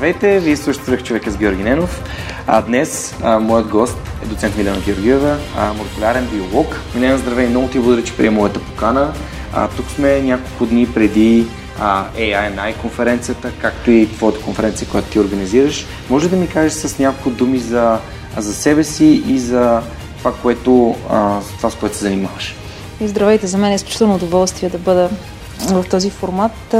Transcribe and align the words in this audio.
Здравейте, 0.00 0.40
вие 0.40 0.56
слушате 0.56 0.84
Свърх 0.84 1.02
човека 1.02 1.30
с 1.30 1.36
Георги 1.36 1.62
Ненов. 1.62 2.02
А 2.46 2.62
днес 2.62 3.14
а, 3.22 3.38
моят 3.38 3.68
гост 3.68 3.96
е 4.24 4.26
доцент 4.26 4.56
Милена 4.56 4.80
Георгиева, 4.80 5.38
а, 5.56 5.72
молекулярен 5.72 6.28
биолог. 6.32 6.80
Милена, 6.94 7.18
здравей, 7.18 7.48
много 7.48 7.68
ти 7.68 7.78
благодаря, 7.78 8.04
че 8.04 8.16
приема 8.16 8.36
моята 8.36 8.60
покана. 8.60 9.12
А, 9.52 9.68
тук 9.68 9.86
сме 9.90 10.20
няколко 10.20 10.66
дни 10.66 10.92
преди 10.94 11.46
а, 11.80 12.04
AINI 12.16 12.76
конференцията, 12.76 13.52
както 13.60 13.90
и 13.90 14.08
твоята 14.12 14.40
конференция, 14.40 14.88
която 14.88 15.10
ти 15.10 15.20
организираш. 15.20 15.86
Може 16.10 16.28
да 16.28 16.36
ми 16.36 16.48
кажеш 16.48 16.72
с 16.72 16.98
няколко 16.98 17.30
думи 17.30 17.58
за, 17.58 17.98
за 18.36 18.54
себе 18.54 18.84
си 18.84 19.22
и 19.26 19.38
за 19.38 19.82
това, 20.18 20.32
което, 20.42 20.96
а, 21.10 21.40
това 21.56 21.70
с 21.70 21.74
което 21.74 21.96
се 21.96 22.04
занимаваш? 22.04 22.54
Здравейте, 23.00 23.46
за 23.46 23.58
мен 23.58 23.72
е 23.72 23.74
изключително 23.74 24.14
удоволствие 24.14 24.68
да 24.68 24.78
бъда 24.78 25.10
в 25.58 25.84
този 25.90 26.10
формат. 26.10 26.74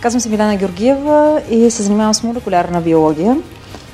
Казвам 0.00 0.20
се 0.20 0.28
Милена 0.28 0.56
Георгиева 0.56 1.42
и 1.50 1.70
се 1.70 1.82
занимавам 1.82 2.14
с 2.14 2.22
молекулярна 2.22 2.80
биология. 2.80 3.36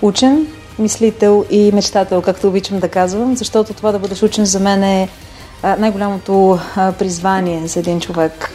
Учен, 0.03 0.47
мислител 0.79 1.45
и 1.51 1.73
мечтател, 1.75 2.23
както 2.23 2.49
обичам 2.49 2.79
да 2.79 2.89
казвам, 2.89 3.37
защото 3.37 3.75
това 3.75 3.93
да 3.93 3.99
бъдеш 3.99 4.23
учен 4.23 4.45
за 4.45 4.61
мен 4.61 4.83
е 4.83 5.09
най-голямото 5.79 6.59
призвание 6.99 7.67
за 7.67 7.81
един 7.81 8.01
човек. 8.01 8.55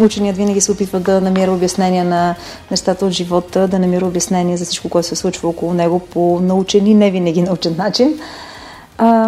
Ученият 0.00 0.36
винаги 0.36 0.60
се 0.60 0.72
опитва 0.72 1.00
да 1.00 1.20
намира 1.20 1.52
обяснение 1.52 2.04
на 2.04 2.34
нещата 2.70 3.06
от 3.06 3.12
живота, 3.12 3.68
да 3.68 3.78
намира 3.78 4.06
обяснение 4.06 4.56
за 4.56 4.64
всичко, 4.64 4.88
което 4.88 5.08
се 5.08 5.16
случва 5.16 5.48
около 5.48 5.74
него 5.74 5.98
по 5.98 6.40
научен 6.42 6.86
и 6.86 6.94
не 6.94 7.10
винаги 7.10 7.42
научен 7.42 7.74
начин. 7.78 8.18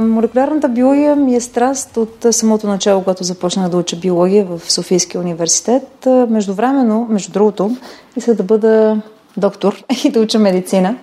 Молекулярната 0.01 0.69
биология 0.69 1.17
ми 1.17 1.37
е 1.37 1.41
страст 1.41 1.97
от 1.97 2.27
самото 2.31 2.67
начало, 2.67 3.03
когато 3.03 3.25
започнах 3.25 3.69
да 3.69 3.77
уча 3.77 3.97
биология 3.97 4.45
в 4.45 4.73
Софийския 4.73 5.21
университет. 5.21 6.07
Междувременно, 6.29 7.07
между 7.11 7.33
другото, 7.33 7.77
исках 8.17 8.35
да 8.35 8.43
бъда 8.43 9.03
доктор 9.37 9.85
и 10.05 10.11
да 10.11 10.21
уча 10.21 10.39
медицина, 10.39 10.97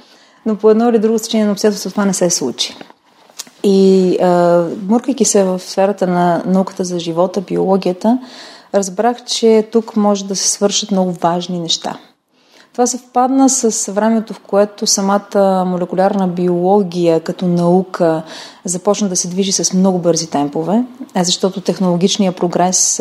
но 0.45 0.55
по 0.55 0.69
едно 0.69 0.89
или 0.89 0.99
друго 0.99 1.19
стечение 1.19 1.45
на 1.45 1.51
обстоятелство 1.51 1.91
това 1.91 2.05
не 2.05 2.13
се 2.13 2.29
случи. 2.29 2.75
И 3.63 4.17
а, 4.21 4.65
муркайки 4.87 5.25
се 5.25 5.43
в 5.43 5.59
сферата 5.59 6.07
на 6.07 6.43
науката 6.45 6.83
за 6.83 6.99
живота, 6.99 7.41
биологията, 7.41 8.19
разбрах, 8.73 9.23
че 9.25 9.67
тук 9.71 9.95
може 9.95 10.25
да 10.25 10.35
се 10.35 10.49
свършат 10.49 10.91
много 10.91 11.11
важни 11.11 11.59
неща– 11.59 11.97
това 12.73 12.87
съвпадна 12.87 13.49
с 13.49 13.91
времето, 13.91 14.33
в 14.33 14.39
което 14.39 14.87
самата 14.87 15.65
молекулярна 15.67 16.27
биология 16.27 17.19
като 17.19 17.47
наука 17.47 18.23
започна 18.65 19.09
да 19.09 19.15
се 19.15 19.27
движи 19.27 19.51
с 19.51 19.73
много 19.73 19.99
бързи 19.99 20.29
темпове, 20.29 20.83
защото 21.15 21.61
технологичният 21.61 22.35
прогрес 22.35 22.99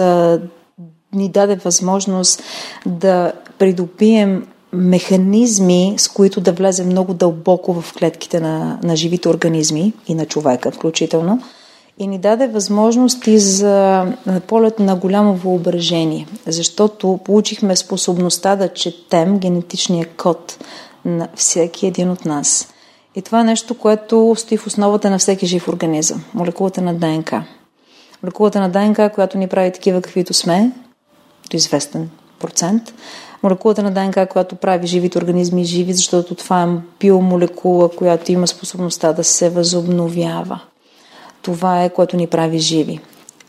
ни 1.13 1.29
даде 1.29 1.57
възможност 1.57 2.43
да 2.87 3.33
придобием 3.59 4.47
механизми, 4.73 5.95
с 5.97 6.09
които 6.09 6.41
да 6.41 6.53
влезе 6.53 6.85
много 6.85 7.15
дълбоко 7.15 7.81
в 7.81 7.95
клетките 7.99 8.41
на, 8.41 8.79
на 8.83 8.97
живите 8.97 9.29
организми 9.29 9.93
и 10.09 10.15
на 10.15 10.27
човека 10.27 10.71
включително– 10.71 11.43
и 11.99 12.07
ни 12.07 12.19
даде 12.19 12.47
възможности 12.47 13.39
за 13.39 14.07
полет 14.47 14.79
на 14.79 14.97
голямо 14.97 15.35
въображение, 15.35 16.27
защото 16.47 17.21
получихме 17.25 17.77
способността 17.77 18.57
да 18.57 18.69
четем 18.69 19.39
генетичния 19.39 20.07
код 20.17 20.65
на 21.05 21.29
всеки 21.35 21.87
един 21.87 22.11
от 22.11 22.25
нас. 22.25 22.69
И 23.15 23.23
това 23.23 23.41
е 23.41 23.45
нещо, 23.45 23.79
което 23.79 24.35
стои 24.39 24.59
в 24.59 24.67
основата 24.67 25.11
на 25.11 25.19
всеки 25.19 25.47
жив 25.47 25.69
организъм– 25.69 26.25
молекулата 26.35 26.83
на 26.83 26.95
ДНК. 26.95 27.45
Молекулата 28.23 28.61
на 28.61 28.69
ДНК, 28.69 29.11
която 29.15 29.39
ни 29.39 29.49
прави 29.49 29.73
такива 29.73 30.03
каквито 30.03 30.35
сме, 30.35 30.73
до 31.51 31.57
известен 31.57 32.11
процент. 32.39 32.95
Молекулата 33.43 33.83
на 33.83 33.91
ДНК, 33.91 34.27
която 34.27 34.57
прави 34.57 34.87
живите 34.87 35.19
организми 35.19 35.65
живи, 35.65 35.93
защото 35.93 36.35
това 36.35 36.63
е 36.63 36.67
биомолекула, 37.01 37.89
която 37.89 38.33
има 38.33 38.47
способността 38.47 39.13
да 39.13 39.25
се 39.25 39.51
възобновява 39.51 40.61
това 41.49 41.85
е, 41.85 41.91
което 41.91 42.17
ни 42.17 42.27
прави 42.27 42.59
живи. 42.59 43.01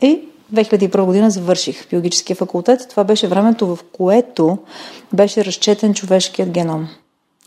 И 0.02 0.20
2001 0.54 1.04
година 1.04 1.30
завърших 1.30 1.88
биологическия 1.90 2.36
факултет. 2.36 2.86
Това 2.90 3.04
беше 3.04 3.28
времето, 3.28 3.66
в 3.66 3.78
което 3.92 4.58
беше 5.12 5.44
разчетен 5.44 5.94
човешкият 5.94 6.50
геном. 6.50 6.88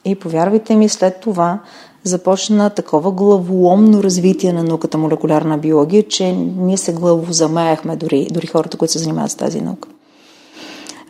И 0.05 0.15
повярвайте 0.15 0.75
ми, 0.75 0.89
след 0.89 1.19
това 1.19 1.59
започна 2.03 2.69
такова 2.69 3.11
главоломно 3.11 4.03
развитие 4.03 4.53
на 4.53 4.63
науката 4.63 4.97
молекулярна 4.97 5.57
биология, 5.57 6.07
че 6.07 6.31
ние 6.31 6.77
се 6.77 6.93
главозамаяхме 6.93 7.95
дори, 7.95 8.27
дори 8.31 8.47
хората, 8.47 8.77
които 8.77 8.91
се 8.91 8.99
занимават 8.99 9.31
с 9.31 9.35
тази 9.35 9.61
наука. 9.61 9.89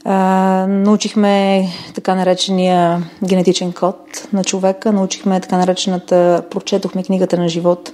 А, 0.06 0.66
научихме 0.70 1.68
така 1.96 2.16
наречения 2.16 3.04
генетичен 3.28 3.74
код 3.74 4.28
на 4.34 4.44
човека, 4.44 4.92
научихме 4.92 5.40
така 5.40 5.58
наречената, 5.58 6.44
прочетохме 6.50 7.04
книгата 7.04 7.38
на 7.38 7.50
живот 7.50 7.92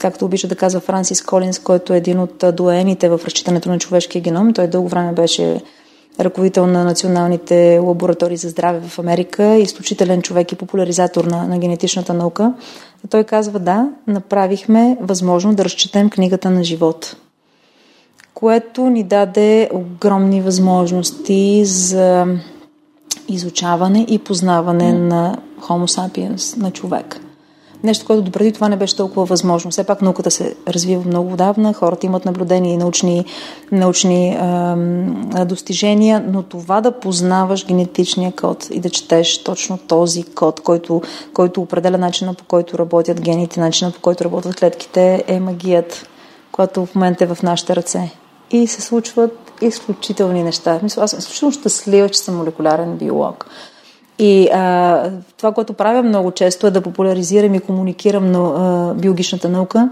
както 0.00 0.24
обича 0.24 0.48
да 0.48 0.56
казва 0.56 0.80
Франсис 0.80 1.22
Колинс, 1.22 1.58
който 1.58 1.94
е 1.94 1.96
един 1.96 2.20
от 2.20 2.44
доените 2.52 3.08
в 3.08 3.20
разчитането 3.24 3.68
на 3.68 3.78
човешкия 3.78 4.22
геном. 4.22 4.52
Той 4.52 4.66
дълго 4.66 4.88
време 4.88 5.12
беше 5.12 5.60
ръководител 6.20 6.66
на 6.66 6.84
националните 6.84 7.78
лаборатории 7.78 8.36
за 8.36 8.48
здраве 8.48 8.88
в 8.88 8.98
Америка, 8.98 9.54
изключителен 9.54 10.22
човек 10.22 10.52
и 10.52 10.56
популяризатор 10.56 11.24
на, 11.24 11.48
на 11.48 11.58
генетичната 11.58 12.14
наука. 12.14 12.54
Той 13.10 13.24
казва, 13.24 13.58
да, 13.58 13.88
направихме 14.06 14.96
възможно 15.00 15.54
да 15.54 15.64
разчетем 15.64 16.10
книгата 16.10 16.50
на 16.50 16.64
живот, 16.64 17.16
което 18.34 18.90
ни 18.90 19.04
даде 19.04 19.70
огромни 19.72 20.42
възможности 20.42 21.64
за 21.64 22.26
изучаване 23.28 24.06
и 24.08 24.18
познаване 24.18 24.92
на 24.92 25.36
Homo 25.60 25.86
sapiens, 25.86 26.56
на 26.56 26.70
човек. 26.70 27.20
Нещо, 27.84 28.06
което 28.06 28.22
допреди 28.22 28.52
това 28.52 28.68
не 28.68 28.76
беше 28.76 28.96
толкова 28.96 29.24
възможно. 29.24 29.70
Все 29.70 29.84
пак 29.84 30.02
науката 30.02 30.30
се 30.30 30.54
развива 30.68 31.04
много 31.06 31.32
отдавна, 31.32 31.72
хората 31.72 32.06
имат 32.06 32.24
наблюдения 32.24 32.74
и 32.74 32.76
научни, 32.76 33.24
научни 33.72 34.28
е, 34.28 35.44
достижения, 35.44 36.24
но 36.28 36.42
това 36.42 36.80
да 36.80 37.00
познаваш 37.00 37.66
генетичния 37.66 38.32
код 38.32 38.68
и 38.70 38.80
да 38.80 38.90
четеш 38.90 39.44
точно 39.44 39.78
този 39.78 40.22
код, 40.22 40.60
който, 40.60 41.02
който 41.34 41.60
определя 41.60 41.98
начина 41.98 42.34
по 42.34 42.44
който 42.44 42.78
работят 42.78 43.20
гените, 43.20 43.60
начина 43.60 43.90
по 43.90 44.00
който 44.00 44.24
работят 44.24 44.56
клетките, 44.56 45.24
е 45.26 45.40
магият, 45.40 46.08
която 46.52 46.86
в 46.86 46.94
момента 46.94 47.24
е 47.24 47.34
в 47.34 47.42
нашите 47.42 47.76
ръце. 47.76 48.10
И 48.50 48.66
се 48.66 48.82
случват 48.82 49.52
изключителни 49.60 50.42
неща. 50.42 50.80
Мисля, 50.82 51.02
аз 51.02 51.10
съм 51.10 51.18
изключително 51.18 51.52
щастлива, 51.52 52.08
че 52.08 52.18
съм 52.18 52.36
молекулярен 52.36 52.96
биолог. 52.96 53.46
И 54.20 54.48
а, 54.52 55.10
това, 55.36 55.52
което 55.52 55.72
правя 55.72 56.02
много 56.02 56.30
често 56.30 56.66
е 56.66 56.70
да 56.70 56.80
популяризирам 56.80 57.54
и 57.54 57.60
комуникирам 57.60 58.32
на 58.32 58.38
а, 58.38 58.94
биологичната 58.94 59.48
наука 59.48 59.90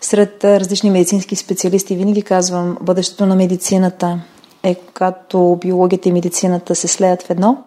сред 0.00 0.44
различни 0.44 0.90
медицински 0.90 1.36
специалисти. 1.36 1.96
Винаги 1.96 2.22
казвам, 2.22 2.78
бъдещето 2.80 3.26
на 3.26 3.36
медицината 3.36 4.20
е 4.62 4.74
когато 4.74 5.58
биологията 5.60 6.08
и 6.08 6.12
медицината 6.12 6.74
се 6.74 6.88
слеят 6.88 7.22
в 7.22 7.30
едно, 7.30 7.58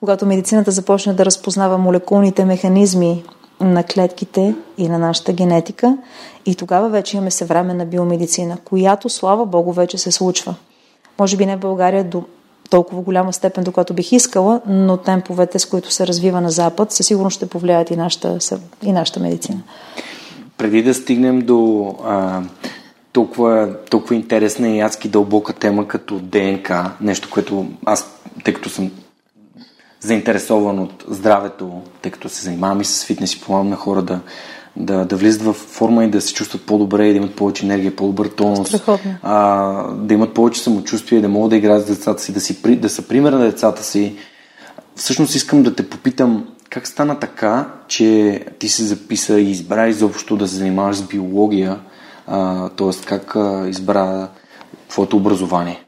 когато 0.00 0.26
медицината 0.26 0.70
започне 0.70 1.12
да 1.12 1.24
разпознава 1.24 1.78
молекулните 1.78 2.44
механизми 2.44 3.24
на 3.60 3.84
клетките 3.84 4.54
и 4.78 4.88
на 4.88 4.98
нашата 4.98 5.32
генетика. 5.32 5.98
И 6.46 6.54
тогава 6.54 6.88
вече 6.88 7.16
имаме 7.16 7.30
съвременна 7.30 7.86
биомедицина, 7.86 8.58
която, 8.64 9.08
слава 9.08 9.46
Богу, 9.46 9.72
вече 9.72 9.98
се 9.98 10.12
случва. 10.12 10.54
Може 11.18 11.36
би 11.36 11.46
не 11.46 11.56
в 11.56 11.60
България 11.60 12.04
до 12.04 12.24
толкова 12.70 13.02
голяма 13.02 13.32
степен, 13.32 13.64
до 13.64 13.72
която 13.72 13.94
бих 13.94 14.12
искала, 14.12 14.60
но 14.66 14.96
темповете, 14.96 15.58
с 15.58 15.66
които 15.66 15.90
се 15.90 16.06
развива 16.06 16.40
на 16.40 16.50
Запад, 16.50 16.92
със 16.92 17.06
сигурност 17.06 17.36
ще 17.36 17.48
повлияят 17.48 17.90
и 17.90 17.96
нашата, 17.96 18.38
и 18.82 18.92
нашата 18.92 19.20
медицина. 19.20 19.58
Преди 20.58 20.82
да 20.82 20.94
стигнем 20.94 21.40
до 21.40 21.88
а, 22.04 22.42
толкова, 23.12 23.76
толкова 23.90 24.14
интересна 24.14 24.68
и 24.68 24.80
адски 24.80 25.08
дълбока 25.08 25.52
тема 25.52 25.88
като 25.88 26.18
ДНК, 26.18 26.92
нещо, 27.00 27.28
което 27.30 27.66
аз, 27.86 28.20
тъй 28.44 28.54
като 28.54 28.68
съм 28.68 28.90
заинтересован 30.00 30.78
от 30.78 31.04
здравето, 31.08 31.82
тъй 32.02 32.12
като 32.12 32.28
се 32.28 32.42
занимавам 32.42 32.80
и 32.80 32.84
с 32.84 33.04
фитнес 33.04 33.34
и 33.34 33.40
помагам 33.40 33.68
на 33.68 33.76
хора 33.76 34.02
да, 34.02 34.20
да, 34.76 35.04
да 35.04 35.16
влизат 35.16 35.42
в 35.42 35.52
форма 35.52 36.04
и 36.04 36.10
да 36.10 36.20
се 36.20 36.34
чувстват 36.34 36.62
по-добре 36.62 37.06
и 37.06 37.12
да 37.12 37.16
имат 37.16 37.34
повече 37.34 37.64
енергия, 37.64 37.96
по-добър 37.96 38.26
тонус, 38.26 38.74
а, 39.22 39.94
да 39.94 40.14
имат 40.14 40.34
повече 40.34 40.60
самочувствие, 40.60 41.20
да 41.20 41.28
могат 41.28 41.50
да 41.50 41.56
играят 41.56 41.86
с 41.86 41.86
децата 41.86 42.22
си, 42.22 42.32
да, 42.32 42.40
си, 42.40 42.76
да 42.76 42.88
са 42.88 43.02
пример 43.02 43.32
на 43.32 43.38
децата 43.38 43.82
си. 43.84 44.16
Всъщност 44.96 45.34
искам 45.34 45.62
да 45.62 45.74
те 45.74 45.88
попитам 45.88 46.48
как 46.70 46.86
стана 46.86 47.18
така, 47.18 47.66
че 47.88 48.40
ти 48.58 48.68
се 48.68 48.84
записа 48.84 49.40
и 49.40 49.50
избра 49.50 49.88
изобщо 49.88 50.36
да 50.36 50.48
се 50.48 50.56
занимаваш 50.56 50.96
с 50.96 51.02
биология, 51.02 51.78
т.е. 52.76 53.04
как 53.06 53.36
а, 53.36 53.68
избра 53.68 54.28
твоето 54.88 55.16
образование? 55.16 55.84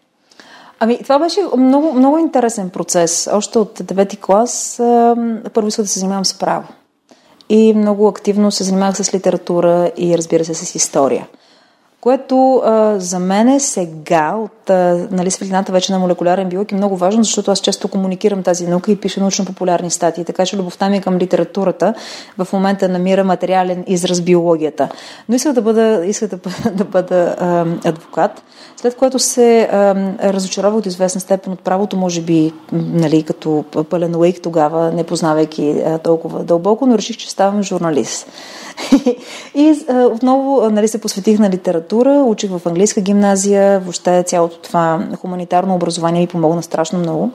Ами, 0.80 0.98
това 1.02 1.18
беше 1.18 1.40
много, 1.56 1.92
много 1.92 2.18
интересен 2.18 2.70
процес. 2.70 3.28
Още 3.32 3.58
от 3.58 3.78
9 3.78 4.20
клас 4.20 4.74
първо 5.52 5.68
исках 5.68 5.84
да 5.84 5.88
се 5.88 5.98
занимавам 5.98 6.24
с 6.24 6.34
право. 6.34 6.64
И 7.54 7.74
много 7.74 8.08
активно 8.08 8.50
се 8.50 8.64
занимавах 8.64 8.96
с 8.96 9.14
литература 9.14 9.90
и 9.96 10.18
разбира 10.18 10.44
се 10.44 10.54
с 10.54 10.74
история. 10.74 11.26
Което 12.00 12.56
а, 12.56 12.98
за 12.98 13.18
мен 13.18 13.48
е 13.48 13.60
сега, 13.60 14.34
от 14.36 14.70
а, 14.70 15.06
нали, 15.10 15.30
светлината 15.30 15.72
вече 15.72 15.92
на 15.92 15.98
молекулярен 15.98 16.48
биолог 16.48 16.72
е 16.72 16.74
много 16.74 16.96
важно, 16.96 17.24
защото 17.24 17.50
аз 17.50 17.60
често 17.60 17.88
комуникирам 17.88 18.42
тази 18.42 18.66
наука 18.66 18.92
и 18.92 18.96
пиша 18.96 19.20
научно-популярни 19.20 19.90
статии, 19.90 20.24
така 20.24 20.46
че 20.46 20.56
любовта 20.56 20.88
ми 20.88 21.00
към 21.00 21.18
литературата 21.18 21.94
в 22.38 22.48
момента 22.52 22.88
намира 22.88 23.24
материален 23.24 23.84
израз 23.86 24.20
биологията. 24.20 24.88
Но 25.28 25.34
исках 25.34 25.52
да 25.52 25.62
бъда, 25.62 26.02
исках 26.06 26.28
да 26.28 26.36
бъда, 26.36 26.70
да 26.76 26.84
бъда 26.84 27.36
а, 27.38 27.66
адвокат, 27.88 28.42
след 28.82 28.96
което 28.96 29.18
се 29.18 29.68
разочарова 30.22 30.78
от 30.78 30.86
известна 30.86 31.20
степен 31.20 31.52
от 31.52 31.60
правото, 31.60 31.96
може 31.96 32.20
би 32.20 32.52
нали, 32.72 33.22
като 33.22 33.64
пълен 33.90 34.20
лейк 34.20 34.42
тогава, 34.42 34.92
не 34.92 35.04
познавайки 35.04 35.82
толкова 36.04 36.44
дълбоко, 36.44 36.86
но 36.86 36.98
реших, 36.98 37.16
че 37.16 37.30
ставам 37.30 37.62
журналист. 37.62 38.26
и 39.54 39.74
отново 39.90 40.70
нали, 40.70 40.88
се 40.88 41.00
посветих 41.00 41.38
на 41.38 41.50
литература, 41.50 42.24
учих 42.26 42.50
в 42.50 42.66
английска 42.66 43.00
гимназия, 43.00 43.80
въобще 43.80 44.22
цялото 44.22 44.58
това 44.58 45.06
хуманитарно 45.20 45.74
образование 45.74 46.20
ми 46.20 46.26
помогна 46.26 46.62
страшно 46.62 46.98
много. 46.98 47.30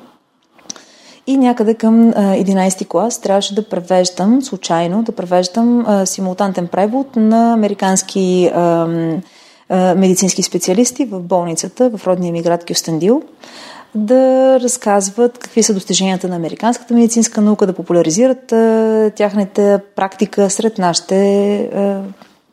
И 1.27 1.38
някъде 1.38 1.73
към 1.73 2.13
11-ти 2.13 2.85
клас 2.85 3.21
трябваше 3.21 3.55
да 3.55 3.69
превеждам, 3.69 4.41
случайно, 4.41 5.03
да 5.03 5.11
превеждам 5.11 5.85
симултантен 6.05 6.67
превод 6.67 7.15
на 7.15 7.53
американски 7.53 8.51
а, 8.55 8.61
а, 8.61 8.88
медицински 9.69 10.43
специалисти 10.43 11.05
в 11.05 11.19
болницата 11.19 11.89
в 11.97 12.07
родния 12.07 12.31
ми 12.31 12.41
град 12.41 12.65
Кюстендил 12.65 13.21
да 13.95 14.59
разказват 14.59 15.37
какви 15.37 15.63
са 15.63 15.73
достиженията 15.73 16.27
на 16.27 16.35
американската 16.35 16.93
медицинска 16.93 17.41
наука, 17.41 17.67
да 17.67 17.73
популяризират 17.73 18.51
а, 18.51 19.11
тяхната 19.15 19.79
практика 19.95 20.49
сред 20.49 20.77
нашите 20.77 21.57
а, 21.57 22.01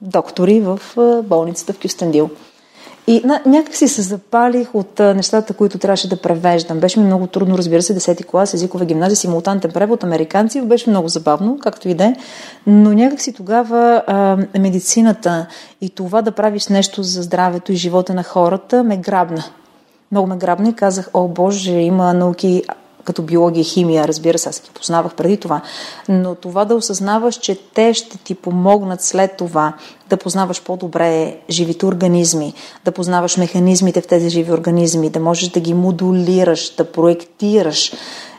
доктори 0.00 0.60
в 0.60 0.80
болницата 1.24 1.72
в 1.72 1.80
Кюстендил. 1.80 2.30
И 3.06 3.22
на, 3.24 3.40
някак 3.46 3.74
си 3.74 3.88
се 3.88 4.02
запалих 4.02 4.74
от 4.74 5.00
а, 5.00 5.14
нещата, 5.14 5.54
които 5.54 5.78
трябваше 5.78 6.08
да 6.08 6.16
превеждам. 6.16 6.80
Беше 6.80 7.00
ми 7.00 7.06
много 7.06 7.26
трудно, 7.26 7.58
разбира 7.58 7.82
се, 7.82 7.96
10 7.96 8.26
клас, 8.26 8.54
езикова 8.54 8.84
гимназия, 8.84 9.16
симултантен 9.16 9.70
превод, 9.70 10.04
американци. 10.04 10.62
Беше 10.62 10.90
много 10.90 11.08
забавно, 11.08 11.58
както 11.58 11.88
и 11.88 11.94
да 11.94 12.04
е. 12.04 12.16
Но 12.66 12.92
някак 12.92 13.20
си 13.20 13.32
тогава 13.32 14.02
а, 14.06 14.36
медицината 14.58 15.46
и 15.80 15.90
това 15.90 16.22
да 16.22 16.32
правиш 16.32 16.68
нещо 16.68 17.02
за 17.02 17.22
здравето 17.22 17.72
и 17.72 17.76
живота 17.76 18.14
на 18.14 18.22
хората 18.22 18.84
ме 18.84 18.96
грабна 18.96 19.44
много 20.14 20.26
ме 20.26 20.36
грабна 20.36 20.68
и 20.68 20.72
казах, 20.72 21.10
о 21.14 21.28
боже, 21.28 21.72
има 21.72 22.14
науки 22.14 22.62
като 23.04 23.22
биология 23.22 23.64
химия, 23.64 24.08
разбира 24.08 24.38
се, 24.38 24.48
аз 24.48 24.62
ги 24.62 24.70
познавах 24.74 25.14
преди 25.14 25.36
това, 25.36 25.60
но 26.08 26.34
това 26.34 26.64
да 26.64 26.74
осъзнаваш, 26.74 27.34
че 27.34 27.58
те 27.74 27.94
ще 27.94 28.18
ти 28.18 28.34
помогнат 28.34 29.02
след 29.02 29.36
това 29.36 29.72
да 30.08 30.16
познаваш 30.16 30.62
по-добре 30.62 31.36
живите 31.50 31.86
организми, 31.86 32.54
да 32.84 32.92
познаваш 32.92 33.36
механизмите 33.36 34.00
в 34.00 34.06
тези 34.06 34.30
живи 34.30 34.52
организми, 34.52 35.10
да 35.10 35.20
можеш 35.20 35.48
да 35.48 35.60
ги 35.60 35.74
модулираш, 35.74 36.74
да 36.74 36.92
проектираш, 36.92 37.92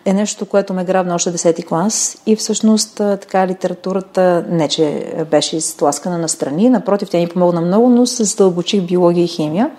е 0.05 0.13
нещо, 0.13 0.45
което 0.45 0.73
ме 0.73 0.85
грабна 0.85 1.15
още 1.15 1.31
10 1.31 1.65
клас 1.65 2.17
и 2.25 2.35
всъщност 2.35 2.95
така 2.95 3.47
литературата 3.47 4.45
не, 4.49 4.67
че 4.67 5.13
беше 5.31 5.57
изтласкана 5.57 6.17
на 6.17 6.29
страни, 6.29 6.69
напротив, 6.69 7.09
тя 7.09 7.17
ни 7.17 7.27
помогна 7.27 7.61
много, 7.61 7.89
но 7.89 8.05
се 8.05 8.23
задълбочих 8.23 8.81
биология 8.81 9.23
и 9.23 9.27
химия. 9.27 9.71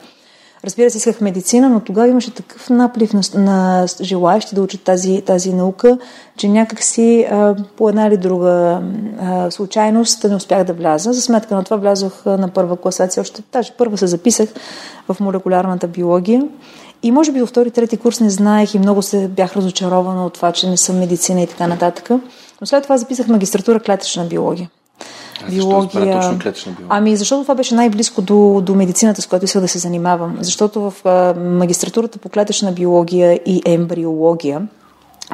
Разбира 0.65 0.91
се, 0.91 0.99
исках 0.99 1.21
медицина, 1.21 1.69
но 1.69 1.81
тогава 1.81 2.09
имаше 2.09 2.35
такъв 2.35 2.71
наплив 2.71 3.13
на, 3.13 3.21
на 3.35 3.87
желаящи 4.01 4.55
да 4.55 4.63
учат 4.63 4.83
тази, 4.83 5.23
тази 5.27 5.53
наука, 5.53 5.99
че 6.37 6.49
някакси 6.49 7.27
а, 7.31 7.57
по 7.77 7.89
една 7.89 8.07
или 8.07 8.17
друга 8.17 8.83
а, 9.21 9.51
случайност 9.51 10.25
не 10.25 10.35
успях 10.37 10.65
да 10.65 10.73
вляза. 10.73 11.13
За 11.13 11.23
сметка 11.23 11.55
на 11.55 11.65
това 11.65 11.77
влязох 11.77 12.27
на 12.27 12.49
първа 12.49 12.77
класация, 12.77 13.21
още 13.21 13.43
даже 13.53 13.73
първа 13.79 13.99
се 13.99 14.07
записах 14.07 14.49
в 15.09 15.21
молекулярната 15.21 15.89
биология. 15.89 16.43
И 17.03 17.11
може 17.11 17.33
би 17.33 17.39
до 17.39 17.47
втори, 17.47 17.71
трети 17.71 17.97
курс 17.97 18.21
не 18.21 18.31
знаех 18.31 18.75
и 18.75 18.79
много 18.79 19.03
се 19.03 19.29
бях 19.29 19.57
разочарована 19.57 20.27
от 20.27 20.33
това, 20.33 20.53
че 20.53 20.71
не 20.71 20.77
съм 20.77 20.99
медицина 20.99 21.43
и 21.43 21.47
така 21.47 21.67
нататък. 21.67 22.11
Но 22.61 22.67
след 22.67 22.83
това 22.83 22.97
записах 22.97 23.29
магистратура 23.29 23.81
клетъчна 23.81 24.25
биология 24.25 24.71
биология. 25.51 26.23
Защо 26.23 26.39
точно 26.45 26.73
биология? 26.73 26.87
Ами, 26.89 27.17
защото 27.17 27.43
това 27.43 27.55
беше 27.55 27.75
най-близко 27.75 28.23
до, 28.23 28.61
до 28.65 28.75
медицината, 28.75 29.23
с 29.23 29.27
която 29.27 29.45
исках 29.45 29.63
да 29.63 29.69
се 29.69 29.79
занимавам. 29.79 30.37
Защото 30.41 30.81
в 30.81 30.95
а, 31.05 31.35
магистратурата 31.41 32.19
по 32.19 32.29
клетъчна 32.29 32.73
биология 32.73 33.41
и 33.47 33.63
ембриология, 33.65 34.63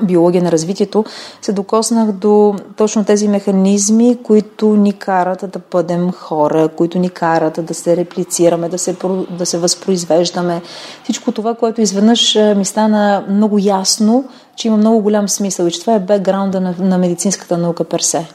биология 0.03 0.43
на 0.43 0.53
развитието, 0.53 1.05
се 1.43 1.53
докоснах 1.53 2.13
до 2.13 2.55
точно 2.77 3.05
тези 3.05 3.29
механизми, 3.29 4.19
които 4.23 4.77
ни 4.77 4.93
карат 4.93 5.45
да 5.53 5.61
бъдем 5.71 6.13
хора, 6.13 6.69
които 6.69 6.99
ни 6.99 7.11
карат 7.11 7.67
да 7.67 7.75
се 7.75 7.97
реплицираме, 7.97 8.69
да 8.69 8.79
се, 8.79 8.97
да 9.31 9.47
се 9.47 9.59
възпроизвеждаме. 9.59 10.63
Всичко 11.05 11.33
това, 11.33 11.55
което 11.55 11.81
изведнъж 11.81 12.39
ми 12.57 12.65
стана 12.65 13.25
много 13.29 13.59
ясно, 13.61 14.25
че 14.57 14.69
има 14.69 14.77
много 14.77 15.01
голям 15.01 15.29
смисъл 15.29 15.67
и 15.67 15.71
че 15.71 15.81
това 15.81 15.95
е 15.95 16.01
бекграунда 16.01 16.61
на, 16.61 16.75
на 16.79 16.99
медицинската 16.99 17.59
наука 17.59 17.85
персе. 17.85 18.29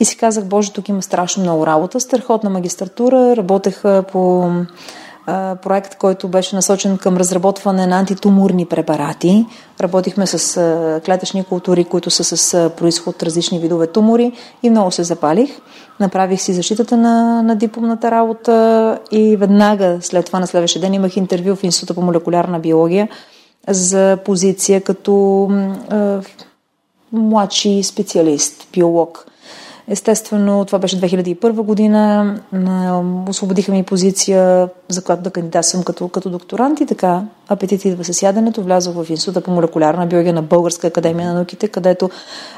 И 0.00 0.04
си 0.04 0.16
казах, 0.16 0.44
боже, 0.44 0.72
тук 0.72 0.88
има 0.88 1.02
страшно 1.02 1.42
много 1.42 1.66
работа. 1.66 2.00
Страхотна 2.00 2.50
магистратура, 2.50 3.36
работех 3.36 3.82
по 4.12 4.50
проект, 5.62 5.94
който 5.94 6.28
беше 6.28 6.56
насочен 6.56 6.98
към 6.98 7.16
разработване 7.16 7.86
на 7.86 7.98
антитуморни 7.98 8.66
препарати. 8.66 9.46
Работихме 9.80 10.26
с 10.26 11.00
клетъчни 11.04 11.44
култури, 11.44 11.84
които 11.84 12.10
са 12.10 12.24
с 12.24 12.70
происход 12.76 13.22
различни 13.22 13.58
видове 13.58 13.86
тумори 13.86 14.32
и 14.62 14.70
много 14.70 14.90
се 14.90 15.04
запалих. 15.04 15.60
Направих 16.00 16.40
си 16.40 16.52
защитата 16.52 16.96
на, 16.96 17.42
на 17.42 17.56
дипломната 17.56 18.10
работа 18.10 18.98
и 19.10 19.36
веднага 19.36 19.98
след 20.00 20.26
това 20.26 20.40
на 20.40 20.46
следващия 20.46 20.80
ден 20.80 20.94
имах 20.94 21.16
интервю 21.16 21.56
в 21.56 21.64
Института 21.64 21.94
по 21.94 22.02
молекулярна 22.02 22.58
биология 22.58 23.08
за 23.68 24.18
позиция 24.24 24.80
като 24.80 25.48
е, 25.92 26.18
младши 27.12 27.82
специалист, 27.82 28.68
биолог. 28.72 29.29
Естествено, 29.90 30.64
това 30.64 30.78
беше 30.78 31.00
2001 31.00 31.52
година. 31.52 32.34
Освободиха 33.28 33.72
ми 33.72 33.82
позиция, 33.82 34.68
за 34.88 35.04
която 35.04 35.22
да 35.22 35.30
кандидатствам 35.30 35.82
като, 35.82 36.08
като 36.08 36.30
докторант 36.30 36.80
и 36.80 36.86
така 36.86 37.22
апетит 37.48 37.84
идва 37.84 38.04
с 38.04 38.22
яденето. 38.22 38.62
Влязох 38.62 38.94
в 38.94 39.10
Института 39.10 39.40
по 39.40 39.50
молекулярна 39.50 40.06
биология 40.06 40.32
на 40.32 40.42
Българска 40.42 40.86
академия 40.86 41.28
на 41.28 41.34
науките, 41.34 41.68
където 41.68 42.10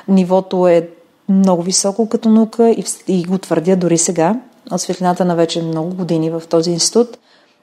нивото 0.08 0.68
е 0.68 0.88
много 1.28 1.62
високо 1.62 2.08
като 2.08 2.28
наука 2.28 2.70
и, 2.70 2.84
и 3.08 3.24
го 3.24 3.38
твърдя 3.38 3.76
дори 3.76 3.98
сега, 3.98 4.40
от 4.70 4.80
светлината 4.80 5.24
на 5.24 5.36
вече 5.36 5.62
много 5.62 5.94
години 5.94 6.30
в 6.30 6.42
този 6.48 6.70
институт. 6.70 7.18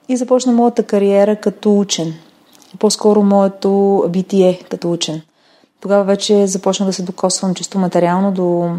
И 0.07 0.17
започна 0.17 0.51
моята 0.51 0.83
кариера 0.83 1.35
като 1.35 1.79
учен. 1.79 2.13
По-скоро 2.79 3.23
моето 3.23 4.03
битие 4.09 4.59
като 4.69 4.91
учен. 4.91 5.21
Тогава 5.81 6.03
вече 6.03 6.47
започна 6.47 6.85
да 6.85 6.93
се 6.93 7.03
докосвам 7.03 7.55
чисто 7.55 7.79
материално 7.79 8.31
до 8.31 8.75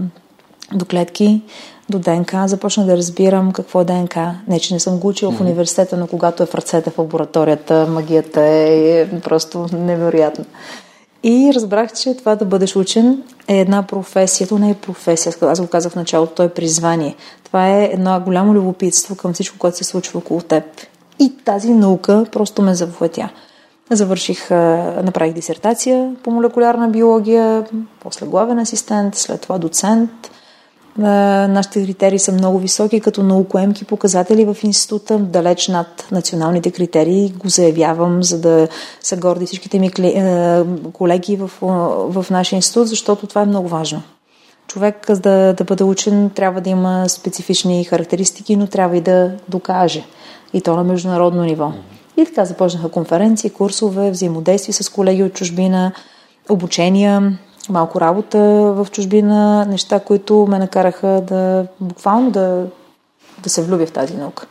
до 0.74 0.84
клетки, 0.84 1.42
до 1.88 1.98
ДНК. 1.98 2.48
Започнах 2.48 2.86
да 2.86 2.96
разбирам 2.96 3.52
какво 3.52 3.80
е 3.80 3.84
ДНК. 3.84 4.34
Не, 4.48 4.60
че 4.60 4.74
не 4.74 4.80
съм 4.80 4.98
го 4.98 5.08
учила 5.08 5.32
mm-hmm. 5.32 5.36
в 5.36 5.40
университета, 5.40 5.96
но 5.96 6.06
когато 6.06 6.42
е 6.42 6.46
в 6.46 6.54
ръцете 6.54 6.90
в 6.90 6.98
лабораторията, 6.98 7.86
магията 7.86 8.40
е 8.40 9.08
просто 9.20 9.66
невероятна. 9.72 10.44
И 11.22 11.52
разбрах, 11.54 11.92
че 11.92 12.16
това 12.16 12.36
да 12.36 12.44
бъдеш 12.44 12.76
учен 12.76 13.22
е 13.48 13.60
една 13.60 13.82
професия. 13.82 14.48
То 14.48 14.58
не 14.58 14.70
е 14.70 14.74
професия, 14.74 15.32
аз 15.42 15.60
го 15.60 15.66
казах 15.66 15.92
в 15.92 15.96
началото, 15.96 16.34
то 16.34 16.42
е 16.42 16.48
призвание. 16.48 17.16
Това 17.44 17.68
е 17.68 17.84
едно 17.92 18.20
голямо 18.20 18.54
любопитство 18.54 19.16
към 19.16 19.32
всичко, 19.32 19.58
което 19.58 19.76
се 19.76 19.84
случва 19.84 20.18
около 20.18 20.40
теб. 20.40 20.64
И 21.18 21.32
тази 21.44 21.70
наука 21.70 22.26
просто 22.32 22.62
ме 22.62 22.74
завладя. 22.74 23.28
Завърших, 23.90 24.50
направих 24.50 25.32
дисертация 25.34 26.14
по 26.22 26.30
молекулярна 26.30 26.88
биология, 26.88 27.66
после 28.00 28.26
главен 28.26 28.58
асистент, 28.58 29.14
след 29.14 29.40
това 29.40 29.58
доцент. 29.58 30.10
Нашите 31.00 31.84
критерии 31.84 32.18
са 32.18 32.32
много 32.32 32.58
високи, 32.58 33.00
като 33.00 33.22
наукоемки 33.22 33.84
показатели 33.84 34.44
в 34.44 34.56
института, 34.62 35.18
далеч 35.18 35.68
над 35.68 36.08
националните 36.12 36.70
критерии. 36.70 37.32
Го 37.36 37.48
заявявам, 37.48 38.22
за 38.22 38.40
да 38.40 38.68
са 39.00 39.16
горди 39.16 39.46
всичките 39.46 39.78
ми 39.78 39.90
колеги 40.92 41.36
в, 41.36 41.50
в 42.12 42.26
нашия 42.30 42.56
институт, 42.56 42.88
защото 42.88 43.26
това 43.26 43.42
е 43.42 43.46
много 43.46 43.68
важно. 43.68 44.02
Човек, 44.66 45.12
да, 45.12 45.52
да 45.52 45.64
бъде 45.64 45.84
учен, 45.84 46.30
трябва 46.34 46.60
да 46.60 46.70
има 46.70 47.08
специфични 47.08 47.84
характеристики, 47.84 48.56
но 48.56 48.66
трябва 48.66 48.96
и 48.96 49.00
да 49.00 49.32
докаже. 49.48 50.04
И 50.52 50.60
то 50.60 50.76
на 50.76 50.84
международно 50.84 51.44
ниво. 51.44 51.72
И 52.16 52.24
така 52.24 52.44
започнаха 52.44 52.88
конференции, 52.88 53.50
курсове, 53.50 54.10
взаимодействие 54.10 54.72
с 54.72 54.88
колеги 54.88 55.22
от 55.22 55.32
чужбина, 55.32 55.92
обучения, 56.48 57.38
малко 57.68 58.00
работа 58.00 58.38
в 58.76 58.86
чужбина, 58.90 59.64
неща, 59.64 60.00
които 60.00 60.46
ме 60.48 60.58
накараха 60.58 61.22
да 61.26 61.66
буквално 61.80 62.30
да, 62.30 62.66
да 63.42 63.50
се 63.50 63.62
влюбя 63.62 63.86
в 63.86 63.92
тази 63.92 64.16
наука. 64.16 64.46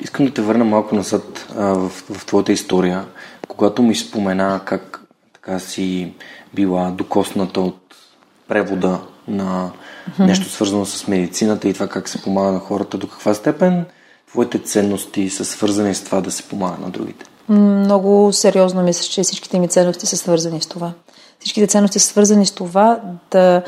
Искам 0.00 0.26
да 0.26 0.34
те 0.34 0.42
върна 0.42 0.64
малко 0.64 0.94
назад 0.94 1.46
а, 1.56 1.64
в, 1.64 1.88
в 1.88 2.26
твоята 2.26 2.52
история, 2.52 3.04
когато 3.48 3.82
ми 3.82 3.94
спомена 3.94 4.60
как 4.64 5.00
така 5.32 5.58
си 5.58 6.12
била 6.54 6.90
докосната 6.90 7.60
от 7.60 7.94
превода 8.48 8.98
на 9.28 9.70
нещо 10.18 10.48
свързано 10.48 10.86
с 10.86 11.08
медицината 11.08 11.68
и 11.68 11.74
това 11.74 11.88
как 11.88 12.08
се 12.08 12.22
помага 12.22 12.52
на 12.52 12.58
хората, 12.58 12.98
до 12.98 13.08
каква 13.08 13.34
степен 13.34 13.84
твоите 14.28 14.58
ценности 14.58 15.30
са 15.30 15.44
свързани 15.44 15.94
с 15.94 16.04
това 16.04 16.20
да 16.20 16.30
се 16.30 16.42
помага 16.42 16.76
на 16.80 16.90
другите? 16.90 17.24
Много 17.48 18.32
сериозно 18.32 18.82
мисля, 18.82 19.04
че 19.04 19.22
всичките 19.22 19.58
ми 19.58 19.68
ценности 19.68 20.06
са 20.06 20.16
свързани 20.16 20.62
с 20.62 20.66
това. 20.66 20.92
Всичките 21.46 21.66
ценности 21.66 21.98
са 21.98 22.06
свързани 22.06 22.46
с 22.46 22.52
това 22.52 23.00
да 23.30 23.62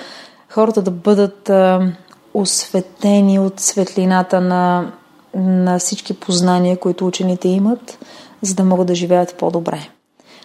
хората 0.51 0.83
да 0.83 0.91
бъдат 0.91 1.51
а, 1.51 1.93
осветени 2.35 3.39
от 3.39 3.61
светлината 3.61 4.41
на, 4.41 4.93
на 5.35 5.79
всички 5.79 6.15
познания, 6.15 6.77
които 6.77 7.07
учените 7.07 7.49
имат, 7.49 7.99
за 8.43 8.55
да 8.55 8.65
могат 8.65 8.87
да 8.87 8.95
живеят 8.95 9.35
по-добре. 9.35 9.89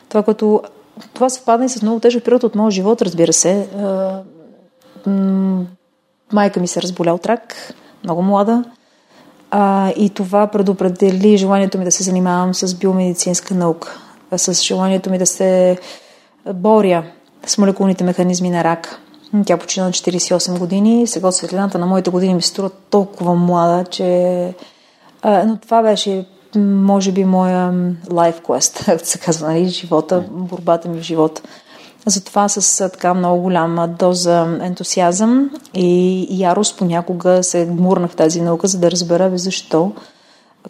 Това, 0.09 0.23
което 0.23 0.61
това 1.13 1.29
съвпадна 1.29 1.65
и 1.65 1.69
с 1.69 1.81
много 1.81 1.99
тежък 1.99 2.23
период 2.23 2.43
от 2.43 2.55
моя 2.55 2.71
живот, 2.71 3.01
разбира 3.01 3.33
се. 3.33 3.67
А, 3.77 4.21
майка 6.33 6.59
ми 6.59 6.67
се 6.67 6.81
разболя 6.81 7.13
от 7.13 7.25
рак, 7.25 7.73
много 8.03 8.21
млада. 8.21 8.63
А, 9.51 9.89
и 9.89 10.09
това 10.09 10.47
предопредели 10.47 11.37
желанието 11.37 11.77
ми 11.77 11.85
да 11.85 11.91
се 11.91 12.03
занимавам 12.03 12.53
с 12.53 12.75
биомедицинска 12.75 13.53
наука, 13.53 13.99
с 14.37 14.53
желанието 14.53 15.09
ми 15.09 15.17
да 15.17 15.25
се 15.25 15.77
боря 16.53 17.03
с 17.45 17.57
молекулните 17.57 18.03
механизми 18.03 18.49
на 18.49 18.63
рак. 18.63 18.99
Тя 19.45 19.57
почина 19.57 19.85
на 19.85 19.91
48 19.91 20.59
години. 20.59 21.07
Сега 21.07 21.27
от 21.27 21.35
светлината 21.35 21.77
на 21.77 21.85
моите 21.85 22.09
години 22.09 22.33
ми 22.33 22.41
струва 22.41 22.69
толкова 22.69 23.35
млада, 23.35 23.85
че... 23.89 24.53
А, 25.21 25.43
но 25.45 25.57
това 25.57 25.81
беше, 25.81 26.25
може 26.55 27.11
би, 27.11 27.25
моя 27.25 27.71
life 28.09 28.41
quest, 28.41 28.85
както 28.85 29.07
се 29.07 29.19
казва, 29.19 29.47
нали, 29.47 29.67
живота, 29.67 30.23
борбата 30.31 30.89
ми 30.89 30.99
в 30.99 31.03
живота. 31.03 31.41
Затова 32.05 32.49
с 32.49 32.89
така 32.89 33.13
много 33.13 33.41
голяма 33.41 33.87
доза 33.87 34.57
ентусиазъм 34.61 35.49
и 35.73 36.27
ярост 36.31 36.77
понякога 36.77 37.43
се 37.43 37.65
гмурнах 37.65 38.11
в 38.11 38.15
тази 38.15 38.41
наука, 38.41 38.67
за 38.67 38.79
да 38.79 38.91
разбера 38.91 39.37
защо 39.37 39.91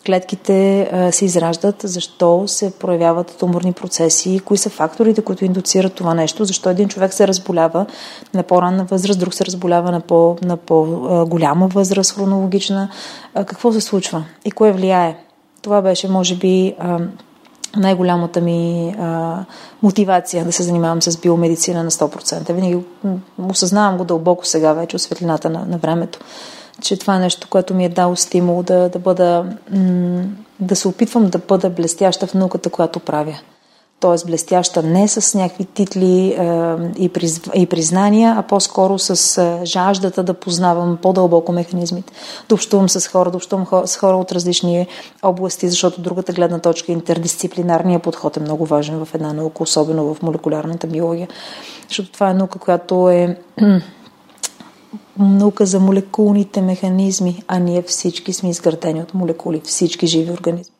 клетките 0.06 0.90
се 1.12 1.26
израждат, 1.26 1.76
защо 1.84 2.44
се 2.48 2.72
проявяват 2.72 3.36
туморни 3.40 3.74
процеси, 3.74 4.42
кои 4.46 4.58
са 4.58 4.70
факторите, 4.70 5.22
които 5.22 5.46
индуцират 5.46 5.94
това 5.94 6.14
нещо, 6.14 6.46
защо 6.46 6.70
един 6.70 6.88
човек 6.88 7.14
се 7.14 7.28
разболява 7.28 7.86
на 8.34 8.44
по-ранна 8.44 8.84
възраст, 8.84 9.20
друг 9.20 9.34
се 9.34 9.46
разболява 9.46 9.92
на, 9.92 10.00
по, 10.00 10.38
на 10.42 10.58
по-голяма 10.58 11.68
възраст, 11.68 12.16
хронологична. 12.16 12.90
Какво 13.34 13.72
се 13.72 13.82
случва 13.82 14.24
и 14.46 14.52
кое 14.52 14.72
влияе? 14.72 15.18
Това 15.62 15.82
беше, 15.82 16.08
може 16.08 16.36
би, 16.36 16.76
най-голямата 17.78 18.42
ми 18.42 18.96
а, 19.00 19.40
мотивация 19.82 20.46
да 20.46 20.52
се 20.52 20.64
занимавам 20.64 21.02
с 21.02 21.18
биомедицина 21.18 21.84
на 21.84 21.92
100%. 21.92 22.54
Винаги 22.54 22.80
осъзнавам 23.50 23.98
го 23.98 24.04
дълбоко 24.04 24.46
сега 24.46 24.74
вече, 24.74 25.00
светлината 25.00 25.50
на, 25.50 25.66
на 25.66 25.78
времето, 25.78 26.20
че 26.82 27.00
това 27.00 27.16
е 27.16 27.20
нещо, 27.20 27.48
което 27.50 27.74
ми 27.74 27.86
е 27.86 27.90
дало 27.90 28.16
стимул 28.16 28.64
да, 28.64 28.90
да 28.90 29.00
бъда, 29.00 29.46
да 30.60 30.76
се 30.76 30.88
опитвам 30.88 31.30
да 31.30 31.38
бъда 31.38 31.70
блестяща 31.70 32.28
в 32.28 32.34
науката, 32.34 32.70
която 32.70 33.00
правя 33.00 33.40
т.е. 34.04 34.28
блестяща 34.28 34.84
не 34.84 35.08
с 35.08 35.38
някакви 35.38 35.66
титли 35.66 36.28
е, 36.28 37.10
и 37.56 37.66
признания, 37.66 38.36
а 38.38 38.42
по-скоро 38.42 39.00
с 39.00 39.38
е, 39.38 39.66
жаждата 39.66 40.24
да 40.24 40.34
познавам 40.34 40.98
по-дълбоко 41.02 41.52
механизмите, 41.52 42.14
да 42.50 42.56
общувам 42.56 42.90
с 42.90 43.08
хора, 43.08 43.32
да 43.32 43.38
общувам 43.38 43.68
с 43.86 43.98
хора 43.98 44.18
от 44.18 44.32
различни 44.32 44.88
области, 45.22 45.70
защото 45.70 46.02
другата 46.02 46.34
гледна 46.34 46.60
точка, 46.60 46.92
интердисциплинарния 46.92 48.00
подход 48.00 48.38
е 48.38 48.40
много 48.40 48.66
важен 48.66 49.06
в 49.06 49.16
една 49.16 49.34
наука, 49.34 49.64
особено 49.64 50.14
в 50.14 50.22
молекулярната 50.22 50.88
биология, 50.88 51.28
защото 51.88 52.12
това 52.12 52.30
е 52.30 52.34
наука, 52.34 52.60
която 52.60 53.10
е 53.10 53.38
наука 55.20 55.66
за 55.66 55.80
молекулните 55.80 56.62
механизми, 56.62 57.44
а 57.48 57.60
ние 57.60 57.82
всички 57.82 58.34
сме 58.34 58.50
изградени 58.50 59.02
от 59.02 59.14
молекули, 59.14 59.62
всички 59.64 60.08
живи 60.08 60.32
организми. 60.32 60.74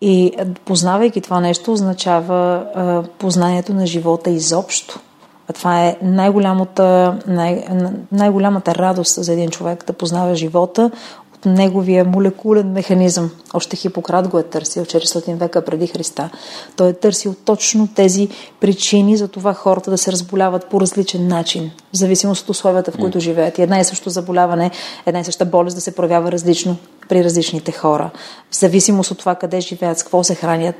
И 0.00 0.32
познавайки 0.64 1.20
това 1.20 1.40
нещо, 1.40 1.72
означава 1.72 2.66
а, 2.74 3.02
познанието 3.18 3.74
на 3.74 3.86
живота 3.86 4.30
изобщо. 4.30 5.00
А 5.48 5.52
това 5.52 5.86
е 5.86 5.96
най-голямата, 6.02 7.18
най- 7.26 7.64
най-голямата 8.12 8.74
радост 8.74 9.24
за 9.24 9.32
един 9.32 9.50
човек 9.50 9.84
да 9.86 9.92
познава 9.92 10.34
живота 10.34 10.90
от 11.23 11.23
неговия 11.46 12.04
молекулен 12.04 12.72
механизъм. 12.72 13.30
Още 13.54 13.76
Хипократ 13.76 14.28
го 14.28 14.38
е 14.38 14.42
търсил 14.42 14.84
400 14.84 15.34
века 15.34 15.64
преди 15.64 15.86
Христа. 15.86 16.30
Той 16.76 16.88
е 16.88 16.92
търсил 16.92 17.34
точно 17.44 17.88
тези 17.94 18.28
причини 18.60 19.16
за 19.16 19.28
това 19.28 19.54
хората 19.54 19.90
да 19.90 19.98
се 19.98 20.12
разболяват 20.12 20.66
по 20.66 20.80
различен 20.80 21.28
начин, 21.28 21.70
в 21.92 21.96
зависимост 21.96 22.42
от 22.42 22.50
условията, 22.50 22.92
в 22.92 22.98
които 22.98 23.20
живеят. 23.20 23.58
И 23.58 23.62
една 23.62 23.80
и 23.80 23.84
също 23.84 24.10
заболяване, 24.10 24.70
една 25.06 25.20
и 25.20 25.24
съща 25.24 25.44
болест 25.44 25.76
да 25.76 25.80
се 25.80 25.94
проявява 25.94 26.32
различно 26.32 26.76
при 27.08 27.24
различните 27.24 27.72
хора, 27.72 28.10
в 28.50 28.56
зависимост 28.56 29.10
от 29.10 29.18
това 29.18 29.34
къде 29.34 29.60
живеят, 29.60 29.98
с 29.98 30.02
какво 30.02 30.24
се 30.24 30.34
хранят, 30.34 30.76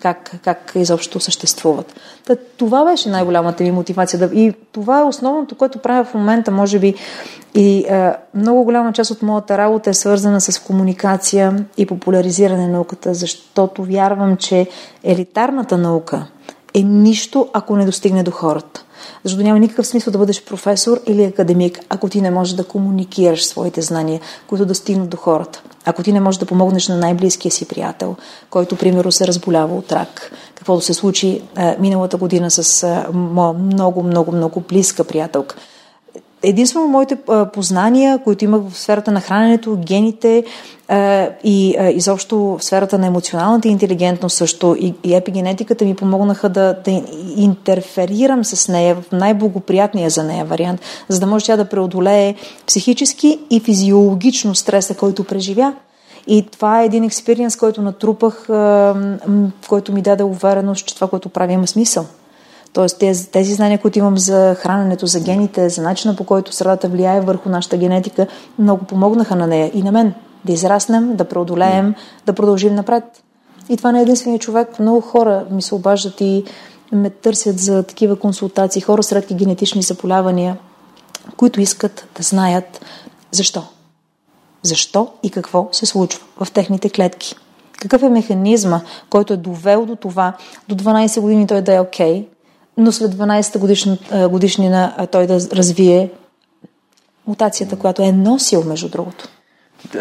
как, 0.00 0.32
как 0.44 0.72
изобщо 0.74 1.20
съществуват. 1.20 2.00
Та, 2.26 2.36
това 2.56 2.84
беше 2.84 3.08
най-голямата 3.08 3.62
ми 3.62 3.70
мотивация. 3.70 4.18
Да, 4.18 4.34
и 4.34 4.52
това 4.72 5.00
е 5.00 5.04
основното, 5.04 5.54
което 5.54 5.78
правя 5.78 6.04
в 6.04 6.14
момента, 6.14 6.50
може 6.50 6.78
би. 6.78 6.94
И 7.54 7.78
е, 7.78 8.12
много 8.34 8.64
голяма 8.64 8.92
част 8.92 9.10
от 9.10 9.22
моята 9.22 9.58
работа 9.58 9.90
е 9.90 9.94
свързана 9.94 10.40
с 10.40 10.58
комуникация 10.58 11.64
и 11.76 11.86
популяризиране 11.86 12.66
на 12.66 12.72
науката, 12.72 13.14
защото 13.14 13.84
вярвам, 13.84 14.36
че 14.36 14.68
елитарната 15.04 15.78
наука 15.78 16.26
е 16.74 16.82
нищо, 16.82 17.48
ако 17.52 17.76
не 17.76 17.84
достигне 17.84 18.22
до 18.22 18.30
хората. 18.30 18.84
Защото 19.24 19.42
няма 19.42 19.58
никакъв 19.58 19.86
смисъл 19.86 20.12
да 20.12 20.18
бъдеш 20.18 20.44
професор 20.44 21.00
или 21.06 21.24
академик, 21.24 21.80
ако 21.88 22.08
ти 22.08 22.20
не 22.20 22.30
можеш 22.30 22.54
да 22.54 22.64
комуникираш 22.64 23.46
своите 23.46 23.82
знания, 23.82 24.20
които 24.46 24.66
да 24.66 24.74
стигнат 24.74 25.08
до 25.08 25.16
хората. 25.16 25.62
Ако 25.84 26.02
ти 26.02 26.12
не 26.12 26.20
можеш 26.20 26.38
да 26.38 26.46
помогнеш 26.46 26.88
на 26.88 26.96
най-близкия 26.96 27.52
си 27.52 27.68
приятел, 27.68 28.16
който, 28.50 28.76
примерно, 28.76 29.12
се 29.12 29.26
разболява 29.26 29.76
от 29.76 29.92
рак, 29.92 30.32
каквото 30.54 30.84
се 30.84 30.94
случи 30.94 31.42
а, 31.56 31.76
миналата 31.78 32.16
година 32.16 32.50
с 32.50 32.82
а, 32.82 33.06
моя 33.12 33.52
много, 33.52 34.02
много, 34.02 34.32
много 34.32 34.60
близка 34.60 35.04
приятелка– 35.04 35.56
единствено 36.44 36.86
моите 36.86 37.16
познания, 37.52 38.18
които 38.24 38.44
имах 38.44 38.60
в 38.68 38.78
сферата 38.78 39.10
на 39.12 39.20
храненето, 39.20 39.76
гените 39.76 40.44
и 41.44 41.76
изобщо 41.94 42.38
в 42.38 42.58
сферата 42.64 42.98
на 42.98 43.06
емоционалната 43.06 43.68
интелигентност 43.68 44.36
също 44.36 44.76
и, 44.80 45.14
епигенетиката 45.14 45.84
ми 45.84 45.94
помогнаха 45.94 46.48
да, 46.48 46.76
да 46.84 47.02
интерферирам 47.36 48.44
с 48.44 48.68
нея 48.68 48.94
в 48.94 49.12
най-благоприятния 49.12 50.10
за 50.10 50.24
нея 50.24 50.44
вариант, 50.44 50.80
за 51.08 51.20
да 51.20 51.26
може 51.26 51.44
тя 51.44 51.56
да 51.56 51.68
преодолее 51.68 52.34
психически 52.66 53.38
и 53.50 53.60
физиологично 53.60 54.54
стреса, 54.54 54.94
който 54.94 55.24
преживя. 55.24 55.72
И 56.26 56.46
това 56.52 56.82
е 56.82 56.84
един 56.86 57.04
експириенс, 57.04 57.56
който 57.56 57.82
натрупах, 57.82 58.46
който 59.68 59.92
ми 59.92 60.02
даде 60.02 60.22
увереност, 60.22 60.86
че 60.86 60.94
това, 60.94 61.08
което 61.08 61.28
правя, 61.28 61.52
има 61.52 61.66
смисъл. 61.66 62.06
Тоест 62.74 62.98
тези, 62.98 63.30
тези 63.30 63.54
знания, 63.54 63.78
които 63.78 63.98
имам 63.98 64.18
за 64.18 64.54
храненето, 64.58 65.06
за 65.06 65.20
гените, 65.20 65.68
за 65.68 65.82
начина 65.82 66.16
по 66.16 66.24
който 66.24 66.52
средата 66.52 66.88
влияе 66.88 67.20
върху 67.20 67.48
нашата 67.48 67.76
генетика, 67.76 68.26
много 68.58 68.84
помогнаха 68.84 69.36
на 69.36 69.46
нея 69.46 69.70
и 69.74 69.82
на 69.82 69.92
мен 69.92 70.14
да 70.44 70.52
израснем, 70.52 71.16
да 71.16 71.24
преодолеем, 71.24 71.94
да 72.26 72.32
продължим 72.32 72.74
напред. 72.74 73.04
И 73.68 73.76
това 73.76 73.92
не 73.92 73.98
е 73.98 74.02
единствения 74.02 74.38
човек. 74.38 74.78
Много 74.78 75.00
хора 75.00 75.46
ми 75.50 75.62
се 75.62 75.74
обаждат 75.74 76.20
и 76.20 76.44
ме 76.92 77.10
търсят 77.10 77.58
за 77.58 77.82
такива 77.82 78.16
консултации, 78.16 78.82
хора 78.82 79.02
с 79.02 79.12
редки 79.12 79.34
генетични 79.34 79.82
заболявания, 79.82 80.56
които 81.36 81.60
искат 81.60 82.06
да 82.16 82.22
знаят 82.22 82.84
защо. 83.30 83.62
Защо 84.62 85.08
и 85.22 85.30
какво 85.30 85.68
се 85.72 85.86
случва 85.86 86.22
в 86.40 86.50
техните 86.52 86.90
клетки. 86.90 87.34
Какъв 87.80 88.02
е 88.02 88.08
механизма, 88.08 88.80
който 89.10 89.32
е 89.32 89.36
довел 89.36 89.86
до 89.86 89.96
това, 89.96 90.32
до 90.68 90.74
12 90.74 91.20
години 91.20 91.46
той 91.46 91.62
да 91.62 91.74
е 91.74 91.80
окей, 91.80 92.12
okay, 92.12 92.26
но 92.76 92.92
след 92.92 93.14
12 93.14 93.58
годишна, 93.58 93.98
годишнина 94.30 95.06
той 95.10 95.26
да 95.26 95.34
развие 95.34 96.10
мутацията, 97.26 97.76
която 97.76 98.02
е 98.02 98.12
носил, 98.12 98.64
между 98.64 98.88
другото. 98.88 99.28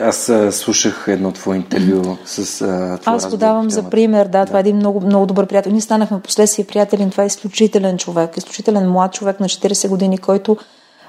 Аз 0.01 0.29
а, 0.29 0.51
слушах 0.51 1.05
едно 1.07 1.31
твое 1.31 1.55
интервю 1.55 2.17
с 2.25 2.61
а, 2.61 2.97
това 2.99 3.13
Аз 3.13 3.29
го 3.29 3.37
давам 3.37 3.69
за 3.69 3.89
пример, 3.89 4.25
да, 4.25 4.39
да, 4.39 4.45
това 4.45 4.59
е 4.59 4.61
един 4.61 4.75
много, 4.75 5.01
много 5.01 5.25
добър 5.25 5.47
приятел. 5.47 5.71
Ние 5.71 5.81
станахме 5.81 6.19
последствие 6.19 6.65
приятели, 6.65 7.09
това 7.09 7.23
е 7.23 7.27
изключителен 7.27 7.97
човек, 7.97 8.37
изключителен 8.37 8.91
млад 8.91 9.13
човек 9.13 9.39
на 9.39 9.49
40 9.49 9.87
години, 9.87 10.17
който 10.17 10.57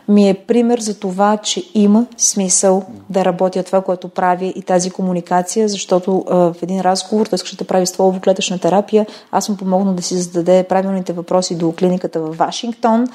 ми 0.09 0.29
е 0.29 0.35
пример 0.35 0.79
за 0.79 0.99
това, 0.99 1.37
че 1.37 1.63
има 1.75 2.07
смисъл 2.17 2.83
да 3.11 3.25
работя 3.25 3.63
това, 3.63 3.81
което 3.81 4.09
прави 4.09 4.53
и 4.57 4.63
тази 4.63 4.91
комуникация, 4.91 5.69
защото 5.69 6.25
а, 6.29 6.37
в 6.37 6.63
един 6.63 6.81
разговор 6.81 7.29
искаше 7.33 7.57
да 7.57 7.65
прави 7.65 7.87
стволово 7.87 8.21
клетъчна 8.21 8.59
терапия. 8.59 9.07
Аз 9.31 9.49
му 9.49 9.57
помогна 9.57 9.95
да 9.95 10.03
си 10.03 10.17
зададе 10.17 10.63
правилните 10.63 11.13
въпроси 11.13 11.57
до 11.57 11.73
клиниката 11.73 12.21
в 12.21 12.37
Вашингтон. 12.37 13.07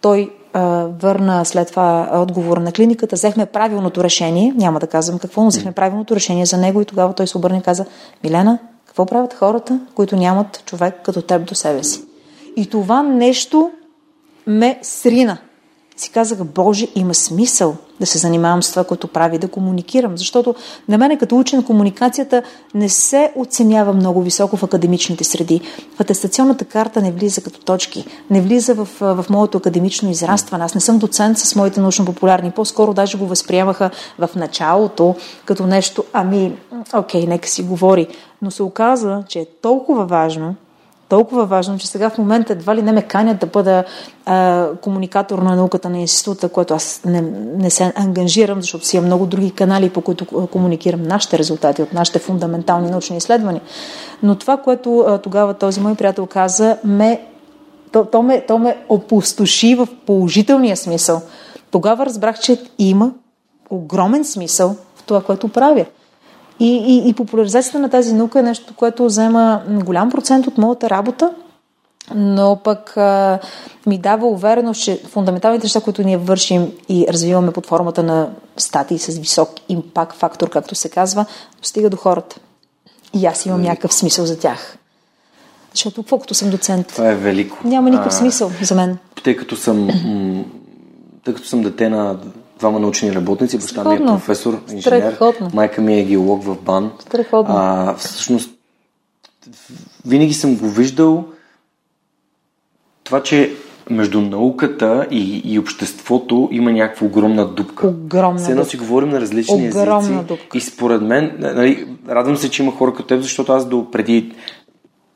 Той 0.00 0.30
а, 0.52 0.86
върна 1.00 1.44
след 1.44 1.68
това 1.68 2.10
отговор 2.12 2.56
на 2.56 2.72
клиниката, 2.72 3.16
взехме 3.16 3.46
правилното 3.46 4.04
решение, 4.04 4.52
няма 4.56 4.80
да 4.80 4.86
казвам 4.86 5.18
какво, 5.18 5.42
но 5.42 5.48
взехме 5.48 5.72
правилното 5.72 6.14
решение 6.14 6.46
за 6.46 6.56
него 6.56 6.80
и 6.80 6.84
тогава 6.84 7.12
той 7.12 7.26
се 7.26 7.38
обърна 7.38 7.56
и 7.56 7.62
каза, 7.62 7.84
Милена, 8.24 8.58
какво 8.86 9.06
правят 9.06 9.34
хората, 9.34 9.80
които 9.94 10.16
нямат 10.16 10.62
човек 10.66 10.94
като 11.02 11.22
теб 11.22 11.48
до 11.48 11.54
себе 11.54 11.84
си? 11.84 12.02
И 12.56 12.66
това 12.66 13.02
нещо 13.02 13.70
ме 14.46 14.78
срина 14.82 15.38
си 15.96 16.10
казах, 16.10 16.44
Боже, 16.44 16.88
има 16.94 17.14
смисъл 17.14 17.76
да 18.00 18.06
се 18.06 18.18
занимавам 18.18 18.62
с 18.62 18.70
това, 18.70 18.84
което 18.84 19.08
прави, 19.08 19.38
да 19.38 19.48
комуникирам. 19.48 20.18
Защото 20.18 20.54
на 20.88 20.98
мен 20.98 21.18
като 21.18 21.38
учен 21.38 21.62
комуникацията 21.62 22.42
не 22.74 22.88
се 22.88 23.32
оценява 23.36 23.92
много 23.92 24.22
високо 24.22 24.56
в 24.56 24.62
академичните 24.62 25.24
среди. 25.24 25.60
В 25.96 26.00
атестационната 26.00 26.64
карта 26.64 27.02
не 27.02 27.12
влиза 27.12 27.40
като 27.40 27.60
точки, 27.60 28.04
не 28.30 28.40
влиза 28.40 28.74
в, 28.74 28.88
в 29.00 29.24
моето 29.30 29.58
академично 29.58 30.10
израстване. 30.10 30.64
Аз 30.64 30.74
не 30.74 30.80
съм 30.80 30.98
доцент 30.98 31.38
с 31.38 31.56
моите 31.56 31.80
научно-популярни. 31.80 32.50
По-скоро 32.50 32.94
даже 32.94 33.18
го 33.18 33.26
възприемаха 33.26 33.90
в 34.18 34.30
началото 34.36 35.14
като 35.44 35.66
нещо, 35.66 36.04
ами, 36.12 36.56
окей, 36.94 37.26
нека 37.26 37.48
си 37.48 37.62
говори. 37.62 38.06
Но 38.42 38.50
се 38.50 38.62
оказа, 38.62 39.22
че 39.28 39.38
е 39.38 39.46
толкова 39.62 40.06
важно 40.06 40.54
толкова 41.08 41.46
важно, 41.46 41.78
че 41.78 41.86
сега 41.86 42.10
в 42.10 42.18
момента 42.18 42.52
едва 42.52 42.76
ли 42.76 42.82
не 42.82 42.92
ме 42.92 43.02
канят 43.02 43.38
да 43.38 43.46
бъда 43.46 43.84
а, 44.26 44.68
комуникатор 44.80 45.38
на 45.38 45.56
науката 45.56 45.90
на 45.90 45.98
института, 45.98 46.48
което 46.48 46.74
аз 46.74 47.00
не, 47.04 47.20
не 47.56 47.70
се 47.70 47.92
ангажирам, 47.96 48.60
защото 48.60 48.86
си 48.86 48.96
имам 48.96 49.06
много 49.06 49.26
други 49.26 49.50
канали, 49.50 49.90
по 49.90 50.00
които 50.00 50.26
комуникирам 50.26 51.02
нашите 51.02 51.38
резултати 51.38 51.82
от 51.82 51.92
нашите 51.92 52.18
фундаментални 52.18 52.90
научни 52.90 53.16
изследвания. 53.16 53.62
Но 54.22 54.34
това, 54.34 54.56
което 54.56 54.98
а, 54.98 55.18
тогава 55.18 55.54
този 55.54 55.80
мой 55.80 55.94
приятел 55.94 56.26
каза, 56.26 56.78
ме, 56.84 57.26
то, 57.92 58.04
то, 58.04 58.22
ме, 58.22 58.44
то 58.46 58.58
ме 58.58 58.76
опустоши 58.88 59.74
в 59.74 59.88
положителния 60.06 60.76
смисъл. 60.76 61.22
Тогава 61.70 62.06
разбрах, 62.06 62.38
че 62.38 62.62
има 62.78 63.10
огромен 63.70 64.24
смисъл 64.24 64.76
в 64.96 65.02
това, 65.02 65.22
което 65.22 65.48
правя. 65.48 65.84
И, 66.60 66.76
и, 66.76 67.08
и 67.08 67.12
популяризацията 67.12 67.78
на 67.78 67.88
тази 67.88 68.14
наука 68.14 68.38
е 68.38 68.42
нещо, 68.42 68.74
което 68.76 69.04
взема 69.04 69.62
голям 69.68 70.10
процент 70.10 70.46
от 70.46 70.58
моята 70.58 70.90
работа, 70.90 71.30
но 72.14 72.58
пък 72.64 72.96
а, 72.96 73.38
ми 73.86 73.98
дава 73.98 74.26
увереност, 74.26 74.82
че 74.82 75.00
фундаменталните 75.08 75.64
неща, 75.64 75.80
които 75.80 76.02
ние 76.02 76.16
вършим 76.16 76.72
и 76.88 77.06
развиваме 77.08 77.52
под 77.52 77.66
формата 77.66 78.02
на 78.02 78.28
статии 78.56 78.98
с 78.98 79.18
висок 79.18 79.50
импакт 79.68 80.16
фактор, 80.16 80.50
както 80.50 80.74
се 80.74 80.88
казва, 80.88 81.26
стига 81.62 81.90
до 81.90 81.96
хората. 81.96 82.36
И 83.14 83.26
аз 83.26 83.46
имам 83.46 83.62
някакъв 83.62 83.94
смисъл 83.94 84.26
за 84.26 84.38
тях. 84.38 84.78
Защото 85.74 86.02
колкото 86.02 86.34
съм 86.34 86.50
доцент. 86.50 86.86
Това 86.86 87.10
е 87.10 87.14
велико. 87.14 87.58
Няма 87.64 87.90
никакъв 87.90 88.12
а, 88.12 88.16
смисъл 88.16 88.50
за 88.62 88.74
мен. 88.74 88.98
Тъй 89.24 89.36
като 89.36 89.56
съм, 89.56 89.88
тъй 91.24 91.34
като 91.34 91.46
съм 91.46 91.62
дете 91.62 91.88
на 91.88 92.18
двама 92.58 92.80
научни 92.80 93.14
работници. 93.14 93.58
Баща 93.58 93.84
ми 93.84 93.94
е 93.94 93.98
професор, 93.98 94.60
инженер. 94.72 95.00
Страхотно. 95.00 95.50
Майка 95.54 95.80
ми 95.82 96.00
е 96.00 96.04
геолог 96.04 96.42
в 96.42 96.62
БАН. 96.62 96.92
Страхотно. 96.98 97.54
А, 97.56 97.94
всъщност, 97.94 98.50
винаги 100.06 100.34
съм 100.34 100.56
го 100.56 100.68
виждал 100.68 101.24
това, 103.04 103.22
че 103.22 103.56
между 103.90 104.20
науката 104.20 105.06
и, 105.10 105.42
и 105.44 105.58
обществото 105.58 106.48
има 106.52 106.72
някаква 106.72 107.06
огромна 107.06 107.46
дупка. 107.46 107.88
Огромна 107.88 108.38
Все 108.38 108.50
едно 108.50 108.64
си 108.64 108.76
говорим 108.76 109.08
на 109.08 109.20
различни 109.20 109.68
огромна 109.68 109.98
езици. 109.98 110.26
Дупка. 110.26 110.58
И 110.58 110.60
според 110.60 111.02
мен, 111.02 111.36
нали, 111.38 111.88
радвам 112.08 112.36
се, 112.36 112.50
че 112.50 112.62
има 112.62 112.72
хора 112.72 112.94
като 112.94 113.08
теб, 113.08 113.20
защото 113.20 113.52
аз 113.52 113.68
до 113.68 113.90
преди 113.90 114.32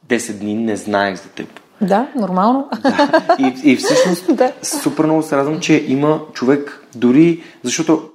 10 0.08 0.32
дни 0.32 0.54
не 0.54 0.76
знаех 0.76 1.16
за 1.16 1.28
теб. 1.28 1.60
Да, 1.80 2.06
нормално. 2.16 2.68
Да. 2.82 3.36
И, 3.38 3.54
и 3.64 3.76
всъщност 3.76 4.24
да. 4.36 4.52
супер 4.62 5.04
много 5.04 5.22
се 5.22 5.36
радвам, 5.36 5.60
че 5.60 5.84
има 5.88 6.20
човек 6.32 6.86
дори, 6.94 7.42
защото 7.62 8.10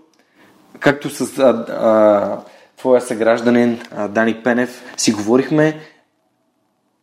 както 0.80 1.10
с 1.10 1.40
а, 1.40 1.44
а, 1.44 2.38
твоя 2.78 3.02
съгражданин 3.02 3.80
а, 3.98 4.08
Дани 4.08 4.34
Пенев 4.44 4.84
си 4.98 5.12
говорихме, 5.12 5.80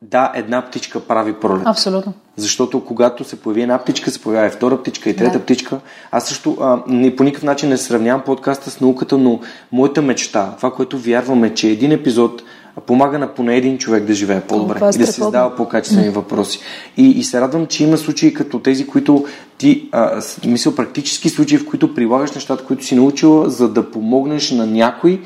да, 0.03 0.33
една 0.35 0.63
птичка 0.63 1.01
прави 1.01 1.33
пролет. 1.33 1.67
Абсолютно. 1.67 2.13
Защото 2.37 2.85
когато 2.85 3.25
се 3.25 3.41
появи 3.41 3.63
една 3.63 3.79
птичка, 3.79 4.11
се 4.11 4.23
появява 4.23 4.47
и 4.47 4.51
втора 4.51 4.83
птичка, 4.83 5.11
и 5.11 5.17
трета 5.17 5.39
да. 5.39 5.45
птичка. 5.45 5.81
Аз 6.11 6.29
също 6.29 6.57
а, 6.61 6.83
не, 6.87 7.17
по 7.17 7.25
никакъв 7.25 7.45
начин 7.45 7.69
не 7.69 7.77
сравнявам 7.77 8.23
подкаста 8.23 8.71
с 8.71 8.81
науката, 8.81 9.19
но 9.19 9.41
моята 9.73 10.03
мечта, 10.03 10.55
това, 10.57 10.75
което 10.75 10.99
вярваме, 10.99 11.55
че 11.55 11.69
един 11.69 11.93
епизод 11.93 12.43
помага 12.81 13.19
на 13.19 13.35
поне 13.35 13.57
един 13.57 13.79
човек 13.79 14.05
да 14.05 14.15
живее 14.15 14.41
по-добре 14.41 14.79
О, 14.83 14.87
е 14.87 14.91
и 14.95 14.99
да 14.99 15.07
се 15.07 15.23
задава 15.23 15.57
по-качествени 15.57 16.09
въпроси. 16.09 16.61
И, 16.97 17.11
и 17.11 17.25
се 17.25 17.41
радвам, 17.41 17.67
че 17.67 17.85
има 17.85 17.97
случаи 17.97 18.35
като 18.35 18.59
тези, 18.59 18.87
които 18.87 19.25
ти, 19.59 19.89
а, 19.93 20.23
мисля, 20.47 20.75
практически 20.75 21.29
случаи, 21.29 21.59
в 21.59 21.67
които 21.67 21.95
прилагаш 21.95 22.33
нещата, 22.33 22.65
които 22.65 22.85
си 22.85 22.95
научила, 22.95 23.51
за 23.51 23.69
да 23.69 23.91
помогнеш 23.91 24.51
на 24.51 24.67
някой, 24.67 25.21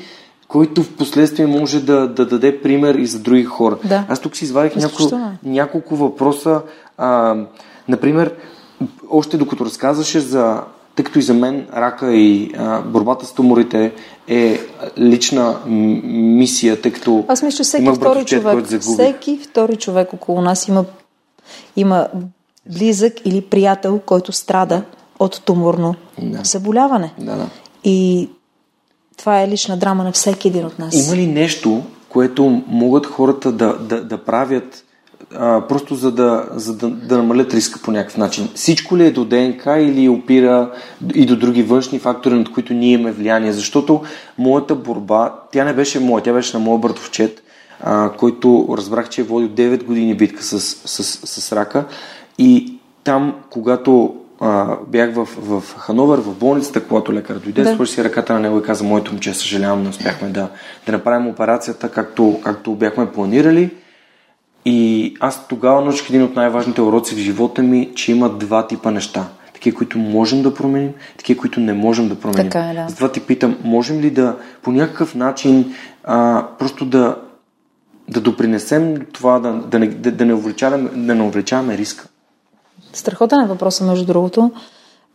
който 0.47 0.83
в 0.83 0.93
последствие 0.93 1.47
може 1.47 1.85
да, 1.85 2.07
да 2.07 2.25
даде 2.25 2.61
пример 2.61 2.95
и 2.95 3.05
за 3.05 3.19
други 3.19 3.43
хора. 3.43 3.77
Да. 3.85 4.05
Аз 4.09 4.19
тук 4.19 4.35
си 4.35 4.45
извадих 4.45 4.75
няколко, 4.75 5.19
няколко 5.43 5.95
въпроса. 5.95 6.61
А, 6.97 7.35
например, 7.87 8.33
още 9.09 9.37
докато 9.37 9.65
разказваше 9.65 10.19
за 10.19 10.61
тъй 10.97 11.05
като 11.05 11.19
и 11.19 11.21
за 11.21 11.33
мен 11.33 11.67
рака 11.75 12.13
и 12.13 12.51
а, 12.57 12.81
борбата 12.81 13.25
с 13.25 13.33
туморите 13.33 13.93
е 14.27 14.59
лична 14.99 15.59
мисия, 15.65 16.81
тъй 16.81 16.91
като 16.91 17.25
Аз 17.27 17.43
мисля, 17.43 17.57
че 17.57 17.63
всеки 17.63 17.91
втори 17.95 18.25
човек, 18.25 18.65
всеки 18.81 19.39
втори 19.43 19.75
човек 19.75 20.13
около 20.13 20.41
нас 20.41 20.67
има, 20.67 20.85
има 21.75 22.07
близък 22.69 23.13
или 23.25 23.41
приятел, 23.41 23.99
който 24.05 24.31
страда 24.31 24.83
от 25.19 25.41
туморно 25.45 25.95
да. 26.21 26.39
заболяване. 26.43 27.13
Да, 27.19 27.35
да. 27.35 27.49
И 27.83 28.29
това 29.17 29.41
е 29.41 29.47
лична 29.47 29.77
драма 29.77 30.03
на 30.03 30.11
всеки 30.11 30.47
един 30.47 30.65
от 30.65 30.79
нас. 30.79 31.07
Има 31.07 31.15
ли 31.15 31.27
нещо, 31.27 31.83
което 32.09 32.61
могат 32.67 33.05
хората 33.05 33.51
да, 33.51 33.77
да, 33.77 34.03
да 34.03 34.17
правят 34.17 34.83
а, 35.35 35.61
просто 35.61 35.95
за, 35.95 36.11
да, 36.11 36.45
за 36.51 36.77
да, 36.77 36.89
да 36.89 37.17
намалят 37.17 37.53
риска 37.53 37.79
по 37.83 37.91
някакъв 37.91 38.17
начин. 38.17 38.49
Всичко 38.55 38.97
ли 38.97 39.05
е 39.05 39.11
до 39.11 39.25
ДНК 39.25 39.79
или 39.79 40.09
опира 40.09 40.71
и 41.15 41.25
до 41.25 41.35
други 41.35 41.63
външни 41.63 41.99
фактори, 41.99 42.33
над 42.33 42.51
които 42.51 42.73
ние 42.73 42.91
имаме 42.91 43.11
влияние? 43.11 43.51
Защото 43.51 44.01
моята 44.37 44.75
борба, 44.75 45.33
тя 45.51 45.65
не 45.65 45.73
беше 45.73 45.99
моя, 45.99 46.23
тя 46.23 46.33
беше 46.33 46.57
на 46.57 46.63
моя 46.63 46.79
братовчет, 46.79 47.43
а, 47.81 48.09
който 48.09 48.67
разбрах, 48.77 49.09
че 49.09 49.21
е 49.21 49.23
водил 49.23 49.49
9 49.49 49.83
години 49.83 50.15
битка 50.15 50.43
с, 50.43 50.59
с, 50.59 51.03
с, 51.03 51.41
с 51.41 51.51
рака 51.51 51.85
и 52.37 52.73
там, 53.03 53.35
когато 53.49 54.15
а, 54.39 54.77
бях 54.87 55.13
в, 55.13 55.27
в 55.37 55.75
Хановер, 55.77 56.19
в 56.19 56.35
болницата, 56.35 56.83
когато 56.83 57.13
лекар 57.13 57.35
дойде, 57.35 57.63
да. 57.63 57.87
си 57.87 58.03
ръката 58.03 58.33
на 58.33 58.39
него 58.39 58.59
и 58.59 58.63
каза, 58.63 58.83
моето 58.83 59.11
момче, 59.11 59.33
съжалявам, 59.33 59.83
не 59.83 59.89
успяхме 59.89 60.29
да, 60.29 60.49
да 60.85 60.91
направим 60.91 61.27
операцията 61.27 61.89
както, 61.89 62.39
както 62.43 62.75
бяхме 62.75 63.11
планирали. 63.11 63.69
И 64.69 65.13
аз 65.19 65.47
тогава 65.47 65.81
научих 65.81 66.09
един 66.09 66.23
от 66.23 66.35
най-важните 66.35 66.81
уроци 66.81 67.15
в 67.15 67.17
живота 67.17 67.63
ми, 67.63 67.91
че 67.95 68.11
има 68.11 68.29
два 68.29 68.67
типа 68.67 68.91
неща. 68.91 69.27
Такива, 69.53 69.77
които 69.77 69.97
можем 69.97 70.43
да 70.43 70.53
променим, 70.53 70.93
такива, 71.17 71.39
които 71.39 71.59
не 71.59 71.73
можем 71.73 72.09
да 72.09 72.19
променим. 72.19 72.51
Така 72.51 72.69
е, 72.69 72.73
да. 72.73 72.85
Затова 72.89 73.11
ти 73.11 73.19
питам, 73.19 73.57
можем 73.63 73.99
ли 73.99 74.11
да 74.11 74.35
по 74.61 74.71
някакъв 74.71 75.15
начин 75.15 75.73
а, 76.03 76.45
просто 76.59 76.85
да, 76.85 77.15
да 78.09 78.21
допринесем 78.21 79.05
това, 79.13 79.39
да, 79.39 79.53
да, 79.53 79.79
не, 79.79 79.87
да, 79.87 80.11
да, 80.11 80.25
не 80.25 80.33
увеличаваме, 80.33 80.89
да 80.89 81.15
не 81.15 81.23
увеличаваме 81.23 81.77
риска? 81.77 82.07
Страхотен 82.93 83.41
е 83.41 83.47
въпросът, 83.47 83.87
между 83.87 84.05
другото. 84.05 84.51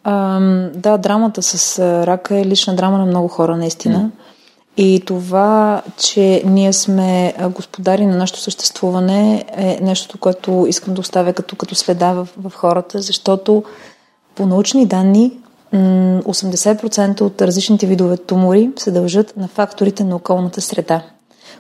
А, 0.05 0.41
да, 0.75 0.99
драмата 0.99 1.43
с 1.43 1.79
рака 2.07 2.38
е 2.38 2.45
лична 2.45 2.77
драма 2.77 2.99
на 2.99 3.07
много 3.07 3.29
хора, 3.29 3.57
наистина. 3.57 3.99
Mm. 3.99 4.22
И 4.77 5.03
това, 5.07 5.83
че 5.97 6.43
ние 6.47 6.73
сме 6.73 7.35
господари 7.51 8.07
на 8.07 8.17
нашето 8.17 8.41
съществуване 8.41 9.45
е 9.57 9.79
нещо, 9.83 10.19
което 10.19 10.67
искам 10.69 10.95
да 10.95 11.01
оставя 11.01 11.33
като, 11.33 11.57
като 11.57 11.75
следа 11.75 12.13
в, 12.13 12.29
в 12.37 12.53
хората, 12.55 13.03
защото 13.03 13.65
по 14.35 14.47
научни 14.47 14.87
данни 14.87 15.33
80% 15.75 17.21
от 17.21 17.43
различните 17.43 17.87
видове 17.87 18.17
тумори 18.17 18.71
се 18.77 18.91
дължат 18.91 19.37
на 19.37 19.49
факторите 19.49 20.05
на 20.05 20.17
околната 20.17 20.61
среда. 20.61 21.03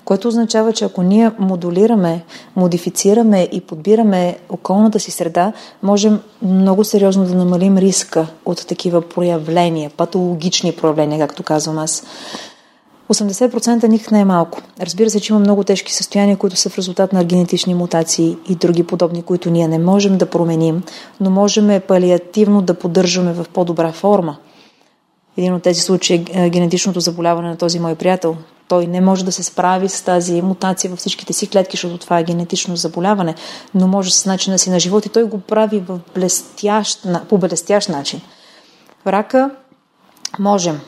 Което 0.04 0.28
означава, 0.28 0.72
че 0.72 0.84
ако 0.84 1.02
ние 1.02 1.30
модулираме, 1.38 2.24
модифицираме 2.56 3.48
и 3.52 3.60
подбираме 3.60 4.38
околната 4.48 5.00
си 5.00 5.10
среда, 5.10 5.52
можем 5.82 6.20
много 6.42 6.84
сериозно 6.84 7.24
да 7.24 7.34
намалим 7.34 7.78
риска 7.78 8.26
от 8.44 8.66
такива 8.66 9.08
проявления, 9.08 9.90
патологични 9.96 10.72
проявления, 10.72 11.28
както 11.28 11.42
казвам 11.42 11.78
аз. 11.78 12.02
80% 13.14 13.88
никак 13.88 14.10
не 14.10 14.20
е 14.20 14.24
малко. 14.24 14.58
Разбира 14.80 15.10
се, 15.10 15.20
че 15.20 15.32
има 15.32 15.40
много 15.40 15.64
тежки 15.64 15.94
състояния, 15.94 16.36
които 16.36 16.56
са 16.56 16.70
в 16.70 16.78
резултат 16.78 17.12
на 17.12 17.24
генетични 17.24 17.74
мутации 17.74 18.36
и 18.48 18.54
други 18.54 18.82
подобни, 18.82 19.22
които 19.22 19.50
ние 19.50 19.68
не 19.68 19.78
можем 19.78 20.18
да 20.18 20.26
променим, 20.26 20.82
но 21.20 21.30
можем 21.30 21.80
палиативно 21.88 22.62
да 22.62 22.74
поддържаме 22.74 23.32
в 23.32 23.46
по-добра 23.52 23.92
форма. 23.92 24.36
Един 25.36 25.54
от 25.54 25.62
тези 25.62 25.80
случаи 25.80 26.24
е 26.32 26.50
генетичното 26.50 27.00
заболяване 27.00 27.48
на 27.48 27.56
този 27.56 27.78
мой 27.78 27.94
приятел. 27.94 28.36
Той 28.68 28.86
не 28.86 29.00
може 29.00 29.24
да 29.24 29.32
се 29.32 29.42
справи 29.42 29.88
с 29.88 30.02
тази 30.02 30.42
мутация 30.42 30.90
във 30.90 30.98
всичките 30.98 31.32
си 31.32 31.48
клетки, 31.48 31.76
защото 31.76 31.98
това 31.98 32.18
е 32.18 32.24
генетично 32.24 32.76
заболяване, 32.76 33.34
но 33.74 33.88
може 33.88 34.14
с 34.14 34.26
начина 34.26 34.58
си 34.58 34.70
на 34.70 34.80
живот 34.80 35.06
и 35.06 35.08
той 35.08 35.24
го 35.24 35.38
прави 35.40 35.78
в 35.78 36.00
блестящ, 36.14 37.06
по 37.28 37.38
блестящ 37.38 37.88
начин. 37.88 38.20
Рака 39.06 39.50
можем. 40.38 40.80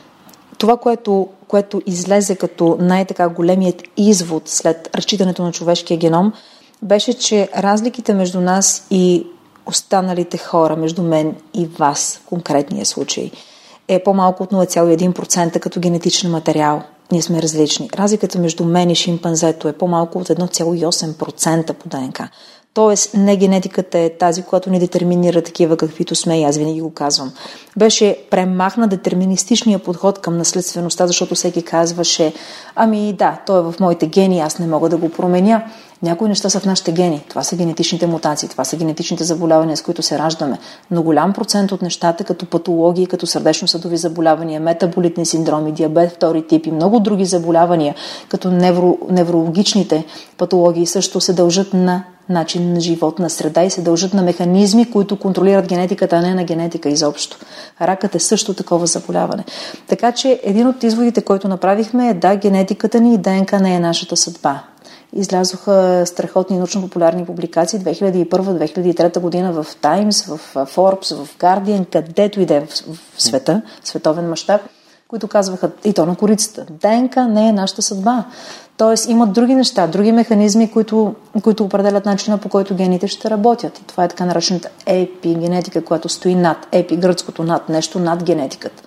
Това, 0.57 0.77
което 0.77 1.27
което 1.47 1.81
излезе 1.85 2.35
като 2.35 2.77
най-така 2.79 3.29
големият 3.29 3.83
извод 3.97 4.49
след 4.49 4.89
разчитането 4.95 5.43
на 5.43 5.51
човешкия 5.51 5.97
геном, 5.97 6.33
беше, 6.81 7.13
че 7.13 7.49
разликите 7.57 8.13
между 8.13 8.41
нас 8.41 8.87
и 8.91 9.27
останалите 9.65 10.37
хора, 10.37 10.75
между 10.75 11.03
мен 11.03 11.35
и 11.53 11.67
вас, 11.67 12.21
в 12.23 12.25
конкретния 12.25 12.85
случай, 12.85 13.31
е 13.87 14.03
по-малко 14.03 14.43
от 14.43 14.51
0,1% 14.51 15.59
като 15.59 15.79
генетичен 15.79 16.31
материал. 16.31 16.83
Ние 17.11 17.21
сме 17.21 17.41
различни. 17.41 17.89
Разликата 17.93 18.39
между 18.39 18.65
мен 18.65 18.89
и 18.89 18.95
шимпанзето 18.95 19.67
е 19.67 19.73
по-малко 19.73 20.19
от 20.19 20.27
1,8% 20.27 21.73
по 21.73 21.89
ДНК. 21.89 22.29
Тоест, 22.75 23.13
не 23.13 23.37
генетиката 23.37 23.99
е 23.99 24.09
тази, 24.09 24.43
която 24.43 24.69
ни 24.69 24.79
детерминира 24.79 25.41
такива, 25.41 25.77
каквито 25.77 26.15
сме 26.15 26.41
и 26.41 26.43
аз 26.43 26.57
винаги 26.57 26.81
го 26.81 26.93
казвам. 26.93 27.33
Беше 27.77 28.17
премахна 28.29 28.87
детерминистичния 28.87 29.79
подход 29.79 30.19
към 30.19 30.37
наследствеността, 30.37 31.07
защото 31.07 31.35
всеки 31.35 31.63
казваше, 31.63 32.33
ами 32.75 33.13
да, 33.13 33.41
той 33.45 33.59
е 33.59 33.61
в 33.61 33.73
моите 33.79 34.07
гени, 34.07 34.39
аз 34.39 34.59
не 34.59 34.67
мога 34.67 34.89
да 34.89 34.97
го 34.97 35.09
променя. 35.09 35.65
Някои 36.03 36.29
неща 36.29 36.49
са 36.49 36.59
в 36.59 36.65
нашите 36.65 36.91
гени. 36.91 37.25
Това 37.29 37.43
са 37.43 37.55
генетичните 37.55 38.07
мутации, 38.07 38.49
това 38.49 38.63
са 38.63 38.77
генетичните 38.77 39.23
заболявания, 39.23 39.77
с 39.77 39.81
които 39.81 40.01
се 40.01 40.19
раждаме. 40.19 40.57
Но 40.91 41.03
голям 41.03 41.33
процент 41.33 41.71
от 41.71 41.81
нещата, 41.81 42.23
като 42.23 42.45
патологии, 42.45 43.07
като 43.07 43.27
сърдечно-съдови 43.27 43.97
заболявания, 43.97 44.61
метаболитни 44.61 45.25
синдроми, 45.25 45.71
диабет 45.71 46.11
втори 46.11 46.47
тип 46.47 46.65
и 46.65 46.71
много 46.71 46.99
други 46.99 47.25
заболявания, 47.25 47.95
като 48.29 48.51
невро, 48.51 48.97
неврологичните 49.09 50.05
патологии, 50.37 50.85
също 50.85 51.21
се 51.21 51.33
дължат 51.33 51.73
на 51.73 52.03
начин 52.29 52.73
на 52.73 52.79
живот, 52.79 53.19
на 53.19 53.29
среда 53.29 53.63
и 53.63 53.69
се 53.69 53.81
дължат 53.81 54.13
на 54.13 54.21
механизми, 54.21 54.91
които 54.91 55.19
контролират 55.19 55.67
генетиката, 55.67 56.15
а 56.15 56.21
не 56.21 56.33
на 56.33 56.43
генетика 56.43 56.89
изобщо. 56.89 57.37
Ракът 57.81 58.15
е 58.15 58.19
също 58.19 58.53
такова 58.53 58.85
заболяване. 58.85 59.43
Така 59.87 60.11
че 60.11 60.39
един 60.43 60.67
от 60.67 60.83
изводите, 60.83 61.21
който 61.21 61.47
направихме 61.47 62.09
е 62.09 62.13
да, 62.13 62.35
генетиката 62.35 62.99
ни 62.99 63.13
и 63.13 63.17
ДНК 63.17 63.59
не 63.59 63.75
е 63.75 63.79
нашата 63.79 64.17
съдба. 64.17 64.63
Излязоха 65.15 66.03
страхотни 66.05 66.57
научно-популярни 66.57 67.25
публикации 67.25 67.79
2001-2003 67.79 69.19
година 69.19 69.51
в 69.53 69.65
Times, 69.81 70.35
в 70.35 70.55
Forbes, 70.75 71.25
в 71.25 71.37
Guardian, 71.37 71.91
където 71.91 72.41
и 72.41 72.45
да 72.45 72.55
е 72.55 72.61
в 72.61 72.67
света, 73.17 73.61
в 73.83 73.87
световен 73.87 74.29
мащаб, 74.29 74.61
които 75.07 75.27
казваха 75.27 75.71
и 75.85 75.93
то 75.93 76.05
на 76.05 76.15
корицата. 76.15 76.65
ДНК 76.69 77.27
не 77.27 77.49
е 77.49 77.51
нашата 77.51 77.81
съдба. 77.81 78.25
Тоест 78.77 79.09
имат 79.09 79.33
други 79.33 79.55
неща, 79.55 79.87
други 79.87 80.11
механизми, 80.11 80.71
които, 80.71 81.15
които 81.43 81.63
определят 81.63 82.05
начина 82.05 82.37
по 82.37 82.49
който 82.49 82.75
гените 82.75 83.07
ще 83.07 83.29
работят. 83.29 83.77
И 83.77 83.83
това 83.83 84.03
е 84.03 84.07
така 84.07 84.25
наречената 84.25 84.69
епигенетика, 84.85 85.85
която 85.85 86.09
стои 86.09 86.35
над, 86.35 86.57
епи, 86.71 86.97
гръцкото 86.97 87.43
над, 87.43 87.69
нещо 87.69 87.99
над 87.99 88.23
генетиката. 88.23 88.83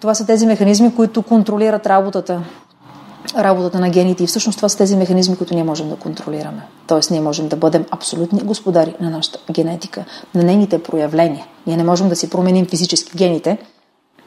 Това 0.00 0.14
са 0.14 0.26
тези 0.26 0.46
механизми, 0.46 0.94
които 0.94 1.22
контролират 1.22 1.86
работата, 1.86 2.42
работата 3.38 3.80
на 3.80 3.90
гените 3.90 4.24
и 4.24 4.26
всъщност 4.26 4.58
това 4.58 4.68
са 4.68 4.78
тези 4.78 4.96
механизми, 4.96 5.36
които 5.36 5.54
ние 5.54 5.64
можем 5.64 5.88
да 5.88 5.96
контролираме. 5.96 6.62
Тоест 6.86 7.10
ние 7.10 7.20
можем 7.20 7.48
да 7.48 7.56
бъдем 7.56 7.84
абсолютни 7.90 8.40
господари 8.40 8.94
на 9.00 9.10
нашата 9.10 9.38
генетика, 9.52 10.04
на 10.34 10.42
нейните 10.42 10.82
проявления. 10.82 11.46
Ние 11.66 11.76
не 11.76 11.84
можем 11.84 12.08
да 12.08 12.16
си 12.16 12.30
променим 12.30 12.66
физически 12.66 13.16
гените, 13.16 13.58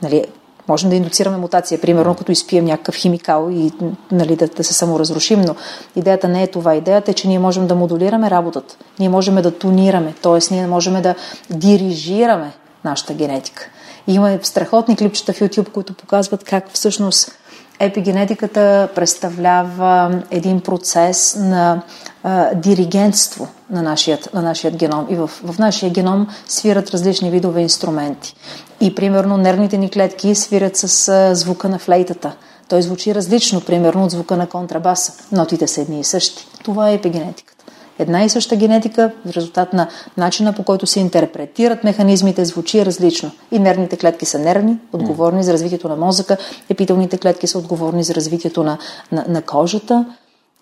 нали, 0.01 0.25
Можем 0.67 0.89
да 0.89 0.95
индуцираме 0.95 1.37
мутация, 1.37 1.81
примерно 1.81 2.15
като 2.15 2.31
изпием 2.31 2.65
някакъв 2.65 2.95
химикал 2.95 3.49
и 3.51 3.71
нали, 4.11 4.35
да, 4.35 4.47
да 4.47 4.63
се 4.63 4.73
саморазрушим, 4.73 5.41
но 5.41 5.55
идеята 5.95 6.27
не 6.27 6.43
е 6.43 6.47
това. 6.47 6.75
Идеята 6.75 7.11
е, 7.11 7.13
че 7.13 7.27
ние 7.27 7.39
можем 7.39 7.67
да 7.67 7.75
модулираме 7.75 8.29
работата, 8.29 8.75
ние 8.99 9.09
можем 9.09 9.35
да 9.35 9.51
тунираме, 9.51 10.13
т.е. 10.21 10.53
ние 10.53 10.67
можем 10.67 11.01
да 11.01 11.15
дирижираме 11.49 12.53
нашата 12.85 13.13
генетика. 13.13 13.69
И 14.07 14.13
има 14.13 14.39
страхотни 14.41 14.95
клипчета 14.95 15.33
в 15.33 15.39
YouTube, 15.39 15.71
които 15.71 15.93
показват 15.93 16.43
как 16.43 16.69
всъщност 16.71 17.31
епигенетиката 17.79 18.89
представлява 18.95 20.21
един 20.31 20.61
процес 20.61 21.35
на 21.39 21.81
а, 22.23 22.55
диригентство 22.55 23.47
на 23.69 23.81
нашия, 23.81 24.19
на 24.33 24.41
нашия 24.41 24.71
геном. 24.71 25.07
И 25.09 25.15
в, 25.15 25.27
в 25.27 25.59
нашия 25.59 25.91
геном 25.91 26.27
свират 26.47 26.91
различни 26.91 27.31
видове 27.31 27.61
инструменти. 27.61 28.35
И 28.81 28.95
примерно 28.95 29.37
нервните 29.37 29.77
ни 29.77 29.89
клетки 29.89 30.35
свирят 30.35 30.77
с 30.77 31.09
а, 31.09 31.35
звука 31.35 31.69
на 31.69 31.79
флейтата. 31.79 32.35
Той 32.69 32.81
звучи 32.81 33.15
различно, 33.15 33.61
примерно, 33.61 34.03
от 34.03 34.11
звука 34.11 34.37
на 34.37 34.47
контрабаса. 34.47 35.13
Нотите 35.31 35.67
са 35.67 35.81
едни 35.81 35.99
и 35.99 36.03
същи. 36.03 36.47
Това 36.63 36.89
е 36.89 36.93
епигенетика 36.93 37.54
една 37.99 38.23
и 38.23 38.29
съща 38.29 38.55
генетика, 38.55 39.11
в 39.25 39.37
резултат 39.37 39.73
на 39.73 39.87
начина 40.17 40.53
по 40.53 40.63
който 40.63 40.85
се 40.85 40.99
интерпретират 40.99 41.83
механизмите, 41.83 42.45
звучи 42.45 42.85
различно. 42.85 43.31
И 43.51 43.59
нервните 43.59 43.97
клетки 43.97 44.25
са 44.25 44.39
нервни, 44.39 44.77
отговорни 44.93 45.43
за 45.43 45.53
развитието 45.53 45.89
на 45.89 45.95
мозъка, 45.95 46.37
епителните 46.69 47.17
клетки 47.17 47.47
са 47.47 47.57
отговорни 47.59 48.03
за 48.03 48.15
развитието 48.15 48.63
на, 48.63 48.77
на, 49.11 49.25
на 49.27 49.41
кожата. 49.41 50.05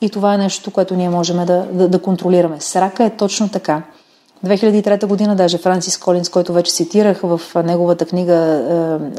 И 0.02 0.10
това 0.10 0.34
е 0.34 0.38
нещо, 0.38 0.72
което 0.72 0.96
ние 0.96 1.10
можем 1.10 1.46
да, 1.46 1.68
да, 1.72 1.88
да 1.88 2.02
контролираме. 2.02 2.58
С 2.60 2.76
рака 2.76 3.04
е 3.04 3.10
точно 3.10 3.50
така. 3.50 3.82
2003 4.46 5.06
година 5.06 5.36
даже 5.36 5.58
Франсис 5.58 5.98
Колинс, 5.98 6.30
който 6.30 6.54
вече 6.54 6.74
цитирах 6.74 7.20
в 7.24 7.42
неговата 7.64 8.06
книга 8.06 8.34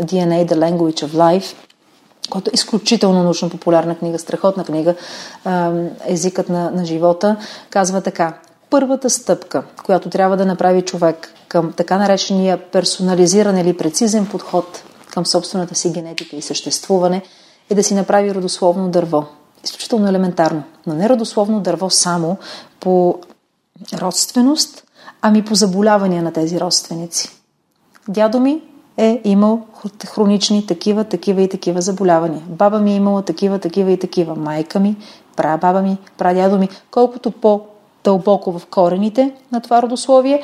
DNA 0.03 0.47
The 0.47 0.55
Language 0.55 1.07
of 1.07 1.09
Life, 1.09 1.55
който 2.35 2.51
е 2.51 2.55
изключително 2.55 3.23
научно 3.23 3.51
популярна 3.51 3.99
книга, 3.99 4.19
страхотна 4.19 4.65
книга, 4.65 4.95
езикът 6.07 6.49
на, 6.49 6.71
на 6.71 6.85
живота, 6.85 7.37
казва 7.71 8.01
така. 8.01 8.39
Първата 8.71 9.11
стъпка, 9.11 9.63
която 9.85 10.11
трябва 10.11 10.37
да 10.37 10.47
направи 10.47 10.83
човек 10.83 11.35
към 11.49 11.73
така 11.73 11.99
наречения 11.99 12.71
персонализиран 12.71 13.59
или 13.59 13.77
прецизен 13.77 14.27
подход 14.27 14.83
към 15.11 15.27
собствената 15.27 15.75
си 15.75 15.91
генетика 15.91 16.37
и 16.37 16.43
съществуване, 16.43 17.23
е 17.71 17.75
да 17.75 17.83
си 17.83 17.95
направи 17.95 18.35
родословно 18.35 18.89
дърво. 18.89 19.25
Изключително 19.65 20.09
елементарно. 20.09 20.63
Но 20.87 20.95
не 20.95 21.09
родословно 21.09 21.61
дърво 21.61 21.91
само 21.91 22.37
по 22.81 23.19
родственост, 23.95 24.85
ами 25.23 25.45
по 25.45 25.55
заболявания 25.55 26.23
на 26.23 26.33
тези 26.33 26.61
родственици. 26.61 27.29
Дядо 28.09 28.41
ми 28.41 28.63
е 28.97 29.21
имал 29.25 29.61
хронични 30.07 30.67
такива, 30.67 31.05
такива 31.05 31.43
и 31.43 31.49
такива 31.49 31.81
заболявания. 31.81 32.43
Баба 32.49 32.79
ми 32.79 32.93
е 32.93 32.97
имала 32.97 33.23
такива, 33.23 33.59
такива 33.59 33.91
и 33.91 33.97
такива. 33.97 34.35
Майка 34.35 34.81
ми, 34.81 34.97
прабаба 35.37 35.83
ми, 35.83 35.99
прадядо 36.19 36.59
ми. 36.59 36.69
Колкото 36.91 37.31
по-дълбоко 37.31 38.59
в 38.59 38.67
корените 38.67 39.33
на 39.53 39.61
това 39.61 39.83
родословие, 39.83 40.43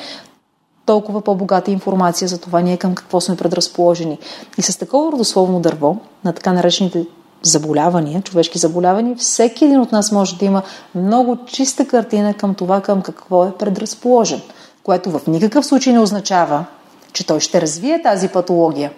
толкова 0.85 1.21
по-богата 1.21 1.71
информация 1.71 2.27
за 2.27 2.37
това 2.37 2.61
ние 2.61 2.77
към 2.77 2.95
какво 2.95 3.21
сме 3.21 3.35
предразположени. 3.35 4.19
И 4.57 4.61
с 4.61 4.77
такова 4.77 5.11
родословно 5.11 5.59
дърво, 5.59 5.97
на 6.23 6.33
така 6.33 6.53
наречените 6.53 7.05
заболявания, 7.41 8.21
човешки 8.21 8.57
заболявания, 8.57 9.15
всеки 9.15 9.65
един 9.65 9.79
от 9.79 9.91
нас 9.91 10.11
може 10.11 10.37
да 10.37 10.45
има 10.45 10.61
много 10.95 11.37
чиста 11.45 11.87
картина 11.87 12.33
към 12.33 12.55
това, 12.55 12.81
към 12.81 13.01
какво 13.01 13.45
е 13.45 13.53
предразположен, 13.59 14.41
което 14.83 15.11
в 15.11 15.27
никакъв 15.27 15.65
случай 15.65 15.93
не 15.93 15.99
означава, 15.99 16.65
че 17.13 17.27
той 17.27 17.39
ще 17.39 17.61
развие 17.61 18.01
тази 18.01 18.27
патология, 18.27 18.91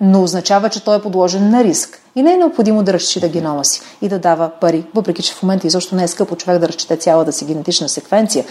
но 0.00 0.22
означава, 0.22 0.68
че 0.68 0.84
той 0.84 0.96
е 0.96 1.02
подложен 1.02 1.50
на 1.50 1.64
риск. 1.64 1.98
И 2.16 2.22
не 2.22 2.32
е 2.32 2.36
необходимо 2.36 2.82
да 2.82 2.92
разчита 2.92 3.28
генома 3.28 3.64
си 3.64 3.80
и 4.02 4.08
да 4.08 4.18
дава 4.18 4.50
пари, 4.60 4.84
въпреки 4.94 5.22
че 5.22 5.34
в 5.34 5.42
момента 5.42 5.66
изобщо 5.66 5.96
не 5.96 6.04
е 6.04 6.08
скъпо 6.08 6.36
човек 6.36 6.58
да 6.58 6.68
разчете 6.68 6.96
цялата 6.96 7.32
си 7.32 7.44
генетична 7.44 7.88
секвенция. 7.88 8.44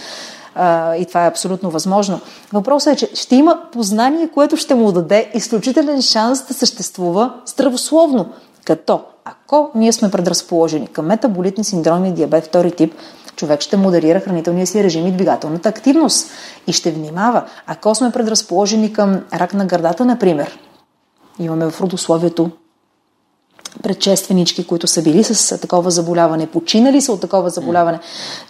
А, 0.54 0.96
и 0.96 1.06
това 1.06 1.24
е 1.24 1.28
абсолютно 1.28 1.70
възможно. 1.70 2.20
Въпросът 2.52 2.94
е, 2.94 2.96
че 2.96 3.10
ще 3.14 3.36
има 3.36 3.60
познание, 3.72 4.28
което 4.34 4.56
ще 4.56 4.74
му 4.74 4.92
даде 4.92 5.30
изключителен 5.34 6.02
шанс 6.02 6.46
да 6.46 6.54
съществува 6.54 7.34
здравословно. 7.46 8.28
Като 8.64 9.00
ако 9.24 9.70
ние 9.74 9.92
сме 9.92 10.10
предразположени 10.10 10.86
към 10.86 11.06
метаболитни 11.06 11.64
синдроми 11.64 12.08
и 12.08 12.12
диабет 12.12 12.44
втори 12.44 12.72
тип, 12.72 12.94
човек 13.42 13.60
ще 13.60 13.76
модерира 13.76 14.20
хранителния 14.20 14.66
си 14.66 14.84
режим 14.84 15.06
и 15.06 15.12
двигателната 15.12 15.68
активност 15.68 16.30
и 16.66 16.72
ще 16.72 16.90
внимава. 16.90 17.44
Ако 17.66 17.94
сме 17.94 18.10
предразположени 18.10 18.92
към 18.92 19.20
рак 19.34 19.54
на 19.54 19.66
гърдата, 19.66 20.04
например, 20.04 20.58
имаме 21.38 21.70
в 21.70 21.80
родословието 21.80 22.50
предшественички, 23.82 24.66
които 24.66 24.86
са 24.86 25.02
били 25.02 25.24
с 25.24 25.58
такова 25.58 25.90
заболяване, 25.90 26.46
починали 26.46 27.00
са 27.00 27.12
от 27.12 27.20
такова 27.20 27.50
заболяване, 27.50 28.00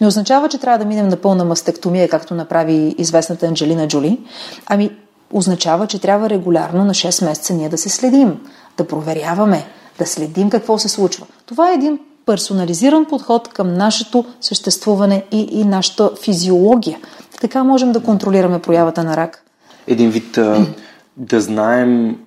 не 0.01 0.07
означава, 0.07 0.49
че 0.49 0.57
трябва 0.57 0.79
да 0.79 0.85
минем 0.85 1.07
на 1.07 1.17
пълна 1.17 1.45
мастектомия, 1.45 2.09
както 2.09 2.35
направи 2.35 2.95
известната 2.97 3.45
Анджелина 3.45 3.87
Джоли. 3.87 4.19
Ами, 4.65 4.91
означава, 5.31 5.87
че 5.87 5.99
трябва 5.99 6.29
регулярно 6.29 6.85
на 6.85 6.93
6 6.93 7.25
месеца 7.25 7.53
ние 7.53 7.69
да 7.69 7.77
се 7.77 7.89
следим, 7.89 8.39
да 8.77 8.87
проверяваме, 8.87 9.65
да 9.99 10.05
следим 10.05 10.49
какво 10.49 10.77
се 10.77 10.89
случва. 10.89 11.25
Това 11.45 11.71
е 11.71 11.73
един 11.73 11.99
персонализиран 12.25 13.05
подход 13.05 13.47
към 13.47 13.73
нашето 13.73 14.25
съществуване 14.41 15.25
и, 15.31 15.47
и 15.51 15.65
нашата 15.65 16.11
физиология. 16.23 16.99
Така 17.41 17.63
можем 17.63 17.91
да 17.91 18.03
контролираме 18.03 18.59
проявата 18.59 19.03
на 19.03 19.17
рак. 19.17 19.45
Един 19.87 20.09
вид 20.09 20.39
да 21.17 21.41
знаем 21.41 22.17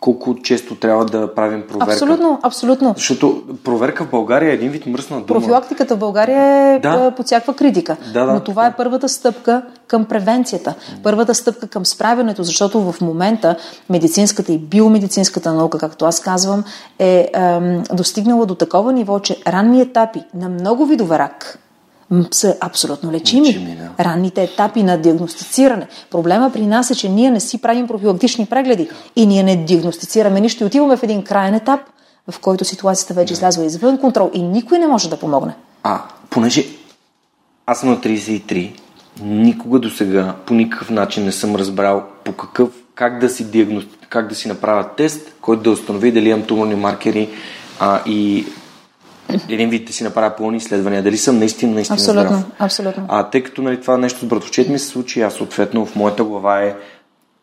колко 0.00 0.34
често 0.42 0.74
трябва 0.74 1.04
да 1.04 1.34
правим 1.34 1.62
проверка. 1.68 1.92
Абсолютно, 1.92 2.38
абсолютно. 2.42 2.94
Защото 2.96 3.42
проверка 3.64 4.04
в 4.04 4.10
България 4.10 4.50
е 4.50 4.54
един 4.54 4.70
вид 4.70 4.86
мръсна 4.86 5.16
дума. 5.16 5.26
Профилактиката 5.26 5.96
в 5.96 5.98
България 5.98 6.74
е 6.74 6.78
да. 6.78 7.10
под 7.16 7.26
всякаква 7.26 7.54
критика. 7.54 7.96
Да, 8.12 8.26
да, 8.26 8.32
но 8.32 8.40
това 8.40 8.62
да. 8.62 8.68
е 8.68 8.72
първата 8.76 9.08
стъпка 9.08 9.62
към 9.86 10.04
превенцията. 10.04 10.74
Първата 11.02 11.34
стъпка 11.34 11.68
към 11.68 11.86
справянето, 11.86 12.42
защото 12.42 12.92
в 12.92 13.00
момента 13.00 13.56
медицинската 13.90 14.52
и 14.52 14.58
биомедицинската 14.58 15.54
наука, 15.54 15.78
както 15.78 16.04
аз 16.04 16.20
казвам, 16.20 16.64
е, 16.98 17.30
е 17.34 17.94
достигнала 17.94 18.46
до 18.46 18.54
такова 18.54 18.92
ниво, 18.92 19.18
че 19.18 19.36
ранни 19.46 19.80
етапи 19.80 20.20
на 20.34 20.48
много 20.48 20.86
видове 20.86 21.18
рак, 21.18 21.58
са 22.30 22.56
абсолютно 22.60 23.12
лечими. 23.12 23.48
лечими 23.48 23.76
да. 23.76 24.04
Ранните 24.04 24.42
етапи 24.42 24.82
на 24.82 24.98
диагностициране. 24.98 25.86
Проблема 26.10 26.50
при 26.52 26.66
нас 26.66 26.90
е, 26.90 26.94
че 26.94 27.08
ние 27.08 27.30
не 27.30 27.40
си 27.40 27.60
правим 27.60 27.86
профилактични 27.86 28.46
прегледи 28.46 28.88
и 29.16 29.26
ние 29.26 29.42
не 29.42 29.56
диагностицираме 29.56 30.40
нищо 30.40 30.62
и 30.62 30.66
отиваме 30.66 30.96
в 30.96 31.02
един 31.02 31.22
крайен 31.22 31.54
етап, 31.54 31.80
в 32.30 32.40
който 32.40 32.64
ситуацията 32.64 33.14
вече 33.14 33.32
излязва 33.32 33.64
извън 33.64 33.98
контрол 33.98 34.30
и 34.34 34.42
никой 34.42 34.78
не 34.78 34.86
може 34.86 35.10
да 35.10 35.16
помогне. 35.16 35.54
А, 35.82 36.02
понеже 36.30 36.64
аз 37.66 37.80
съм 37.80 37.88
на 37.88 37.96
33, 37.96 38.72
никога 39.22 39.78
до 39.78 39.90
сега 39.90 40.34
по 40.46 40.54
никакъв 40.54 40.90
начин 40.90 41.24
не 41.24 41.32
съм 41.32 41.56
разбрал 41.56 42.04
по 42.24 42.32
какъв, 42.32 42.68
как 42.94 43.20
да 43.20 43.28
си 43.28 43.50
диагности, 43.50 43.98
как 44.08 44.28
да 44.28 44.34
си 44.34 44.48
направя 44.48 44.88
тест, 44.96 45.34
който 45.40 45.62
да 45.62 45.70
установи 45.70 46.12
дали 46.12 46.28
имам 46.28 46.42
туморни 46.42 46.74
маркери 46.74 47.28
а, 47.80 48.00
и 48.06 48.46
един 49.48 49.70
вид 49.70 49.86
да 49.86 49.92
си 49.92 50.04
направя 50.04 50.36
пълни 50.36 50.56
изследвания, 50.56 51.02
дали 51.02 51.16
съм 51.16 51.38
наистина, 51.38 51.72
наистина 51.72 51.94
абсолютно, 51.94 52.36
здрав. 52.36 52.44
Абсолютно. 52.58 53.04
А 53.08 53.30
тъй 53.30 53.42
като 53.42 53.62
нали, 53.62 53.80
това 53.80 53.96
нещо 53.96 54.20
с 54.20 54.24
братовчет 54.24 54.68
ми 54.68 54.78
се 54.78 54.86
случи, 54.86 55.20
аз 55.20 55.34
съответно 55.34 55.86
в 55.86 55.96
моята 55.96 56.24
глава 56.24 56.62
е 56.62 56.74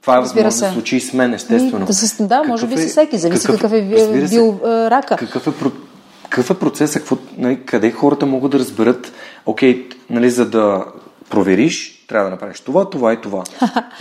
това 0.02 0.18
е 0.18 0.20
възможно 0.20 0.50
да 0.50 0.52
се 0.52 0.72
случи 0.72 0.96
и 0.96 1.02
с 1.02 1.14
мен, 1.14 1.34
естествено. 1.34 1.86
Да, 1.86 1.94
с, 1.94 2.28
да 2.28 2.44
може 2.44 2.68
би 2.68 2.74
е, 2.74 2.78
с 2.78 2.88
всеки, 2.88 3.18
зависи 3.18 3.46
какъв, 3.46 3.62
какъв 3.62 3.74
е 3.74 3.82
бил 4.30 4.60
е, 4.66 4.68
рака. 4.68 5.18
Какъв 5.18 5.48
е, 5.48 5.52
какъв 6.24 6.50
е 6.50 6.54
процесът, 6.54 7.02
какво, 7.02 7.18
нали, 7.38 7.60
къде 7.66 7.92
хората 7.92 8.26
могат 8.26 8.52
да 8.52 8.60
разберат, 8.60 9.14
окей, 9.46 9.88
нали, 10.10 10.30
за 10.30 10.50
да 10.50 10.86
провериш, 11.30 11.95
трябва 12.08 12.26
да 12.26 12.32
направиш 12.32 12.60
това, 12.60 12.90
това 12.90 13.14
и 13.14 13.22
това. 13.22 13.44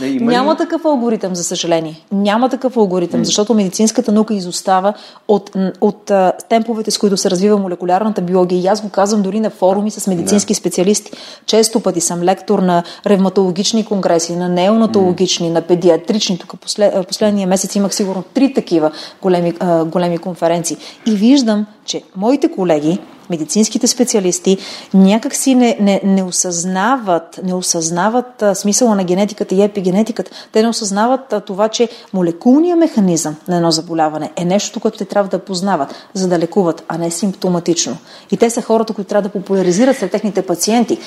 Не, 0.00 0.06
има 0.06 0.32
Няма 0.32 0.52
ли... 0.52 0.56
такъв 0.56 0.84
алгоритъм, 0.84 1.34
за 1.34 1.44
съжаление. 1.44 2.04
Няма 2.12 2.48
такъв 2.48 2.76
алгоритъм, 2.76 3.20
mm. 3.20 3.24
защото 3.24 3.54
медицинската 3.54 4.12
наука 4.12 4.34
изостава 4.34 4.94
от, 5.28 5.50
от 5.80 6.10
а, 6.10 6.32
темповете, 6.48 6.90
с 6.90 6.98
които 6.98 7.16
се 7.16 7.30
развива 7.30 7.58
молекулярната 7.58 8.22
биология. 8.22 8.60
И 8.60 8.66
аз 8.66 8.82
го 8.82 8.88
казвам 8.88 9.22
дори 9.22 9.40
на 9.40 9.50
форуми 9.50 9.90
с 9.90 10.06
медицински 10.06 10.54
yeah. 10.54 10.58
специалисти. 10.58 11.12
Често 11.46 11.80
пъти 11.80 12.00
съм 12.00 12.22
лектор 12.22 12.58
на 12.58 12.82
ревматологични 13.06 13.84
конгреси, 13.84 14.36
на 14.36 14.48
неонатологични, 14.48 15.48
mm. 15.48 15.52
на 15.52 15.62
педиатрични. 15.62 16.38
Тук 16.38 16.60
послед, 16.60 17.06
последния 17.08 17.46
месец 17.46 17.74
имах 17.74 17.94
сигурно 17.94 18.22
три 18.34 18.54
такива 18.54 18.90
големи, 19.22 19.54
а, 19.60 19.84
големи 19.84 20.18
конференции. 20.18 20.76
И 21.06 21.10
виждам, 21.10 21.66
че 21.84 22.02
моите 22.16 22.50
колеги, 22.50 22.98
медицинските 23.30 23.86
специалисти 23.86 24.58
някак 24.94 25.34
си 25.34 25.54
не, 25.54 25.76
не, 25.80 26.00
не 26.04 26.22
осъзнават, 26.22 27.40
не 27.44 27.54
осъзнават 27.54 28.42
а, 28.42 28.54
смисъла 28.54 28.94
на 28.94 29.04
генетиката 29.04 29.54
и 29.54 29.62
епигенетиката. 29.62 30.30
Те 30.52 30.62
не 30.62 30.68
осъзнават 30.68 31.32
а, 31.32 31.40
това, 31.40 31.68
че 31.68 31.88
молекулният 32.12 32.78
механизъм 32.78 33.36
на 33.48 33.56
едно 33.56 33.70
заболяване 33.70 34.32
е 34.36 34.44
нещо, 34.44 34.80
което 34.80 34.98
те 34.98 35.04
трябва 35.04 35.30
да 35.30 35.38
познават, 35.38 35.94
за 36.14 36.28
да 36.28 36.38
лекуват, 36.38 36.84
а 36.88 36.98
не 36.98 37.10
симптоматично. 37.10 37.96
И 38.30 38.36
те 38.36 38.50
са 38.50 38.62
хората, 38.62 38.92
които 38.92 39.08
трябва 39.08 39.28
да 39.28 39.32
популяризират 39.32 39.98
сред 39.98 40.10
техните 40.10 40.42
пациенти. 40.42 40.98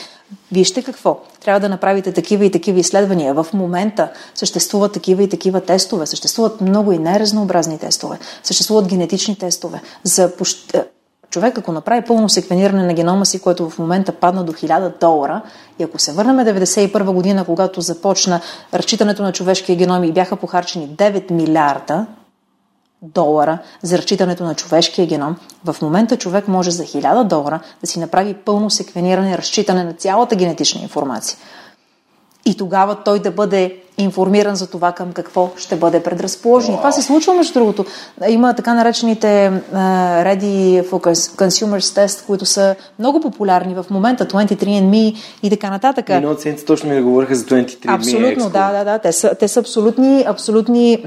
Вижте 0.52 0.84
какво. 0.84 1.20
Трябва 1.42 1.60
да 1.60 1.70
направите 1.70 2.12
такива 2.12 2.46
и 2.46 2.52
такива 2.52 2.80
изследвания. 2.80 3.34
В 3.34 3.48
момента 3.54 4.10
съществуват 4.36 4.94
такива 4.94 5.24
и 5.24 5.30
такива 5.30 5.62
тестове. 5.62 6.06
Съществуват 6.06 6.62
много 6.62 6.92
и 6.92 6.98
най-разнообразни 6.98 7.80
тестове. 7.80 8.20
Съществуват 8.44 8.88
генетични 8.88 9.36
тестове 9.36 9.82
за 10.04 10.36
човек, 11.38 11.58
ако 11.58 11.72
направи 11.72 12.02
пълно 12.02 12.30
секвениране 12.30 12.84
на 12.84 12.94
генома 12.94 13.26
си, 13.26 13.40
което 13.40 13.70
в 13.70 13.80
момента 13.80 14.12
падна 14.12 14.44
до 14.44 14.54
1000 14.54 15.00
долара, 15.00 15.42
и 15.80 15.84
ако 15.84 16.00
се 16.00 16.14
върнем 16.14 16.38
1991 16.38 17.12
година, 17.12 17.46
когато 17.46 17.82
започна 17.82 18.42
разчитането 18.74 19.24
на 19.24 19.34
човешкия 19.34 19.76
геном 19.76 20.04
и 20.04 20.12
бяха 20.12 20.36
похарчени 20.36 20.90
9 20.90 21.32
милиарда 21.32 22.06
долара 23.02 23.58
за 23.82 23.98
разчитането 23.98 24.44
на 24.44 24.56
човешкия 24.56 25.08
геном, 25.08 25.36
в 25.66 25.76
момента 25.82 26.18
човек 26.18 26.48
може 26.48 26.72
за 26.72 26.84
1000 26.84 27.24
долара 27.24 27.60
да 27.82 27.88
си 27.88 28.00
направи 28.00 28.34
пълно 28.34 28.70
секвениране, 28.70 29.38
разчитане 29.38 29.84
на 29.84 29.94
цялата 29.94 30.36
генетична 30.36 30.82
информация. 30.82 31.38
И 32.46 32.58
тогава 32.58 32.96
той 33.04 33.20
да 33.20 33.32
бъде 33.32 33.82
информиран 33.98 34.56
за 34.56 34.68
това 34.68 34.92
към 34.92 35.12
какво 35.12 35.52
ще 35.58 35.76
бъде 35.76 36.04
предразположен. 36.04 36.76
Wow. 36.76 36.78
Това 36.78 36.92
се 36.92 37.02
случва, 37.02 37.34
между 37.34 37.54
другото. 37.54 37.86
Има 38.28 38.54
така 38.54 38.74
наречените 38.74 39.28
uh, 39.28 39.78
Ready 40.24 40.90
for 40.90 41.16
Consumers 41.36 42.06
Test, 42.06 42.26
които 42.26 42.46
са 42.46 42.76
много 43.00 43.22
популярни 43.22 43.76
в 43.76 43.86
момента, 43.90 44.26
23andMe 44.26 45.16
и 45.44 45.50
така 45.50 45.70
нататък. 45.70 46.10
Миналата 46.10 46.42
седмица 46.42 46.66
точно 46.66 46.90
ми 46.90 47.02
говориха 47.02 47.36
за 47.36 47.46
23andMe. 47.46 47.96
Абсолютно, 47.96 48.50
да, 48.50 48.72
да, 48.72 48.84
да. 48.84 49.00
Те 49.00 49.12
са, 49.12 49.36
те 49.40 49.48
са 49.48 49.60
абсолютни, 49.60 50.24
абсолютни 50.28 51.04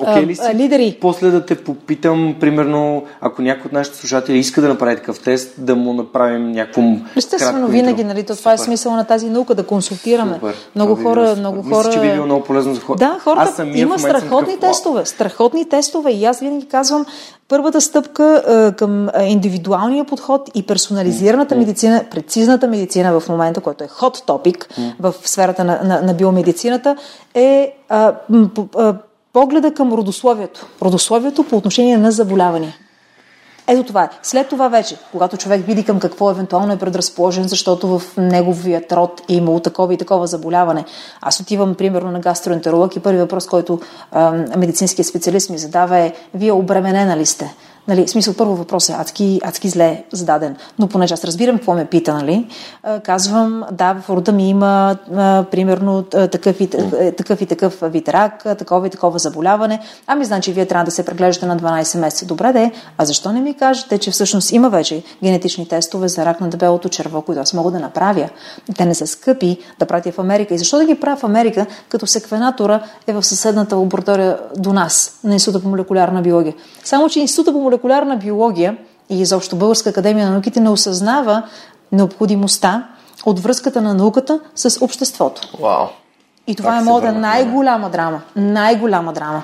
Окей 0.00 0.26
ли 0.26 0.36
си? 0.36 0.54
Лидери. 0.54 0.98
После 1.00 1.30
да 1.30 1.46
те 1.46 1.54
попитам, 1.54 2.36
примерно, 2.40 3.04
ако 3.20 3.42
някой 3.42 3.66
от 3.66 3.72
нашите 3.72 3.96
слушатели 3.96 4.38
иска 4.38 4.60
да 4.60 4.68
направи 4.68 4.96
такъв 4.96 5.20
тест, 5.20 5.54
да 5.58 5.76
му 5.76 5.92
направим 5.92 6.52
някакво. 6.52 6.82
Естествено, 7.16 7.66
винаги, 7.68 8.04
нали? 8.04 8.22
То, 8.22 8.36
това 8.36 8.52
е 8.52 8.58
смисъл 8.58 8.92
на 8.92 9.04
тази 9.04 9.30
наука, 9.30 9.54
да 9.54 9.66
консултираме. 9.66 10.34
Супер. 10.34 10.54
Много 10.74 10.96
това 10.96 11.10
хора, 11.10 11.34
много 11.38 11.56
Мисля, 11.56 11.74
хора. 11.74 11.92
че 11.92 12.00
би 12.00 12.12
било 12.12 12.26
много 12.26 12.44
полезно 12.44 12.74
за 12.74 12.80
хората. 12.80 13.04
Да, 13.04 13.18
хората. 13.20 13.66
Има 13.74 13.98
страхотни 13.98 14.54
такъв... 14.54 14.70
тестове. 14.70 15.06
Страхотни 15.06 15.68
тестове. 15.68 16.10
И 16.10 16.24
аз 16.24 16.40
винаги 16.40 16.66
казвам, 16.68 17.06
първата 17.48 17.80
стъпка 17.80 18.42
е, 18.48 18.76
към 18.76 19.08
индивидуалния 19.20 20.04
подход 20.04 20.50
и 20.54 20.66
персонализираната 20.66 21.54
mm. 21.54 21.58
медицина, 21.58 22.04
прецизната 22.10 22.68
медицина 22.68 23.20
в 23.20 23.28
момента, 23.28 23.60
който 23.60 23.84
е 23.84 23.88
topic 23.88 24.56
mm. 24.56 24.92
в 25.00 25.14
сферата 25.24 25.64
на, 25.64 25.80
на, 25.84 26.02
на 26.02 26.14
биомедицината, 26.14 26.96
е 27.34 27.74
а, 27.88 28.12
а, 28.76 28.94
погледа 29.32 29.74
към 29.74 29.92
родословието. 29.92 30.66
Родословието 30.82 31.44
по 31.44 31.56
отношение 31.56 31.98
на 31.98 32.12
заболявания. 32.12 32.74
Ето 33.66 33.82
това 33.82 34.04
е. 34.04 34.08
След 34.22 34.48
това 34.48 34.68
вече, 34.68 34.96
когато 35.12 35.36
човек 35.36 35.66
види 35.66 35.84
към 35.84 36.00
какво 36.00 36.30
евентуално 36.30 36.72
е 36.72 36.78
предразположен, 36.78 37.48
защото 37.48 37.98
в 37.98 38.16
неговият 38.16 38.92
род 38.92 39.22
е 39.28 39.34
имало 39.34 39.60
такова 39.60 39.94
и 39.94 39.96
такова 39.96 40.26
заболяване. 40.26 40.84
Аз 41.20 41.40
отивам, 41.40 41.74
примерно, 41.74 42.10
на 42.10 42.20
гастроентеролог 42.20 42.96
и 42.96 43.00
първи 43.00 43.20
въпрос, 43.20 43.46
който 43.46 43.80
медицинският 44.56 45.08
специалист 45.08 45.50
ми 45.50 45.58
задава 45.58 45.98
е, 45.98 46.12
вие 46.34 46.52
обременена 46.52 47.16
ли 47.16 47.26
сте? 47.26 47.54
Нали, 47.88 48.08
смисъл, 48.08 48.34
първо 48.34 48.56
въпрос 48.56 48.88
е 48.88 48.92
адски, 48.92 49.40
адски 49.44 49.68
зле 49.68 50.04
зададен, 50.12 50.56
но 50.78 50.88
понеже 50.88 51.14
аз 51.14 51.24
разбирам 51.24 51.56
какво 51.56 51.74
ме 51.74 51.84
пита, 51.84 52.14
нали, 52.14 52.48
казвам, 53.02 53.64
да, 53.72 53.94
в 53.94 54.10
рода 54.10 54.32
ми 54.32 54.48
има 54.48 54.96
примерно 55.50 56.02
такъв 56.02 56.60
и, 56.60 56.70
такъв 57.16 57.40
и 57.40 57.46
такъв 57.46 57.78
вид 57.82 58.08
рак, 58.08 58.44
такова 58.58 58.86
и 58.86 58.90
такова 58.90 59.18
заболяване. 59.18 59.80
Ами, 60.06 60.24
значи, 60.24 60.52
вие 60.52 60.66
трябва 60.66 60.84
да 60.84 60.90
се 60.90 61.04
преглеждате 61.04 61.46
на 61.46 61.56
12 61.56 61.98
месеца. 61.98 62.26
Добре, 62.26 62.52
де, 62.52 62.70
а 62.98 63.04
защо 63.04 63.32
не 63.32 63.40
ми 63.40 63.54
кажете, 63.54 63.98
че 63.98 64.10
всъщност 64.10 64.52
има 64.52 64.70
вече 64.70 65.02
генетични 65.24 65.68
тестове 65.68 66.08
за 66.08 66.26
рак 66.26 66.40
на 66.40 66.48
дебелото 66.48 66.88
черво, 66.88 67.22
които 67.22 67.40
аз 67.40 67.52
мога 67.52 67.70
да 67.70 67.80
направя? 67.80 68.28
Те 68.76 68.86
не 68.86 68.94
са 68.94 69.06
скъпи 69.06 69.58
да 69.78 69.86
пратя 69.86 70.12
в 70.12 70.18
Америка. 70.18 70.54
И 70.54 70.58
защо 70.58 70.78
да 70.78 70.84
ги 70.84 71.00
правя 71.00 71.16
в 71.16 71.24
Америка, 71.24 71.66
като 71.88 72.06
секвенатора 72.06 72.82
е 73.06 73.12
в 73.12 73.22
съседната 73.22 73.76
лаборатория 73.76 74.38
до 74.56 74.72
нас, 74.72 75.18
на 75.24 75.32
Института 75.32 75.62
по 75.62 75.68
молекулярна 75.68 76.22
биология? 76.22 76.54
Само, 76.84 77.08
че 77.08 77.20
Института 77.20 77.52
по 77.52 77.58
молекулярна 77.72 78.16
биология 78.16 78.76
и 79.10 79.20
изобщо 79.20 79.56
Българска 79.56 79.90
академия 79.90 80.26
на 80.26 80.32
науките 80.32 80.60
не 80.60 80.70
осъзнава 80.70 81.42
необходимостта 81.92 82.88
от 83.26 83.40
връзката 83.40 83.80
на 83.80 83.94
науката 83.94 84.40
с 84.54 84.84
обществото. 84.84 85.58
Вау. 85.60 85.86
И 86.46 86.54
това 86.54 86.78
е 86.78 86.82
моята 86.82 87.12
най-голяма 87.12 87.90
драма. 87.90 88.22
Най-голяма 88.36 89.12
драма. 89.12 89.42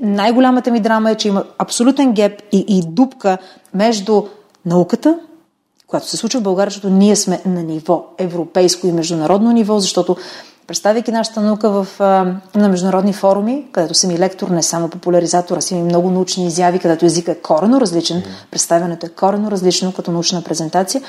най-голямата 0.00 0.70
ми 0.70 0.80
драма 0.80 1.10
е, 1.10 1.14
че 1.14 1.28
има 1.28 1.44
абсолютен 1.58 2.12
геп 2.12 2.42
и, 2.52 2.64
и 2.68 2.82
дупка 2.86 3.38
между 3.74 4.22
науката, 4.66 5.18
която 5.86 6.06
се 6.06 6.16
случва 6.16 6.40
в 6.40 6.42
България, 6.42 6.70
защото 6.70 6.90
ние 6.90 7.16
сме 7.16 7.40
на 7.46 7.62
ниво 7.62 8.04
европейско 8.18 8.86
и 8.86 8.92
международно 8.92 9.52
ниво, 9.52 9.80
защото 9.80 10.16
представяйки 10.70 11.12
нашата 11.12 11.40
наука 11.40 11.70
в, 11.70 11.86
на 12.54 12.68
международни 12.68 13.12
форуми, 13.12 13.66
където 13.72 13.94
съм 13.94 14.10
и 14.10 14.18
лектор, 14.18 14.48
не 14.48 14.62
само 14.62 14.88
популяризатор, 14.88 15.56
а 15.56 15.60
си 15.60 15.74
и 15.74 15.82
много 15.82 16.10
научни 16.10 16.46
изяви, 16.46 16.78
където 16.78 17.06
езикът 17.06 17.36
е 17.36 17.40
корено 17.40 17.80
различен, 17.80 18.22
представянето 18.50 19.06
е 19.06 19.08
корено 19.08 19.50
различно 19.50 19.92
като 19.92 20.12
научна 20.12 20.42
презентация. 20.42 21.02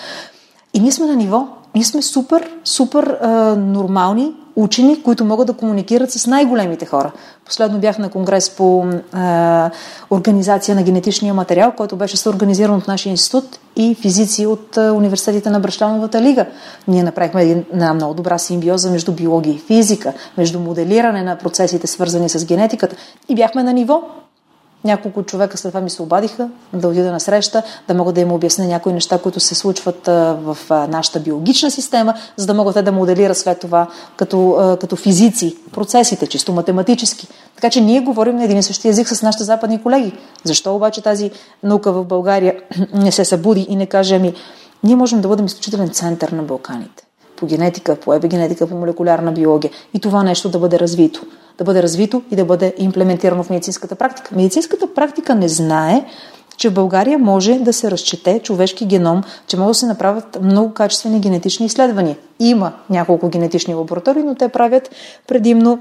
И 0.74 0.80
ние 0.80 0.92
сме 0.92 1.06
на 1.06 1.16
ниво. 1.16 1.48
Ние 1.76 1.84
сме 1.84 2.02
супер, 2.02 2.50
супер 2.64 3.04
а, 3.04 3.28
нормални 3.56 4.34
учени, 4.56 5.04
които 5.04 5.26
могат 5.26 5.48
да 5.48 5.54
комуникират 5.54 6.12
с 6.12 6.28
най-големите 6.28 6.86
хора. 6.86 7.12
Последно 7.46 7.80
бях 7.80 7.98
на 7.98 8.10
конгрес 8.10 8.50
по 8.50 8.86
а, 9.14 9.70
организация 10.12 10.76
на 10.76 10.84
генетичния 10.84 11.34
материал, 11.34 11.72
който 11.78 11.96
беше 11.96 12.18
съорганизиран 12.18 12.76
от 12.76 12.88
нашия 12.88 13.12
институт 13.12 13.60
и 13.76 13.96
физици 13.96 14.46
от 14.46 14.78
а, 14.78 14.94
университетите 14.94 15.50
на 15.50 15.60
Бращановата 15.60 16.22
лига. 16.22 16.46
Ние 16.88 17.04
направихме 17.04 17.44
една 17.44 17.94
много 17.94 18.14
добра 18.14 18.38
симбиоза 18.38 18.92
между 18.92 19.12
биология 19.12 19.54
и 19.54 19.60
физика, 19.60 20.14
между 20.38 20.60
моделиране 20.60 21.24
на 21.24 21.38
процесите, 21.38 21.88
свързани 21.88 22.30
с 22.30 22.46
генетиката. 22.46 22.96
И 23.30 23.36
бяхме 23.36 23.64
на 23.64 23.74
ниво. 23.74 24.02
Няколко 24.84 25.24
човека 25.24 25.58
след 25.58 25.72
това 25.72 25.82
ми 25.82 25.90
се 25.90 26.02
обадиха 26.02 26.50
да 26.74 26.88
отида 26.88 27.12
на 27.12 27.20
среща, 27.20 27.64
да 27.88 27.94
мога 27.94 28.12
да 28.12 28.22
им 28.22 28.32
обясня 28.32 28.66
някои 28.66 28.94
неща, 28.94 29.18
които 29.18 29.40
се 29.40 29.56
случват 29.56 30.08
в 30.08 30.58
нашата 30.70 31.20
биологична 31.20 31.72
система, 31.72 32.14
за 32.38 32.48
да 32.48 32.54
могат 32.54 32.74
те 32.74 32.82
да 32.82 32.92
моделират 32.92 33.38
след 33.38 33.60
това 33.60 33.88
като, 34.16 34.78
като 34.82 34.96
физици 34.96 35.58
процесите, 35.72 36.28
чисто 36.28 36.54
математически. 36.54 37.28
Така 37.56 37.70
че 37.70 37.82
ние 37.82 38.02
говорим 38.02 38.36
на 38.36 38.44
един 38.44 38.58
и 38.58 38.64
същи 38.64 38.88
език 38.88 39.08
с 39.08 39.22
нашите 39.22 39.44
западни 39.44 39.84
колеги. 39.84 40.14
Защо 40.44 40.76
обаче 40.76 41.02
тази 41.02 41.32
наука 41.64 41.92
в 41.92 42.06
България 42.06 42.56
не 42.94 43.12
се 43.12 43.26
събуди 43.26 43.66
и 43.70 43.76
не 43.76 43.86
каже 43.86 44.20
ми, 44.20 44.34
ние 44.84 44.96
можем 44.96 45.22
да 45.22 45.28
бъдем 45.28 45.46
изключителен 45.46 45.90
център 45.90 46.30
на 46.30 46.44
Балканите 46.44 47.04
по 47.36 47.46
генетика, 47.46 47.96
по 47.96 48.14
епигенетика, 48.14 48.68
по 48.68 48.76
молекулярна 48.76 49.32
биология 49.32 49.72
и 49.94 50.00
това 50.00 50.24
нещо 50.24 50.50
да 50.50 50.60
бъде 50.60 50.80
развито 50.80 51.22
да 51.58 51.64
бъде 51.64 51.84
развито 51.84 52.22
и 52.32 52.36
да 52.36 52.46
бъде 52.46 52.74
имплементирано 52.78 53.44
в 53.44 53.50
медицинската 53.50 53.96
практика. 53.96 54.36
Медицинската 54.36 54.94
практика 54.94 55.36
не 55.36 55.50
знае, 55.50 56.06
че 56.58 56.70
в 56.70 56.74
България 56.74 57.18
може 57.20 57.60
да 57.60 57.74
се 57.74 57.92
разчете 57.92 58.40
човешки 58.40 58.86
геном, 58.86 59.24
че 59.48 59.58
могат 59.58 59.72
да 59.72 59.76
се 59.76 59.86
направят 59.86 60.40
много 60.42 60.74
качествени 60.74 61.20
генетични 61.20 61.66
изследвания. 61.66 62.18
Има 62.40 62.72
няколко 62.90 63.30
генетични 63.30 63.74
лаборатории, 63.74 64.24
но 64.24 64.36
те 64.36 64.50
правят 64.50 64.90
предимно 65.28 65.80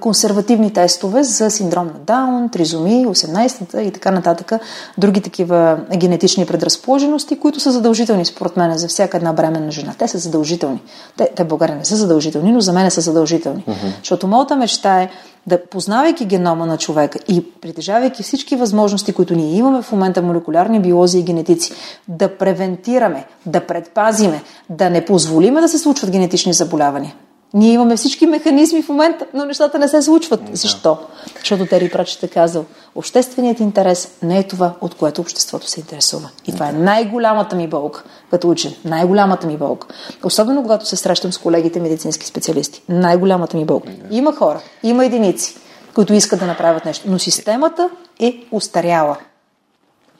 консервативни 0.00 0.72
тестове 0.72 1.22
за 1.22 1.50
синдром 1.50 1.86
на 1.86 1.98
Даун, 2.06 2.48
тризоми, 2.48 3.06
18-та 3.06 3.82
и 3.82 3.90
така 3.90 4.10
нататък, 4.10 4.52
други 4.98 5.20
такива 5.20 5.78
генетични 5.96 6.46
предразположености, 6.46 7.38
които 7.38 7.60
са 7.60 7.72
задължителни 7.72 8.24
според 8.24 8.56
мен 8.56 8.78
за 8.78 8.88
всяка 8.88 9.16
една 9.16 9.32
бременна 9.32 9.70
жена. 9.70 9.94
Те 9.98 10.08
са 10.08 10.18
задължителни. 10.18 10.82
Те, 11.16 11.30
те 11.36 11.44
в 11.44 11.46
България 11.46 11.76
не 11.76 11.84
са 11.84 11.96
задължителни, 11.96 12.52
но 12.52 12.60
за 12.60 12.72
мен 12.72 12.90
са 12.90 13.00
задължителни. 13.00 13.64
Uh-huh. 13.68 13.98
Защото 13.98 14.26
моята 14.26 14.56
мечта 14.56 15.02
е 15.02 15.08
да 15.46 15.66
познавайки 15.66 16.24
генома 16.24 16.66
на 16.66 16.78
човека 16.78 17.18
и 17.28 17.50
притежавайки 17.60 18.22
всички 18.22 18.56
възможности, 18.56 19.12
които 19.12 19.34
ние 19.34 19.56
имаме 19.56 19.82
в 19.82 19.92
момента 19.92 20.22
молекулярни 20.22 20.80
биолози 20.80 21.18
и 21.18 21.22
генетици, 21.22 21.72
да 22.08 22.36
превентираме, 22.36 23.24
да 23.46 23.60
предпазиме, 23.60 24.42
да 24.70 24.90
не 24.90 25.04
позволиме 25.04 25.60
да 25.60 25.68
се 25.68 25.78
случват 25.78 26.10
генетични 26.10 26.52
заболявания. 26.52 27.14
Ние 27.54 27.72
имаме 27.72 27.96
всички 27.96 28.26
механизми 28.26 28.82
в 28.82 28.88
момента, 28.88 29.26
но 29.34 29.44
нещата 29.44 29.78
не 29.78 29.88
се 29.88 30.02
случват. 30.02 30.44
Да. 30.44 30.56
Защо? 30.56 30.98
Защото 31.38 31.66
Тери 31.66 31.90
Прачет 31.90 32.22
е 32.22 32.28
казал, 32.28 32.64
общественият 32.94 33.60
интерес 33.60 34.08
не 34.22 34.38
е 34.38 34.42
това, 34.42 34.72
от 34.80 34.94
което 34.94 35.20
обществото 35.20 35.68
се 35.68 35.80
интересува. 35.80 36.30
И 36.46 36.52
това 36.52 36.68
е 36.68 36.72
най-голямата 36.72 37.56
ми 37.56 37.68
болка, 37.68 38.02
като 38.30 38.50
учен. 38.50 38.74
Най-голямата 38.84 39.46
ми 39.46 39.56
болка. 39.56 39.86
Особено 40.24 40.62
когато 40.62 40.86
се 40.86 40.96
срещам 40.96 41.32
с 41.32 41.38
колегите 41.38 41.80
медицински 41.80 42.26
специалисти. 42.26 42.82
Най-голямата 42.88 43.56
ми 43.56 43.64
болка. 43.64 43.88
Има 44.10 44.34
хора, 44.34 44.60
има 44.82 45.04
единици, 45.04 45.56
които 45.94 46.14
искат 46.14 46.40
да 46.40 46.46
направят 46.46 46.84
нещо, 46.84 47.04
но 47.08 47.18
системата 47.18 47.90
е 48.20 48.44
устаряла. 48.52 49.16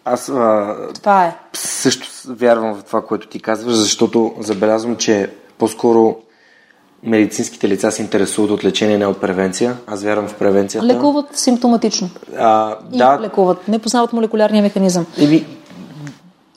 Аз 0.04 0.28
а, 0.28 0.76
това 0.94 1.24
е. 1.26 1.36
също 1.52 2.08
вярвам 2.26 2.74
в 2.74 2.84
това, 2.84 3.02
което 3.02 3.28
ти 3.28 3.40
казваш, 3.40 3.74
защото 3.74 4.34
забелязвам, 4.40 4.96
че 4.96 5.30
по-скоро 5.58 6.16
медицинските 7.04 7.68
лица 7.68 7.90
се 7.90 8.02
интересуват 8.02 8.50
от 8.50 8.64
лечение, 8.64 8.98
не 8.98 9.06
от 9.06 9.20
превенция. 9.20 9.76
Аз 9.86 10.02
вярвам 10.02 10.28
в 10.28 10.34
превенцията. 10.34 10.86
Лекуват 10.86 11.26
симптоматично. 11.36 12.10
А, 12.38 12.76
и 12.92 12.98
да. 12.98 13.18
лекуват. 13.20 13.68
Не 13.68 13.78
познават 13.78 14.12
молекулярния 14.12 14.62
механизъм. 14.62 15.06
Еми... 15.18 15.46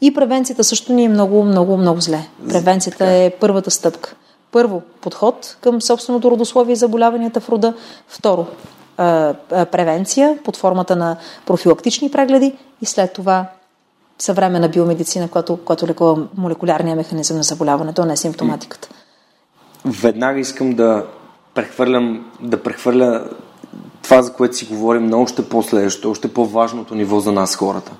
И 0.01 0.13
превенцията 0.13 0.63
също 0.63 0.93
ни 0.93 1.03
е 1.03 1.09
много, 1.09 1.43
много, 1.43 1.77
много 1.77 2.01
зле. 2.01 2.27
Превенцията 2.49 2.97
така. 2.97 3.11
е 3.11 3.29
първата 3.39 3.71
стъпка. 3.71 4.15
Първо, 4.51 4.81
подход 5.01 5.57
към 5.61 5.81
собственото 5.81 6.31
родословие 6.31 6.73
и 6.73 6.75
заболяванията 6.75 7.39
в 7.39 7.49
рода. 7.49 7.73
Второ, 8.07 8.45
превенция 9.47 10.37
под 10.43 10.57
формата 10.57 10.95
на 10.95 11.17
профилактични 11.45 12.11
прегледи 12.11 12.55
и 12.81 12.85
след 12.85 13.13
това 13.13 13.45
съвременна 14.19 14.69
биомедицина, 14.69 15.27
която, 15.27 15.57
която 15.57 15.87
лекува 15.87 16.27
молекулярния 16.37 16.95
механизъм 16.95 17.37
на 17.37 17.43
заболяването, 17.43 18.01
а 18.01 18.05
не 18.05 18.17
симптоматиката 18.17 18.89
веднага 19.85 20.39
искам 20.39 20.73
да 20.73 21.05
прехвърлям, 21.53 22.31
да 22.41 22.63
прехвърля 22.63 23.29
това, 24.03 24.21
за 24.21 24.33
което 24.33 24.55
си 24.55 24.65
говорим, 24.65 25.05
на 25.05 25.17
още 25.17 25.49
по-следващото, 25.49 26.11
още 26.11 26.33
по-важното 26.33 26.95
ниво 26.95 27.19
за 27.19 27.31
нас 27.31 27.55
хората. 27.55 27.91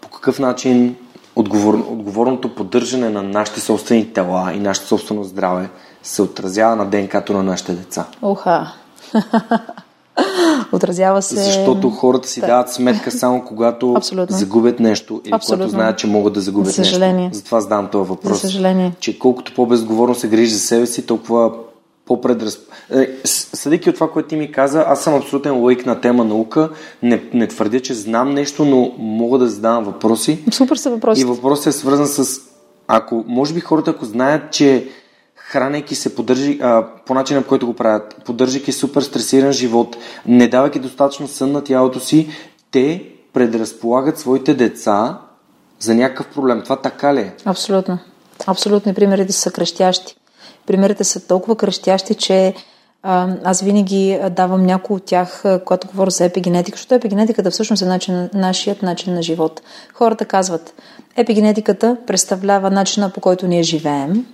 По 0.00 0.08
какъв 0.08 0.38
начин 0.38 0.96
отговор, 1.36 1.74
отговорното 1.74 2.54
поддържане 2.54 3.10
на 3.10 3.22
нашите 3.22 3.60
собствени 3.60 4.12
тела 4.12 4.52
и 4.54 4.58
нашето 4.58 4.86
собствено 4.86 5.24
здраве 5.24 5.70
се 6.02 6.22
отразява 6.22 6.76
на 6.76 6.86
ДНК-то 6.86 7.32
на 7.32 7.42
нашите 7.42 7.72
деца. 7.72 8.06
Оха! 8.22 8.72
Отразява 10.72 11.22
се. 11.22 11.34
Защото 11.36 11.90
хората 11.90 12.28
си 12.28 12.40
дават 12.40 12.72
сметка 12.72 13.10
само 13.10 13.44
когато 13.44 13.94
Абсолютно. 13.94 14.36
загубят 14.36 14.80
нещо 14.80 15.20
или 15.24 15.34
Абсолютно. 15.34 15.56
когато 15.64 15.70
знаят, 15.70 15.98
че 15.98 16.06
могат 16.06 16.32
да 16.32 16.40
загубят 16.40 16.66
за 16.66 16.72
съжаление. 16.72 17.24
нещо. 17.24 17.36
Затова 17.36 17.60
задавам 17.60 17.88
този 17.88 18.08
въпрос. 18.08 18.32
За 18.32 18.38
съжаление. 18.40 18.92
Че 19.00 19.18
колкото 19.18 19.54
по-безговорно 19.54 20.14
се 20.14 20.28
грижи 20.28 20.54
за 20.54 20.58
себе 20.58 20.86
си, 20.86 21.06
толкова 21.06 21.50
по-предраз... 22.06 22.58
Е, 22.94 23.08
съдейки 23.24 23.90
от 23.90 23.94
това, 23.94 24.10
което 24.10 24.28
ти 24.28 24.36
ми 24.36 24.52
каза, 24.52 24.84
аз 24.88 25.04
съм 25.04 25.14
абсолютен 25.14 25.56
лоик 25.56 25.86
на 25.86 26.00
тема 26.00 26.24
наука. 26.24 26.70
Не, 27.02 27.22
не 27.34 27.46
твърдя, 27.46 27.80
че 27.80 27.94
знам 27.94 28.34
нещо, 28.34 28.64
но 28.64 28.92
мога 28.98 29.38
да 29.38 29.48
задавам 29.48 29.84
въпроси. 29.84 30.38
Супер 30.52 30.76
са 30.76 30.90
въпроси. 30.90 31.20
И 31.20 31.24
въпросът 31.24 31.66
е 31.66 31.72
свързан 31.72 32.06
с... 32.06 32.40
Ако, 32.88 33.24
може 33.28 33.54
би 33.54 33.60
хората, 33.60 33.90
ако 33.90 34.04
знаят, 34.04 34.52
че 34.52 34.88
хранейки 35.48 35.94
се, 35.94 36.14
поддържи, 36.14 36.58
а, 36.62 36.86
по 37.06 37.14
начина 37.14 37.42
по 37.42 37.48
който 37.48 37.66
го 37.66 37.74
правят, 37.74 38.16
поддържайки 38.24 38.72
супер 38.72 39.02
стресиран 39.02 39.52
живот, 39.52 39.96
не 40.26 40.48
давайки 40.48 40.78
достатъчно 40.78 41.28
сън 41.28 41.52
на 41.52 41.64
тялото 41.64 42.00
си, 42.00 42.28
те 42.70 43.04
предразполагат 43.32 44.18
своите 44.18 44.54
деца 44.54 45.18
за 45.78 45.94
някакъв 45.94 46.26
проблем. 46.26 46.62
Това 46.62 46.76
така 46.76 47.14
ли 47.14 47.20
е? 47.20 47.34
Абсолютно. 47.44 47.98
Абсолютно. 48.46 48.94
примерите 48.94 49.32
са 49.32 49.50
крещящи. 49.50 50.16
Примерите 50.66 51.04
са 51.04 51.26
толкова 51.26 51.56
крещящи, 51.56 52.14
че 52.14 52.54
а, 53.02 53.28
аз 53.44 53.62
винаги 53.62 54.20
давам 54.30 54.66
някои 54.66 54.96
от 54.96 55.04
тях, 55.04 55.42
когато 55.64 55.88
говоря 55.88 56.10
за 56.10 56.24
епигенетика, 56.24 56.76
защото 56.76 56.94
епигенетиката 56.94 57.50
всъщност 57.50 57.82
е 57.82 57.86
начин, 57.86 58.28
нашият 58.34 58.82
начин 58.82 59.14
на 59.14 59.22
живот. 59.22 59.62
Хората 59.94 60.24
казват, 60.24 60.74
епигенетиката 61.16 61.96
представлява 62.06 62.70
начина 62.70 63.10
по 63.10 63.20
който 63.20 63.46
ние 63.46 63.62
живеем, 63.62 64.26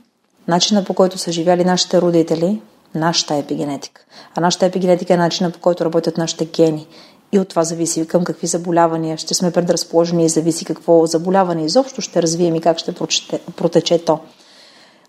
начина 0.49 0.85
по 0.85 0.95
който 0.95 1.19
са 1.19 1.33
живяли 1.33 1.65
нашите 1.65 2.01
родители, 2.01 2.61
нашата 2.95 3.35
епигенетика. 3.35 4.05
А 4.35 4.41
нашата 4.41 4.67
епигенетика 4.67 5.15
е 5.15 5.17
начина 5.17 5.51
по 5.51 5.59
който 5.59 5.85
работят 5.85 6.19
нашите 6.19 6.45
гени. 6.45 6.87
И 7.33 7.39
от 7.39 7.49
това 7.49 7.65
зависи 7.65 8.07
към 8.07 8.25
какви 8.25 8.47
заболявания 8.47 9.17
ще 9.17 9.35
сме 9.35 9.51
предразположени 9.51 10.25
и 10.25 10.29
зависи 10.29 10.65
какво 10.65 11.07
заболяване 11.07 11.65
изобщо 11.65 12.01
ще 12.01 12.23
развием 12.23 12.55
и 12.55 12.61
как 12.61 12.79
ще 12.79 12.95
протече 13.57 14.05
то. 14.05 14.19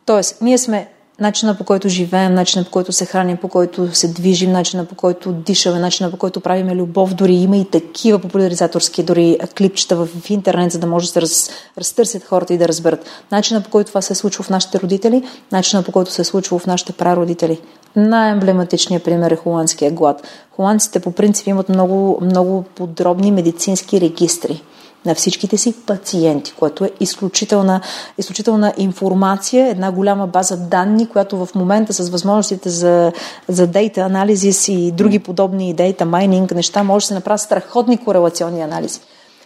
Тоест, 0.05 0.41
ние 0.41 0.57
сме 0.57 0.92
начина 1.19 1.57
по 1.57 1.63
който 1.63 1.89
живеем, 1.89 2.33
начина 2.33 2.65
по 2.65 2.71
който 2.71 2.91
се 2.91 3.05
храним, 3.05 3.37
по 3.37 3.47
който 3.47 3.95
се 3.95 4.07
движим, 4.07 4.51
начина 4.51 4.85
по 4.85 4.95
който 4.95 5.31
дишаме, 5.31 5.79
начина 5.79 6.11
по 6.11 6.17
който 6.17 6.39
правиме 6.39 6.75
любов. 6.75 7.13
Дори 7.13 7.33
има 7.33 7.57
и 7.57 7.65
такива 7.65 8.19
популяризаторски 8.19 9.03
дори 9.03 9.37
клипчета 9.57 9.95
в, 9.95 10.05
в 10.05 10.29
интернет, 10.29 10.71
за 10.71 10.79
да 10.79 10.87
може 10.87 11.05
да 11.05 11.11
се 11.11 11.21
раз, 11.21 11.49
разтърсят 11.77 12.23
хората 12.23 12.53
и 12.53 12.57
да 12.57 12.67
разберат. 12.67 13.05
Начина 13.31 13.61
по 13.61 13.69
който 13.69 13.87
това 13.87 14.01
се 14.01 14.13
е 14.13 14.15
случва 14.15 14.43
в 14.43 14.49
нашите 14.49 14.79
родители, 14.79 15.23
начина 15.51 15.83
по 15.83 15.91
който 15.91 16.11
се 16.11 16.21
е 16.21 16.25
случва 16.25 16.59
в 16.59 16.67
нашите 16.67 16.93
прародители. 16.93 17.61
Най-емблематичният 17.95 19.03
пример 19.03 19.31
е 19.31 19.35
холандския 19.35 19.91
глад. 19.91 20.27
Холандците 20.51 20.99
по 20.99 21.11
принцип 21.11 21.47
имат 21.47 21.69
много, 21.69 22.19
много 22.21 22.63
подробни 22.75 23.31
медицински 23.31 24.01
регистри 24.01 24.63
на 25.05 25.15
всичките 25.15 25.57
си 25.57 25.73
пациенти, 25.85 26.53
което 26.59 26.85
е 26.85 26.91
изключителна, 26.99 27.81
изключителна 28.17 28.73
информация, 28.77 29.67
една 29.67 29.91
голяма 29.91 30.27
база 30.27 30.57
данни, 30.57 31.09
която 31.09 31.45
в 31.45 31.55
момента 31.55 31.93
с 31.93 32.09
възможностите 32.09 32.69
за, 32.69 33.11
за 33.47 33.67
дейта 33.67 34.01
анализис 34.01 34.67
и 34.67 34.91
други 34.91 35.19
подобни 35.19 35.73
дейта 35.73 36.05
майнинг 36.05 36.51
неща 36.51 36.83
може 36.83 37.03
да 37.03 37.07
се 37.07 37.13
направят 37.13 37.41
страхотни 37.41 37.97
корелационни 37.97 38.61
анализи. 38.61 38.99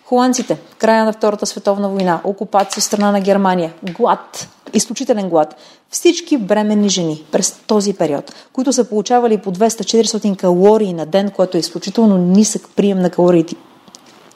Холандците, 0.05 0.57
края 0.77 1.05
на 1.05 1.13
Втората 1.13 1.45
световна 1.45 1.89
война, 1.89 2.21
окупация 2.23 2.81
страна 2.81 3.11
на 3.11 3.21
Германия, 3.21 3.73
глад, 3.83 4.47
изключителен 4.73 5.29
глад. 5.29 5.55
Всички 5.89 6.37
бременни 6.37 6.89
жени 6.89 7.23
през 7.31 7.51
този 7.67 7.93
период, 7.93 8.35
които 8.53 8.73
са 8.73 8.83
получавали 8.83 9.37
по 9.37 9.51
200-400 9.51 10.37
калории 10.37 10.93
на 10.93 11.05
ден, 11.05 11.31
което 11.31 11.57
е 11.57 11.59
изключително 11.59 12.17
нисък 12.17 12.69
прием 12.75 12.99
на 12.99 13.09
калориите, 13.09 13.55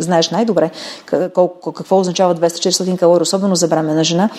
знаеш 0.04 0.30
най-добре 0.30 0.72
колко, 1.34 1.72
какво 1.72 2.00
означава 2.00 2.36
200-400 2.36 2.98
калории, 2.98 3.22
особено 3.22 3.56
за 3.56 3.68
бременна 3.68 4.04
жена, 4.04 4.30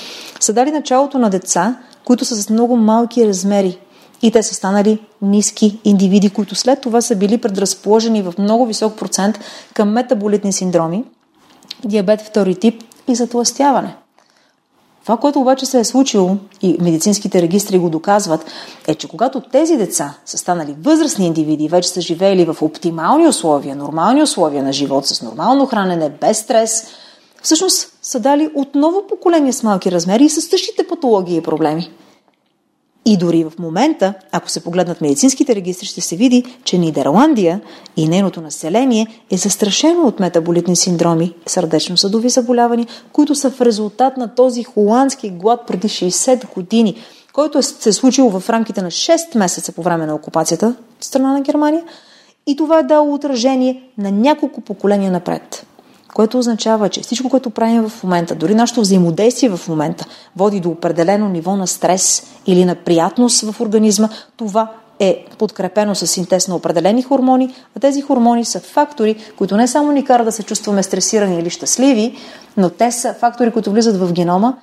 са 0.40 0.52
дали 0.52 0.70
началото 0.70 1.18
на 1.18 1.30
деца, 1.30 1.76
които 2.04 2.24
са 2.24 2.36
с 2.36 2.50
много 2.50 2.76
малки 2.76 3.26
размери 3.26 3.78
и 4.22 4.30
те 4.30 4.42
са 4.42 4.54
станали 4.54 4.98
ниски 5.22 5.80
индивиди, 5.84 6.30
които 6.30 6.54
след 6.54 6.80
това 6.80 7.00
са 7.00 7.16
били 7.16 7.38
предразположени 7.38 8.22
в 8.22 8.34
много 8.38 8.66
висок 8.66 8.96
процент 8.96 9.38
към 9.74 9.92
метаболитни 9.92 10.52
синдроми, 10.52 11.04
диабет 11.84 12.20
втори 12.20 12.54
тип 12.54 12.82
и 13.08 13.14
затластяване. 13.14 13.96
Това, 15.02 15.16
което 15.16 15.40
обаче 15.40 15.66
се 15.66 15.80
е 15.80 15.84
случило 15.84 16.36
и 16.62 16.76
медицинските 16.80 17.42
регистри 17.42 17.78
го 17.78 17.90
доказват, 17.90 18.44
е, 18.88 18.94
че 18.94 19.08
когато 19.08 19.40
тези 19.40 19.76
деца 19.76 20.14
са 20.26 20.38
станали 20.38 20.76
възрастни 20.82 21.26
индивиди, 21.26 21.68
вече 21.68 21.88
са 21.88 22.00
живеели 22.00 22.44
в 22.44 22.56
оптимални 22.62 23.28
условия, 23.28 23.76
нормални 23.76 24.22
условия 24.22 24.62
на 24.62 24.72
живот, 24.72 25.06
с 25.06 25.22
нормално 25.22 25.66
хранене, 25.66 26.10
без 26.20 26.38
стрес, 26.38 26.86
всъщност 27.42 27.92
са 28.02 28.20
дали 28.20 28.50
отново 28.54 29.06
поколение 29.08 29.52
с 29.52 29.62
малки 29.62 29.92
размери 29.92 30.24
и 30.24 30.28
с 30.28 30.40
същите 30.40 30.86
патологии 30.86 31.36
и 31.36 31.42
проблеми. 31.42 31.90
И 33.04 33.16
дори 33.16 33.44
в 33.44 33.52
момента, 33.58 34.14
ако 34.32 34.50
се 34.50 34.64
погледнат 34.64 35.00
медицинските 35.00 35.54
регистри, 35.54 35.86
ще 35.86 36.00
се 36.00 36.16
види, 36.16 36.44
че 36.64 36.78
Нидерландия 36.78 37.60
и 37.96 38.08
нейното 38.08 38.40
население 38.40 39.06
е 39.30 39.36
застрашено 39.36 40.06
от 40.06 40.20
метаболитни 40.20 40.76
синдроми, 40.76 41.34
сърдечно-съдови 41.46 42.28
заболявания, 42.28 42.86
които 43.12 43.34
са 43.34 43.50
в 43.50 43.60
резултат 43.60 44.16
на 44.16 44.34
този 44.34 44.62
холандски 44.62 45.30
глад 45.30 45.60
преди 45.66 45.88
60 45.88 46.54
години, 46.54 46.96
който 47.32 47.58
е 47.58 47.62
се 47.62 47.88
е 47.88 47.92
случил 47.92 48.28
в 48.28 48.50
рамките 48.50 48.82
на 48.82 48.90
6 48.90 49.38
месеца 49.38 49.72
по 49.72 49.82
време 49.82 50.06
на 50.06 50.14
окупацията 50.14 50.74
страна 51.00 51.32
на 51.32 51.40
Германия. 51.40 51.84
И 52.46 52.56
това 52.56 52.78
е 52.78 52.82
дало 52.82 53.14
отражение 53.14 53.82
на 53.98 54.10
няколко 54.10 54.60
поколения 54.60 55.10
напред 55.10 55.66
което 56.14 56.38
означава, 56.38 56.88
че 56.88 57.00
всичко, 57.00 57.28
което 57.30 57.50
правим 57.50 57.88
в 57.88 58.02
момента, 58.02 58.34
дори 58.34 58.54
нашето 58.54 58.80
взаимодействие 58.80 59.48
в 59.56 59.68
момента, 59.68 60.06
води 60.36 60.60
до 60.60 60.70
определено 60.70 61.28
ниво 61.28 61.56
на 61.56 61.66
стрес 61.66 62.26
или 62.46 62.64
на 62.64 62.74
приятност 62.74 63.52
в 63.52 63.60
организма, 63.60 64.08
това 64.36 64.72
е 64.98 65.24
подкрепено 65.38 65.94
с 65.94 66.06
синтез 66.06 66.48
на 66.48 66.56
определени 66.56 67.02
хормони, 67.02 67.54
а 67.76 67.80
тези 67.80 68.02
хормони 68.02 68.44
са 68.44 68.60
фактори, 68.60 69.16
които 69.38 69.56
не 69.56 69.68
само 69.68 69.92
ни 69.92 70.04
карат 70.04 70.26
да 70.26 70.32
се 70.32 70.42
чувстваме 70.42 70.82
стресирани 70.82 71.38
или 71.38 71.50
щастливи, 71.50 72.16
но 72.56 72.70
те 72.70 72.92
са 72.92 73.14
фактори, 73.14 73.50
които 73.50 73.70
влизат 73.70 73.96
в 73.96 74.12
генома 74.12 74.56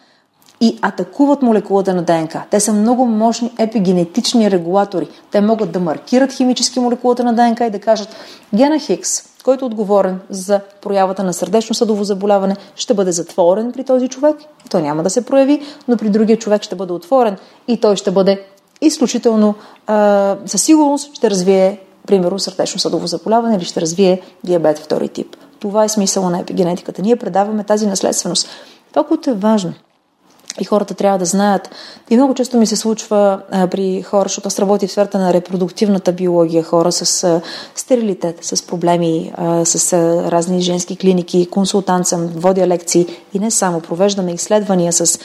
и 0.61 0.79
атакуват 0.81 1.41
молекулата 1.41 1.93
на 1.93 2.01
ДНК. 2.01 2.43
Те 2.49 2.59
са 2.59 2.73
много 2.73 3.05
мощни 3.05 3.51
епигенетични 3.59 4.51
регулатори. 4.51 5.07
Те 5.31 5.41
могат 5.41 5.71
да 5.71 5.79
маркират 5.79 6.33
химически 6.33 6.79
молекулата 6.79 7.23
на 7.23 7.33
ДНК 7.33 7.65
и 7.65 7.69
да 7.69 7.79
кажат 7.79 8.15
гена 8.55 8.79
Хикс, 8.79 9.23
който 9.43 9.65
е 9.65 9.67
отговорен 9.67 10.19
за 10.29 10.59
проявата 10.81 11.23
на 11.23 11.33
сърдечно-съдово 11.33 12.03
заболяване, 12.03 12.55
ще 12.75 12.93
бъде 12.93 13.11
затворен 13.11 13.71
при 13.71 13.83
този 13.83 14.07
човек. 14.07 14.35
Той 14.69 14.81
няма 14.81 15.03
да 15.03 15.09
се 15.09 15.25
прояви, 15.25 15.61
но 15.87 15.97
при 15.97 16.09
другия 16.09 16.37
човек 16.37 16.61
ще 16.61 16.75
бъде 16.75 16.93
отворен 16.93 17.37
и 17.67 17.77
той 17.77 17.95
ще 17.95 18.11
бъде 18.11 18.45
изключително, 18.81 19.55
а, 19.87 20.37
със 20.45 20.63
сигурност 20.63 21.15
ще 21.15 21.29
развие, 21.29 21.79
примерно, 22.07 22.39
сърдечно-съдово 22.39 23.07
заболяване 23.07 23.55
или 23.55 23.65
ще 23.65 23.81
развие 23.81 24.21
диабет 24.43 24.79
втори 24.79 25.09
тип. 25.09 25.35
Това 25.59 25.83
е 25.83 25.89
смисъла 25.89 26.29
на 26.29 26.39
епигенетиката. 26.39 27.01
Ние 27.01 27.15
предаваме 27.15 27.63
тази 27.63 27.87
наследственост. 27.87 28.47
Това, 28.91 29.03
което 29.03 29.29
е 29.29 29.33
важно– 29.33 29.73
и 30.59 30.65
хората 30.65 30.93
трябва 30.93 31.19
да 31.19 31.25
знаят. 31.25 31.69
И 32.09 32.15
много 32.15 32.33
често 32.33 32.57
ми 32.57 32.67
се 32.67 32.75
случва 32.75 33.41
а, 33.51 33.67
при 33.67 34.01
хора, 34.01 34.25
защото 34.25 34.47
аз 34.47 34.59
работя 34.59 34.87
в 34.87 34.91
сферата 34.91 35.19
на 35.19 35.33
репродуктивната 35.33 36.11
биология, 36.11 36.63
хора 36.63 36.91
с 36.91 37.23
а, 37.23 37.41
стерилитет, 37.75 38.37
с 38.41 38.67
проблеми, 38.67 39.31
а, 39.35 39.65
с 39.65 39.93
а, 39.93 40.31
разни 40.31 40.61
женски 40.61 40.97
клиники, 40.97 41.47
консултант 41.51 42.07
съм, 42.07 42.27
водя 42.27 42.67
лекции 42.67 43.07
и 43.33 43.39
не 43.39 43.51
само, 43.51 43.81
провеждаме 43.81 44.31
изследвания 44.31 44.93
с 44.93 45.19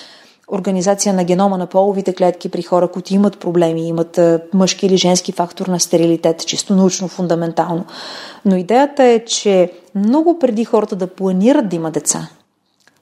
организация 0.49 1.15
на 1.15 1.25
генома 1.25 1.59
на 1.59 1.67
половите 1.67 2.15
клетки 2.15 2.49
при 2.49 2.63
хора, 2.63 2.89
които 2.89 3.15
имат 3.15 3.39
проблеми, 3.39 3.89
имат 3.89 4.21
мъжки 4.55 4.87
или 4.87 4.97
женски 4.97 5.33
фактор 5.33 5.67
на 5.67 5.81
стерилитет, 5.81 6.47
чисто 6.47 6.75
научно, 6.75 7.09
фундаментално. 7.09 7.85
Но 8.45 8.57
идеята 8.57 9.05
е, 9.05 9.25
че 9.25 9.73
много 9.95 10.39
преди 10.39 10.65
хората 10.65 10.97
да 10.97 11.07
планират 11.07 11.69
да 11.69 11.77
има 11.77 11.91
деца, 11.91 12.29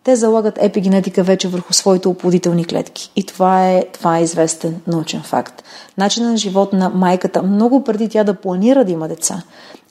те 0.05 0.16
залагат 0.16 0.59
епигенетика 0.61 1.22
вече 1.22 1.48
върху 1.48 1.72
своите 1.72 2.09
оплодителни 2.09 2.64
клетки. 2.64 3.12
И 3.16 3.26
това 3.26 3.68
е, 3.70 3.84
това 3.92 4.18
е 4.18 4.22
известен 4.22 4.80
научен 4.86 5.22
факт. 5.22 5.62
Начинът 5.98 6.30
на 6.30 6.36
живот 6.36 6.72
на 6.72 6.88
майката, 6.88 7.42
много 7.42 7.84
преди 7.84 8.09
тя 8.09 8.24
да 8.24 8.34
планира 8.34 8.84
да 8.84 8.92
има 8.92 9.09
деца, 9.09 9.42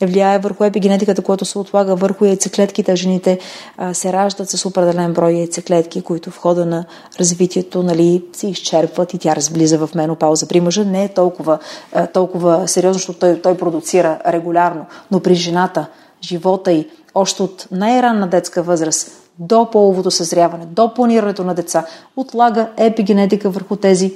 влияе 0.01 0.39
върху 0.39 0.64
епигенетиката, 0.64 1.22
която 1.22 1.45
се 1.45 1.59
отлага 1.59 1.95
върху 1.95 2.26
яйцеклетките. 2.26 2.95
Жените 2.95 3.39
а, 3.78 3.93
се 3.93 4.14
раждат 4.14 4.49
с 4.49 4.66
определен 4.66 5.14
брой 5.14 5.32
яйцеклетки, 5.32 6.01
които 6.01 6.32
в 6.32 6.38
хода 6.38 6.66
на 6.66 6.86
развитието 7.20 7.84
нали, 7.84 8.24
се 8.34 8.47
изчерпват 8.47 9.14
и 9.14 9.18
тя 9.18 9.36
разблиза 9.36 9.88
в 9.88 9.95
менопауза. 9.95 10.47
При 10.47 10.62
мъжа 10.62 10.86
не 10.86 11.03
е 11.03 11.14
толкова, 11.14 11.59
а, 11.93 12.07
толкова 12.07 12.68
сериозно, 12.68 12.93
защото 12.93 13.20
той, 13.20 13.41
той 13.41 13.57
продуцира 13.57 14.20
регулярно, 14.28 14.86
но 15.12 15.20
при 15.20 15.36
жената 15.36 15.88
живота 16.24 16.72
й 16.72 16.88
още 17.16 17.43
от 17.43 17.68
най-ранна 17.72 18.28
детска 18.28 18.64
възраст 18.64 19.21
до 19.40 19.70
половото 19.72 20.12
съзряване, 20.12 20.66
до 20.66 20.94
планирането 20.94 21.44
на 21.44 21.56
деца, 21.56 21.86
отлага 22.16 22.70
епигенетика 22.78 23.50
върху 23.50 23.76
тези, 23.76 24.14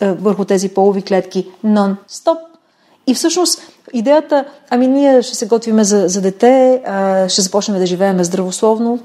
е, 0.00 0.12
върху 0.12 0.44
тези 0.44 0.68
полови 0.68 1.02
клетки 1.02 1.48
нон-стоп. 1.64 2.38
И 3.06 3.14
всъщност 3.14 3.60
идеята, 3.92 4.44
ами 4.70 4.86
ние 4.86 5.22
ще 5.22 5.36
се 5.36 5.46
готвиме 5.46 5.84
за, 5.84 6.08
за 6.08 6.20
дете, 6.20 6.82
ще 7.28 7.42
започнем 7.42 7.78
да 7.78 7.86
живеем 7.86 8.24
здравословно, 8.24 8.98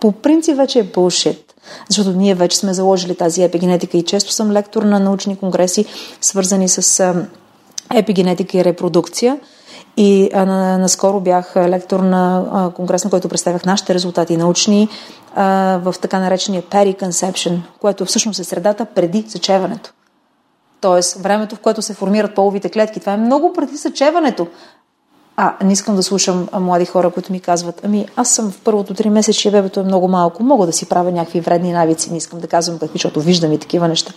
по 0.00 0.12
принцип 0.12 0.56
вече 0.56 0.78
е 0.78 0.82
булшит. 0.82 1.54
Защото 1.88 2.12
ние 2.12 2.34
вече 2.34 2.58
сме 2.58 2.74
заложили 2.74 3.14
тази 3.14 3.42
епигенетика 3.42 3.96
и 3.96 4.02
често 4.02 4.32
съм 4.32 4.52
лектор 4.52 4.82
на 4.82 5.00
научни 5.00 5.36
конгреси, 5.36 5.84
свързани 6.20 6.68
с 6.68 7.14
епигенетика 7.94 8.58
и 8.58 8.64
репродукция. 8.64 9.38
И 9.96 10.30
а, 10.34 10.44
наскоро 10.78 11.20
бях 11.20 11.56
лектор 11.56 12.00
на 12.00 12.44
а, 12.52 12.70
конгрес, 12.70 13.04
на 13.04 13.10
който 13.10 13.28
представях 13.28 13.64
нашите 13.64 13.94
резултати 13.94 14.36
научни 14.36 14.88
а, 15.34 15.80
в 15.82 15.94
така 16.00 16.18
наречения 16.18 16.62
periconception, 16.62 17.58
което 17.80 18.04
всъщност 18.04 18.40
е 18.40 18.44
средата 18.44 18.84
преди 18.84 19.24
съчеването. 19.28 19.92
Тоест, 20.80 21.22
времето, 21.22 21.56
в 21.56 21.60
което 21.60 21.82
се 21.82 21.94
формират 21.94 22.34
половите 22.34 22.68
клетки. 22.68 23.00
Това 23.00 23.12
е 23.12 23.16
много 23.16 23.52
преди 23.52 23.76
съчеването. 23.76 24.46
А, 25.38 25.54
не 25.64 25.72
искам 25.72 25.96
да 25.96 26.02
слушам 26.02 26.48
млади 26.60 26.84
хора, 26.84 27.10
които 27.10 27.32
ми 27.32 27.40
казват, 27.40 27.80
ами 27.84 28.06
аз 28.16 28.30
съм 28.30 28.50
в 28.50 28.60
първото 28.60 28.94
три 28.94 29.10
месеца, 29.10 29.50
бебето 29.50 29.80
е 29.80 29.84
много 29.84 30.08
малко, 30.08 30.42
мога 30.42 30.66
да 30.66 30.72
си 30.72 30.88
правя 30.88 31.12
някакви 31.12 31.40
вредни 31.40 31.72
навици, 31.72 32.10
не 32.10 32.16
искам 32.16 32.40
да 32.40 32.46
казвам 32.46 32.78
какви, 32.78 32.94
защото 32.94 33.20
виждам 33.20 33.52
и 33.52 33.58
такива 33.58 33.88
неща. 33.88 34.12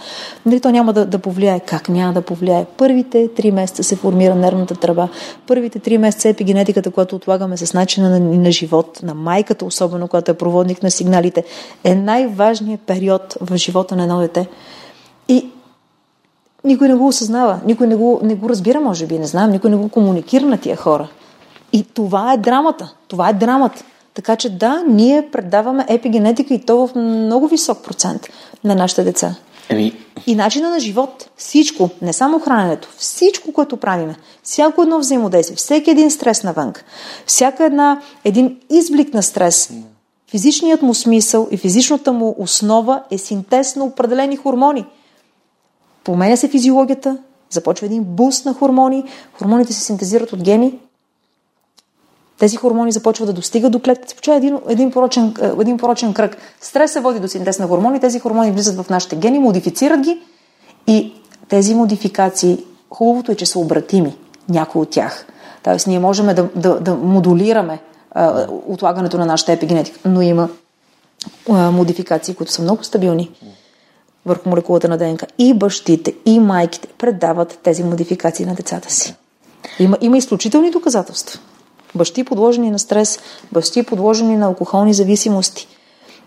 Нали, 0.45 0.59
то 0.59 0.71
няма 0.71 0.93
да, 0.93 1.05
да 1.05 1.19
повлияе. 1.19 1.59
Как 1.59 1.89
няма 1.89 2.13
да 2.13 2.21
повлияе? 2.21 2.65
Първите 2.77 3.27
три 3.35 3.51
месеца 3.51 3.83
се 3.83 3.95
формира 3.95 4.35
нервната 4.35 4.75
тръба. 4.75 5.09
Първите 5.47 5.79
три 5.79 5.97
месеца 5.97 6.29
епигенетиката, 6.29 6.91
която 6.91 7.15
отлагаме 7.15 7.57
с 7.57 7.73
начина 7.73 8.09
на, 8.09 8.19
на 8.19 8.51
живот, 8.51 8.99
на 9.03 9.13
майката, 9.13 9.65
особено 9.65 10.07
когато 10.07 10.31
е 10.31 10.37
проводник 10.37 10.83
на 10.83 10.91
сигналите, 10.91 11.43
е 11.83 11.95
най-важният 11.95 12.81
период 12.81 13.37
в 13.41 13.57
живота 13.57 13.95
на 13.95 14.03
едно 14.03 14.19
дете. 14.19 14.47
И 15.27 15.49
никой 16.63 16.87
не 16.87 16.95
го 16.95 17.07
осъзнава, 17.07 17.59
никой 17.65 17.87
не 17.87 17.95
го, 17.95 18.19
не 18.23 18.35
го 18.35 18.49
разбира, 18.49 18.81
може 18.81 19.07
би, 19.07 19.19
не 19.19 19.27
знам, 19.27 19.51
никой 19.51 19.69
не 19.69 19.75
го 19.75 19.89
комуникира 19.89 20.45
на 20.45 20.57
тия 20.57 20.75
хора. 20.75 21.09
И 21.73 21.83
това 21.83 22.33
е 22.33 22.37
драмата. 22.37 22.93
Това 23.07 23.29
е 23.29 23.33
драмата. 23.33 23.83
Така 24.13 24.35
че 24.35 24.49
да, 24.49 24.83
ние 24.87 25.29
предаваме 25.31 25.85
епигенетика 25.89 26.53
и 26.53 26.65
то 26.65 26.87
в 26.87 26.95
много 26.95 27.47
висок 27.47 27.83
процент 27.83 28.27
на 28.63 28.75
нашите 28.75 29.03
деца. 29.03 29.35
Еми... 29.69 29.93
И 30.27 30.35
начина 30.35 30.69
на 30.69 30.79
живот, 30.79 31.29
всичко, 31.37 31.89
не 32.01 32.13
само 32.13 32.39
храненето, 32.39 32.89
всичко, 32.97 33.53
което 33.53 33.77
правиме, 33.77 34.15
всяко 34.43 34.81
едно 34.81 34.99
взаимодействие, 34.99 35.55
всеки 35.55 35.91
един 35.91 36.11
стрес 36.11 36.43
навън, 36.43 36.73
всяка 37.25 37.65
една, 37.65 38.01
един 38.23 38.57
изблик 38.69 39.13
на 39.13 39.23
стрес, 39.23 39.73
физичният 40.31 40.81
му 40.81 40.93
смисъл 40.93 41.47
и 41.51 41.57
физичната 41.57 42.13
му 42.13 42.35
основа 42.39 43.03
е 43.11 43.17
синтез 43.17 43.75
на 43.75 43.85
определени 43.85 44.37
хормони– 44.37 44.85
променя 46.09 46.37
се 46.37 46.47
физиологията, 46.47 47.17
започва 47.49 47.85
един 47.85 48.03
буст 48.03 48.45
на 48.45 48.53
хормони, 48.53 49.03
хормоните 49.33 49.73
се 49.73 49.81
синтезират 49.81 50.33
от 50.33 50.43
гени 50.43 50.79
тези 52.39 52.55
хормони 52.55 52.91
започват 52.91 53.27
да 53.27 53.33
достигат 53.33 53.71
до 53.71 53.79
клетките. 53.79 54.15
Почва 54.15 54.35
един, 54.35 54.57
един, 54.67 54.91
порочен, 54.91 55.35
един 55.61 55.77
порочен 55.77 56.13
кръг. 56.13 56.37
Стрес 56.61 56.91
се 56.91 56.99
води 56.99 57.19
до 57.19 57.27
синтез 57.27 57.59
на 57.59 57.67
хормони, 57.67 57.99
тези 57.99 58.19
хормони 58.19 58.51
влизат 58.51 58.85
в 58.85 58.89
нашите 58.89 59.15
гени, 59.15 59.39
модифицират 59.39 59.99
ги 59.99 60.21
и 60.87 61.13
тези 61.49 61.75
модификации, 61.75 62.65
хубавото 62.89 63.31
е, 63.31 63.35
че 63.35 63.45
са 63.45 63.59
обратими, 63.59 64.15
някои 64.49 64.81
от 64.81 64.89
тях. 64.89 65.25
Тоест, 65.63 65.87
ние 65.87 65.99
можем 65.99 66.25
да, 66.25 66.49
да, 66.55 66.79
да 66.79 66.95
модулираме 66.95 67.79
а, 68.11 68.47
отлагането 68.67 69.17
на 69.17 69.25
нашата 69.25 69.51
епигенетика, 69.51 69.99
но 70.05 70.21
има 70.21 70.49
а, 71.49 71.71
модификации, 71.71 72.35
които 72.35 72.51
са 72.51 72.61
много 72.61 72.83
стабилни 72.83 73.31
върху 74.25 74.49
молекулата 74.49 74.87
на 74.87 74.97
ДНК. 74.97 75.25
И 75.37 75.53
бащите, 75.53 76.13
и 76.25 76.39
майките 76.39 76.87
предават 76.97 77.59
тези 77.63 77.83
модификации 77.83 78.45
на 78.45 78.55
децата 78.55 78.93
си. 78.93 79.15
Има, 79.79 79.97
има 80.01 80.17
изключителни 80.17 80.71
доказателства. 80.71 81.39
Бащи 81.95 82.23
подложени 82.23 82.71
на 82.71 82.79
стрес, 82.79 83.19
бащи 83.51 83.83
подложени 83.83 84.37
на 84.37 84.45
алкохолни 84.45 84.93
зависимости. 84.93 85.67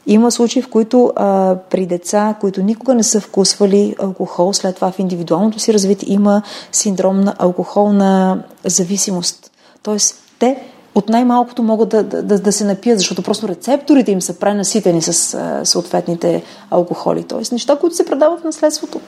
Има 0.06 0.32
случаи, 0.32 0.62
в 0.62 0.68
които 0.68 1.12
а, 1.16 1.56
при 1.70 1.86
деца, 1.86 2.34
които 2.40 2.62
никога 2.62 2.94
не 2.94 3.02
са 3.02 3.20
вкусвали 3.20 3.94
алкохол, 3.98 4.52
след 4.52 4.74
това 4.74 4.90
в 4.90 4.98
индивидуалното 4.98 5.58
си 5.58 5.74
развитие 5.74 6.12
има 6.12 6.42
синдром 6.72 7.20
на 7.20 7.34
алкохолна 7.38 8.42
зависимост. 8.64 9.50
Тоест, 9.82 10.14
те 10.38 10.71
от 10.94 11.08
най-малкото 11.08 11.62
могат 11.62 11.88
да, 11.88 12.02
да, 12.02 12.38
да 12.38 12.52
се 12.52 12.64
напият, 12.64 12.98
защото 12.98 13.22
просто 13.22 13.48
рецепторите 13.48 14.12
им 14.12 14.22
са 14.22 14.38
пренаситени 14.38 15.02
с 15.02 15.34
а, 15.34 15.64
съответните 15.64 16.42
алкохоли. 16.70 17.22
Тоест, 17.22 17.52
неща, 17.52 17.76
които 17.76 17.96
се 17.96 18.06
предават 18.06 18.40
в 18.40 18.44
наследството. 18.44 19.00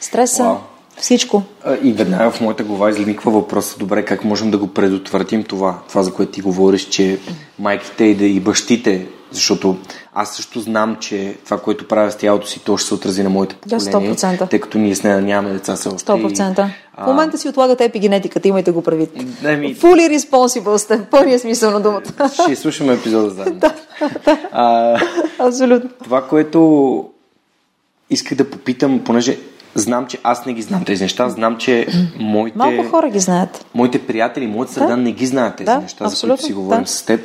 Стреса, 0.00 0.42
wow. 0.42 0.56
всичко. 0.96 1.42
И 1.82 1.92
веднага 1.92 2.30
в 2.30 2.40
моята 2.40 2.64
глава 2.64 2.90
изликва 2.90 3.30
въпроса, 3.30 3.78
добре, 3.78 4.04
как 4.04 4.24
можем 4.24 4.50
да 4.50 4.58
го 4.58 4.66
предотвратим 4.66 5.44
това, 5.44 5.78
това 5.88 6.02
за 6.02 6.14
което 6.14 6.32
ти 6.32 6.40
говориш, 6.40 6.84
че 6.84 7.18
майките 7.58 8.04
и, 8.04 8.36
и 8.36 8.40
бащите 8.40 9.06
защото 9.30 9.76
аз 10.18 10.36
също 10.36 10.60
знам, 10.60 10.96
че 11.00 11.36
това, 11.44 11.58
което 11.58 11.88
правя 11.88 12.10
с 12.10 12.16
тялото 12.16 12.46
си, 12.46 12.60
то 12.64 12.76
ще 12.76 12.88
се 12.88 12.94
отрази 12.94 13.22
на 13.22 13.30
моите 13.30 13.56
поколения. 13.56 14.14
100%. 14.16 14.50
Тъй 14.50 14.60
като 14.60 14.78
ние 14.78 14.94
с 14.94 15.02
нея 15.02 15.20
нямаме 15.20 15.54
деца 15.54 15.76
все 15.76 15.88
още. 15.88 16.12
100%. 16.12 16.66
И, 16.66 16.70
в 16.98 17.06
момента 17.06 17.38
си 17.38 17.48
отлагате 17.48 17.84
епигенетиката, 17.84 18.48
имайте 18.48 18.70
го 18.70 18.82
предвид. 18.82 19.42
Не, 19.42 19.56
ми... 19.56 19.76
Fully 19.76 20.18
responsible 20.18 20.76
сте, 20.76 21.04
пълния 21.10 21.38
смисъл 21.38 21.70
на 21.70 21.80
думата. 21.80 22.30
Ще 22.32 22.56
слушаме 22.56 22.94
епизода 22.94 23.30
заедно. 23.30 23.54
да, 23.60 23.74
да. 24.24 24.38
А, 24.52 24.98
Абсолютно. 25.38 25.90
Това, 26.04 26.28
което 26.28 27.10
исках 28.10 28.38
да 28.38 28.50
попитам, 28.50 29.00
понеже 29.04 29.38
знам, 29.74 30.06
че 30.06 30.18
аз 30.22 30.46
не 30.46 30.52
ги 30.52 30.62
знам 30.62 30.84
тези 30.84 31.02
неща, 31.02 31.28
знам, 31.28 31.56
че 31.56 31.86
моите... 32.18 32.58
Малко 32.58 32.90
хора 32.90 33.10
ги 33.10 33.18
знаят. 33.18 33.66
Моите 33.74 34.06
приятели, 34.06 34.46
моята 34.46 34.72
среда 34.72 34.86
да. 34.86 34.96
не 34.96 35.12
ги 35.12 35.26
знаят 35.26 35.56
тези 35.56 35.66
да, 35.66 35.78
неща, 35.78 36.08
за 36.08 36.28
които 36.28 36.42
си 36.42 36.52
говорим 36.52 36.84
да. 36.84 36.90
с 36.90 37.02
теб. 37.02 37.20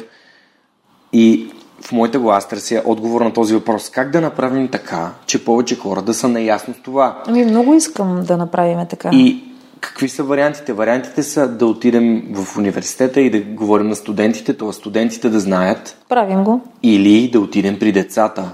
И 1.14 1.52
в 1.82 1.92
моята 1.92 2.22
аз 2.28 2.48
търся 2.48 2.82
отговор 2.86 3.22
на 3.22 3.34
този 3.34 3.54
въпрос. 3.54 3.90
Как 3.90 4.12
да 4.12 4.22
направим 4.22 4.68
така, 4.68 5.12
че 5.26 5.46
повече 5.46 5.80
хора 5.80 6.02
да 6.02 6.14
са 6.14 6.28
наясно 6.28 6.74
с 6.74 6.78
това? 6.78 7.24
Ами 7.28 7.46
много 7.46 7.74
искам 7.74 8.24
да 8.24 8.38
направим 8.38 8.80
така. 8.90 9.10
И 9.14 9.44
какви 9.80 10.10
са 10.10 10.24
вариантите? 10.24 10.74
Вариантите 10.74 11.24
са 11.24 11.48
да 11.48 11.66
отидем 11.66 12.24
в 12.34 12.58
университета 12.58 13.22
и 13.22 13.30
да 13.30 13.40
говорим 13.42 13.88
на 13.88 13.96
студентите, 13.96 14.58
т.е. 14.58 14.74
студентите 14.74 15.30
да 15.30 15.40
знаят. 15.40 15.98
Правим 16.10 16.44
го. 16.44 16.62
Или 16.84 17.30
да 17.30 17.40
отидем 17.40 17.80
при 17.80 17.92
децата 17.92 18.52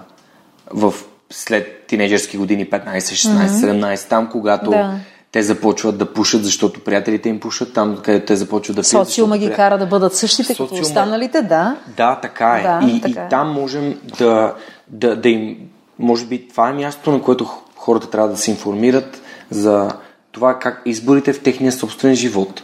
в 0.73 0.93
след 1.29 1.85
тинейджерски 1.87 2.37
години 2.37 2.65
15, 2.69 2.97
16, 2.97 3.47
mm-hmm. 3.47 3.95
17, 3.95 4.09
там 4.09 4.29
когато 4.31 4.69
да 4.69 4.99
те 5.37 5.43
започват 5.43 5.97
да 5.97 6.13
пушат, 6.13 6.43
защото 6.43 6.79
приятелите 6.79 7.29
им 7.29 7.39
пушат 7.39 7.73
там, 7.73 7.97
където 8.03 8.25
те 8.25 8.35
започват 8.35 8.75
да 8.75 8.81
пият. 8.81 9.07
Социума 9.07 9.37
ги 9.37 9.51
кара 9.51 9.77
да 9.77 9.85
бъдат 9.85 10.15
същите 10.15 10.53
Социума... 10.53 10.69
като 10.69 10.81
останалите, 10.81 11.41
да. 11.41 11.75
Да, 11.97 12.19
така 12.21 12.57
е. 12.59 12.61
Да, 12.61 12.91
и, 12.91 13.01
така 13.01 13.21
и 13.21 13.25
е. 13.25 13.29
там 13.29 13.53
можем 13.53 13.99
да, 14.17 14.53
да, 14.87 15.15
да 15.15 15.29
им... 15.29 15.57
Може 15.99 16.25
би 16.25 16.47
това 16.47 16.69
е 16.69 16.73
мястото, 16.73 17.11
на 17.11 17.21
което 17.21 17.45
хората 17.75 18.09
трябва 18.09 18.29
да 18.29 18.37
се 18.37 18.51
информират 18.51 19.21
за 19.49 19.91
това 20.31 20.59
как 20.59 20.81
изборите 20.85 21.33
в 21.33 21.43
техния 21.43 21.71
собствен 21.71 22.15
живот 22.15 22.63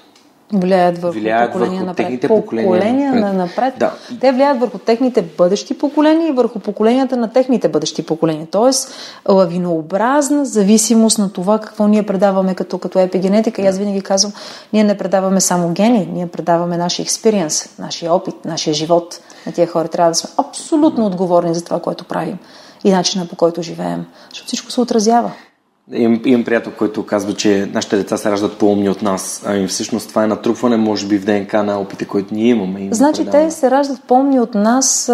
влияят 0.53 0.97
върху 0.97 1.19
влияят 1.19 1.51
поколения 1.51 1.79
върху 1.79 1.85
напред. 1.85 2.05
Техните 2.05 2.27
поколения, 2.27 2.65
поколения 2.65 3.13
напред. 3.13 3.37
напред. 3.37 3.73
Да. 3.77 3.93
Те 4.19 4.31
влияят 4.31 4.59
върху 4.59 4.77
техните 4.77 5.21
бъдещи 5.21 5.77
поколения 5.77 6.29
и 6.29 6.31
върху 6.31 6.59
поколенията 6.59 7.17
на 7.17 7.31
техните 7.33 7.67
бъдещи 7.67 8.05
поколения. 8.05 8.47
Тоест, 8.51 8.91
лавинообразна 9.29 10.45
зависимост 10.45 11.19
на 11.19 11.33
това 11.33 11.59
какво 11.59 11.87
ние 11.87 12.03
предаваме 12.03 12.55
като, 12.55 12.77
като 12.77 12.99
епигенетика. 12.99 13.61
И 13.61 13.67
аз 13.67 13.77
винаги 13.77 14.01
казвам, 14.01 14.33
ние 14.73 14.83
не 14.83 14.97
предаваме 14.97 15.41
само 15.41 15.69
гени, 15.69 16.09
ние 16.13 16.27
предаваме 16.27 16.77
нашия 16.77 17.03
експириенс, 17.03 17.79
нашия 17.79 18.13
опит, 18.13 18.35
нашия 18.45 18.73
живот. 18.73 19.19
На 19.45 19.51
тия 19.51 19.67
хора 19.67 19.87
трябва 19.87 20.11
да 20.11 20.15
сме 20.15 20.29
абсолютно 20.37 21.05
отговорни 21.05 21.55
за 21.55 21.63
това, 21.63 21.79
което 21.79 22.03
правим 22.03 22.37
и 22.83 22.91
начина 22.91 23.27
по 23.27 23.35
който 23.35 23.61
живеем. 23.61 24.05
Защото 24.29 24.47
всичко 24.47 24.71
се 24.71 24.81
отразява. 24.81 25.31
Имам, 25.91 26.21
имам 26.25 26.43
приятел, 26.43 26.71
който 26.77 27.05
казва, 27.05 27.33
че 27.33 27.69
нашите 27.73 27.97
деца 27.97 28.17
се 28.17 28.31
раждат 28.31 28.57
по-умни 28.57 28.89
от 28.89 29.01
нас. 29.01 29.43
Ами 29.45 29.67
всъщност 29.67 30.09
това 30.09 30.23
е 30.23 30.27
натрупване, 30.27 30.77
може 30.77 31.07
би, 31.07 31.17
в 31.17 31.25
ДНК 31.25 31.63
на 31.63 31.79
опите, 31.79 32.05
които 32.05 32.33
ние 32.33 32.49
имаме. 32.49 32.79
И 32.79 32.89
значи 32.91 33.25
те 33.25 33.51
се 33.51 33.71
раждат 33.71 34.01
по-умни 34.07 34.39
от 34.39 34.55
нас. 34.55 35.05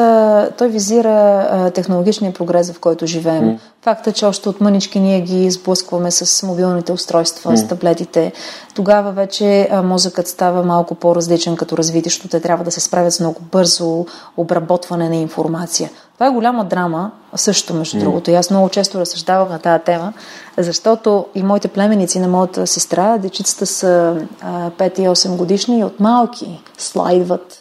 Той 0.58 0.68
визира 0.68 1.72
технологичния 1.76 2.34
прогрес, 2.34 2.72
в 2.72 2.80
който 2.80 3.06
живеем. 3.06 3.44
Mm. 3.44 3.60
Факта, 3.82 4.12
че 4.12 4.26
още 4.26 4.50
от 4.50 4.62
мънички 4.62 5.00
ние 5.00 5.22
ги 5.22 5.52
сблъскваме 5.52 6.12
с 6.12 6.48
мобилните 6.48 6.92
устройства, 6.92 7.52
mm. 7.52 7.56
с 7.56 7.68
таблетите. 7.68 8.32
Тогава 8.76 9.12
вече 9.12 9.70
мозъкът 9.84 10.28
става 10.28 10.64
малко 10.64 10.96
по-различен 10.96 11.56
като 11.56 11.78
развитие, 11.78 12.10
защото 12.10 12.28
те 12.28 12.40
трябва 12.40 12.64
да 12.64 12.72
се 12.72 12.80
справят 12.80 13.14
с 13.14 13.20
много 13.20 13.42
бързо 13.52 14.06
обработване 14.38 15.10
на 15.10 15.16
информация. 15.16 15.90
Това 16.14 16.28
е 16.28 16.32
голяма 16.32 16.66
драма, 16.66 17.12
също 17.36 17.74
между 17.74 17.98
mm. 17.98 18.00
другото. 18.00 18.32
И 18.32 18.36
аз 18.36 18.50
много 18.50 18.70
често 18.70 19.00
разсъждавам 19.00 19.50
на 19.50 19.60
тази 19.60 19.84
тема, 19.84 20.14
защото 20.58 21.26
и 21.36 21.44
моите 21.44 21.68
племеници 21.68 22.20
на 22.20 22.28
моята 22.28 22.68
сестра, 22.68 23.18
дечицата 23.18 23.66
са 23.66 24.18
5 24.44 25.00
и 25.00 25.08
8 25.08 25.36
годишни 25.36 25.80
и 25.80 25.84
от 25.84 26.00
малки 26.00 26.64
слайдват 26.78 27.59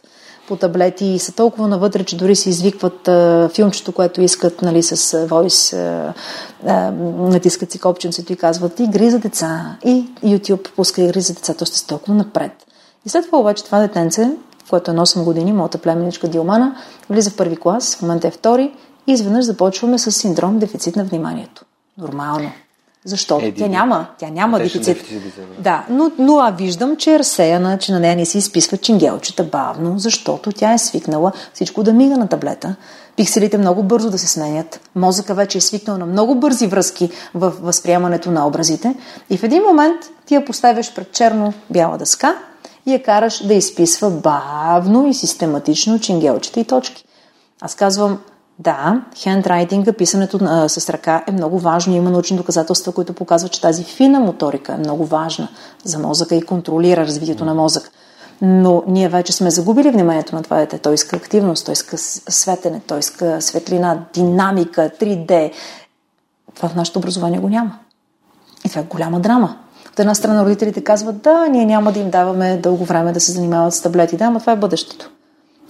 по 0.49 0.57
таблети 0.57 1.07
и 1.07 1.19
са 1.19 1.33
толкова 1.33 1.69
навътре, 1.69 2.05
че 2.05 2.17
дори 2.17 2.37
си 2.37 2.49
извикват 2.49 3.09
а, 3.09 3.51
филмчето, 3.55 3.93
което 3.93 4.21
искат 4.21 4.63
нали, 4.63 4.83
с 4.83 5.15
а, 5.15 6.93
натискат 7.19 7.73
си 7.73 7.79
копченцето 7.79 8.33
и 8.33 8.37
казват 8.37 8.81
игри 8.81 9.11
за 9.11 9.19
деца. 9.19 9.77
И 9.85 10.05
YouTube 10.25 10.71
пуска 10.77 11.03
игри 11.03 11.21
за 11.21 11.35
деца, 11.35 11.55
то 11.55 11.67
сте 11.67 11.87
толкова 11.87 12.15
напред. 12.15 12.53
И 13.07 13.09
след 13.09 13.27
това 13.27 13.39
обаче 13.39 13.65
това 13.65 13.81
детенце, 13.81 14.31
което 14.71 14.91
е 14.91 14.95
на 14.95 15.07
8 15.07 15.25
години, 15.25 15.53
моята 15.53 15.79
племеничка 15.79 16.29
Дилмана, 16.29 16.77
влиза 17.11 17.31
в 17.31 17.37
първи 17.37 17.57
клас, 17.57 17.97
в 17.97 18.03
момента 18.03 18.29
е 18.29 18.31
втори 18.31 18.73
и 19.07 19.13
изведнъж 19.13 19.45
започваме 19.45 19.99
с 19.99 20.13
синдром 20.13 20.59
дефицит 20.59 20.97
на 20.97 21.05
вниманието. 21.05 21.65
Нормално. 21.99 22.51
Защото 23.09 23.45
е, 23.45 23.53
тя 23.53 23.67
няма, 23.67 24.07
тя 24.19 24.31
няма 24.31 24.59
дефицит. 24.59 24.85
дефицит. 24.85 25.33
Да, 25.59 25.85
но, 25.91 26.11
но 26.19 26.39
а 26.39 26.51
виждам, 26.51 26.97
че 26.97 27.15
е 27.15 27.19
разсеяна, 27.19 27.79
че 27.79 27.93
на 27.93 28.01
нея 28.01 28.17
не 28.17 28.25
си 28.25 28.39
изписва 28.39 28.77
чингелчета 28.77 29.45
бавно, 29.45 29.99
защото 29.99 30.53
тя 30.53 30.73
е 30.73 30.79
свикнала 30.79 31.33
всичко 31.55 31.83
да 31.83 31.93
мига 31.93 32.17
на 32.17 32.29
таблета, 32.29 32.77
пикселите 33.17 33.59
много 33.59 33.83
бързо 33.83 34.11
да 34.11 34.19
се 34.19 34.29
сменят, 34.29 34.81
мозъка 34.95 35.35
вече 35.35 35.59
е 35.59 35.61
свикнал 35.61 35.99
на 35.99 36.07
много 36.07 36.35
бързи 36.35 36.67
връзки 36.67 37.11
в 37.35 37.53
възприемането 37.61 38.31
на 38.31 38.47
образите 38.47 38.95
и 39.31 39.37
в 39.37 39.43
един 39.43 39.63
момент 39.63 40.01
ти 40.27 40.35
я 40.35 40.45
поставяш 40.45 40.95
пред 40.95 41.13
черно-бяла 41.13 41.99
дъска 41.99 42.35
и 42.87 42.93
я 42.93 43.03
караш 43.03 43.47
да 43.47 43.55
изписва 43.55 44.11
бавно 44.11 45.07
и 45.07 45.15
систематично 45.15 46.01
чингелчета 46.01 46.61
и 46.61 46.65
точки. 46.65 47.05
Аз 47.61 47.75
казвам, 47.75 48.19
да, 48.59 49.03
хендрайтинга, 49.17 49.93
писането 49.93 50.39
а, 50.43 50.69
с 50.69 50.91
ръка 50.91 51.25
е 51.27 51.33
много 51.33 51.59
важно. 51.59 51.95
Има 51.95 52.11
научни 52.11 52.37
доказателства, 52.37 52.93
които 52.93 53.13
показват, 53.13 53.53
че 53.53 53.61
тази 53.61 53.85
фина 53.85 54.21
моторика 54.21 54.73
е 54.73 54.79
много 54.79 55.05
важна 55.05 55.49
за 55.85 55.99
мозъка 55.99 56.35
и 56.35 56.43
контролира 56.43 57.07
развитието 57.07 57.45
на 57.45 57.55
мозъка. 57.55 57.91
Но 58.43 58.83
ние 58.87 59.09
вече 59.09 59.33
сме 59.33 59.51
загубили 59.51 59.91
вниманието 59.91 60.35
на 60.35 60.43
това 60.43 60.57
дете. 60.57 60.79
Той 60.79 60.95
иска 60.95 61.17
активност, 61.17 61.67
той 61.67 61.73
иска 61.73 61.99
светене, 61.99 62.81
той 62.87 62.99
иска 62.99 63.43
светлина, 63.43 64.05
динамика, 64.15 64.91
3D. 65.01 65.53
Това 66.55 66.69
в 66.69 66.75
нашето 66.75 66.99
образование 66.99 67.41
го 67.41 67.49
няма. 67.49 67.79
И 68.65 68.69
това 68.69 68.81
е 68.81 68.85
голяма 68.85 69.21
драма. 69.21 69.57
От 69.93 70.01
една 70.01 70.15
страна 70.15 70.45
родителите 70.45 70.85
казват, 70.85 71.23
да, 71.23 71.47
ние 71.47 71.65
няма 71.65 71.93
да 71.93 72.01
им 72.01 72.11
даваме 72.11 72.57
дълго 72.57 72.85
време 72.85 73.13
да 73.13 73.21
се 73.21 73.33
занимават 73.33 73.75
с 73.75 73.83
таблети. 73.83 74.17
Да, 74.17 74.31
но 74.31 74.41
това 74.41 74.53
е 74.53 74.57
бъдещето. 74.57 75.11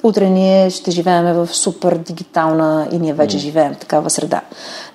Утре 0.03 0.31
ние 0.31 0.71
ще 0.71 0.91
живеем 0.91 1.35
в 1.35 1.47
супер 1.47 1.97
дигитална 1.97 2.89
и 2.93 2.99
ние 2.99 3.13
вече 3.13 3.39
живеем 3.39 3.75
в 3.75 3.79
такава 3.79 4.11
среда. 4.11 4.41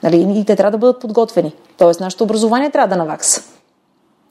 Нали? 0.03 0.39
И 0.39 0.45
те 0.45 0.55
трябва 0.55 0.71
да 0.71 0.77
бъдат 0.77 1.01
подготвени. 1.01 1.53
Тоест, 1.77 1.99
нашето 1.99 2.23
образование 2.23 2.71
трябва 2.71 2.87
да 2.87 3.03
навакса. 3.03 3.52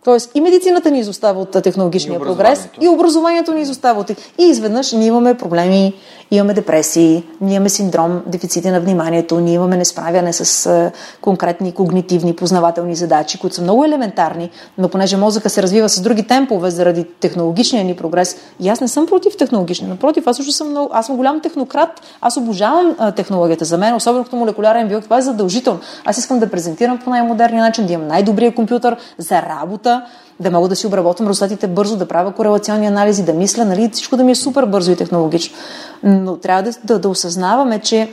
Тоест 0.04 0.30
и 0.34 0.40
медицината 0.40 0.90
ни 0.90 0.98
изостава 0.98 1.40
от 1.40 1.62
технологичния 1.62 2.16
И 2.16 2.20
прогрес, 2.20 2.68
и 2.80 2.88
образованието 2.88 3.54
ни 3.54 3.62
изостава 3.62 4.00
от... 4.00 4.10
И 4.10 4.16
изведнъж 4.38 4.92
ние 4.92 5.06
имаме 5.06 5.34
проблеми, 5.34 5.94
имаме 6.30 6.54
депресии, 6.54 7.24
ние 7.40 7.56
имаме 7.56 7.68
синдром, 7.68 8.22
дефицити 8.26 8.70
на 8.70 8.80
вниманието, 8.80 9.40
ние 9.40 9.54
имаме 9.54 9.76
несправяне 9.76 10.32
с 10.32 10.90
конкретни 11.20 11.72
когнитивни, 11.72 12.36
познавателни 12.36 12.94
задачи, 12.94 13.38
които 13.38 13.56
са 13.56 13.62
много 13.62 13.84
елементарни, 13.84 14.50
но 14.78 14.88
понеже 14.88 15.16
мозъка 15.16 15.50
се 15.50 15.62
развива 15.62 15.88
с 15.88 16.00
други 16.00 16.26
темпове 16.26 16.70
заради 16.70 17.04
технологичния 17.04 17.84
ни 17.84 17.96
прогрес, 17.96 18.36
и 18.60 18.68
аз 18.68 18.80
не 18.80 18.88
съм 18.88 19.06
против 19.06 19.36
технологичния, 19.36 19.88
напротив, 19.88 20.26
аз 20.26 20.36
също 20.36 20.52
съм 20.52 20.70
много, 20.70 20.90
аз 20.92 21.06
съм 21.06 21.16
голям 21.16 21.40
технократ, 21.40 22.00
аз 22.20 22.36
обожавам 22.36 22.96
а, 22.98 23.12
технологията. 23.12 23.64
За 23.64 23.78
мен, 23.78 23.94
особено 23.94 24.24
като 24.24 24.36
молекулярен 24.36 24.88
биолог, 24.88 25.04
това 25.04 25.18
е 25.18 25.22
задължително. 25.22 25.80
Аз 26.04 26.18
искам 26.18 26.38
да 26.38 26.50
презентирам 26.50 26.98
по 26.98 27.10
най-модерния 27.10 27.62
начин, 27.62 27.86
да 27.86 27.92
имам 27.92 28.08
най-добрия 28.08 28.54
компютър 28.54 28.96
за 29.18 29.42
работа, 29.42 29.91
да 30.40 30.50
мога 30.50 30.68
да 30.68 30.76
си 30.76 30.86
обработвам 30.86 31.28
резултатите 31.28 31.66
бързо, 31.66 31.96
да 31.96 32.08
правя 32.08 32.32
корелационни 32.32 32.86
анализи, 32.86 33.24
да 33.24 33.32
мисля, 33.32 33.64
нали, 33.64 33.90
всичко 33.92 34.16
да 34.16 34.24
ми 34.24 34.32
е 34.32 34.34
супер 34.34 34.66
бързо 34.66 34.92
и 34.92 34.96
технологично. 34.96 35.56
Но 36.02 36.36
трябва 36.36 36.62
да, 36.62 36.72
да, 36.84 36.98
да 36.98 37.08
осъзнаваме, 37.08 37.78
че 37.78 38.10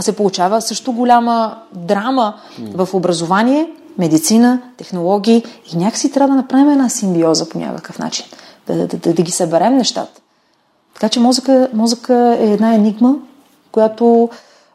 се 0.00 0.16
получава 0.16 0.62
също 0.62 0.92
голяма 0.92 1.56
драма 1.72 2.34
в 2.74 2.88
образование, 2.92 3.70
медицина, 3.98 4.62
технологии 4.76 5.44
и 5.72 5.76
някакси 5.76 6.12
трябва 6.12 6.28
да 6.28 6.42
направим 6.42 6.70
една 6.70 6.88
симбиоза 6.88 7.48
по 7.48 7.58
някакъв 7.58 7.98
начин. 7.98 8.26
Да, 8.66 8.74
да, 8.74 8.86
да, 8.86 9.12
да 9.12 9.22
ги 9.22 9.30
съберем 9.30 9.76
нещата. 9.76 10.20
Така 10.94 11.08
че 11.08 11.20
мозъка, 11.20 11.68
мозъка 11.72 12.36
е 12.40 12.52
една 12.52 12.74
енигма, 12.74 13.14
която 13.72 14.28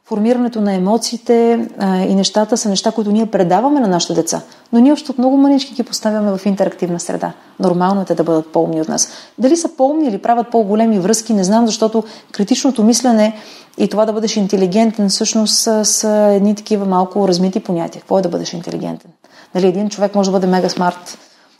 формирането 0.07 0.61
на 0.61 0.73
емоциите 0.73 1.67
а, 1.79 1.97
и 1.97 2.15
нещата 2.15 2.57
са 2.57 2.69
неща, 2.69 2.91
които 2.91 3.11
ние 3.11 3.25
предаваме 3.25 3.79
на 3.79 3.87
нашите 3.87 4.13
деца. 4.13 4.41
Но 4.73 4.79
ние 4.79 4.93
още 4.93 5.11
от 5.11 5.17
много 5.17 5.37
мънички 5.37 5.73
ги 5.73 5.83
поставяме 5.83 6.37
в 6.37 6.45
интерактивна 6.45 6.99
среда. 6.99 7.33
Нормално 7.59 8.01
е 8.01 8.05
те 8.05 8.15
да 8.15 8.23
бъдат 8.23 8.51
по-умни 8.51 8.81
от 8.81 8.89
нас. 8.89 9.09
Дали 9.37 9.57
са 9.57 9.69
по-умни 9.77 10.07
или 10.07 10.17
правят 10.17 10.51
по-големи 10.51 10.99
връзки, 10.99 11.33
не 11.33 11.43
знам, 11.43 11.65
защото 11.65 12.03
критичното 12.31 12.83
мислене 12.83 13.35
и 13.77 13.87
това 13.87 14.05
да 14.05 14.13
бъдеш 14.13 14.37
интелигентен 14.37 15.09
всъщност 15.09 15.55
са, 15.55 15.85
са 15.85 16.09
едни 16.09 16.55
такива 16.55 16.85
малко 16.85 17.27
размити 17.27 17.59
понятия. 17.59 18.01
Какво 18.01 18.19
е 18.19 18.21
да 18.21 18.29
бъдеш 18.29 18.53
интелигентен? 18.53 19.11
Нали, 19.55 19.67
един 19.67 19.89
човек 19.89 20.15
може 20.15 20.31
да 20.31 20.37
бъде 20.37 20.47
мега 20.47 20.69
смарт, 20.69 21.17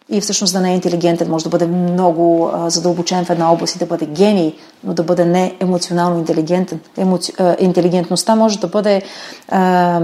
и 0.09 0.21
всъщност 0.21 0.53
да 0.53 0.61
не 0.61 0.71
е 0.71 0.75
интелигентен, 0.75 1.29
може 1.29 1.43
да 1.43 1.49
бъде 1.49 1.67
много 1.67 2.49
а, 2.53 2.69
задълбочен 2.69 3.25
в 3.25 3.29
една 3.29 3.51
област 3.51 3.75
и 3.75 3.79
да 3.79 3.85
бъде 3.85 4.05
гений, 4.05 4.55
но 4.83 4.93
да 4.93 5.03
бъде 5.03 5.25
не 5.25 5.55
емоционално 5.59 6.19
интелигентен. 6.19 6.79
Емоци... 6.97 7.33
А, 7.37 7.55
интелигентността 7.59 8.35
може 8.35 8.59
да 8.59 8.67
бъде 8.67 9.01
а, 9.49 10.01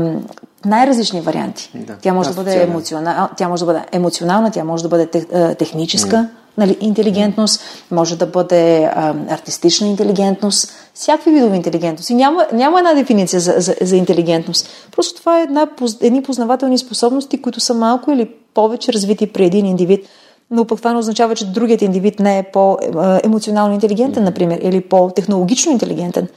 най-различни 0.65 1.21
варианти. 1.21 1.71
Да. 1.75 1.95
Тя, 2.01 2.13
може 2.13 2.29
да 2.29 2.35
бъде 2.35 2.63
емоционал... 2.63 3.29
тя 3.37 3.49
може 3.49 3.59
да 3.59 3.65
бъде 3.65 3.85
емоционална, 3.91 4.51
тя 4.51 4.63
може 4.63 4.83
да 4.83 4.89
бъде 4.89 5.05
тех... 5.05 5.25
техническа. 5.57 6.15
Mm. 6.15 6.27
Нали, 6.57 6.77
интелигентност, 6.81 7.61
може 7.91 8.17
да 8.17 8.25
бъде 8.25 8.83
а, 8.83 9.15
артистична 9.29 9.87
интелигентност, 9.87 10.71
всякакви 10.93 11.31
видове 11.31 11.55
интелигентност. 11.55 12.09
И 12.09 12.15
няма, 12.15 12.45
няма 12.53 12.79
една 12.79 12.93
дефиниция 12.93 13.39
за, 13.39 13.53
за, 13.57 13.75
за 13.81 13.95
интелигентност. 13.95 14.67
Просто 14.95 15.19
това 15.19 15.39
е 15.39 15.43
една, 15.43 15.67
едни 16.01 16.23
познавателни 16.23 16.77
способности, 16.77 17.41
които 17.41 17.59
са 17.59 17.73
малко 17.73 18.11
или 18.11 18.29
повече 18.53 18.93
развити 18.93 19.27
при 19.27 19.45
един 19.45 19.65
индивид. 19.65 20.07
Но 20.51 20.65
пък 20.65 20.77
това 20.77 20.93
не 20.93 20.99
означава, 20.99 21.35
че 21.35 21.45
другият 21.45 21.81
индивид 21.81 22.19
не 22.19 22.37
е 22.37 22.43
по-емоционално 22.43 23.73
интелигентен, 23.73 24.23
например, 24.23 24.59
или 24.63 24.81
по-технологично 24.81 25.71
интелигентен. 25.71 26.27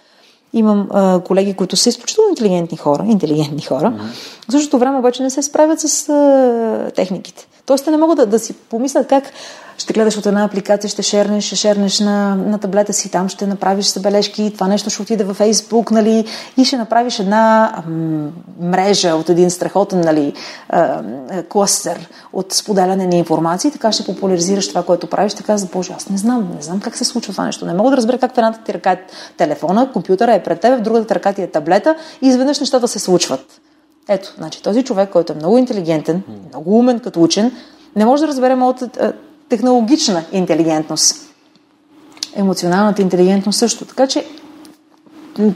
Имам 0.55 0.89
а, 0.91 1.21
колеги, 1.21 1.55
които 1.55 1.77
са 1.77 1.89
изключително 1.89 2.31
интелигентни 2.31 2.79
хора, 2.79 3.05
интелигентни 3.09 3.63
хора. 3.63 3.93
Mm-hmm. 3.93 4.49
В 4.49 4.53
същото 4.53 4.79
време 4.79 4.99
обаче 4.99 5.23
не 5.23 5.31
се 5.31 5.43
справят 5.43 5.81
с 5.81 6.09
а, 6.09 6.91
техниките. 6.95 7.49
Тоест 7.67 7.85
те 7.85 7.91
не 7.91 7.97
могат 7.97 8.17
да, 8.17 8.27
да 8.27 8.39
си 8.39 8.53
помислят 8.53 9.07
как 9.07 9.25
ще 9.79 9.93
гледаш 9.93 10.17
от 10.17 10.27
една 10.27 10.45
апликация, 10.45 10.91
ще 10.91 11.03
шернеш, 11.03 11.45
ще 11.45 11.57
шернеш 11.57 12.01
на, 12.01 12.35
на 12.35 12.59
таблета 12.59 12.93
си, 12.93 13.11
там 13.11 13.29
ще 13.29 13.47
направиш 13.47 13.93
забележки, 13.93 14.51
това 14.55 14.69
нещо 14.69 14.91
ще 14.91 15.03
отиде 15.03 15.25
във 15.25 15.37
Фейсбук, 15.37 15.91
нали, 15.91 16.25
и 16.57 16.65
ще 16.65 16.77
направиш 16.77 17.19
една 17.19 17.73
м- 17.89 18.31
мрежа 18.61 19.15
от 19.15 19.29
един 19.29 19.51
страхотен, 19.51 20.01
нали, 20.01 20.33
клъстер 21.49 22.09
от 22.33 22.53
споделяне 22.53 23.07
на 23.07 23.15
информация 23.15 23.69
и 23.69 23.73
така 23.73 23.93
ще 23.93 24.05
популяризираш 24.05 24.69
това, 24.69 24.83
което 24.83 25.07
правиш. 25.07 25.35
Така 25.35 25.57
за 25.57 25.67
Боже, 25.67 25.93
аз 25.97 26.09
не 26.09 26.17
знам, 26.17 26.51
не 26.57 26.63
знам 26.63 26.81
как 26.81 26.97
се 26.97 27.05
случва 27.05 27.33
това 27.33 27.45
нещо. 27.45 27.67
Не 27.67 27.75
мога 27.75 27.91
да 27.91 27.97
разбера 27.97 28.19
как 28.19 28.35
в 28.35 28.39
едната 28.39 28.59
ти 28.65 28.75
ръка 28.75 28.93
е 28.93 29.01
телефона, 29.37 29.93
компютъра 29.93 30.35
е 30.35 30.43
пред 30.45 30.61
теб, 30.61 30.79
в 30.79 30.83
другата 30.83 31.15
ръка 31.15 31.33
ти 31.33 31.43
е 31.43 31.47
таблета 31.47 31.97
и 32.23 32.29
изведнъж 32.29 32.61
нещата 32.61 32.89
се 32.89 32.99
случват. 32.99 33.61
Ето, 34.09 34.35
значи 34.39 34.63
този 34.63 34.83
човек, 34.83 35.11
който 35.11 35.33
е 35.33 35.37
много 35.37 35.59
интелигентен, 35.59 36.23
много 36.49 36.79
умен 36.79 37.01
като 37.01 37.23
учен, 37.23 37.53
не 37.97 38.05
може 38.05 38.23
да 38.23 38.29
разбере 38.29 38.55
моята 38.55 39.13
технологична 39.49 40.25
интелигентност. 40.33 41.17
Емоционалната 42.37 43.03
интелигентност 43.03 43.59
също. 43.59 43.85
Така 43.85 44.07
че 44.07 44.27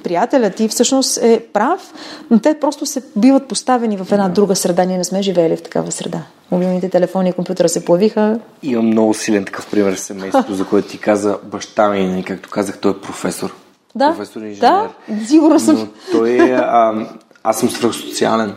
приятелят 0.03 0.55
ти 0.55 0.69
всъщност 0.69 1.19
е 1.23 1.41
прав, 1.53 1.95
но 2.31 2.39
те 2.39 2.61
просто 2.61 2.87
се 2.87 3.03
биват 3.17 3.49
поставени 3.49 3.97
в 3.97 4.13
една 4.13 4.29
друга 4.29 4.57
среда. 4.57 4.85
Ние 4.85 4.99
не 4.99 5.05
сме 5.05 5.23
живеели 5.23 5.57
в 5.57 5.63
такава 5.63 5.93
среда. 5.93 6.23
Мобилните 6.51 6.89
телефони 6.89 7.29
и 7.29 7.33
компютъра 7.33 7.69
се 7.69 7.85
появиха. 7.85 8.41
Имам 8.63 8.87
много 8.87 9.15
силен 9.15 9.45
такъв 9.45 9.71
пример 9.71 9.95
в 9.95 10.01
семейството, 10.01 10.55
за 10.55 10.65
което 10.65 10.89
ти 10.89 10.99
каза 10.99 11.39
баща 11.45 11.89
ми, 11.89 12.25
както 12.27 12.51
казах, 12.51 12.79
той 12.79 12.91
е 12.91 13.01
професор. 13.03 13.55
Да, 13.95 14.09
професор 14.09 14.41
инженер. 14.41 14.61
да, 14.61 14.89
сигурно 15.27 15.61
съм. 15.61 15.77
Но 15.77 15.87
той 16.13 16.31
е, 16.31 16.51
а, 16.53 17.07
аз 17.45 17.59
съм 17.59 17.71
свръхсоциален. 17.71 18.55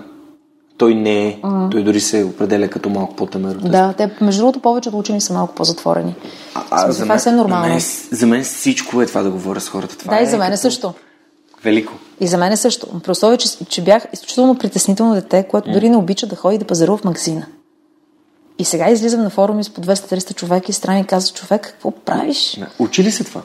Той 0.78 0.96
не 0.96 1.28
е. 1.28 1.42
Mm. 1.42 1.72
Той 1.72 1.84
дори 1.84 2.00
се 2.00 2.24
определя 2.24 2.68
като 2.68 2.90
малко 2.90 3.16
по-тъмер. 3.16 3.56
Да, 3.56 3.94
те, 3.98 4.12
между 4.22 4.42
другото, 4.42 4.60
повечето 4.60 5.00
учени 5.00 5.22
са 5.22 5.34
малко 5.34 5.56
по-затворени. 5.56 6.16
А, 6.56 6.64
а, 6.72 6.92
за 6.92 7.04
това 7.04 7.18
е 7.28 7.32
нормално. 7.32 7.68
Мен, 7.68 7.82
за 8.12 8.28
мен 8.28 8.44
всичко 8.44 9.02
е 9.02 9.06
това 9.06 9.22
да 9.22 9.32
говоря 9.32 9.62
с 9.62 9.70
хората. 9.70 9.98
Това 9.98 10.14
да, 10.14 10.20
е 10.20 10.24
и 10.24 10.28
за 10.28 10.38
мен 10.38 10.48
е 10.48 10.50
като... 10.50 10.62
също. 10.62 10.94
Велико. 11.64 11.94
И 12.20 12.28
за 12.28 12.38
мен 12.38 12.52
е 12.52 12.58
също. 12.58 12.88
При 13.04 13.12
условие, 13.12 13.38
че, 13.38 13.66
че 13.66 13.84
бях 13.84 14.08
изключително 14.14 14.58
притеснително 14.58 15.14
дете, 15.14 15.48
което 15.48 15.70
mm. 15.70 15.74
дори 15.74 15.90
не 15.90 15.98
обича 15.98 16.28
да 16.28 16.36
ходи 16.36 16.58
да 16.58 16.66
пазарува 16.66 16.98
в 16.98 17.04
магазина. 17.04 17.46
И 18.60 18.66
сега 18.66 18.90
излизам 18.90 19.24
на 19.24 19.30
форуми 19.30 19.64
с 19.64 19.70
по 19.70 19.82
200-300 19.82 20.36
човека 20.36 20.66
и 20.70 20.74
страни 20.74 21.00
и 21.00 21.04
казва 21.04 21.36
човек, 21.36 21.62
какво 21.62 21.92
правиш? 21.92 22.60
Учи 22.80 23.04
ли 23.04 23.12
се 23.12 23.24
това? 23.24 23.42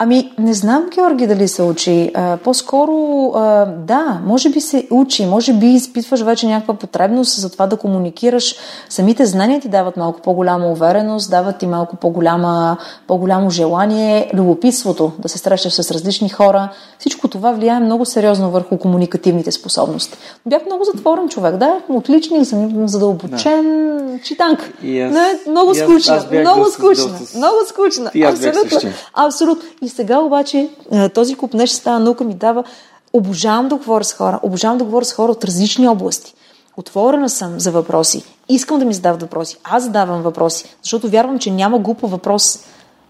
Ами, 0.00 0.32
не 0.38 0.54
знам, 0.54 0.86
Георги, 0.94 1.26
дали 1.26 1.48
се 1.48 1.62
учи. 1.62 2.10
А, 2.14 2.36
по-скоро, 2.36 3.32
а, 3.34 3.66
да, 3.66 4.20
може 4.26 4.50
би 4.50 4.60
се 4.60 4.86
учи, 4.90 5.26
може 5.26 5.52
би 5.52 5.66
изпитваш 5.66 6.20
вече 6.20 6.46
някаква 6.46 6.74
потребност 6.74 7.40
за 7.40 7.50
това 7.50 7.66
да 7.66 7.76
комуникираш. 7.76 8.54
Самите 8.88 9.26
знания 9.26 9.60
ти 9.60 9.68
дават 9.68 9.96
малко 9.96 10.20
по-голяма 10.20 10.66
увереност, 10.70 11.30
дават 11.30 11.58
ти 11.58 11.66
малко 11.66 11.96
по-голяма, 11.96 12.76
по-голямо 13.06 13.50
желание, 13.50 14.30
любопитството 14.34 15.12
да 15.18 15.28
се 15.28 15.38
срещаш 15.38 15.72
с 15.72 15.90
различни 15.90 16.28
хора. 16.28 16.68
Всичко 16.98 17.28
това 17.28 17.52
влияе 17.52 17.80
много 17.80 18.04
сериозно 18.04 18.50
върху 18.50 18.78
комуникативните 18.78 19.52
способности. 19.52 20.18
Бях 20.46 20.66
много 20.66 20.84
затворен 20.84 21.28
човек, 21.28 21.56
да, 21.56 21.80
отличник, 21.88 22.44
задълбочен, 22.84 23.96
да. 23.98 24.22
читанка. 24.22 24.64
Аз, 24.64 25.12
Не, 25.12 25.50
много 25.50 25.74
скучна, 25.74 26.16
аз, 26.16 26.24
аз 26.24 26.30
много 26.30 26.64
скучна, 26.64 27.18
доста... 27.18 27.38
много 27.38 27.56
скучна. 27.68 28.10
Аз 28.24 28.44
абсолютно. 28.44 28.90
Абсолютно. 29.14 29.68
И 29.88 29.90
сега 29.90 30.18
обаче 30.18 30.68
този 31.14 31.34
куп 31.34 31.54
нещо 31.54 31.76
става 31.76 31.98
наука 31.98 32.24
ми 32.24 32.34
дава. 32.34 32.64
Обожавам 33.12 33.68
да 33.68 33.76
говоря 33.76 34.04
с 34.04 34.12
хора. 34.12 34.40
Обожавам 34.42 34.78
да 34.78 34.84
говоря 34.84 35.04
с 35.04 35.12
хора 35.12 35.32
от 35.32 35.44
различни 35.44 35.88
области. 35.88 36.34
Отворена 36.76 37.28
съм 37.28 37.60
за 37.60 37.70
въпроси. 37.70 38.24
Искам 38.48 38.78
да 38.78 38.84
ми 38.84 38.94
задават 38.94 39.22
въпроси. 39.22 39.56
Аз 39.64 39.82
задавам 39.82 40.22
въпроси, 40.22 40.76
защото 40.82 41.08
вярвам, 41.08 41.38
че 41.38 41.50
няма 41.50 41.78
глупо 41.78 42.08
въпрос. 42.08 42.58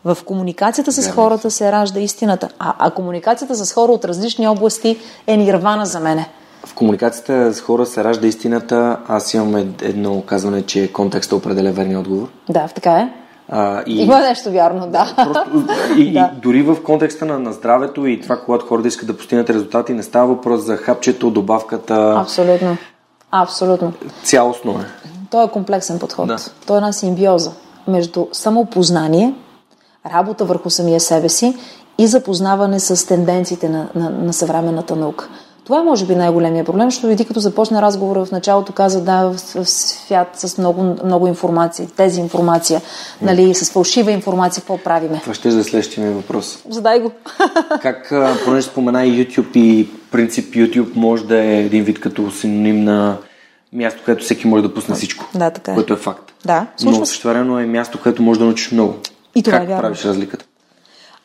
В 0.04 0.18
комуникацията 0.24 0.92
с 0.92 1.10
хората 1.10 1.50
се 1.50 1.72
ражда 1.72 2.00
истината. 2.00 2.48
А, 2.58 2.74
а 2.78 2.90
комуникацията 2.90 3.54
с 3.54 3.72
хора 3.72 3.92
от 3.92 4.04
различни 4.04 4.48
области 4.48 4.98
е 5.26 5.36
нирвана 5.36 5.86
за 5.86 6.00
мене. 6.00 6.28
В 6.66 6.74
комуникацията 6.74 7.54
с 7.54 7.60
хора 7.60 7.86
се 7.86 8.04
ражда 8.04 8.26
истината. 8.26 8.98
Аз 9.08 9.34
имам 9.34 9.56
едно 9.82 10.22
казване, 10.22 10.62
че 10.62 10.92
контекста 10.92 11.36
определя 11.36 11.72
верния 11.72 12.00
отговор. 12.00 12.28
Да, 12.48 12.68
така 12.74 12.92
е. 12.92 13.27
А, 13.48 13.82
и, 13.86 14.02
Има 14.02 14.20
нещо 14.20 14.50
вярно, 14.50 14.86
да. 14.86 15.14
Просто, 15.16 15.66
и, 15.96 16.12
да. 16.12 16.30
и 16.36 16.40
дори 16.40 16.62
в 16.62 16.82
контекста 16.82 17.24
на, 17.24 17.38
на 17.38 17.52
здравето 17.52 18.06
и 18.06 18.20
това, 18.20 18.36
когато 18.36 18.66
хората 18.66 18.88
искат 18.88 19.06
да 19.06 19.16
постигнат 19.16 19.50
резултати, 19.50 19.92
не 19.92 20.02
става 20.02 20.26
въпрос 20.26 20.60
за 20.60 20.76
хапчето, 20.76 21.30
добавката. 21.30 22.14
Абсолютно. 22.20 22.76
Абсолютно. 23.30 23.92
Цялостно 24.22 24.72
е. 24.72 25.08
То 25.30 25.42
е 25.42 25.48
комплексен 25.48 25.98
подход. 25.98 26.26
Да. 26.26 26.36
То 26.66 26.74
е 26.74 26.76
една 26.76 26.92
симбиоза 26.92 27.52
между 27.88 28.26
самопознание, 28.32 29.34
работа 30.14 30.44
върху 30.44 30.70
самия 30.70 31.00
себе 31.00 31.28
си 31.28 31.56
и 31.98 32.06
запознаване 32.06 32.80
с 32.80 33.06
тенденциите 33.06 33.68
на, 33.68 33.88
на, 33.94 34.10
на 34.10 34.32
съвременната 34.32 34.96
наука. 34.96 35.28
Това 35.68 35.80
е, 35.80 35.82
може 35.82 36.06
би, 36.06 36.14
най-големия 36.14 36.64
проблем, 36.64 36.90
защото 36.90 37.16
ти 37.16 37.24
като 37.24 37.40
започна 37.40 37.82
разговора 37.82 38.24
в 38.24 38.30
началото, 38.30 38.72
каза 38.72 39.00
да, 39.00 39.24
в, 39.24 39.36
в 39.54 39.68
свят 39.68 40.28
с 40.34 40.58
много, 40.58 40.96
много 41.04 41.26
информация, 41.26 41.88
тези 41.96 42.20
информация, 42.20 42.80
нали, 43.22 43.54
с 43.54 43.72
фалшива 43.72 44.12
информация, 44.12 44.60
какво 44.60 44.78
правиме? 44.78 45.20
Това 45.20 45.34
ще 45.34 45.48
е 45.48 45.50
за 45.50 45.64
следващия 45.64 46.06
ми 46.06 46.14
въпрос. 46.14 46.58
Задай 46.68 47.00
го. 47.00 47.10
как, 47.82 48.12
понеже 48.44 48.66
спомена 48.66 49.06
и 49.06 49.26
YouTube 49.26 49.56
и 49.56 49.88
принцип 50.10 50.54
YouTube 50.54 50.96
може 50.96 51.24
да 51.24 51.36
е 51.38 51.58
един 51.58 51.84
вид 51.84 52.00
като 52.00 52.30
синоним 52.30 52.84
на 52.84 53.16
място, 53.72 54.02
където 54.06 54.24
всеки 54.24 54.46
може 54.46 54.62
да 54.62 54.74
пусне 54.74 54.94
всичко. 54.94 55.24
Да, 55.34 55.50
така 55.50 55.72
е. 55.72 55.74
Което 55.74 55.92
е 55.92 55.96
факт. 55.96 56.32
Да, 56.44 56.66
Но 56.84 57.06
същевременно 57.06 57.58
е 57.58 57.66
място, 57.66 58.00
където 58.00 58.22
може 58.22 58.38
да 58.38 58.44
научиш 58.46 58.70
много. 58.70 58.94
И 59.34 59.42
това 59.42 59.58
как 59.58 59.64
е 59.64 59.66
вярно. 59.66 59.82
правиш 59.82 60.04
разликата? 60.04 60.44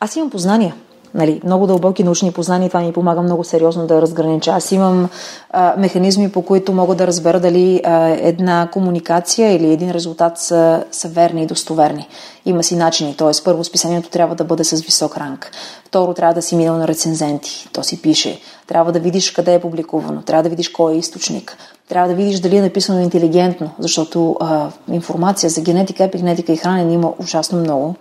Аз 0.00 0.16
имам 0.16 0.30
познания. 0.30 0.74
Нали, 1.14 1.40
много 1.44 1.66
дълбоки 1.66 2.04
научни 2.04 2.32
познания, 2.32 2.68
това 2.68 2.80
ми 2.80 2.92
помага 2.92 3.22
много 3.22 3.44
сериозно 3.44 3.86
да 3.86 4.02
разгранича. 4.02 4.50
Аз 4.50 4.72
имам 4.72 5.08
а, 5.50 5.74
механизми, 5.78 6.32
по 6.32 6.42
които 6.42 6.72
мога 6.72 6.94
да 6.94 7.06
разбера 7.06 7.40
дали 7.40 7.80
а, 7.84 8.08
една 8.08 8.68
комуникация 8.72 9.52
или 9.52 9.72
един 9.72 9.90
резултат 9.90 10.38
са, 10.38 10.84
са 10.90 11.08
верни 11.08 11.42
и 11.42 11.46
достоверни. 11.46 12.08
Има 12.46 12.62
си 12.62 12.76
начини, 12.76 13.16
т.е. 13.16 13.30
първо 13.44 13.64
списанието 13.64 14.08
трябва 14.10 14.34
да 14.34 14.44
бъде 14.44 14.64
с 14.64 14.80
висок 14.80 15.16
ранг. 15.16 15.50
Второ, 15.86 16.14
трябва 16.14 16.34
да 16.34 16.42
си 16.42 16.56
минал 16.56 16.76
на 16.76 16.88
рецензенти, 16.88 17.68
то 17.72 17.82
си 17.82 18.02
пише. 18.02 18.40
Трябва 18.66 18.92
да 18.92 19.00
видиш 19.00 19.30
къде 19.30 19.54
е 19.54 19.60
публикувано, 19.60 20.22
трябва 20.22 20.42
да 20.42 20.48
видиш 20.48 20.68
кой 20.68 20.94
е 20.94 20.96
източник. 20.96 21.56
Трябва 21.88 22.08
да 22.08 22.14
видиш 22.14 22.40
дали 22.40 22.56
е 22.56 22.62
написано 22.62 23.00
интелигентно, 23.00 23.70
защото 23.78 24.36
а, 24.40 24.70
информация 24.92 25.50
за 25.50 25.60
генетика, 25.60 26.04
епигенетика 26.04 26.52
и 26.52 26.56
хранене 26.56 26.92
има 26.92 27.12
ужасно 27.18 27.58
много. 27.58 27.94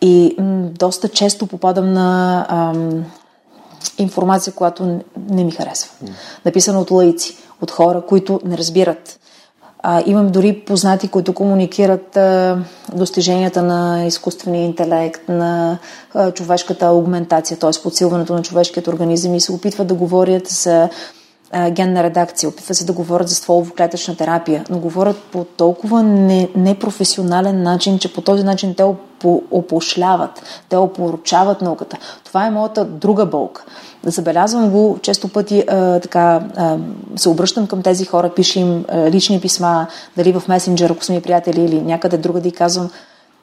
И 0.00 0.34
м- 0.38 0.68
доста 0.78 1.08
често 1.08 1.46
попадам 1.46 1.92
на 1.92 2.46
ам, 2.48 3.04
информация, 3.98 4.52
която 4.52 5.00
не 5.30 5.44
ми 5.44 5.50
харесва. 5.50 5.90
Написана 6.44 6.80
от 6.80 6.90
лаици, 6.90 7.36
от 7.62 7.70
хора, 7.70 8.02
които 8.08 8.40
не 8.44 8.58
разбират. 8.58 9.20
А, 9.82 10.02
имам 10.06 10.28
дори 10.28 10.60
познати, 10.60 11.08
които 11.08 11.32
комуникират 11.32 12.16
а, 12.16 12.58
достиженията 12.94 13.62
на 13.62 14.04
изкуствения 14.06 14.64
интелект, 14.64 15.28
на 15.28 15.78
а, 16.14 16.30
човешката 16.30 16.86
аугментация, 16.86 17.58
т.е. 17.58 17.82
подсилването 17.82 18.34
на 18.34 18.42
човешкият 18.42 18.88
организъм 18.88 19.34
и 19.34 19.40
се 19.40 19.52
опитват 19.52 19.86
да 19.86 19.94
говорят 19.94 20.48
за 20.48 20.88
а, 21.52 21.70
генна 21.70 22.02
редакция, 22.02 22.48
опитват 22.48 22.76
се 22.76 22.84
да 22.84 22.92
говорят 22.92 23.28
за 23.28 23.34
стволово-клетъчна 23.34 24.18
терапия, 24.18 24.64
но 24.70 24.78
говорят 24.78 25.16
по 25.32 25.44
толкова 25.44 26.02
не, 26.02 26.48
непрофесионален 26.56 27.62
начин, 27.62 27.98
че 27.98 28.12
по 28.12 28.20
този 28.20 28.44
начин 28.44 28.74
те 28.74 28.84
опошляват, 29.50 30.42
те 30.68 30.76
опоручават 30.76 31.62
науката. 31.62 31.96
Това 32.24 32.46
е 32.46 32.50
моята 32.50 32.84
друга 32.84 33.26
болка. 33.26 33.64
Забелязвам 34.04 34.70
го 34.70 34.98
често 35.02 35.28
пъти, 35.28 35.64
а, 35.68 36.00
така, 36.00 36.42
а, 36.56 36.76
се 37.16 37.28
обръщам 37.28 37.66
към 37.66 37.82
тези 37.82 38.04
хора, 38.04 38.34
пиша 38.34 38.60
им 38.60 38.84
а, 38.88 39.10
лични 39.10 39.40
писма, 39.40 39.86
дали 40.16 40.32
в 40.32 40.42
месенджер, 40.48 40.90
ако 40.90 41.04
са 41.04 41.12
ми 41.12 41.22
приятели 41.22 41.64
или 41.64 41.82
някъде 41.82 42.16
друга 42.16 42.40
да 42.40 42.48
и 42.48 42.52
казвам, 42.52 42.90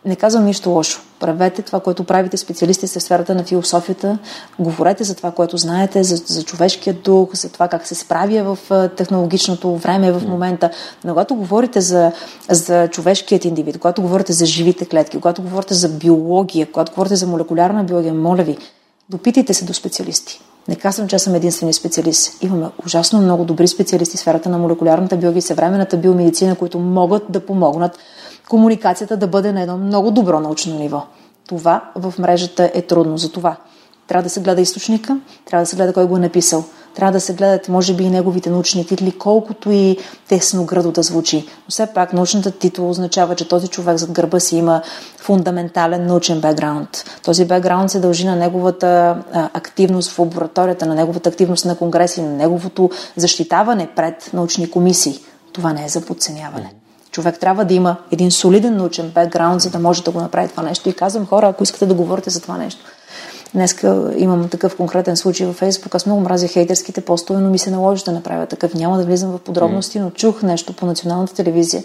не 0.07 0.15
казвам 0.15 0.45
нищо 0.45 0.69
лошо. 0.69 1.01
Правете 1.19 1.61
това, 1.61 1.79
което 1.79 2.03
правите 2.03 2.37
специалисти 2.37 2.87
в 2.87 2.89
сферата 2.89 3.35
на 3.35 3.43
философията. 3.43 4.17
Говорете 4.59 5.03
за 5.03 5.15
това, 5.15 5.31
което 5.31 5.57
знаете, 5.57 6.03
за, 6.03 6.15
за 6.15 6.43
човешкия 6.43 6.93
дух, 6.93 7.35
за 7.35 7.49
това 7.49 7.67
как 7.67 7.87
се 7.87 7.95
справя 7.95 8.55
в 8.55 8.89
технологичното 8.95 9.75
време 9.75 10.11
в 10.11 10.27
момента. 10.27 10.69
Но 11.03 11.13
когато 11.13 11.35
говорите 11.35 11.81
за, 11.81 12.11
за 12.49 12.87
човешкият 12.87 13.45
индивид, 13.45 13.77
когато 13.77 14.01
говорите 14.01 14.33
за 14.33 14.45
живите 14.45 14.85
клетки, 14.85 15.17
когато 15.17 15.41
говорите 15.41 15.73
за 15.73 15.89
биология, 15.89 16.71
когато 16.71 16.91
говорите 16.91 17.15
за 17.15 17.27
молекулярна 17.27 17.83
биология, 17.83 18.13
моля 18.13 18.43
ви, 18.43 18.57
допитайте 19.09 19.53
се 19.53 19.65
до 19.65 19.73
специалисти. 19.73 20.41
Не 20.67 20.75
казвам, 20.75 21.07
че 21.07 21.19
съм 21.19 21.35
единствения 21.35 21.73
специалист. 21.73 22.43
Имаме 22.43 22.67
ужасно 22.85 23.21
много 23.21 23.45
добри 23.45 23.67
специалисти 23.67 24.17
в 24.17 24.19
сферата 24.19 24.49
на 24.49 24.57
молекулярната 24.57 25.17
биология 25.17 25.39
и 25.39 25.41
съвременната 25.41 25.97
биомедицина, 25.97 26.55
които 26.55 26.79
могат 26.79 27.23
да 27.29 27.39
помогнат 27.39 27.97
комуникацията 28.49 29.17
да 29.17 29.27
бъде 29.27 29.51
на 29.51 29.61
едно 29.61 29.77
много 29.77 30.11
добро 30.11 30.39
научно 30.39 30.79
ниво. 30.79 31.05
Това 31.47 31.91
в 31.95 32.13
мрежата 32.19 32.71
е 32.73 32.81
трудно. 32.81 33.17
За 33.17 33.31
това 33.31 33.55
трябва 34.07 34.23
да 34.23 34.29
се 34.29 34.41
гледа 34.41 34.61
източника, 34.61 35.19
трябва 35.45 35.61
да 35.61 35.69
се 35.69 35.75
гледа 35.75 35.93
кой 35.93 36.05
го 36.05 36.17
е 36.17 36.19
написал, 36.19 36.63
трябва 36.95 37.11
да 37.11 37.19
се 37.19 37.33
гледат, 37.33 37.69
може 37.69 37.93
би, 37.93 38.03
и 38.03 38.09
неговите 38.09 38.49
научни 38.49 38.85
титли, 38.85 39.11
колкото 39.11 39.71
и 39.71 39.97
тесно 40.27 40.65
градо 40.65 40.91
да 40.91 41.03
звучи. 41.03 41.37
Но 41.37 41.69
все 41.69 41.87
пак 41.87 42.13
научната 42.13 42.51
титул 42.51 42.89
означава, 42.89 43.35
че 43.35 43.47
този 43.47 43.67
човек 43.67 43.97
зад 43.97 44.11
гърба 44.11 44.39
си 44.39 44.57
има 44.57 44.81
фундаментален 45.17 46.05
научен 46.05 46.41
бекграунд. 46.41 46.89
Този 47.23 47.45
бекграунд 47.45 47.91
се 47.91 47.99
дължи 47.99 48.25
на 48.25 48.35
неговата 48.35 48.87
а, 49.33 49.49
активност 49.53 50.11
в 50.11 50.19
лабораторията, 50.19 50.85
на 50.85 50.95
неговата 50.95 51.29
активност 51.29 51.65
на 51.65 51.75
конгреси, 51.75 52.21
на 52.21 52.29
неговото 52.29 52.89
защитаване 53.15 53.89
пред 53.95 54.29
научни 54.33 54.71
комисии. 54.71 55.19
Това 55.53 55.73
не 55.73 55.85
е 55.85 55.89
за 55.89 56.01
подценяване. 56.01 56.73
Човек 57.11 57.39
трябва 57.39 57.65
да 57.65 57.73
има 57.73 57.95
един 58.11 58.31
солиден 58.31 58.77
научен 58.77 59.11
бекграунд, 59.15 59.61
за 59.61 59.69
да 59.69 59.79
може 59.79 60.03
да 60.03 60.11
го 60.11 60.21
направи 60.21 60.47
това 60.47 60.63
нещо. 60.63 60.89
И 60.89 60.93
казвам 60.93 61.25
хора, 61.25 61.47
ако 61.47 61.63
искате 61.63 61.85
да 61.85 61.93
говорите 61.93 62.29
за 62.29 62.41
това 62.41 62.57
нещо. 62.57 62.85
Днеска 63.53 64.13
имам 64.17 64.49
такъв 64.49 64.75
конкретен 64.75 65.17
случай 65.17 65.47
във 65.47 65.55
Фейсбук. 65.55 65.95
Аз 65.95 66.05
много 66.05 66.21
мразя 66.21 66.47
хейтерските 66.47 67.01
постове, 67.01 67.39
но 67.39 67.49
ми 67.49 67.57
се 67.57 67.71
наложи 67.71 68.03
да 68.03 68.11
направя 68.11 68.45
такъв. 68.45 68.73
Няма 68.73 68.97
да 68.97 69.03
влизам 69.03 69.31
в 69.31 69.39
подробности, 69.39 69.99
но 69.99 70.09
чух 70.09 70.41
нещо 70.41 70.73
по 70.73 70.85
националната 70.85 71.33
телевизия, 71.33 71.83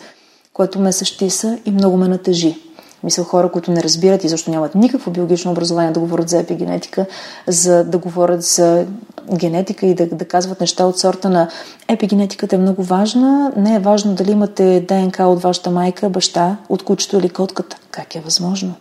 което 0.52 0.80
ме 0.80 0.92
същиса 0.92 1.58
и 1.64 1.70
много 1.70 1.96
ме 1.96 2.08
натъжи. 2.08 2.58
Мисля, 3.04 3.24
хора, 3.24 3.50
които 3.50 3.70
не 3.70 3.82
разбират 3.82 4.24
и 4.24 4.28
защо 4.28 4.50
нямат 4.50 4.74
никакво 4.74 5.10
биологично 5.10 5.50
образование 5.50 5.92
да 5.92 6.00
говорят 6.00 6.28
за 6.28 6.38
епигенетика, 6.38 7.06
за 7.46 7.84
да 7.84 7.98
говорят 7.98 8.42
за 8.42 8.86
генетика 9.34 9.86
и 9.86 9.94
да, 9.94 10.06
да 10.06 10.24
казват 10.24 10.60
неща 10.60 10.86
от 10.86 10.98
сорта 10.98 11.30
на 11.30 11.48
епигенетиката 11.88 12.56
е 12.56 12.58
много 12.58 12.82
важна, 12.82 13.52
не 13.56 13.74
е 13.74 13.78
важно 13.78 14.14
дали 14.14 14.30
имате 14.30 14.80
ДНК 14.88 15.20
от 15.20 15.42
вашата 15.42 15.70
майка, 15.70 16.08
баща, 16.08 16.56
от 16.68 16.82
кучето 16.82 17.18
или 17.18 17.28
котката. 17.28 17.76
Как 17.90 18.14
е 18.14 18.20
възможно? 18.20 18.74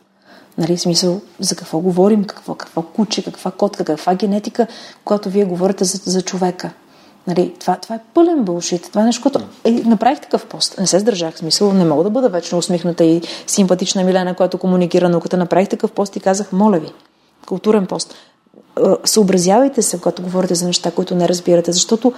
Нали, 0.58 0.78
смисъл, 0.78 1.22
за 1.40 1.56
какво 1.56 1.80
говорим, 1.80 2.24
какво, 2.24 2.56
какво 2.56 2.82
куче, 2.82 3.24
каква 3.24 3.52
котка, 3.52 3.86
каква 3.86 4.16
генетика, 4.16 4.68
когато 5.06 5.30
вие 5.30 5.46
говорите 5.46 5.84
за, 5.84 6.00
за 6.06 6.22
човека. 6.22 6.72
Нали, 7.28 7.54
това, 7.60 7.76
това 7.76 7.96
е 7.96 8.00
пълен 8.14 8.44
бълшит. 8.44 8.82
Това 8.84 9.02
е 9.02 9.06
нещо, 9.06 9.22
което... 9.22 9.40
Е, 9.64 9.72
направих 9.72 10.20
такъв 10.22 10.46
пост. 10.46 10.80
Не 10.80 10.88
се 10.88 11.00
сдържах. 11.00 11.38
Смисъл, 11.38 11.74
не 11.74 11.86
мога 11.86 12.04
да 12.04 12.10
бъда 12.10 12.30
вечно 12.30 12.58
усмихната 12.58 13.04
и 13.04 13.22
симпатична 13.48 14.04
Милена, 14.04 14.34
която 14.34 14.58
комуникира 14.58 15.10
науката. 15.10 15.38
Направих 15.38 15.70
такъв 15.70 15.92
пост 15.92 16.16
и 16.16 16.20
казах, 16.20 16.52
моля 16.52 16.80
ви, 16.80 16.92
културен 17.48 17.86
пост. 17.86 18.16
Е, 18.80 18.82
съобразявайте 19.04 19.82
се, 19.82 19.98
когато 19.98 20.22
говорите 20.22 20.56
за 20.56 20.66
неща, 20.66 20.92
които 20.92 21.16
не 21.16 21.28
разбирате, 21.28 21.72
защото 21.72 22.14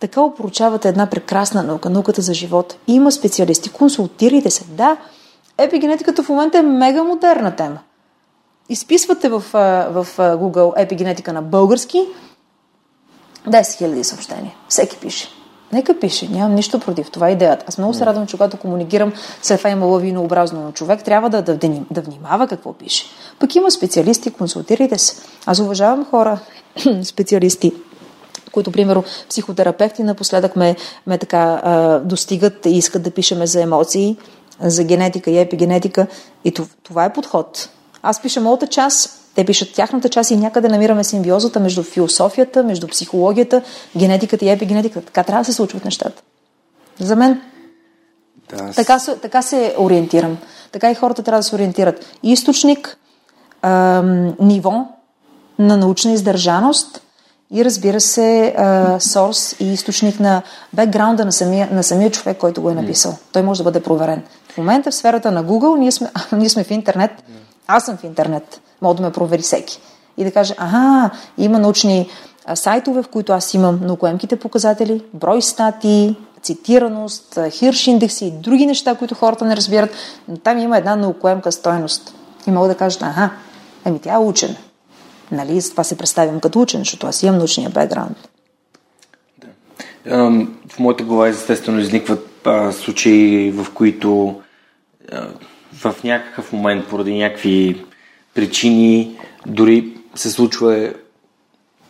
така 0.00 0.20
опрочавате 0.20 0.88
една 0.88 1.06
прекрасна 1.06 1.62
наука, 1.62 1.90
науката 1.90 2.22
за 2.22 2.34
живот. 2.34 2.76
Има 2.86 3.12
специалисти, 3.12 3.70
консултирайте 3.70 4.50
се. 4.50 4.64
Да, 4.64 4.96
епигенетиката 5.58 6.22
в 6.22 6.28
момента 6.28 6.58
е 6.58 6.62
мега 6.62 7.04
модерна 7.04 7.56
тема. 7.56 7.78
Изписвате 8.68 9.28
в, 9.28 9.42
в 9.90 10.06
Google 10.18 10.72
епигенетика 10.76 11.32
на 11.32 11.42
български, 11.42 12.06
10 13.48 13.60
000 13.60 14.02
съобщения. 14.02 14.54
Всеки 14.68 14.96
пише. 14.96 15.28
Нека 15.72 15.98
пише, 15.98 16.28
нямам 16.28 16.54
нищо 16.54 16.80
против. 16.80 17.10
Това 17.10 17.28
е 17.28 17.32
идеята. 17.32 17.64
Аз 17.68 17.78
много 17.78 17.94
се 17.94 18.06
радвам, 18.06 18.26
че 18.26 18.36
когато 18.36 18.56
комуникирам 18.56 19.12
с 19.42 19.56
това 19.56 19.70
има 19.70 19.86
лавинообразно, 19.86 20.62
но 20.62 20.72
човек 20.72 21.04
трябва 21.04 21.30
да, 21.30 21.42
да, 21.42 21.58
да 21.90 22.00
внимава 22.00 22.48
какво 22.48 22.72
пише. 22.72 23.04
Пък 23.38 23.54
има 23.54 23.70
специалисти, 23.70 24.30
консултирайте 24.30 24.98
се. 24.98 25.16
Аз 25.46 25.58
уважавам 25.58 26.04
хора, 26.04 26.38
специалисти, 27.02 27.72
които, 28.52 28.72
примерно, 28.72 29.04
психотерапевти 29.28 30.02
напоследък 30.02 30.56
ме, 30.56 30.76
ме 31.06 31.18
така 31.18 31.60
а, 31.64 31.98
достигат 31.98 32.66
и 32.66 32.70
искат 32.70 33.02
да 33.02 33.10
пишеме 33.10 33.46
за 33.46 33.62
емоции, 33.62 34.16
за 34.60 34.84
генетика 34.84 35.30
и 35.30 35.38
епигенетика. 35.38 36.06
И 36.44 36.54
това 36.82 37.04
е 37.04 37.12
подход. 37.12 37.68
Аз 38.02 38.22
пиша 38.22 38.40
моята 38.40 38.66
част, 38.66 39.25
те 39.36 39.44
пишат 39.44 39.72
тяхната 39.74 40.08
част 40.08 40.30
и 40.30 40.36
някъде 40.36 40.68
намираме 40.68 41.04
симбиозата 41.04 41.60
между 41.60 41.82
философията, 41.82 42.62
между 42.62 42.88
психологията, 42.88 43.62
генетиката 43.96 44.44
и 44.44 44.48
епигенетиката. 44.48 45.06
Така 45.06 45.22
трябва 45.22 45.40
да 45.40 45.44
се 45.44 45.52
случват 45.52 45.84
нещата. 45.84 46.22
За 47.00 47.16
мен 47.16 47.40
да, 48.48 48.72
така, 48.72 48.98
така 49.22 49.42
се 49.42 49.74
ориентирам. 49.78 50.38
Така 50.72 50.90
и 50.90 50.94
хората 50.94 51.22
трябва 51.22 51.38
да 51.38 51.42
се 51.42 51.54
ориентират. 51.54 52.04
Източник, 52.22 52.98
ам, 53.62 54.34
ниво 54.40 54.86
на 55.58 55.76
научна 55.76 56.12
издържаност 56.12 57.02
и 57.50 57.64
разбира 57.64 58.00
се, 58.00 58.54
сорс 59.00 59.56
и 59.60 59.72
източник 59.72 60.20
на 60.20 60.42
бекграунда 60.72 61.24
на 61.24 61.32
самия, 61.32 61.68
на 61.72 61.82
самия 61.82 62.10
човек, 62.10 62.38
който 62.38 62.62
го 62.62 62.70
е 62.70 62.74
написал. 62.74 63.16
Той 63.32 63.42
може 63.42 63.58
да 63.58 63.64
бъде 63.64 63.82
проверен. 63.82 64.22
В 64.48 64.58
момента 64.58 64.90
в 64.90 64.94
сферата 64.94 65.30
на 65.30 65.44
Google 65.44 65.78
ние 65.78 65.92
сме, 65.92 66.10
ние 66.32 66.48
сме 66.48 66.64
в 66.64 66.70
интернет. 66.70 67.10
Аз 67.66 67.84
съм 67.84 67.96
в 67.96 68.04
интернет. 68.04 68.60
Мога 68.82 68.94
да 68.94 69.02
ме 69.02 69.12
провери 69.12 69.42
всеки. 69.42 69.80
И 70.16 70.24
да 70.24 70.32
каже, 70.32 70.54
ага, 70.58 71.10
има 71.38 71.58
научни 71.58 72.08
сайтове, 72.54 73.02
в 73.02 73.08
които 73.08 73.32
аз 73.32 73.54
имам 73.54 73.80
наукоемките 73.82 74.36
показатели, 74.36 75.02
брой 75.14 75.42
статии, 75.42 76.16
цитираност, 76.42 77.38
хирш 77.50 77.86
индекси 77.86 78.26
и 78.26 78.30
други 78.30 78.66
неща, 78.66 78.94
които 78.94 79.14
хората 79.14 79.44
не 79.44 79.56
разбират, 79.56 79.90
но 80.28 80.36
там 80.36 80.58
има 80.58 80.78
една 80.78 80.96
наукоемка 80.96 81.52
стойност. 81.52 82.14
И 82.46 82.50
мога 82.50 82.68
да 82.68 82.74
кажа, 82.74 82.98
ага, 83.02 83.30
ами 83.84 83.98
тя 83.98 84.14
е 84.14 84.18
учен. 84.18 84.56
Нали, 85.32 85.60
с 85.60 85.70
това 85.70 85.84
се 85.84 85.98
представям 85.98 86.40
като 86.40 86.60
учен, 86.60 86.80
защото 86.80 87.06
аз 87.06 87.22
имам 87.22 87.38
научния 87.38 87.70
бекграунд. 87.70 88.28
Да. 89.38 90.46
В 90.68 90.78
моята 90.78 91.04
глава 91.04 91.28
естествено 91.28 91.78
изникват 91.78 92.46
а, 92.46 92.72
случаи, 92.72 93.50
в 93.50 93.66
които 93.74 94.40
а, 95.12 95.28
в 95.72 95.94
някакъв 96.04 96.52
момент, 96.52 96.88
поради 96.88 97.14
някакви 97.14 97.84
причини, 98.36 99.18
дори 99.46 99.92
се 100.14 100.30
случва 100.30 100.92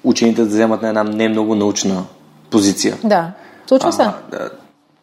учените 0.05 0.41
да 0.41 0.49
вземат 0.49 0.83
на 0.83 0.89
една 0.89 1.05
не 1.05 1.29
много 1.29 1.55
научна 1.55 2.05
позиция. 2.51 2.97
Да, 3.05 3.33
случва 3.67 3.93
се. 3.93 4.03
Да, 4.03 4.51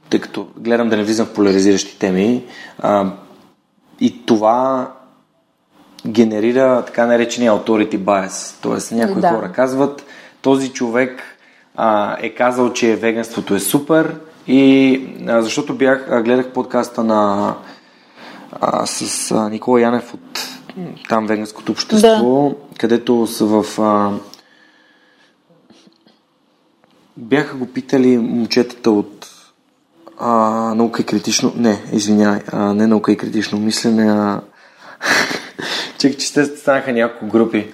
тъй 0.09 0.19
като 0.19 0.47
гледам 0.57 0.89
да 0.89 0.97
не 0.97 1.03
влизам 1.03 1.25
в 1.25 1.33
поляризиращи 1.33 1.99
теми, 1.99 2.43
а, 2.79 3.11
и 3.99 4.25
това 4.25 4.91
генерира 6.07 6.83
така 6.85 7.05
наречения 7.05 7.51
authority 7.51 7.97
bias. 7.97 8.61
Тоест 8.61 8.91
някои 8.91 9.21
Да. 9.21 9.29
хора 9.29 9.51
казват, 9.51 10.05
този 10.41 10.69
човек 10.69 11.21
а, 11.75 12.17
е 12.19 12.29
казал, 12.29 12.73
че 12.73 12.95
веганството 12.95 13.55
е 13.55 13.59
супер 13.59 14.15
и 14.47 15.01
а, 15.27 15.41
защото 15.41 15.75
бях, 15.75 16.07
а, 16.11 16.21
гледах 16.21 16.47
подкаста 16.47 17.03
на 17.03 17.53
а, 18.61 18.85
с 18.85 19.31
а, 19.31 19.49
Никола 19.49 19.81
Янев 19.81 20.13
от 20.13 20.49
там 21.09 21.27
веганското 21.27 21.71
общество, 21.71 22.55
където 22.77 23.27
са 23.27 23.45
в 23.45 23.79
а, 23.81 24.11
бяха 27.17 27.57
го 27.57 27.65
питали 27.65 28.17
момчетата 28.17 28.91
от 28.91 29.29
а, 30.17 30.29
наука 30.75 31.01
и 31.01 31.05
критично... 31.05 31.53
Не, 31.55 31.83
извинявай, 31.91 32.41
а, 32.51 32.73
не 32.73 32.87
наука 32.87 33.11
и 33.11 33.17
критично 33.17 33.59
мислене, 33.59 34.11
а... 34.11 34.41
Чакай, 35.97 36.17
че 36.17 36.33
те 36.33 36.45
станаха 36.45 36.93
няколко 36.93 37.27
групи. 37.27 37.73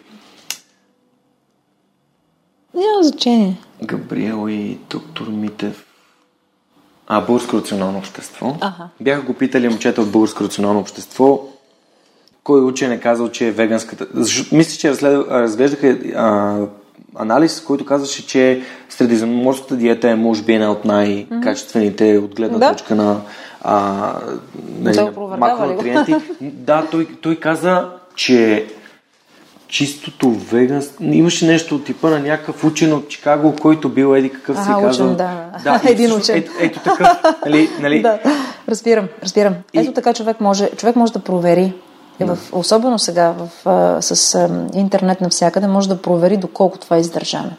Няма 2.73 3.03
значение. 3.03 3.57
Габриел 3.83 4.49
и 4.49 4.77
доктор 4.89 5.27
Митев. 5.27 5.85
А, 7.07 7.21
Българско 7.21 7.57
рационално 7.57 7.97
общество. 7.97 8.57
Аха. 8.61 8.89
Бяха 9.01 9.21
го 9.21 9.33
питали 9.33 9.69
момчета 9.69 10.01
от 10.01 10.11
Българско 10.11 10.43
рационално 10.43 10.79
общество, 10.79 11.41
кой 12.49 12.61
учен 12.61 12.91
е 12.91 12.99
казал, 12.99 13.29
че 13.29 13.47
е 13.47 13.51
веганската... 13.51 14.07
Защо, 14.13 14.55
мисля, 14.55 14.77
че 14.79 14.89
разглед... 14.89 15.27
разглеждаха 15.29 15.87
а, 16.15 16.55
анализ, 17.15 17.61
който 17.61 17.85
казваше, 17.85 18.27
че 18.27 18.61
средиземноморската 18.89 19.75
диета 19.75 20.09
е 20.09 20.15
може 20.15 20.43
би 20.43 20.53
една 20.53 20.71
от 20.71 20.85
най-качествените 20.85 22.17
от 22.17 22.35
гледна 22.35 22.57
Да. 22.57 22.71
точка 22.71 22.95
на, 22.95 23.21
а, 23.61 24.13
нали, 24.79 24.95
Той 24.95 25.03
на 25.03 25.09
опровергава 25.09 25.63
ли 25.63 25.67
го? 25.67 25.75
макронутриенти. 25.75 26.15
да, 26.41 26.87
той, 26.91 27.07
той 27.21 27.35
каза, 27.35 27.89
че 28.15 28.65
чистото 29.67 30.31
веганство... 30.31 31.03
Имаше 31.03 31.45
нещо 31.47 31.75
от 31.75 31.85
типа 31.85 32.09
на 32.09 32.19
някакъв 32.19 32.63
учен 32.63 32.93
от 32.93 33.09
Чикаго, 33.09 33.55
който 33.61 33.89
бил 33.89 34.15
еди 34.15 34.29
какъв 34.29 34.57
си 34.57 34.69
Ага, 34.69 34.87
казал. 34.87 35.05
учен, 35.05 35.15
да. 35.17 35.81
и 35.87 35.91
Един 35.91 36.13
учен. 36.13 36.37
Ето, 36.37 36.51
ето 36.59 36.79
такъв, 36.79 37.07
нали, 37.45 37.69
нали, 37.81 38.01
Да, 38.01 38.19
разбирам, 38.69 39.07
разбирам. 39.23 39.53
И- 39.73 39.79
Ето 39.79 39.91
така 39.91 40.13
човек 40.13 40.41
може, 40.41 40.69
човек 40.77 40.95
може 40.95 41.13
да 41.13 41.19
провери, 41.19 41.73
и 42.19 42.23
в, 42.23 42.37
особено 42.51 42.99
сега 42.99 43.31
в, 43.31 43.67
а, 43.67 44.01
с 44.01 44.49
интернет 44.73 45.21
навсякъде, 45.21 45.67
може 45.67 45.89
да 45.89 46.01
провери 46.01 46.37
доколко 46.37 46.77
това 46.77 46.95
е 46.95 46.99
издържано. 46.99 47.51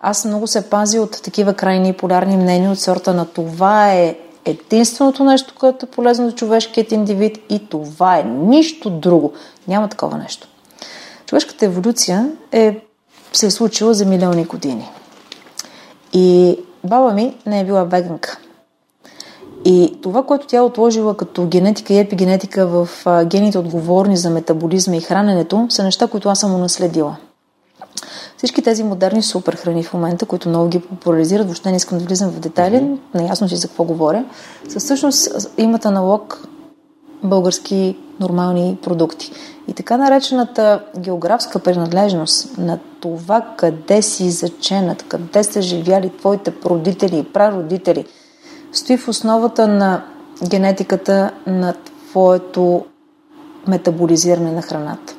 Аз 0.00 0.24
много 0.24 0.46
се 0.46 0.70
пазя 0.70 1.00
от 1.00 1.22
такива 1.22 1.54
крайни 1.54 1.92
полярни 1.92 2.36
мнения 2.36 2.70
от 2.70 2.80
сорта 2.80 3.14
на 3.14 3.26
това 3.26 3.92
е 3.92 4.16
единственото 4.44 5.24
нещо, 5.24 5.54
което 5.58 5.86
е 5.86 5.88
полезно 5.88 6.30
за 6.30 6.34
човешкият 6.34 6.92
индивид 6.92 7.38
и 7.50 7.68
това 7.68 8.18
е 8.18 8.22
нищо 8.22 8.90
друго. 8.90 9.32
Няма 9.68 9.88
такова 9.88 10.18
нещо. 10.18 10.48
Човешката 11.26 11.64
еволюция 11.64 12.30
е, 12.52 12.80
се 13.32 13.46
е 13.46 13.50
случила 13.50 13.94
за 13.94 14.06
милиони 14.06 14.44
години. 14.44 14.90
И 16.12 16.58
баба 16.84 17.12
ми 17.12 17.36
не 17.46 17.60
е 17.60 17.64
била 17.64 17.84
веганка. 17.84 18.38
И 19.64 19.98
това, 20.02 20.22
което 20.22 20.46
тя 20.46 20.56
е 20.56 20.60
отложила 20.60 21.16
като 21.16 21.46
генетика 21.46 21.94
и 21.94 21.98
епигенетика 21.98 22.66
в 22.66 22.88
гените 23.24 23.58
отговорни 23.58 24.16
за 24.16 24.30
метаболизма 24.30 24.96
и 24.96 25.00
храненето, 25.00 25.66
са 25.70 25.84
неща, 25.84 26.06
които 26.06 26.28
аз 26.28 26.40
съм 26.40 26.54
унаследила. 26.54 27.16
Всички 28.36 28.62
тези 28.62 28.84
модерни 28.84 29.22
супер 29.22 29.56
храни 29.56 29.82
в 29.82 29.94
момента, 29.94 30.26
които 30.26 30.48
много 30.48 30.68
ги 30.68 30.80
популяризират, 30.80 31.46
въобще 31.46 31.70
не 31.70 31.76
искам 31.76 31.98
да 31.98 32.04
влизам 32.04 32.30
в 32.30 32.40
детайли, 32.40 32.98
наясно 33.14 33.48
си 33.48 33.56
за 33.56 33.68
какво 33.68 33.84
говоря, 33.84 34.24
са 34.68 34.78
всъщност 34.78 35.50
имат 35.58 35.86
аналог 35.86 36.48
български 37.22 37.98
нормални 38.20 38.78
продукти. 38.82 39.32
И 39.68 39.72
така 39.72 39.96
наречената 39.96 40.84
географска 40.98 41.58
принадлежност 41.58 42.58
на 42.58 42.78
това 43.00 43.46
къде 43.56 44.02
си 44.02 44.30
заченат, 44.30 45.02
къде 45.02 45.44
са 45.44 45.62
живяли 45.62 46.12
твоите 46.18 46.52
родители 46.64 47.18
и 47.18 47.24
прародители, 47.24 48.04
стои 48.76 48.96
в 48.96 49.08
основата 49.08 49.68
на 49.68 50.04
генетиката 50.48 51.30
на 51.46 51.74
твоето 51.74 52.84
метаболизиране 53.68 54.52
на 54.52 54.62
храната. 54.62 55.14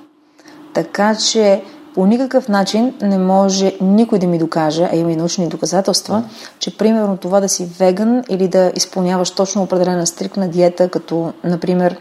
Така 0.74 1.16
че 1.16 1.64
по 1.96 2.06
никакъв 2.06 2.48
начин 2.48 2.94
не 3.02 3.18
може 3.18 3.76
никой 3.82 4.20
да 4.20 4.28
ми 4.28 4.38
докаже, 4.38 4.90
а 4.92 4.96
има 4.96 5.12
и 5.12 5.16
научни 5.16 5.48
доказателства, 5.48 6.24
че 6.60 6.78
примерно 6.78 7.18
това 7.18 7.40
да 7.40 7.50
си 7.50 7.70
веган 7.80 8.24
или 8.30 8.48
да 8.48 8.72
изпълняваш 8.76 9.32
точно 9.32 9.64
определена 9.64 10.08
стрикна 10.08 10.50
диета, 10.50 10.90
като 10.90 11.34
например 11.44 11.98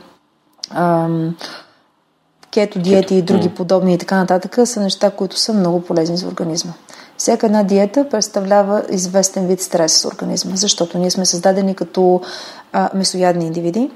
ам, 0.70 1.36
кето 2.50 2.78
диети 2.78 3.14
и 3.14 3.22
други 3.22 3.48
подобни 3.48 3.94
и 3.94 3.98
така 3.98 4.16
нататък, 4.16 4.58
са 4.64 4.80
неща, 4.80 5.10
които 5.10 5.38
са 5.38 5.52
много 5.52 5.80
полезни 5.80 6.16
за 6.16 6.26
организма. 6.26 6.72
Всяка 7.18 7.46
една 7.46 7.62
диета 7.62 8.08
представлява 8.08 8.84
известен 8.90 9.46
вид 9.46 9.62
стрес 9.62 9.92
с 9.92 10.04
организма, 10.04 10.56
защото 10.56 10.98
ние 10.98 11.10
сме 11.10 11.26
създадени 11.26 11.74
като 11.74 12.20
а, 12.72 12.90
месоядни 12.94 13.46
индивиди. 13.46 13.90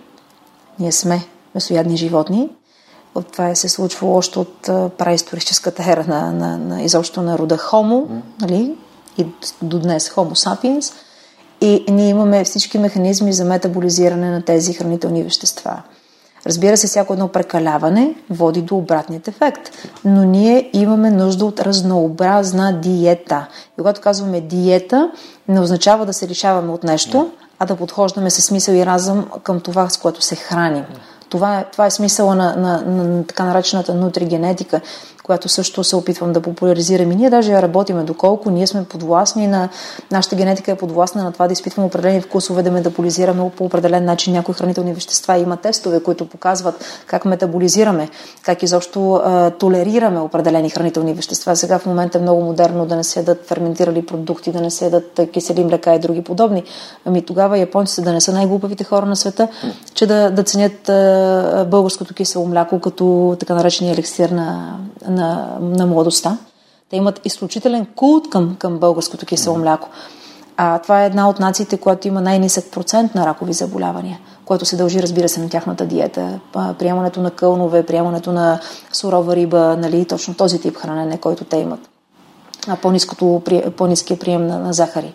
Ние 0.79 0.93
сме 0.93 1.27
месоядни 1.55 1.97
животни. 1.97 2.49
От 3.15 3.33
това 3.33 3.55
се 3.55 3.69
случва 3.69 4.09
още 4.09 4.39
от 4.39 4.61
праисторическата 4.99 5.91
ера 5.91 6.05
на, 6.09 6.33
на, 6.33 6.59
на 6.59 6.83
изобщо 6.83 7.23
на 7.23 7.39
рода 7.39 7.57
Homo, 7.57 8.07
нали? 8.41 8.77
и 9.19 9.27
до 9.63 9.79
днес 9.79 10.11
Homo 10.11 10.49
sapiens. 10.49 10.93
И 11.61 11.85
ние 11.89 12.09
имаме 12.09 12.45
всички 12.45 12.79
механизми 12.79 13.33
за 13.33 13.45
метаболизиране 13.45 14.31
на 14.31 14.43
тези 14.43 14.73
хранителни 14.73 15.23
вещества. 15.23 15.83
Разбира 16.47 16.77
се, 16.77 16.87
всяко 16.87 17.13
едно 17.13 17.29
прекаляване 17.29 18.15
води 18.31 18.63
до 18.63 18.77
обратният 18.77 19.29
ефект. 19.29 19.71
Но 20.05 20.25
ние 20.25 20.71
имаме 20.73 21.11
нужда 21.11 21.45
от 21.45 21.61
разнообразна 21.61 22.81
диета. 22.81 23.47
И 23.73 23.77
когато 23.77 24.01
казваме 24.01 24.41
диета, 24.41 25.11
не 25.49 25.61
означава 25.61 26.07
да 26.07 26.13
се 26.13 26.29
лишаваме 26.29 26.73
от 26.73 26.85
нещо, 26.85 27.31
а 27.59 27.67
да 27.67 27.77
подхождаме 27.77 28.31
със 28.31 28.45
смисъл 28.45 28.73
и 28.73 28.87
разум 28.87 29.27
към 29.43 29.61
това, 29.61 29.89
с 29.89 29.97
което 29.97 30.23
се 30.23 30.37
храним. 30.37 30.85
Това 31.29 31.59
е, 31.59 31.65
това 31.73 31.87
е 31.87 31.91
смисъла 31.91 32.35
на, 32.35 32.57
на, 32.57 32.83
на, 32.87 33.05
на 33.05 33.25
така 33.25 33.45
наречената 33.45 33.95
нутригенетика, 33.95 34.81
която 35.31 35.49
също 35.49 35.85
се 35.85 35.97
опитвам 35.97 36.33
да 36.33 36.41
популяризирам. 36.41 37.13
И 37.13 37.17
ние 37.17 37.31
даже 37.31 37.53
я 37.53 37.63
работиме, 37.63 38.03
доколко 38.03 38.51
ние 38.51 38.67
сме 38.67 38.85
подвластни 38.85 39.47
на... 39.47 39.69
Нашата 40.11 40.37
генетика 40.37 40.71
е 40.71 40.77
подвластна 40.77 41.25
на 41.25 41.33
това 41.33 41.47
да 41.47 41.53
изпитваме 41.53 41.87
определени 41.87 42.21
вкусове, 42.21 42.63
да 42.63 42.71
метаболизираме 42.71 43.51
по 43.57 43.65
определен 43.65 44.05
начин 44.05 44.33
някои 44.33 44.55
хранителни 44.55 44.95
вещества. 44.95 45.39
Има 45.39 45.57
тестове, 45.57 46.03
които 46.03 46.29
показват 46.29 46.85
как 47.07 47.25
метаболизираме, 47.25 48.09
как 48.43 48.63
изобщо 48.63 49.15
а, 49.15 49.51
толерираме 49.51 50.21
определени 50.21 50.71
хранителни 50.71 51.15
вещества. 51.15 51.57
Сега 51.57 51.79
в 51.79 51.87
момента 51.87 52.19
е 52.19 52.21
много 52.21 52.43
модерно 52.43 52.87
да 52.87 52.97
не 52.97 53.05
се 53.05 53.19
ядат 53.19 53.47
ферментирали 53.47 54.07
продукти, 54.07 54.53
да 54.53 54.61
не 54.61 54.71
се 54.71 54.85
ядат 54.85 55.21
кисели 55.33 55.65
млека 55.65 55.95
и 55.95 55.99
други 55.99 56.23
подобни. 56.23 56.63
Ами 57.05 57.23
тогава 57.23 57.59
японците 57.59 58.03
да 58.03 58.13
не 58.13 58.21
са 58.21 58.33
най-глупавите 58.33 58.85
хора 58.85 59.07
на 59.07 59.17
света, 59.17 59.49
че 59.95 60.07
да, 60.07 60.31
да 60.31 60.43
ценят 60.43 60.89
а, 60.89 61.67
българското 61.71 62.15
кисело 62.15 62.47
мляко 62.47 62.81
като 62.81 63.37
така 63.41 63.55
наречения 63.55 63.93
еликсир 63.93 64.31
на, 64.31 64.79
на, 65.09 65.20
на 65.61 65.87
младостта. 65.87 66.39
Те 66.91 66.97
имат 66.97 67.21
изключителен 67.25 67.87
култ 67.97 68.31
към, 68.31 68.57
към 68.59 68.79
българското 68.79 69.27
кисело 69.27 69.59
мляко. 69.59 69.89
А 70.57 70.79
това 70.79 71.03
е 71.03 71.07
една 71.07 71.29
от 71.29 71.41
нациите, 71.41 71.77
която 71.77 72.09
има 72.09 72.21
най-нисък 72.21 72.71
процент 72.71 73.15
на 73.15 73.27
ракови 73.27 73.53
заболявания, 73.53 74.19
което 74.45 74.65
се 74.65 74.77
дължи, 74.77 75.03
разбира 75.03 75.29
се, 75.29 75.41
на 75.41 75.49
тяхната 75.49 75.87
диета. 75.87 76.41
Приемането 76.79 77.21
на 77.21 77.31
кълнове, 77.31 77.87
приемането 77.87 78.33
на 78.33 78.61
сурова 78.93 79.37
риба, 79.37 79.77
нали, 79.79 80.05
точно 80.05 80.35
този 80.35 80.61
тип 80.61 80.77
хранене, 80.77 81.19
който 81.19 81.45
те 81.45 81.57
имат. 81.57 81.81
А 82.69 82.77
по-ниския 83.77 84.19
прием 84.19 84.47
на, 84.47 84.59
на 84.59 84.73
захари. 84.73 85.15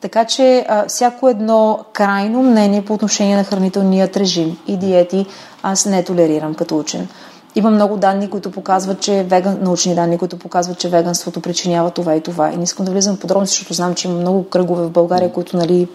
Така 0.00 0.24
че 0.24 0.66
а, 0.68 0.88
всяко 0.88 1.28
едно 1.28 1.78
крайно 1.92 2.42
мнение 2.42 2.84
по 2.84 2.94
отношение 2.94 3.36
на 3.36 3.44
хранителният 3.44 4.16
режим 4.16 4.58
и 4.66 4.76
диети 4.76 5.26
аз 5.62 5.86
не 5.86 6.04
толерирам 6.04 6.54
като 6.54 6.78
учен. 6.78 7.08
Има 7.54 7.70
много 7.70 7.96
данни, 7.96 8.30
които 8.30 8.50
показват, 8.50 9.00
че 9.00 9.22
веган, 9.22 9.58
научни 9.62 9.94
данни, 9.94 10.18
които 10.18 10.38
показват, 10.38 10.78
че 10.78 10.88
веганството 10.88 11.40
причинява 11.40 11.90
това 11.90 12.14
и 12.14 12.20
това. 12.20 12.52
И 12.52 12.56
не 12.56 12.62
искам 12.62 12.86
да 12.86 12.92
влизам 12.92 13.16
в 13.16 13.20
подробности, 13.20 13.54
защото 13.54 13.74
знам, 13.74 13.94
че 13.94 14.08
има 14.08 14.16
много 14.16 14.48
кръгове 14.48 14.82
в 14.82 14.90
България, 14.90 15.32
които 15.32 15.56
нали, 15.56 15.88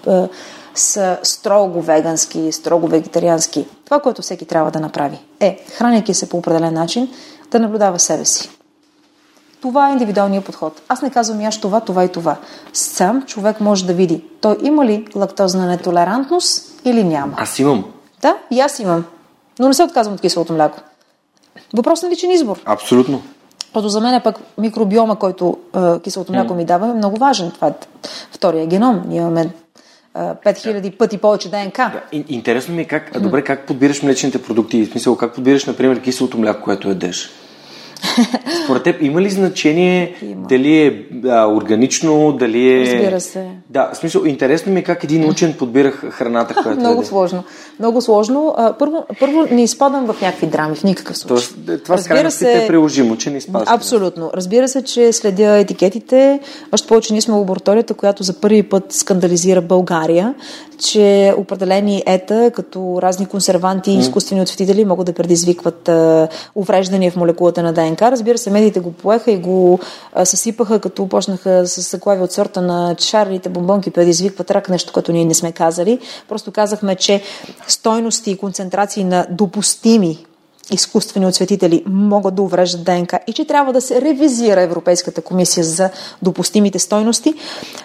са 0.76 1.18
строго 1.24 1.82
вегански, 1.82 2.52
строго 2.52 2.88
вегетариански. 2.88 3.68
Това, 3.86 4.00
което 4.00 4.22
всеки 4.22 4.46
трябва 4.46 4.72
да 4.72 4.80
направи 4.80 5.20
е, 5.40 5.66
храняйки 5.78 6.14
се 6.14 6.30
по 6.30 6.38
определен 6.38 6.74
начин, 6.74 7.10
да 7.52 7.60
наблюдава 7.60 8.00
себе 8.00 8.26
си. 8.26 8.50
Това 9.62 9.90
е 9.90 9.92
индивидуалният 9.92 10.46
подход. 10.46 10.82
Аз 10.90 11.02
не 11.02 11.10
казвам 11.10 11.46
аз 11.46 11.62
това, 11.62 11.80
това 11.80 12.04
и 12.04 12.10
това. 12.10 12.36
Сам 12.74 13.24
човек 13.26 13.62
може 13.62 13.86
да 13.86 13.94
види 13.94 14.24
той 14.42 14.58
има 14.62 14.86
ли 14.86 15.08
лактозна 15.16 15.68
нетолерантност 15.68 16.82
или 16.86 17.04
няма. 17.04 17.34
Аз 17.38 17.60
имам. 17.60 17.86
Да, 18.22 18.38
и 18.52 18.60
аз 18.60 18.80
имам. 18.80 19.06
Но 19.60 19.68
не 19.68 19.74
се 19.74 19.84
отказвам 19.84 20.14
от 20.14 20.22
киселото 20.22 20.54
мляко. 20.54 20.80
Въпрос 21.74 22.04
на 22.04 22.10
личен 22.10 22.32
избор. 22.32 22.62
Абсолютно. 22.66 23.22
Защото 23.64 23.90
за 23.90 24.02
мен 24.02 24.14
е 24.14 24.24
пък 24.24 24.40
микробиома, 24.58 25.16
който 25.16 25.58
е, 25.76 26.00
киселото 26.00 26.32
мляко 26.32 26.54
ми 26.54 26.66
дава, 26.66 26.88
е 26.88 26.94
много 26.94 27.18
важен. 27.18 27.52
Това 27.52 27.68
е 27.68 27.74
втория 28.32 28.68
геном. 28.68 29.04
Ние 29.08 29.18
имаме 29.18 29.50
5000 30.16 30.98
пъти 30.98 31.18
повече 31.18 31.50
ДНК. 31.50 31.78
Да, 31.78 32.02
интересно 32.28 32.76
ми 32.76 32.82
е 32.82 32.86
как, 32.86 33.22
добре, 33.22 33.44
как 33.44 33.68
подбираш 33.68 34.04
млечните 34.04 34.42
продукти, 34.42 34.86
в 34.86 34.92
смисъл 34.92 35.18
как 35.18 35.36
подбираш, 35.36 35.66
например, 35.66 36.02
киселото 36.02 36.38
мляко, 36.38 36.64
което 36.64 36.90
ядеш? 36.90 37.30
Според 38.64 38.84
теб 38.84 39.02
има 39.02 39.22
ли 39.22 39.30
значение 39.30 40.16
има. 40.22 40.48
дали 40.48 40.78
е 40.78 41.06
а, 41.30 41.48
органично, 41.48 42.32
дали 42.32 42.82
е... 42.82 42.82
Разбира 42.82 43.22
се. 43.22 43.48
Да, 43.70 43.90
в 43.94 43.98
смисъл, 43.98 44.22
интересно 44.26 44.74
ми 44.74 44.80
е 44.80 44.84
как 44.84 45.04
един 45.04 45.30
учен 45.30 45.54
подбира 45.54 45.92
храната, 45.92 46.54
която 46.64 46.80
Много 46.80 47.02
е. 47.02 47.06
сложно. 47.06 47.44
Много 47.80 48.02
сложно. 48.02 48.54
А, 48.58 48.74
първо, 48.74 49.06
първо 49.20 49.46
не 49.52 49.64
изпадам 49.64 50.06
в 50.06 50.22
някакви 50.22 50.48
драми, 50.48 50.76
в 50.76 50.84
никакъв 50.84 51.18
случай. 51.18 51.48
Тоест, 51.66 51.84
това 51.84 51.98
Разбира 51.98 52.32
се, 52.32 52.64
е 52.64 52.68
приложимо, 52.68 53.18
че 53.18 53.30
не 53.30 53.38
изпадаш. 53.38 53.70
Абсолютно. 53.72 54.32
Разбира 54.34 54.68
се, 54.68 54.84
че 54.84 55.14
следя 55.14 55.58
етикетите. 55.58 56.40
Още 56.72 56.88
повече 56.88 57.14
ние 57.14 57.22
сме 57.22 57.34
лабораторията, 57.34 57.94
която 57.94 58.24
за 58.24 58.34
първи 58.34 58.64
път 58.64 58.92
скандализира 58.92 59.62
България, 59.62 60.34
че 60.78 61.34
определени 61.38 62.04
ета, 62.06 62.52
като 62.56 63.00
разни 63.02 63.26
консерванти 63.26 63.92
и 63.92 63.98
изкуствени 63.98 64.42
отцветители, 64.42 64.86
могат 64.86 65.06
да 65.06 65.14
предизвикват 65.14 65.90
а, 65.90 66.28
увреждания 66.56 67.12
в 67.12 67.16
молекулата 67.16 67.64
на 67.64 67.74
ДНК. 67.74 68.12
Разбира 68.12 68.38
се, 68.38 68.52
медиите 68.52 68.80
го 68.80 68.92
поеха 68.92 69.32
и 69.32 69.38
го 69.38 69.80
а, 70.14 70.26
съсипаха, 70.26 70.80
като 70.80 71.08
почнаха 71.08 71.68
с 71.68 71.92
заглави 71.92 72.22
от 72.22 72.32
сорта 72.32 72.62
на 72.62 72.96
шарлите 73.00 73.50
бомбонки 73.50 73.92
предизвикват 73.92 74.52
рак, 74.52 74.70
нещо, 74.70 74.94
което 74.94 75.12
ние 75.12 75.26
не 75.26 75.34
сме 75.34 75.52
казали. 75.52 76.00
Просто 76.30 76.52
казахме, 76.52 76.96
че 76.96 77.22
стойности 77.68 78.32
и 78.32 78.38
концентрации 78.38 79.04
на 79.04 79.28
допустими 79.30 80.26
изкуствени 80.72 81.26
отсветители 81.26 81.84
могат 81.88 82.36
да 82.36 82.42
увреждат 82.42 82.84
ДНК 82.84 83.20
и 83.28 83.34
че 83.34 83.46
трябва 83.46 83.74
да 83.74 83.82
се 83.82 84.02
ревизира 84.02 84.62
Европейската 84.62 85.22
комисия 85.22 85.64
за 85.64 85.90
допустимите 86.22 86.80
стойности. 86.80 87.34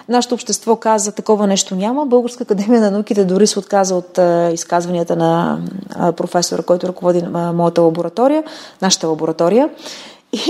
Нашето 0.09 0.35
общество 0.35 0.77
каза, 0.77 1.13
такова 1.13 1.47
нещо 1.47 1.75
няма. 1.75 2.07
Българска 2.07 2.43
академия 2.43 2.81
на 2.81 2.91
науките 2.91 3.25
дори 3.25 3.47
се 3.47 3.59
отказа 3.59 3.95
от 3.95 4.19
изказванията 4.55 5.17
на 5.17 5.59
професора, 6.17 6.63
който 6.63 6.89
ръководи 6.89 7.23
моята 7.55 7.83
лаборатория, 7.83 8.45
нашата 8.83 9.09
лаборатория. 9.09 9.69
И 10.33 10.41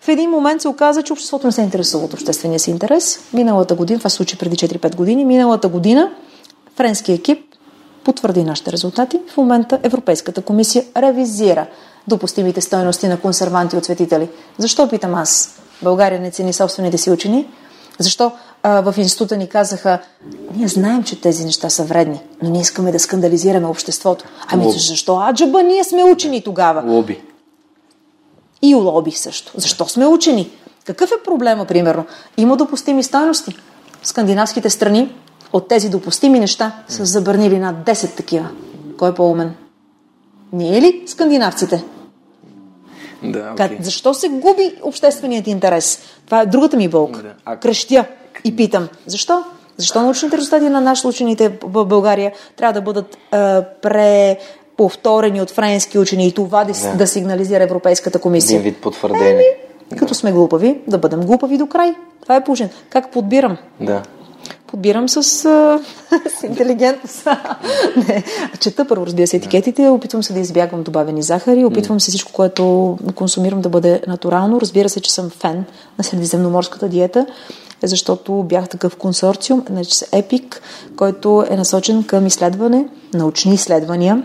в 0.00 0.08
един 0.08 0.30
момент 0.30 0.62
се 0.62 0.68
оказа, 0.68 1.02
че 1.02 1.12
обществото 1.12 1.46
не 1.46 1.52
се 1.52 1.62
интересува 1.62 2.04
от 2.04 2.12
обществения 2.12 2.60
си 2.60 2.70
интерес. 2.70 3.18
Миналата 3.32 3.74
година, 3.74 3.98
това 3.98 4.10
се 4.10 4.16
случи 4.16 4.38
преди 4.38 4.56
4-5 4.56 4.96
години, 4.96 5.24
миналата 5.24 5.68
година 5.68 6.10
френски 6.76 7.12
екип 7.12 7.51
потвърди 8.04 8.44
нашите 8.44 8.72
резултати. 8.72 9.20
В 9.34 9.36
момента 9.36 9.78
Европейската 9.82 10.42
комисия 10.42 10.84
ревизира 10.96 11.66
допустимите 12.08 12.60
стоености 12.60 13.08
на 13.08 13.20
консерванти 13.20 13.76
от 13.76 13.84
светители. 13.84 14.28
Защо, 14.58 14.88
питам 14.88 15.14
аз, 15.14 15.60
България 15.82 16.20
не 16.20 16.30
цени 16.30 16.52
собствените 16.52 16.98
си 16.98 17.10
учени? 17.10 17.46
Защо 17.98 18.32
а, 18.62 18.80
в 18.80 18.94
института 18.98 19.36
ни 19.36 19.48
казаха, 19.48 19.98
ние 20.54 20.68
знаем, 20.68 21.02
че 21.04 21.20
тези 21.20 21.44
неща 21.44 21.70
са 21.70 21.84
вредни, 21.84 22.20
но 22.42 22.50
ние 22.50 22.60
искаме 22.60 22.92
да 22.92 22.98
скандализираме 22.98 23.66
обществото. 23.66 24.24
Ами 24.48 24.64
Лоби. 24.64 24.78
защо 24.78 25.20
аджаба 25.20 25.62
ние 25.62 25.84
сме 25.84 26.04
учени 26.04 26.42
тогава? 26.42 26.92
Лоби. 26.92 27.22
И 28.62 28.74
лоби 28.74 29.10
също. 29.10 29.52
Защо 29.56 29.88
сме 29.88 30.06
учени? 30.06 30.50
Какъв 30.84 31.10
е 31.10 31.22
проблема, 31.24 31.64
примерно? 31.64 32.04
Има 32.36 32.56
допустими 32.56 33.02
стойности. 33.02 33.56
Скандинавските 34.02 34.70
страни 34.70 35.14
от 35.52 35.68
тези 35.68 35.88
допустими 35.88 36.40
неща 36.40 36.72
са 36.88 37.04
забранили 37.04 37.58
над 37.58 37.76
10 37.86 38.16
такива. 38.16 38.48
Кой 38.98 39.10
е 39.10 39.14
по-умен? 39.14 39.54
Ние 40.52 40.80
ли 40.80 41.02
скандинавците? 41.06 41.84
Да, 43.22 43.54
okay. 43.54 43.82
Защо 43.82 44.14
се 44.14 44.28
губи 44.28 44.74
общественият 44.82 45.46
интерес? 45.46 46.02
Това 46.26 46.40
е 46.40 46.46
другата 46.46 46.76
ми 46.76 46.88
болка. 46.88 47.22
Да. 47.22 47.34
А... 47.44 47.56
Кръщя 47.56 48.04
и 48.44 48.56
питам. 48.56 48.88
Защо? 49.06 49.44
Защо 49.76 50.02
научните 50.02 50.36
резултати 50.36 50.68
на 50.68 50.80
нашите 50.80 51.08
учените 51.08 51.58
в 51.62 51.84
България 51.84 52.32
трябва 52.56 52.72
да 52.72 52.80
бъдат 52.80 53.16
а, 53.30 53.64
пре 53.82 54.38
повторени 54.76 55.42
от 55.42 55.50
френски 55.50 55.98
учени 55.98 56.26
и 56.26 56.32
това 56.32 56.64
да, 56.64 56.72
да. 56.72 56.96
да 56.96 57.06
сигнализира 57.06 57.64
Европейската 57.64 58.18
комисия? 58.18 58.56
Един 58.58 58.72
вид 58.72 58.82
потвърдение. 58.82 59.30
Еми, 59.30 59.98
като 59.98 60.14
сме 60.14 60.32
глупави, 60.32 60.80
да 60.86 60.98
бъдем 60.98 61.20
глупави 61.20 61.58
до 61.58 61.66
край. 61.66 61.94
Това 62.22 62.36
е 62.36 62.44
положение. 62.44 62.72
Как 62.90 63.12
подбирам? 63.12 63.56
Да 63.80 64.02
подбирам 64.72 65.08
с, 65.08 65.22
с 65.22 66.42
интелигентност. 66.44 67.26
не, 67.96 68.24
чета 68.60 68.84
първо, 68.84 69.06
разбира 69.06 69.26
се, 69.26 69.36
етикетите, 69.36 69.88
опитвам 69.88 70.22
се 70.22 70.32
да 70.32 70.40
избягвам 70.40 70.82
добавени 70.82 71.22
захари, 71.22 71.64
опитвам 71.64 72.00
се 72.00 72.10
всичко, 72.10 72.32
което 72.32 72.98
консумирам 73.14 73.60
да 73.60 73.68
бъде 73.68 74.02
натурално. 74.06 74.60
Разбира 74.60 74.88
се, 74.88 75.00
че 75.00 75.12
съм 75.12 75.30
фен 75.30 75.64
на 75.98 76.04
средиземноморската 76.04 76.88
диета, 76.88 77.26
защото 77.82 78.32
бях 78.32 78.68
такъв 78.68 78.96
консорциум, 78.96 79.64
значи 79.70 79.94
се 79.94 80.06
ЕПИК, 80.12 80.62
който 80.96 81.44
е 81.50 81.56
насочен 81.56 82.04
към 82.04 82.26
изследване, 82.26 82.88
научни 83.14 83.54
изследвания, 83.54 84.24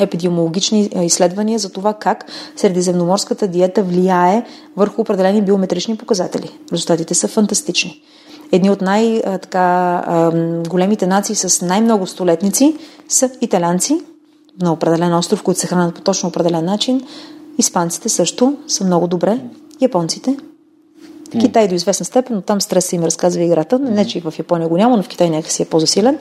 епидемиологични 0.00 0.90
изследвания 1.02 1.58
за 1.58 1.72
това 1.72 1.94
как 1.94 2.24
средиземноморската 2.56 3.48
диета 3.48 3.82
влияе 3.82 4.44
върху 4.76 5.00
определени 5.00 5.42
биометрични 5.42 5.96
показатели. 5.96 6.50
Резултатите 6.72 7.14
са 7.14 7.28
фантастични 7.28 8.02
едни 8.52 8.70
от 8.70 8.80
най-големите 8.80 9.46
нации 11.06 11.34
с 11.34 11.66
най-много 11.66 12.06
столетници 12.06 12.76
са 13.08 13.30
италянци 13.40 14.00
на 14.62 14.72
определен 14.72 15.14
остров, 15.14 15.42
които 15.42 15.60
се 15.60 15.66
хранят 15.66 15.94
по 15.94 16.00
точно 16.00 16.28
определен 16.28 16.64
начин. 16.64 17.02
Испанците 17.58 18.08
също 18.08 18.56
са 18.68 18.84
много 18.84 19.06
добре. 19.06 19.38
Японците. 19.80 20.36
Китай 21.40 21.68
до 21.68 21.74
известна 21.74 22.06
степен, 22.06 22.36
но 22.36 22.42
там 22.42 22.60
стрес 22.60 22.92
им 22.92 23.04
разказва 23.04 23.42
играта. 23.42 23.78
Не, 23.78 24.06
че 24.06 24.18
и 24.18 24.20
в 24.20 24.34
Япония 24.38 24.68
го 24.68 24.76
няма, 24.76 24.96
но 24.96 25.02
в 25.02 25.08
Китай 25.08 25.30
някакси 25.30 25.62
е 25.62 25.66
по-засилен. 25.66 26.18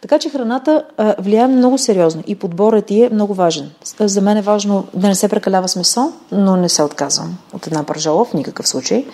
Така 0.00 0.18
че 0.18 0.30
храната 0.30 0.84
а, 0.96 1.14
влияе 1.18 1.46
много 1.46 1.78
сериозно 1.78 2.22
и 2.26 2.34
подборът 2.34 2.86
ти 2.86 3.02
е 3.02 3.10
много 3.12 3.34
важен. 3.34 3.70
За 4.00 4.20
мен 4.20 4.36
е 4.36 4.42
важно 4.42 4.86
да 4.94 5.08
не 5.08 5.14
се 5.14 5.28
прекалява 5.28 5.68
с 5.68 5.76
месо, 5.76 6.12
но 6.32 6.56
не 6.56 6.68
се 6.68 6.82
отказвам 6.82 7.38
от 7.52 7.66
една 7.66 7.82
пържола 7.82 8.24
в 8.24 8.34
никакъв 8.34 8.68
случай. 8.68 9.06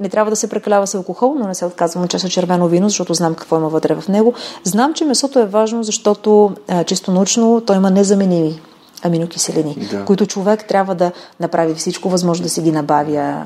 Не 0.00 0.08
трябва 0.08 0.30
да 0.30 0.36
се 0.36 0.48
прекалява 0.48 0.86
с 0.86 0.94
алкохол, 0.94 1.34
но 1.38 1.48
не 1.48 1.54
се 1.54 1.64
отказвам 1.64 2.04
от 2.04 2.10
чаша 2.10 2.28
червено 2.28 2.68
вино, 2.68 2.88
защото 2.88 3.14
знам 3.14 3.34
какво 3.34 3.56
има 3.56 3.68
вътре 3.68 3.94
в 3.94 4.08
него. 4.08 4.34
Знам, 4.64 4.94
че 4.94 5.04
месото 5.04 5.38
е 5.38 5.46
важно, 5.46 5.84
защото 5.84 6.52
а, 6.68 6.84
чисто 6.84 7.12
научно 7.12 7.62
то 7.66 7.74
има 7.74 7.90
незаменими 7.90 8.60
аминокиселини, 9.02 9.88
да. 9.90 10.04
които 10.04 10.26
човек 10.26 10.68
трябва 10.68 10.94
да 10.94 11.12
направи 11.40 11.74
всичко 11.74 12.08
възможно 12.08 12.42
да 12.42 12.48
си 12.48 12.62
ги 12.62 12.72
набавя 12.72 13.44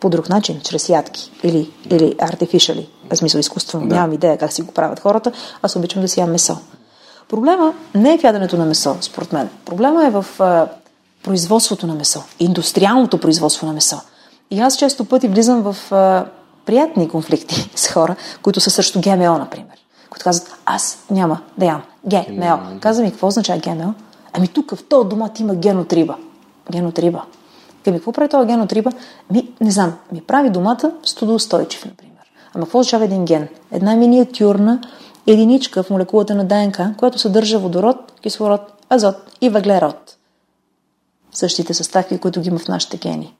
по 0.00 0.10
друг 0.10 0.28
начин, 0.28 0.60
чрез 0.64 0.88
ядки 0.88 1.30
или, 1.42 1.70
или 1.90 2.14
artificially, 2.14 2.86
в 3.12 3.16
смисъл 3.16 3.38
изкуствено. 3.38 3.86
Да. 3.86 3.94
Нямам 3.94 4.12
идея 4.12 4.38
как 4.38 4.52
си 4.52 4.62
го 4.62 4.72
правят 4.72 5.00
хората, 5.00 5.32
аз 5.62 5.76
обичам 5.76 6.02
да 6.02 6.08
си 6.08 6.20
ям 6.20 6.30
месо. 6.30 6.58
Проблема 7.28 7.74
не 7.94 8.14
е 8.14 8.18
в 8.18 8.24
яденето 8.24 8.56
на 8.56 8.64
месо, 8.64 8.96
според 9.00 9.32
мен. 9.32 9.48
Проблема 9.64 10.06
е 10.06 10.10
в 10.10 10.26
а, 10.38 10.68
производството 11.22 11.86
на 11.86 11.94
месо, 11.94 12.22
индустриалното 12.40 13.18
производство 13.18 13.66
на 13.66 13.72
месо. 13.72 14.00
И 14.52 14.60
аз 14.60 14.76
често 14.76 15.04
пъти 15.04 15.28
влизам 15.28 15.62
в 15.62 15.92
а, 15.92 16.26
приятни 16.66 17.08
конфликти 17.08 17.70
с 17.76 17.88
хора, 17.88 18.16
които 18.42 18.60
са 18.60 18.70
също 18.70 19.00
ГМО, 19.00 19.38
например. 19.38 19.76
Които 20.10 20.24
казват, 20.24 20.54
аз 20.66 21.04
няма 21.10 21.40
да 21.58 21.66
ям 21.66 21.82
ГМО. 22.06 22.58
Казвам 22.80 23.04
ми, 23.04 23.10
какво 23.10 23.26
означава 23.26 23.58
ГМО? 23.58 23.94
Ами 24.32 24.48
тук 24.48 24.74
в 24.74 24.84
този 24.88 25.08
домат 25.08 25.40
има 25.40 25.54
генотриба. 25.54 26.16
Генотриба. 26.72 27.22
Ами 27.86 27.96
какво 27.96 28.12
прави 28.12 28.28
този 28.28 28.46
генотриба? 28.46 28.92
Ми, 29.30 29.52
не 29.60 29.70
знам, 29.70 29.94
ми 30.12 30.20
прави 30.20 30.50
домата 30.50 30.92
студоустойчив, 31.04 31.84
например. 31.84 32.32
Ама 32.54 32.64
какво 32.64 32.78
означава 32.78 33.04
един 33.04 33.24
ген? 33.24 33.48
Една 33.70 33.96
миниатюрна 33.96 34.80
единичка 35.26 35.82
в 35.82 35.90
молекулата 35.90 36.34
на 36.34 36.44
ДНК, 36.44 36.94
която 36.98 37.18
съдържа 37.18 37.58
водород, 37.58 38.12
кислород, 38.20 38.60
азот 38.90 39.16
и 39.40 39.48
въглерод. 39.48 40.16
Същите 41.32 41.74
съставки, 41.74 42.18
които 42.18 42.40
ги 42.40 42.48
има 42.48 42.58
в 42.58 42.68
нашите 42.68 42.96
гени. 42.96 43.36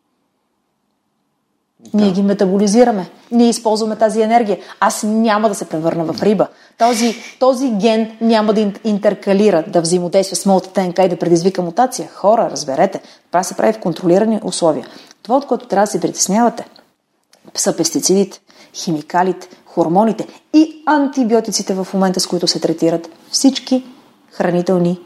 Ние 1.94 2.12
ги 2.12 2.22
метаболизираме. 2.22 3.10
Ние 3.30 3.48
използваме 3.48 3.96
тази 3.96 4.22
енергия. 4.22 4.58
Аз 4.80 5.02
няма 5.02 5.48
да 5.48 5.54
се 5.54 5.64
превърна 5.64 6.04
в 6.04 6.22
риба. 6.22 6.46
Този, 6.78 7.14
този 7.38 7.70
ген 7.70 8.16
няма 8.20 8.52
да 8.54 8.72
интеркалира, 8.84 9.64
да 9.66 9.80
взаимодейства 9.80 10.36
с 10.36 10.46
моята 10.46 10.82
ДНК 10.82 11.02
и 11.02 11.08
да 11.08 11.18
предизвика 11.18 11.62
мутация. 11.62 12.08
Хора, 12.14 12.48
разберете, 12.50 13.00
това 13.26 13.42
се 13.42 13.54
прави 13.54 13.72
в 13.72 13.80
контролирани 13.80 14.40
условия. 14.44 14.86
Това, 15.22 15.36
от 15.36 15.46
което 15.46 15.66
трябва 15.66 15.86
да 15.86 15.90
се 15.90 16.00
притеснявате, 16.00 16.64
са 17.54 17.76
пестицидите, 17.76 18.40
химикалите, 18.74 19.48
хормоните 19.66 20.26
и 20.54 20.82
антибиотиците 20.86 21.74
в 21.74 21.86
момента, 21.94 22.20
с 22.20 22.26
които 22.26 22.46
се 22.46 22.60
третират 22.60 23.08
всички 23.30 23.84
хранителни 24.30 25.00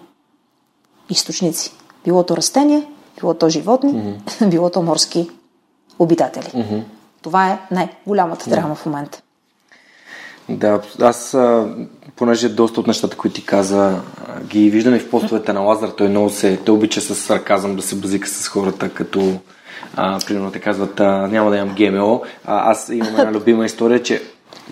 източници. 1.10 1.72
Било 2.04 2.22
то 2.22 2.36
растения, 2.36 2.86
било 3.20 3.34
то 3.34 3.48
животни, 3.48 3.92
mm-hmm. 3.92 4.48
било 4.50 4.70
то 4.70 4.82
морски 4.82 5.30
обитатели. 5.98 6.44
Mm-hmm. 6.44 6.82
Това 7.22 7.50
е 7.50 7.58
най-голямата 7.70 8.50
драма 8.50 8.74
mm-hmm. 8.74 8.78
в 8.78 8.86
момента. 8.86 9.22
Да, 10.48 10.80
аз, 11.00 11.36
понеже 12.16 12.48
доста 12.48 12.80
от 12.80 12.86
нещата, 12.86 13.16
които 13.16 13.34
ти 13.34 13.44
каза, 13.44 14.00
ги 14.44 14.70
виждаме 14.70 14.98
в 14.98 15.10
постовете 15.10 15.52
на 15.52 15.60
Лазар, 15.60 15.88
той 15.88 16.08
много 16.08 16.30
се, 16.30 16.56
той 16.56 16.74
обича 16.74 17.00
с 17.00 17.14
сарказъм 17.14 17.76
да 17.76 17.82
се 17.82 17.96
базика 17.96 18.28
с 18.28 18.48
хората, 18.48 18.88
като 18.88 19.32
а, 19.96 20.20
примерно 20.26 20.50
те 20.50 20.60
казват, 20.60 21.00
а, 21.00 21.28
няма 21.28 21.50
да 21.50 21.56
имам 21.56 21.74
ГМО. 21.74 22.22
А, 22.44 22.70
аз 22.70 22.88
имам 22.88 23.08
една 23.08 23.32
любима 23.38 23.64
история, 23.64 24.02
че 24.02 24.22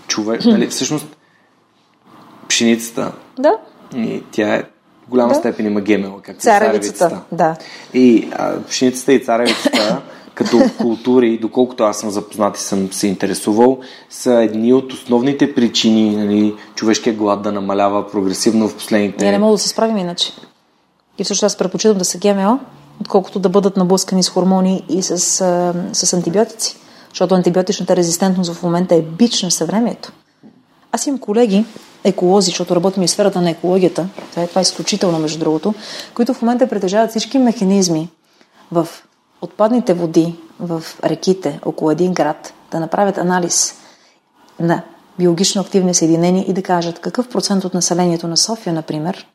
човек, 0.07 0.45
нали, 0.45 0.67
всъщност 0.67 1.07
пшеницата. 2.49 3.13
Да. 3.39 3.53
И 3.97 4.23
тя 4.31 4.55
е 4.55 4.63
в 5.07 5.09
голяма 5.09 5.29
Да. 5.29 5.35
степен 5.35 5.67
има 5.67 5.81
ГМО, 5.81 6.21
както 6.23 6.43
Царевицата. 6.43 6.99
царевицата. 6.99 7.21
Да. 7.33 7.57
И 7.95 8.29
а, 8.33 8.63
пшеницата 8.69 9.13
и 9.13 9.25
царевицата, 9.25 10.03
като 10.35 10.59
култури, 10.79 11.39
доколкото 11.39 11.85
аз 11.85 11.99
съм 11.99 12.11
запознат 12.11 12.57
и 12.57 12.61
съм 12.61 12.93
се 12.93 13.07
интересувал, 13.07 13.79
са 14.11 14.33
едни 14.35 14.73
от 14.73 14.93
основните 14.93 15.55
причини 15.55 16.17
нали, 16.17 16.55
човешкия 16.75 17.15
глад 17.15 17.43
да 17.43 17.53
намалява 17.53 18.11
прогресивно 18.11 18.69
в 18.69 18.75
последните... 18.75 19.25
Ние 19.25 19.33
не 19.33 19.39
можем 19.39 19.55
да 19.55 19.59
се 19.59 19.69
справим 19.69 19.99
иначе. 19.99 20.33
И 21.19 21.25
всъщност 21.25 21.43
аз 21.43 21.59
предпочитам 21.59 21.99
да 21.99 22.05
са 22.05 22.19
ГМО, 22.19 22.61
отколкото 23.01 23.39
да 23.39 23.49
бъдат 23.49 23.77
наблъскани 23.77 24.23
с 24.23 24.29
хормони 24.29 24.85
и 24.89 25.03
с, 25.03 25.19
с 25.93 26.13
антибиотици. 26.13 26.77
Защото 27.09 27.35
антибиотичната 27.35 27.97
резистентност 27.97 28.53
в 28.53 28.63
момента 28.63 28.95
е 28.95 29.03
бич 29.03 29.43
на 29.43 29.51
съвремието. 29.51 30.13
Аз 30.93 31.07
имам 31.07 31.19
колеги, 31.21 31.65
еколози, 32.05 32.51
защото 32.51 32.77
работим 32.77 33.03
и 33.03 33.07
в 33.07 33.11
сферата 33.11 33.41
на 33.41 33.51
екологията, 33.51 34.09
това 34.31 34.43
е, 34.43 34.47
това 34.47 34.61
е 34.61 34.63
изключително 34.63 35.19
между 35.19 35.39
другото, 35.39 35.75
които 36.15 36.35
в 36.35 36.43
момента 36.43 36.69
притежават 36.69 37.11
всички 37.11 37.39
механизми 37.39 38.09
в 38.73 38.89
отпадните 39.45 39.95
води, 39.95 40.37
в 40.61 40.83
реките, 41.05 41.61
около 41.65 41.91
един 41.91 42.15
град, 42.15 42.53
да 42.71 42.81
направят 42.81 43.19
анализ 43.19 43.75
на 44.61 44.83
биологично 45.19 45.63
активни 45.63 45.95
съединения 45.95 46.45
и 46.49 46.53
да 46.53 46.63
кажат 46.63 46.99
какъв 46.99 47.29
процент 47.29 47.65
от 47.65 47.75
населението 47.75 48.29
на 48.29 48.37
София, 48.37 48.73
например, 48.73 49.27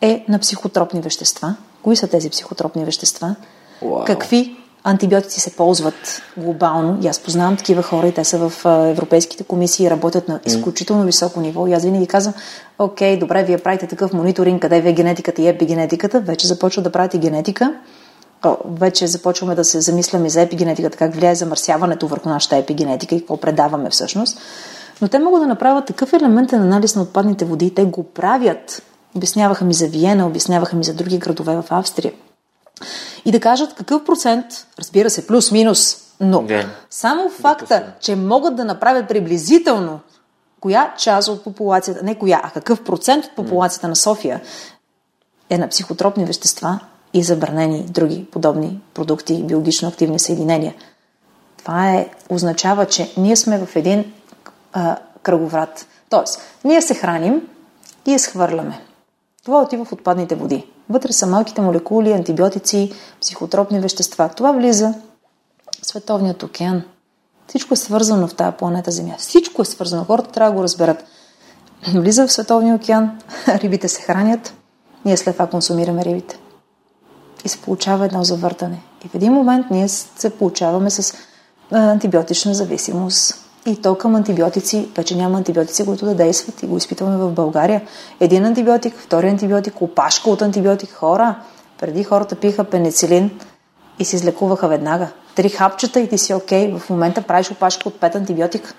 е 0.00 0.24
на 0.28 0.38
психотропни 0.38 1.00
вещества. 1.00 1.54
Кои 1.82 1.96
са 1.96 2.08
тези 2.08 2.30
психотропни 2.30 2.84
вещества? 2.84 3.34
Уау. 3.82 4.04
Какви 4.04 4.56
антибиотици 4.84 5.40
се 5.40 5.56
ползват 5.56 6.22
глобално? 6.36 6.98
И 7.02 7.08
аз 7.08 7.18
познавам 7.18 7.56
такива 7.56 7.82
хора 7.82 8.08
и 8.08 8.14
те 8.14 8.24
са 8.24 8.48
в 8.48 8.66
европейските 8.90 9.44
комисии 9.44 9.86
и 9.86 9.90
работят 9.90 10.28
на 10.28 10.40
изключително 10.46 11.04
високо 11.04 11.40
ниво. 11.40 11.66
И 11.66 11.72
аз 11.72 11.84
винаги 11.84 12.06
казвам, 12.06 12.34
окей, 12.78 13.18
добре, 13.18 13.44
вие 13.44 13.58
правите 13.58 13.86
такъв 13.86 14.12
мониторинг, 14.12 14.62
къде 14.62 14.80
ви 14.80 14.88
е 14.88 14.92
генетиката 14.92 15.42
и 15.42 15.48
епигенетиката, 15.48 16.20
вече 16.20 16.46
започват 16.46 16.84
да 16.84 16.92
правите 16.92 17.18
генетика. 17.18 17.74
Вече 18.64 19.06
започваме 19.06 19.54
да 19.54 19.64
се 19.64 19.80
замисляме 19.80 20.30
за 20.30 20.40
епигенетиката, 20.40 20.98
как 20.98 21.14
влияе 21.14 21.34
замърсяването 21.34 22.08
върху 22.08 22.28
нашата 22.28 22.56
епигенетика 22.56 23.14
и 23.14 23.18
какво 23.18 23.36
предаваме 23.36 23.90
всъщност. 23.90 24.38
Но 25.02 25.08
те 25.08 25.18
могат 25.18 25.40
да 25.40 25.46
направят 25.46 25.86
такъв 25.86 26.12
елементен 26.12 26.62
анализ 26.62 26.96
на 26.96 27.02
отпадните 27.02 27.44
води. 27.44 27.74
Те 27.74 27.84
го 27.84 28.02
правят. 28.02 28.82
Обясняваха 29.16 29.64
ми 29.64 29.74
за 29.74 29.86
Виена, 29.86 30.26
обясняваха 30.26 30.76
ми 30.76 30.84
за 30.84 30.94
други 30.94 31.18
градове 31.18 31.56
в 31.56 31.64
Австрия. 31.70 32.12
И 33.24 33.32
да 33.32 33.40
кажат 33.40 33.74
какъв 33.74 34.04
процент, 34.04 34.46
разбира 34.78 35.10
се, 35.10 35.26
плюс-минус, 35.26 35.96
но 36.20 36.42
Да. 36.42 36.66
само 36.90 37.28
факта, 37.28 37.86
че 38.00 38.16
могат 38.16 38.56
да 38.56 38.64
направят 38.64 39.08
приблизително 39.08 40.00
коя 40.60 40.94
част 40.98 41.28
от 41.28 41.44
популацията, 41.44 42.04
не 42.04 42.14
коя, 42.14 42.40
а 42.44 42.50
какъв 42.50 42.84
процент 42.84 43.24
от 43.24 43.34
популацията 43.36 43.88
на 43.88 43.96
София 43.96 44.40
е 45.50 45.58
на 45.58 45.68
психотропни 45.68 46.24
вещества 46.24 46.80
и 47.14 47.22
забранени 47.22 47.82
други 47.82 48.26
подобни 48.32 48.80
продукти, 48.94 49.42
биологично 49.42 49.88
активни 49.88 50.18
съединения. 50.18 50.74
Това 51.58 51.90
е, 51.90 52.08
означава, 52.28 52.86
че 52.86 53.12
ние 53.16 53.36
сме 53.36 53.58
в 53.58 53.76
един 53.76 54.12
а, 54.72 54.96
кръговрат. 55.22 55.86
Тоест, 56.08 56.40
ние 56.64 56.82
се 56.82 56.94
храним 56.94 57.48
и 58.06 58.12
я 58.12 58.18
схвърляме. 58.18 58.80
Това 59.44 59.62
отива 59.62 59.84
в 59.84 59.92
отпадните 59.92 60.34
води. 60.34 60.66
Вътре 60.88 61.12
са 61.12 61.26
малките 61.26 61.60
молекули, 61.60 62.12
антибиотици, 62.12 62.92
психотропни 63.20 63.80
вещества. 63.80 64.30
Това 64.36 64.52
влиза 64.52 64.94
в 65.82 65.86
световният 65.86 66.42
океан. 66.42 66.82
Всичко 67.48 67.74
е 67.74 67.76
свързано 67.76 68.28
в 68.28 68.34
тази 68.34 68.56
планета 68.56 68.90
Земя. 68.90 69.14
Всичко 69.18 69.62
е 69.62 69.64
свързано. 69.64 70.04
Хората 70.04 70.30
трябва 70.30 70.50
да 70.50 70.56
го 70.56 70.62
разберат. 70.62 71.04
Влиза 71.94 72.26
в 72.26 72.32
световния 72.32 72.74
океан, 72.74 73.18
рибите 73.48 73.88
се 73.88 74.02
хранят, 74.02 74.54
ние 75.04 75.16
след 75.16 75.34
това 75.34 75.46
консумираме 75.46 76.04
рибите. 76.04 76.38
И 77.44 77.48
се 77.48 77.60
получава 77.60 78.04
едно 78.04 78.24
завъртане. 78.24 78.82
И 79.04 79.08
в 79.08 79.14
един 79.14 79.32
момент 79.32 79.66
ние 79.70 79.88
се 79.88 80.30
получаваме 80.30 80.90
с 80.90 81.14
антибиотична 81.72 82.54
зависимост. 82.54 83.34
И 83.66 83.82
то 83.82 83.94
към 83.94 84.14
антибиотици, 84.14 84.88
вече 84.96 85.16
няма 85.16 85.38
антибиотици, 85.38 85.84
които 85.84 86.04
да 86.04 86.14
действат 86.14 86.62
и 86.62 86.66
го 86.66 86.76
изпитваме 86.76 87.16
в 87.16 87.30
България. 87.30 87.82
Един 88.20 88.44
антибиотик, 88.44 88.94
втори 88.98 89.28
антибиотик, 89.28 89.82
опашка 89.82 90.30
от 90.30 90.42
антибиотик. 90.42 90.92
Хора, 90.92 91.34
преди 91.80 92.04
хората 92.04 92.36
пиха 92.36 92.64
пеницилин 92.64 93.40
и 93.98 94.04
се 94.04 94.16
излекуваха 94.16 94.68
веднага. 94.68 95.08
Три 95.34 95.48
хапчета 95.48 96.00
и 96.00 96.08
ти 96.08 96.18
си 96.18 96.34
окей. 96.34 96.78
В 96.78 96.90
момента 96.90 97.22
правиш 97.22 97.50
опашка 97.50 97.88
от 97.88 98.00
пет 98.00 98.14
антибиотика 98.14 98.74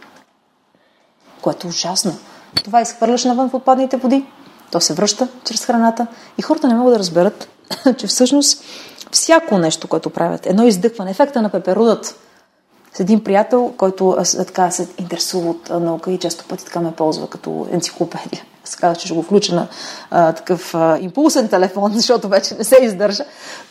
което 1.42 1.68
е 1.68 1.70
ужасно. 1.70 2.16
Това 2.64 2.82
изхвърляш 2.82 3.24
навън 3.24 3.50
в 3.50 3.54
отпадните 3.54 3.98
води, 3.98 4.26
то 4.72 4.82
се 4.82 4.94
връща 4.94 5.28
чрез 5.46 5.66
храната 5.66 6.08
и 6.38 6.42
хората 6.42 6.68
не 6.68 6.74
могат 6.74 6.94
да 6.94 7.00
разберат, 7.00 7.50
че 7.98 8.08
всъщност 8.08 8.64
всяко 9.12 9.58
нещо, 9.58 9.88
което 9.88 10.10
правят, 10.10 10.46
едно 10.46 10.68
издъхване, 10.68 11.12
ефекта 11.12 11.42
на 11.42 11.50
пеперудът. 11.50 12.16
С 12.94 13.00
един 13.00 13.24
приятел, 13.24 13.74
който 13.78 14.10
а, 14.10 14.26
с- 14.26 14.46
така 14.46 14.72
се 14.72 14.88
интересува 14.98 15.50
от 15.50 15.70
наука 15.70 16.12
и 16.12 16.18
често 16.18 16.46
пъти 16.46 16.66
така 16.66 16.80
ме 16.80 16.92
ползва 16.92 17.28
като 17.28 17.68
енциклопедия. 17.72 18.44
Аз 18.64 18.76
казах, 18.76 18.98
че 18.98 19.08
ще 19.08 19.16
го 19.16 19.24
включа 19.24 19.56
на 19.56 19.68
а, 20.12 20.34
такъв 20.34 20.76
а, 20.76 20.98
импулсен 21.02 21.48
телефон, 21.48 21.92
защото 21.96 22.28
вече 22.30 22.56
не 22.56 22.64
се 22.64 22.78
издържа. 22.82 23.24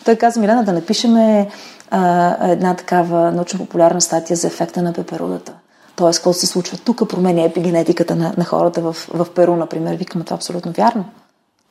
Той 0.04 0.16
каза, 0.16 0.40
Милена, 0.40 0.64
да 0.64 0.72
напишеме 0.72 1.48
а, 1.90 2.50
една 2.50 2.74
такава 2.76 3.32
научно-популярна 3.32 4.00
статия 4.00 4.36
за 4.36 4.46
ефекта 4.46 4.82
на 4.82 4.92
пеперудата. 4.92 5.52
Тоест, 5.96 6.18
какво 6.18 6.32
се 6.32 6.46
случва 6.46 6.78
тук, 6.78 7.08
променя 7.08 7.42
епигенетиката 7.42 8.16
на, 8.16 8.34
на 8.36 8.44
хората 8.44 8.80
в, 8.80 8.96
в 9.14 9.26
Перу, 9.34 9.56
например. 9.56 9.96
Викаме, 9.96 10.24
това 10.24 10.34
е 10.34 10.38
абсолютно 10.38 10.72
вярно. 10.72 11.04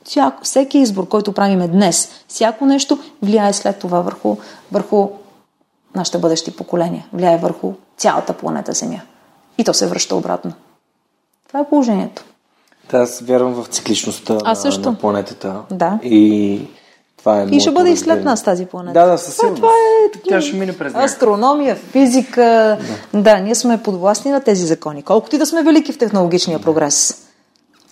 Всяко, 0.10 0.43
всеки 0.43 0.78
избор, 0.78 1.07
който 1.07 1.32
правиме 1.32 1.68
днес, 1.68 2.10
всяко 2.28 2.66
нещо 2.66 2.99
влияе 3.22 3.53
след 3.53 3.80
това 3.80 4.01
върху, 4.01 4.38
върху 4.72 5.10
нашите 5.95 6.18
бъдещи 6.18 6.51
поколения, 6.51 7.05
влияе 7.14 7.38
върху 7.38 7.74
цялата 7.97 8.34
планета 8.34 8.74
Земя. 8.74 8.99
И 9.57 9.64
то 9.64 9.74
се 9.74 9.88
връща 9.88 10.16
обратно. 10.16 10.53
Това 11.47 11.60
е 11.60 11.70
положението. 11.70 12.24
Та, 12.88 12.97
аз 12.97 13.20
вярвам 13.20 13.53
в 13.53 13.68
цикличността 13.68 14.34
на, 14.34 14.39
Аз 14.43 14.62
също. 14.62 14.91
на 14.91 14.97
планетата. 14.97 15.55
Да. 15.72 15.99
И 16.03 16.62
това 17.18 17.41
е 17.41 17.45
И 17.45 17.60
ще 17.60 17.72
бъде 17.72 17.89
и 17.89 17.97
след 17.97 18.24
нас 18.24 18.43
тази 18.43 18.66
планета. 18.66 18.99
Да, 18.99 19.05
да, 19.05 19.18
със 19.18 19.38
Това- 19.38 19.47
сигурност. 19.49 19.62
Това 19.62 19.72
е 20.28 20.30
Тя 20.30 20.41
ще 20.41 20.55
мине 20.57 20.78
през 20.78 20.93
астрономия, 20.95 21.76
физика. 21.76 22.78
Да. 23.14 23.22
да, 23.22 23.38
ние 23.39 23.55
сме 23.55 23.84
подвластни 23.84 24.32
на 24.32 24.41
тези 24.41 24.66
закони. 24.66 25.03
Колкото 25.03 25.36
и 25.36 25.39
да 25.39 25.45
сме 25.45 25.64
велики 25.64 25.93
в 25.93 25.97
технологичния 25.97 26.60
прогрес. 26.60 27.26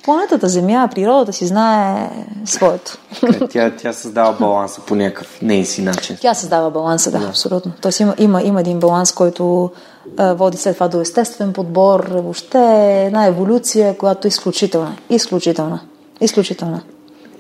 Планетата 0.08 0.50
Земя, 0.50 0.90
природата 0.96 1.34
си 1.34 1.48
знае 1.48 2.10
своето. 2.46 2.98
Е, 3.24 3.48
Тя, 3.48 3.72
тя 3.78 3.94
създава 3.94 4.38
баланса 4.40 4.82
по 4.82 4.96
някакъв 4.96 5.42
нейн 5.42 5.66
си 5.66 5.82
начин. 5.82 6.18
Тя 6.22 6.34
създава 6.34 6.72
баланса, 6.72 7.12
да, 7.12 7.18
абсолютно. 7.18 7.72
Тоест 7.82 8.00
има, 8.00 8.16
има, 8.18 8.42
има 8.44 8.60
един 8.60 8.80
баланс, 8.80 9.12
който 9.12 9.72
а, 10.18 10.34
води 10.34 10.58
след 10.58 10.74
това 10.74 10.88
до 10.88 11.02
естествен 11.02 11.54
подбор, 11.54 12.10
въобще 12.12 12.60
една 13.06 13.26
еволюция, 13.26 13.98
която 13.98 14.28
е 14.28 14.30
изключителна. 14.30 14.98
Изключителна. 15.10 15.80
Изключителна. 16.22 16.82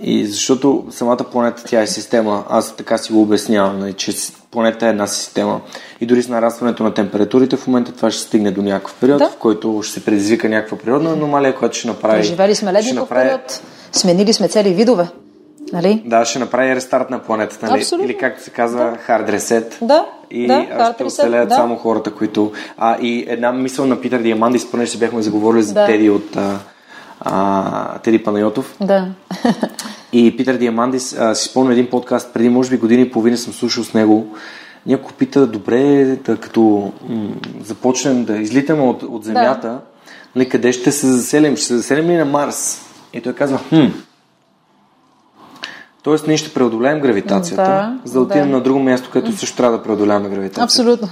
И 0.01 0.25
защото 0.25 0.85
самата 0.89 1.17
планета 1.17 1.63
тя 1.63 1.81
е 1.81 1.87
система, 1.87 2.43
аз 2.49 2.75
така 2.75 2.97
си 2.97 3.13
го 3.13 3.21
обяснявам, 3.21 3.79
нали, 3.79 3.93
че 3.93 4.11
планета 4.51 4.85
е 4.85 4.89
една 4.89 5.07
система. 5.07 5.61
И 6.01 6.05
дори 6.05 6.23
с 6.23 6.27
нарастването 6.27 6.83
на 6.83 6.93
температурите 6.93 7.57
в 7.57 7.67
момента 7.67 7.91
това 7.91 8.11
ще 8.11 8.21
стигне 8.21 8.51
до 8.51 8.61
някакъв 8.61 8.95
период, 8.99 9.19
Да. 9.19 9.29
в 9.29 9.37
който 9.37 9.79
ще 9.83 9.93
се 9.93 10.05
предизвика 10.05 10.49
някаква 10.49 10.77
природна 10.77 11.11
аномалия, 11.11 11.55
която 11.55 11.77
ще 11.77 11.87
направи... 11.87 12.23
Живели 12.23 12.55
сме 12.55 12.73
ледников 12.73 12.99
направи, 12.99 13.27
период, 13.29 13.61
сменили 13.91 14.33
сме 14.33 14.47
цели 14.47 14.73
видове. 14.73 15.07
Нали? 15.73 16.03
Да, 16.05 16.25
ще 16.25 16.39
направи 16.39 16.75
рестарт 16.75 17.09
на 17.09 17.19
планетата, 17.19 17.65
нали? 17.65 17.79
Абсолютно. 17.79 18.05
Или 18.05 18.17
както 18.17 18.43
се 18.43 18.49
казва, 18.49 18.97
hard 19.07 19.29
reset. 19.37 19.73
Да, 19.81 20.05
И 20.31 20.47
да, 20.47 20.93
ще 20.93 21.03
оцелеят 21.03 21.49
да. 21.49 21.55
само 21.55 21.75
хората, 21.75 22.11
които... 22.11 22.51
А, 22.77 22.97
и 23.01 23.25
една 23.27 23.51
мисъл 23.51 23.85
на 23.85 24.01
Питър 24.01 24.19
Диамандис, 24.19 24.71
понеже 24.71 24.91
си 24.91 24.99
бяхме 24.99 25.21
заговорили 25.21 25.63
за 25.63 25.73
Да. 25.73 25.85
Теди 25.85 26.09
от... 26.09 26.35
А, 26.35 26.59
а, 27.31 27.99
Теди 27.99 28.23
Панайотов. 28.23 28.75
Да. 28.81 29.07
И 30.13 30.37
Питър 30.37 30.57
Диамандис, 30.57 31.15
а, 31.19 31.35
си 31.35 31.49
спомня 31.49 31.73
един 31.73 31.89
подкаст, 31.89 32.33
преди 32.33 32.49
може 32.49 32.69
би 32.69 32.77
години 32.77 33.01
и 33.01 33.11
половина 33.11 33.37
съм 33.37 33.53
слушал 33.53 33.83
с 33.83 33.93
него. 33.93 34.35
Някой 34.85 35.11
пита, 35.17 35.47
добре, 35.47 36.05
да, 36.25 36.37
като 36.37 36.91
м- 37.09 37.29
започнем 37.63 38.25
да 38.25 38.37
излитаме 38.37 38.81
от, 38.81 39.03
от 39.03 39.23
Земята, 39.23 39.79
нали, 40.35 40.49
къде 40.49 40.71
ще 40.71 40.91
се 40.91 41.07
заселим? 41.07 41.55
Ще 41.55 41.65
се 41.65 41.77
заселим 41.77 42.09
ли 42.09 42.15
на 42.15 42.25
Марс? 42.25 42.81
И 43.13 43.21
той 43.21 43.33
казва, 43.33 43.59
хм, 43.69 43.85
Тоест, 46.07 46.27
ние 46.27 46.37
ще 46.37 46.53
преодолеем 46.53 46.99
гравитацията, 46.99 47.63
Да, 47.63 47.97
за 48.03 48.13
да 48.13 48.21
отидем 48.21 48.45
да. 48.49 48.55
на 48.55 48.61
друго 48.61 48.79
място, 48.79 49.09
където 49.13 49.37
също 49.37 49.57
трябва 49.57 49.77
да 49.77 49.83
преодоляваме 49.83 50.29
гравитацията. 50.29 50.63
Абсолютно. 50.63 51.09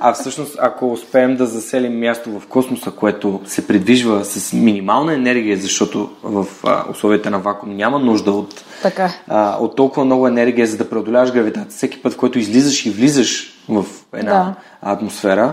А 0.00 0.12
всъщност, 0.12 0.56
ако 0.60 0.92
успеем 0.92 1.36
да 1.36 1.46
заселим 1.46 1.98
място 2.00 2.40
в 2.40 2.46
космоса, 2.46 2.90
което 2.90 3.40
се 3.46 3.66
придвижва 3.66 4.24
с 4.24 4.52
минимална 4.52 5.14
енергия, 5.14 5.56
защото 5.56 6.10
в 6.22 6.46
а, 6.64 6.84
условията 6.90 7.30
на 7.30 7.38
вакуум 7.38 7.76
няма 7.76 7.98
нужда 7.98 8.30
от, 8.32 8.64
Така 8.82 9.04
е. 9.04 9.10
а, 9.28 9.56
от 9.60 9.76
толкова 9.76 10.04
много 10.04 10.28
енергия, 10.28 10.66
за 10.66 10.76
да 10.76 10.90
преодоляваш 10.90 11.32
гравитация. 11.32 11.70
Всеки 11.70 12.02
път, 12.02 12.12
в 12.12 12.16
който 12.16 12.38
излизаш 12.38 12.86
и 12.86 12.90
влизаш 12.90 13.54
в 13.68 13.84
една 14.12 14.32
Да. 14.32 14.54
атмосфера, 14.92 15.52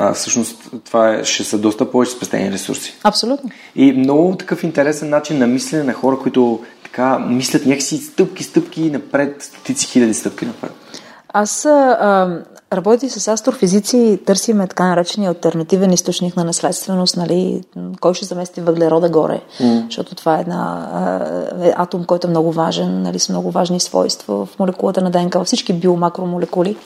а, 0.00 0.14
всъщност 0.14 0.56
това 0.84 1.14
е, 1.14 1.24
ще 1.24 1.44
са 1.44 1.58
доста 1.58 1.90
повече 1.90 2.12
спестени 2.12 2.52
ресурси. 2.52 2.94
Абсолютно. 3.04 3.50
И 3.76 3.92
много 3.92 4.36
такъв 4.36 4.64
интересен 4.64 5.08
начин 5.08 5.38
на 5.38 5.46
мислене 5.46 5.84
на 5.84 5.92
хора, 5.92 6.18
които 6.18 6.60
така 6.82 7.18
мислят 7.18 7.66
някакси 7.66 7.96
стъпки, 7.96 8.44
стъпки 8.44 8.90
напред, 8.90 9.42
стотици 9.42 9.86
хиляди 9.86 10.14
стъпки 10.14 10.46
напред. 10.46 10.72
Аз 11.32 11.64
а, 11.64 12.42
работи 12.72 13.08
с 13.08 13.28
астрофизици 13.28 13.96
и 13.96 14.24
търсиме 14.24 14.66
така 14.66 14.86
наречения 14.86 15.30
альтернативен 15.30 15.92
източник 15.92 16.36
на 16.36 16.44
наследственост, 16.44 17.16
нали, 17.16 17.62
кой 18.00 18.14
ще 18.14 18.24
замести 18.24 18.60
въглерода 18.60 19.08
горе, 19.08 19.40
mm. 19.60 19.84
защото 19.84 20.14
това 20.14 20.38
е 20.38 20.40
една 20.40 20.88
е 21.62 21.72
атом, 21.76 22.04
който 22.04 22.26
е 22.26 22.30
много 22.30 22.52
важен, 22.52 23.02
нали, 23.02 23.18
с 23.18 23.28
много 23.28 23.50
важни 23.50 23.80
свойства 23.80 24.46
в 24.46 24.58
молекулата 24.58 25.00
на 25.00 25.10
ДНК, 25.10 25.38
във 25.38 25.46
всички 25.46 25.72
биомакромолекули. 25.72 26.76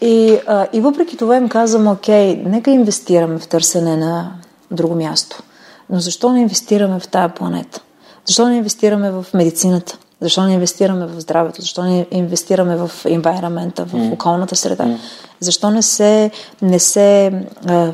И, 0.00 0.38
а, 0.46 0.66
и 0.72 0.80
въпреки 0.80 1.16
това 1.16 1.36
им 1.36 1.48
казвам, 1.48 1.88
окей, 1.88 2.36
нека 2.46 2.70
инвестираме 2.70 3.38
в 3.38 3.48
търсене 3.48 3.96
на 3.96 4.32
друго 4.70 4.94
място. 4.94 5.42
Но 5.90 6.00
защо 6.00 6.32
не 6.32 6.40
инвестираме 6.40 7.00
в 7.00 7.08
тая 7.08 7.28
планета? 7.28 7.80
Защо 8.26 8.48
не 8.48 8.56
инвестираме 8.56 9.10
в 9.10 9.26
медицината? 9.34 9.98
Защо 10.20 10.42
не 10.42 10.52
инвестираме 10.52 11.06
в 11.06 11.20
здравето? 11.20 11.60
Защо 11.60 11.82
не 11.82 12.06
инвестираме 12.10 12.76
в 12.76 12.90
environment, 13.04 13.84
в 13.84 13.92
mm. 13.92 14.12
околната 14.12 14.56
среда? 14.56 14.84
Mm. 14.84 14.96
Защо 15.40 15.70
не 15.70 15.82
се, 15.82 16.30
не 16.62 16.78
се 16.78 17.32
а, 17.66 17.92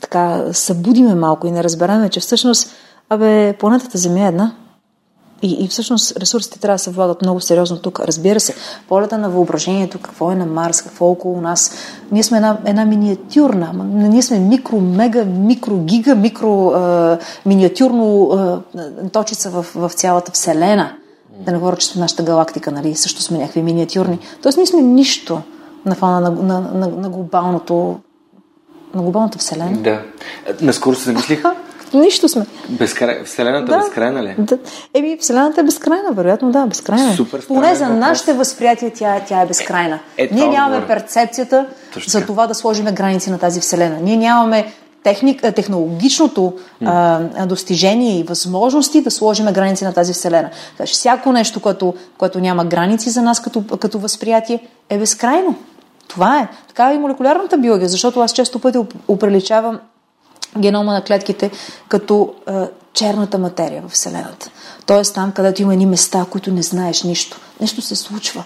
така, 0.00 0.44
събудиме 0.52 1.14
малко 1.14 1.46
и 1.46 1.50
не 1.50 1.64
разбереме, 1.64 2.08
че 2.08 2.20
всъщност, 2.20 2.70
абе, 3.08 3.52
планетата 3.52 3.98
Земя 3.98 4.24
е 4.24 4.28
една. 4.28 4.52
И, 5.42 5.64
и 5.64 5.68
всъщност 5.68 6.16
ресурсите 6.16 6.58
трябва 6.58 6.74
да 6.74 6.78
се 6.78 6.90
влагат 6.90 7.22
много 7.22 7.40
сериозно 7.40 7.78
тук. 7.78 8.00
Разбира 8.00 8.40
се, 8.40 8.54
полета 8.88 9.18
на 9.18 9.30
въображението, 9.30 9.98
какво 9.98 10.32
е 10.32 10.34
на 10.34 10.46
Марс, 10.46 10.82
какво 10.82 11.06
е 11.06 11.10
около 11.10 11.40
нас. 11.40 11.72
Ние 12.12 12.22
сме 12.22 12.36
една, 12.36 12.58
една 12.64 12.84
миниатюрна, 12.84 13.72
ние 13.92 14.22
сме 14.22 14.38
микро, 14.38 14.80
мега, 14.80 15.24
микро, 15.24 15.76
гига, 15.76 16.14
микро, 16.14 16.70
а, 16.70 17.18
миниатюрно 17.46 18.30
а, 18.30 18.60
точица 19.12 19.50
в, 19.50 19.66
в 19.74 19.90
цялата 19.94 20.32
Вселена. 20.32 20.92
Да 21.38 21.52
не 21.52 21.58
говоря, 21.58 21.76
че 21.76 21.86
сме 21.86 22.00
нашата 22.00 22.22
галактика, 22.22 22.70
нали, 22.70 22.94
също 22.94 23.22
сме 23.22 23.38
някакви 23.38 23.62
миниатюрни. 23.62 24.18
Тоест 24.42 24.58
ние 24.58 24.66
сме 24.66 24.82
нищо 24.82 25.40
на 25.86 25.94
фона 25.94 26.20
на, 26.20 26.30
на, 26.30 26.60
на, 26.60 26.86
на 26.88 27.08
глобалното 27.08 27.98
на 28.94 29.02
глобалната 29.02 29.38
вселена. 29.38 29.78
Да. 29.78 30.02
Наскоро 30.60 30.96
се 30.96 31.04
замислих. 31.04 31.42
Нищо 31.94 32.28
сме. 32.28 32.46
Безкрай... 32.68 33.24
Вселената 33.24 33.72
да. 33.72 33.78
безкрайна 33.78 34.22
ли? 34.22 34.34
Да. 34.38 34.58
Еми, 34.94 35.18
Вселената 35.20 35.60
е 35.60 35.64
безкрайна, 35.64 36.12
вероятно, 36.12 36.50
да, 36.50 36.66
безкрайна. 36.66 37.14
Супер 37.14 37.46
Поне 37.46 37.74
за 37.74 37.88
нашите 37.88 38.32
възприятия 38.32 38.92
тя, 38.94 39.20
тя 39.28 39.40
е 39.40 39.46
безкрайна. 39.46 39.98
Е, 40.18 40.22
Ние 40.22 40.28
това 40.28 40.52
нямаме 40.52 40.76
отговоря. 40.76 41.00
перцепцията 41.00 41.66
Точно 41.94 42.10
за 42.10 42.26
това 42.26 42.46
да 42.46 42.54
сложим 42.54 42.84
граници 42.84 43.30
на 43.30 43.38
тази 43.38 43.60
Вселена. 43.60 43.98
Ние 44.00 44.16
нямаме 44.16 44.72
техник, 45.02 45.42
технологичното 45.54 46.52
а, 46.84 47.46
достижение 47.46 48.18
и 48.18 48.22
възможности 48.22 49.02
да 49.02 49.10
сложим 49.10 49.46
граници 49.46 49.84
на 49.84 49.92
тази 49.92 50.12
Вселена. 50.12 50.50
Че 50.86 50.92
всяко 50.92 51.32
нещо, 51.32 51.60
което, 51.60 51.94
което 52.18 52.40
няма 52.40 52.64
граници 52.64 53.10
за 53.10 53.22
нас 53.22 53.40
като, 53.40 53.64
като 53.80 53.98
възприятие, 53.98 54.60
е 54.88 54.98
безкрайно. 54.98 55.54
Това 56.08 56.38
е. 56.38 56.48
Така 56.68 56.90
е 56.90 56.94
и 56.94 56.98
молекулярната 56.98 57.58
биология, 57.58 57.88
защото 57.88 58.20
аз 58.20 58.32
често 58.32 58.58
пъти 58.58 58.78
оп- 58.78 58.94
оприличавам 59.08 59.80
генома 60.58 60.92
на 60.92 61.04
клетките 61.04 61.50
като 61.88 62.34
е, 62.48 62.52
черната 62.92 63.38
материя 63.38 63.82
в 63.82 63.92
Вселената. 63.92 64.50
Тоест 64.86 65.14
там, 65.14 65.32
където 65.32 65.62
има 65.62 65.72
едни 65.72 65.86
места, 65.86 66.26
които 66.30 66.52
не 66.52 66.62
знаеш 66.62 67.02
нищо. 67.02 67.40
Нещо 67.60 67.82
се 67.82 67.96
случва. 67.96 68.44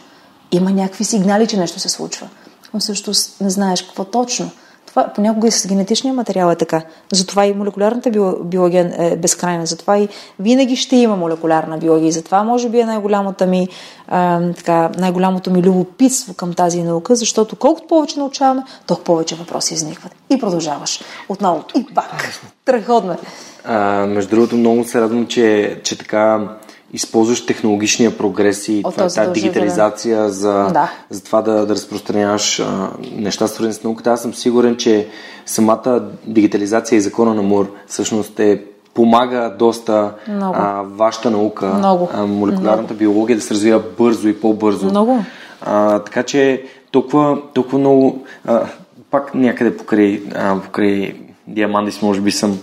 Има 0.52 0.70
някакви 0.70 1.04
сигнали, 1.04 1.46
че 1.46 1.56
нещо 1.56 1.78
се 1.78 1.88
случва. 1.88 2.28
Но 2.74 2.80
също 2.80 3.12
не 3.40 3.50
знаеш 3.50 3.82
какво 3.82 4.04
точно. 4.04 4.50
Това 4.94 5.08
понякога 5.14 5.48
и 5.48 5.50
с 5.50 5.66
генетичния 5.66 6.14
материал 6.14 6.50
е 6.50 6.56
така. 6.56 6.82
Затова 7.12 7.46
и 7.46 7.54
молекулярната 7.54 8.10
био- 8.10 8.42
биология 8.44 8.94
е 8.98 9.16
безкрайна. 9.16 9.66
Затова 9.66 9.98
и 9.98 10.08
винаги 10.38 10.76
ще 10.76 10.96
има 10.96 11.16
молекулярна 11.16 11.78
биология. 11.78 12.08
И 12.08 12.12
затова 12.12 12.42
може 12.44 12.68
би 12.68 12.80
е 12.80 12.86
най-голямата 12.86 13.46
ми, 13.46 13.68
а, 14.08 14.52
така, 14.52 14.90
най-голямото 14.98 15.50
ми 15.50 15.62
любопитство 15.62 16.34
към 16.34 16.54
тази 16.54 16.82
наука, 16.82 17.16
защото 17.16 17.56
колкото 17.56 17.86
повече 17.86 18.18
научаваме, 18.18 18.62
толкова 18.86 19.04
повече 19.04 19.34
въпроси 19.34 19.74
изникват. 19.74 20.14
И 20.30 20.38
продължаваш. 20.38 21.00
Отново. 21.28 21.64
И 21.76 21.86
пак. 21.94 22.40
Тръгходме. 22.64 23.16
А, 23.64 24.06
между 24.06 24.30
другото, 24.30 24.56
много 24.56 24.84
се 24.84 25.00
радвам, 25.00 25.26
че, 25.26 25.80
че 25.84 25.98
така 25.98 26.48
използваш 26.94 27.46
технологичния 27.46 28.18
прогрес 28.18 28.68
и 28.68 28.80
О, 28.84 28.90
това, 28.90 29.08
то 29.08 29.14
тази 29.14 29.32
дигитализация 29.32 30.30
за, 30.30 30.52
Да. 30.72 30.90
за 31.10 31.24
това 31.24 31.42
да, 31.42 31.66
да 31.66 31.74
разпространяваш 31.74 32.60
а, 32.60 32.90
неща, 33.16 33.46
свързани 33.48 33.74
с 33.74 33.84
науката. 33.84 34.10
Аз 34.10 34.22
съм 34.22 34.34
сигурен, 34.34 34.76
че 34.76 35.06
самата 35.46 36.02
дигитализация 36.26 36.96
и 36.96 37.00
закона 37.00 37.34
на 37.34 37.42
Мур 37.42 37.72
всъщност 37.86 38.40
е 38.40 38.62
помага 38.94 39.54
доста 39.58 40.12
Много. 40.28 40.54
а, 40.58 40.82
вашата 40.82 41.30
наука, 41.30 41.66
Много. 41.66 42.08
а, 42.14 42.26
молекулярната 42.26 42.94
биология 42.94 43.36
да 43.36 43.42
се 43.42 43.54
развива 43.54 43.82
бързо 43.98 44.28
и 44.28 44.40
по-бързо. 44.40 44.86
Много. 44.86 45.24
А, 45.62 45.98
така 45.98 46.22
че 46.22 46.64
толкова, 46.90 47.38
толкова 47.54 47.78
много, 47.78 48.24
а, 48.46 48.66
пак 49.10 49.34
някъде 49.34 49.76
покрай, 49.76 50.22
а, 50.34 50.60
покрай 50.60 51.14
Диамандис, 51.48 52.02
може 52.02 52.20
би 52.20 52.30
съм 52.30 52.58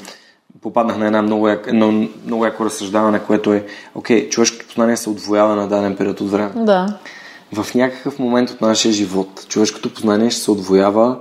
попаднах 0.62 0.98
на 0.98 1.06
една 1.06 1.22
много, 1.22 1.48
як, 1.48 1.68
едно 1.68 2.08
много 2.26 2.46
яко 2.46 2.66
разсъждаване, 2.66 3.20
което 3.20 3.54
е, 3.54 3.66
окей, 3.96 4.30
човешкото 4.30 4.66
познание 4.66 4.98
се 4.98 5.10
отвоява 5.10 5.56
на 5.56 5.68
даден 5.68 5.96
период 5.96 6.22
от 6.22 6.32
време. 6.32 6.52
Да. 6.56 6.98
В 7.54 7.76
някакъв 7.76 8.20
момент 8.20 8.50
от 8.50 8.62
нашия 8.62 8.92
живот 8.92 9.46
човешкото 9.48 9.94
познание 9.94 10.30
ще 10.30 10.42
се 10.42 10.52
отвоява 10.52 11.18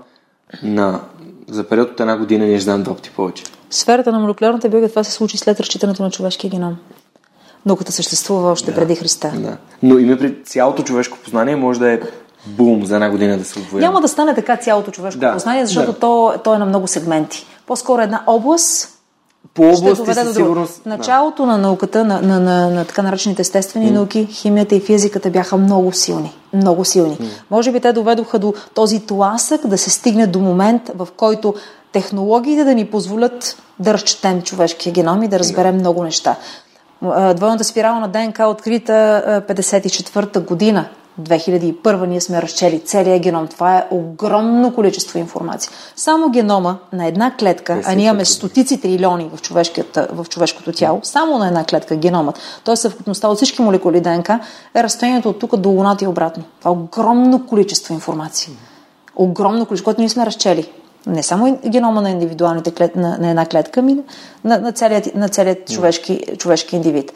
на, 0.63 1.01
за 1.49 1.65
период 1.65 1.91
от 1.91 2.01
една 2.01 2.17
година 2.17 2.47
ние 2.47 2.57
ще 2.57 2.65
знаем 2.65 2.83
два 2.83 2.95
пъти 2.95 3.11
повече. 3.11 3.45
В 3.71 3.75
сферата 3.75 4.13
на 4.13 4.19
молекулярната 4.19 4.69
биология 4.69 4.91
това 4.91 5.05
се 5.05 5.13
случи 5.13 5.39
след 5.39 5.61
разчитането 5.61 6.03
на 6.03 6.11
човешкия 6.11 6.51
геном. 6.51 6.77
Науката 7.67 7.93
съществува 7.93 8.51
още 8.51 8.75
преди 8.75 8.95
Христа. 8.95 9.33
Да. 9.37 9.57
Но 9.83 9.99
име 9.99 10.19
при 10.19 10.43
цялото 10.45 10.83
човешко 10.83 11.19
познание 11.25 11.57
може 11.57 11.81
да 11.81 11.93
е 11.93 12.01
бум 12.47 12.87
за 12.87 12.95
една 12.95 13.11
година 13.11 13.39
да 13.39 13.45
се 13.45 13.59
отвоява. 13.59 13.87
Няма 13.87 14.01
да 14.01 14.09
стане 14.09 14.35
така 14.35 14.57
цялото 14.57 14.91
човешко 14.91 15.21
Да, 15.21 15.33
познание, 15.33 15.67
защото 15.67 15.93
да. 15.93 15.99
то, 15.99 16.35
то 16.45 16.55
е 16.55 16.59
на 16.59 16.67
много 16.67 16.87
сегменти. 16.87 17.47
По-скоро 17.67 18.03
една 18.03 18.23
област 18.27 19.00
По 19.55 19.63
ще 19.63 19.83
области 19.83 20.03
доведе 20.03 20.21
до 20.21 20.27
със 20.27 20.37
сигурност. 20.37 20.87
Началото 20.87 21.47
на 21.47 21.59
науката, 21.59 22.05
на, 22.05 22.23
на, 22.23 22.41
на, 22.41 22.71
на 22.71 22.85
така 22.85 23.03
наречените 23.03 23.43
естествени 23.43 23.91
науки, 23.91 24.29
химията 24.31 24.75
и 24.75 24.81
физиката 24.81 25.31
бяха 25.31 25.57
много 25.57 25.93
силни. 25.93 26.33
Много 26.53 26.85
силни. 26.85 27.19
Може 27.51 27.73
би 27.73 27.81
те 27.81 27.93
доведоха 27.93 28.39
до 28.39 28.55
този 28.75 29.01
тласък 29.01 29.67
да 29.67 29.79
се 29.79 29.91
стигне 29.91 30.27
до 30.27 30.39
момент, 30.39 30.91
в 30.95 31.09
който 31.17 31.55
технологиите 31.93 32.65
да 32.65 32.75
ни 32.75 32.87
позволят 32.87 33.57
да 33.79 33.95
разчетем 33.95 34.43
човешкия 34.43 34.93
геном 34.93 35.23
и 35.23 35.29
да 35.29 35.39
разберем 35.39 35.75
много 35.75 36.03
неща. 36.03 36.37
Двойната 37.35 37.65
спирала 37.65 38.01
на 38.01 38.09
ДНК 38.09 38.43
е 38.43 38.47
открита 38.47 39.23
а, 39.27 39.55
54-та 39.55 40.41
година. 40.41 40.89
2001 41.21 42.07
ние 42.07 42.21
сме 42.21 42.43
разчели 42.43 42.81
целия 42.81 43.19
геном. 43.19 43.49
Това 43.49 43.77
е 43.77 43.87
огромно 43.91 44.75
количество 44.75 45.19
информация. 45.19 45.73
Само 45.97 46.31
генома 46.31 46.79
на 46.93 47.07
една 47.07 47.37
клетка, 47.37 47.83
а 47.85 47.95
ние 47.95 48.05
имаме 48.05 48.25
стотици 48.25 48.81
трилиони 48.81 49.31
в, 49.35 49.41
в 50.13 50.29
човешкото 50.29 50.73
тяло, 50.73 51.01
само 51.03 51.39
на 51.39 51.49
една 51.49 51.65
клетка 51.65 51.97
геномът, 51.97 52.39
т.е. 52.65 52.77
съвкупността 52.77 53.29
от 53.29 53.37
всички 53.37 53.63
молекули 53.63 54.01
ДНК, 54.01 54.41
е 54.75 54.83
разстоянието 54.83 55.29
от 55.29 55.39
тук 55.39 55.57
до 55.57 55.69
Луната 55.69 56.05
и 56.05 56.09
обратно. 56.09 56.45
Това 56.59 56.71
е 56.71 56.75
огромно 56.75 57.47
количество 57.47 57.95
информация. 57.95 58.53
Огромно 59.17 59.67
количество, 59.67 59.85
което 59.85 60.01
ние 60.01 60.09
сме 60.09 60.27
разчели. 60.27 60.73
Не 61.07 61.23
само 61.23 61.59
генома 61.69 62.01
на 62.01 62.11
индивидуалните 62.11 62.71
клет, 62.71 62.97
на, 62.97 63.19
на 63.19 63.31
една 63.31 63.47
клетка, 63.47 63.81
ами 63.81 63.97
на, 64.45 64.59
на 64.59 64.73
целият, 64.73 65.15
на 65.15 65.29
целият 65.29 65.69
човешки, 65.69 66.21
човешки 66.39 66.77
индивид. 66.77 67.13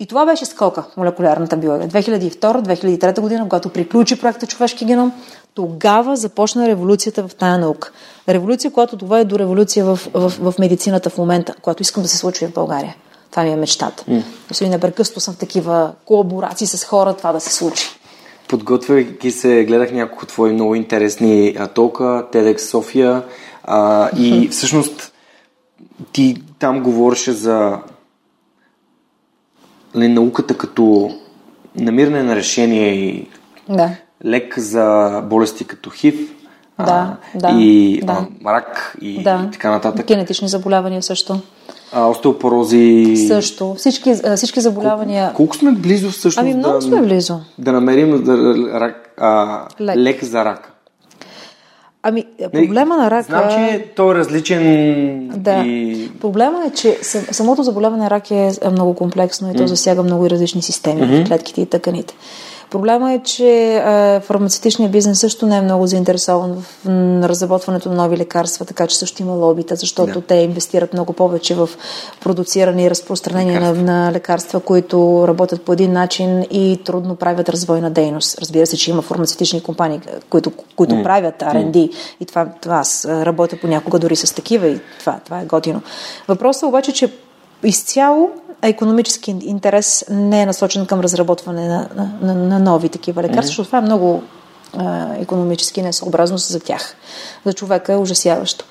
И 0.00 0.06
това 0.06 0.26
беше 0.26 0.44
скока 0.44 0.84
молекулярната 0.96 1.56
биология. 1.56 1.88
2002-2003 1.88 3.20
година, 3.20 3.42
когато 3.42 3.68
приключи 3.68 4.20
проекта 4.20 4.46
Човешки 4.46 4.84
геном, 4.84 5.12
тогава 5.54 6.16
започна 6.16 6.68
революцията 6.68 7.28
в 7.28 7.34
тая 7.34 7.58
наука. 7.58 7.90
Революция, 8.28 8.70
която 8.70 8.96
доведе 8.96 9.24
до 9.24 9.38
революция 9.38 9.84
в, 9.84 10.00
в, 10.14 10.52
в 10.52 10.58
медицината 10.58 11.10
в 11.10 11.18
момента, 11.18 11.54
която 11.62 11.82
искам 11.82 12.02
да 12.02 12.08
се 12.08 12.16
случи 12.16 12.46
в 12.46 12.52
България. 12.52 12.96
Това 13.30 13.42
ми 13.42 13.50
е 13.50 13.56
мечтата. 13.56 14.04
Mm. 14.04 14.68
Непрекъснато 14.68 15.20
съм 15.20 15.34
в 15.34 15.38
такива 15.38 15.92
колаборации 16.04 16.66
с 16.66 16.84
хора, 16.84 17.14
това 17.14 17.32
да 17.32 17.40
се 17.40 17.52
случи. 17.52 17.84
Подготвяйки 18.48 19.30
се, 19.30 19.64
гледах 19.64 19.92
няколко 19.92 20.26
твои 20.26 20.52
много 20.52 20.74
интересни 20.74 21.56
а, 21.58 21.66
толка, 21.66 22.26
TEDx 22.32 22.58
София 22.58 23.22
а, 23.64 24.10
и 24.16 24.48
всъщност 24.48 25.12
ти 26.12 26.42
там 26.58 26.82
говореше 26.82 27.32
за 27.32 27.78
науката 29.94 30.56
като 30.56 31.10
намиране 31.76 32.22
на 32.22 32.36
решение 32.36 32.88
и 32.88 33.28
Да. 33.68 33.90
лек 34.24 34.58
за 34.58 35.20
болести 35.24 35.64
като 35.64 35.90
ХИВ 35.90 36.14
Да, 36.78 37.16
а, 37.34 37.38
да, 37.38 37.60
и 37.60 38.00
да. 38.04 38.26
А, 38.44 38.52
рак 38.52 38.96
и, 39.00 39.22
Да. 39.22 39.44
и 39.48 39.50
така 39.50 39.70
нататък. 39.70 40.06
Генетични 40.06 40.48
заболявания 40.48 41.02
също. 41.02 41.40
А, 41.92 42.06
остеопорози. 42.06 43.16
Също. 43.28 43.74
Всички, 43.74 44.14
всички 44.36 44.60
заболявания. 44.60 45.32
Колко 45.34 45.56
сме 45.56 45.72
близо 45.72 46.10
всъщност 46.10 46.38
Ами 46.38 46.54
много 46.54 46.74
да, 46.74 46.82
сме 46.82 47.02
близо. 47.02 47.40
да 47.58 47.72
намерим 47.72 48.24
да, 48.24 48.36
рак, 48.80 49.14
а, 49.16 49.60
Лек. 49.80 49.96
лек. 49.96 50.24
за 50.24 50.44
рак? 50.44 50.72
Ами, 52.02 52.24
проблема 52.52 52.96
на 52.96 53.10
рака... 53.10 53.22
Знам, 53.22 53.50
че 53.50 53.84
той 53.96 54.14
е 54.14 54.18
различен 54.18 54.62
Да. 55.36 55.62
и... 55.66 56.10
Проблема 56.20 56.64
е, 56.66 56.70
че 56.70 56.98
сам- 57.02 57.24
самото 57.30 57.62
заболяване 57.62 58.02
на 58.02 58.10
рак 58.10 58.30
е 58.30 58.52
е 58.62 58.68
много 58.70 58.94
комплексно 58.94 59.50
и 59.50 59.56
то 59.56 59.66
засяга 59.66 60.02
много 60.02 60.26
и 60.26 60.30
различни 60.30 60.62
системи 60.62 61.06
в 61.06 61.26
клетките 61.26 61.60
и 61.60 61.66
тъканите. 61.66 62.14
Проблема 62.70 63.12
е, 63.12 63.18
че 63.18 63.82
фармацевтичният 64.24 64.92
бизнес 64.92 65.20
също 65.20 65.46
не 65.46 65.56
е 65.56 65.60
много 65.60 65.86
заинтересован 65.86 66.62
в 66.62 66.86
разработването 67.28 67.88
на 67.88 67.94
нови 67.94 68.16
лекарства, 68.16 68.64
така 68.64 68.86
че 68.86 68.98
също 68.98 69.22
има 69.22 69.32
лобита, 69.32 69.76
защото 69.76 70.20
Да. 70.20 70.26
те 70.26 70.34
инвестират 70.34 70.92
много 70.92 71.12
повече 71.12 71.54
в 71.54 71.68
продуциране 72.20 72.84
и 72.84 72.90
разпространение 72.90 73.60
на, 73.60 73.72
на 73.72 74.12
лекарства, 74.12 74.60
които 74.60 75.24
работят 75.28 75.62
по 75.62 75.72
един 75.72 75.92
начин 75.92 76.42
и 76.50 76.80
трудно 76.84 77.16
правят 77.16 77.48
развойна 77.48 77.90
дейност. 77.90 78.38
Разбира 78.38 78.66
се, 78.66 78.76
че 78.76 78.90
има 78.90 79.02
фармацевтични 79.02 79.62
компании, 79.62 80.00
които, 80.30 80.52
които 80.76 81.02
правят 81.02 81.34
R&D 81.38 81.90
и 82.20 82.26
това, 82.26 82.46
това 82.60 82.74
аз 82.76 83.06
работя 83.08 83.56
понякога 83.60 83.98
дори 83.98 84.16
с 84.16 84.34
такива 84.34 84.68
и 84.68 84.80
това, 85.00 85.20
това 85.24 85.40
е 85.40 85.44
готино. 85.44 85.82
Въпросът 86.28 86.62
е 86.62 86.66
обаче, 86.66 86.92
че 86.92 87.12
изцяло 87.62 88.30
економически 88.62 89.30
интерес 89.30 90.04
не 90.10 90.42
е 90.42 90.46
насочен 90.46 90.86
към 90.86 91.00
разработване 91.00 91.68
на, 91.68 91.88
на, 91.94 92.12
на, 92.22 92.34
на 92.34 92.58
нови 92.58 92.88
такива 92.88 93.22
лекарства, 93.22 93.46
защото 93.46 93.66
това 93.66 93.78
е 93.78 93.82
много 93.82 94.22
а, 94.76 95.14
економически 95.14 95.82
несъобразно 95.82 96.38
за 96.38 96.60
тях. 96.60 96.94
За 97.44 97.52
човека 97.52 97.92
е 97.92 97.96
ужасяващо. 97.96 98.64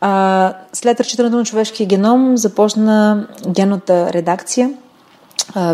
А, 0.00 0.54
след 0.72 1.00
разчитането 1.00 1.36
на 1.36 1.44
човешкия 1.44 1.86
геном 1.86 2.36
започна 2.36 3.26
генната 3.48 4.12
редакция, 4.12 4.70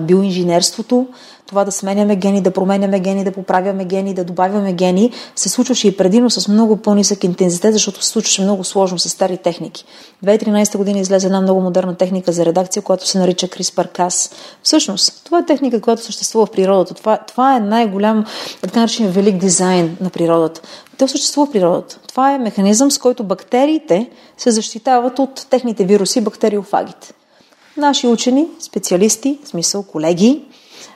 биоинженерството, 0.03 1.07
това 1.47 1.65
да 1.65 1.73
сменяме 1.73 2.17
гени, 2.17 2.41
да 2.41 2.51
променяме 2.51 3.01
гени, 3.01 3.25
да 3.25 3.33
поправяме 3.33 3.85
гени, 3.85 4.15
да 4.15 4.25
добавяме 4.25 4.73
гени, 4.73 5.13
се 5.37 5.49
случваше 5.49 5.89
и 5.89 5.97
предимно 5.97 6.31
с 6.31 6.49
много 6.49 6.77
по-нисък 6.77 7.25
интензитет, 7.25 7.73
защото 7.73 8.05
се 8.05 8.11
случваше 8.11 8.43
много 8.43 8.65
сложно 8.65 8.99
с 8.99 9.09
стари 9.09 9.37
техники. 9.37 9.85
2013 10.25 10.77
година 10.77 10.99
излезе 10.99 11.27
една 11.27 11.41
много 11.41 11.61
модерна 11.61 11.95
техника 11.95 12.33
за 12.33 12.47
редакция, 12.47 12.83
която 12.83 13.09
се 13.09 13.19
нарича 13.19 13.49
CRISPR-Cas. 13.49 14.33
Всъщност, 14.63 15.23
това 15.25 15.39
е 15.39 15.47
техника, 15.47 15.81
която 15.81 16.03
съществува 16.03 16.47
в 16.47 16.51
природата. 16.51 16.95
Това, 16.95 17.19
това 17.19 17.57
е 17.57 17.61
най-голям, 17.61 18.25
така 18.63 18.81
наречен 18.81 19.11
велик 19.11 19.37
дизайн 19.37 19.97
на 20.01 20.11
природата. 20.11 20.61
Той 20.99 21.09
съществува 21.09 21.47
в 21.47 21.53
природата. 21.53 21.99
Това 22.09 22.33
е 22.33 22.39
механизъм, 22.39 22.91
с 22.91 22.99
който 22.99 23.25
бактериите 23.25 24.11
се 24.39 24.51
защитават 24.51 25.19
от 25.19 25.47
техните 25.51 25.85
вируси, 25.85 26.21
бактериофагите. 26.21 27.13
Наши 27.77 28.07
учени, 28.07 28.47
специалисти, 28.61 29.39
в 29.45 29.49
смисъл 29.49 29.83
колеги, 29.83 30.45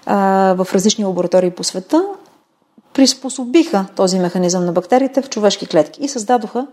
в 0.06 0.66
различни 0.74 1.05
лаборатории 1.05 1.51
по 1.51 1.64
света, 1.64 2.05
приспособиха 2.94 3.86
този 3.97 4.18
механизъм 4.18 4.64
на 4.64 4.72
бактериите 4.72 5.22
в 5.22 5.28
човешки 5.28 5.66
клетки 5.66 6.02
и 6.02 6.09
създадоха 6.09 6.66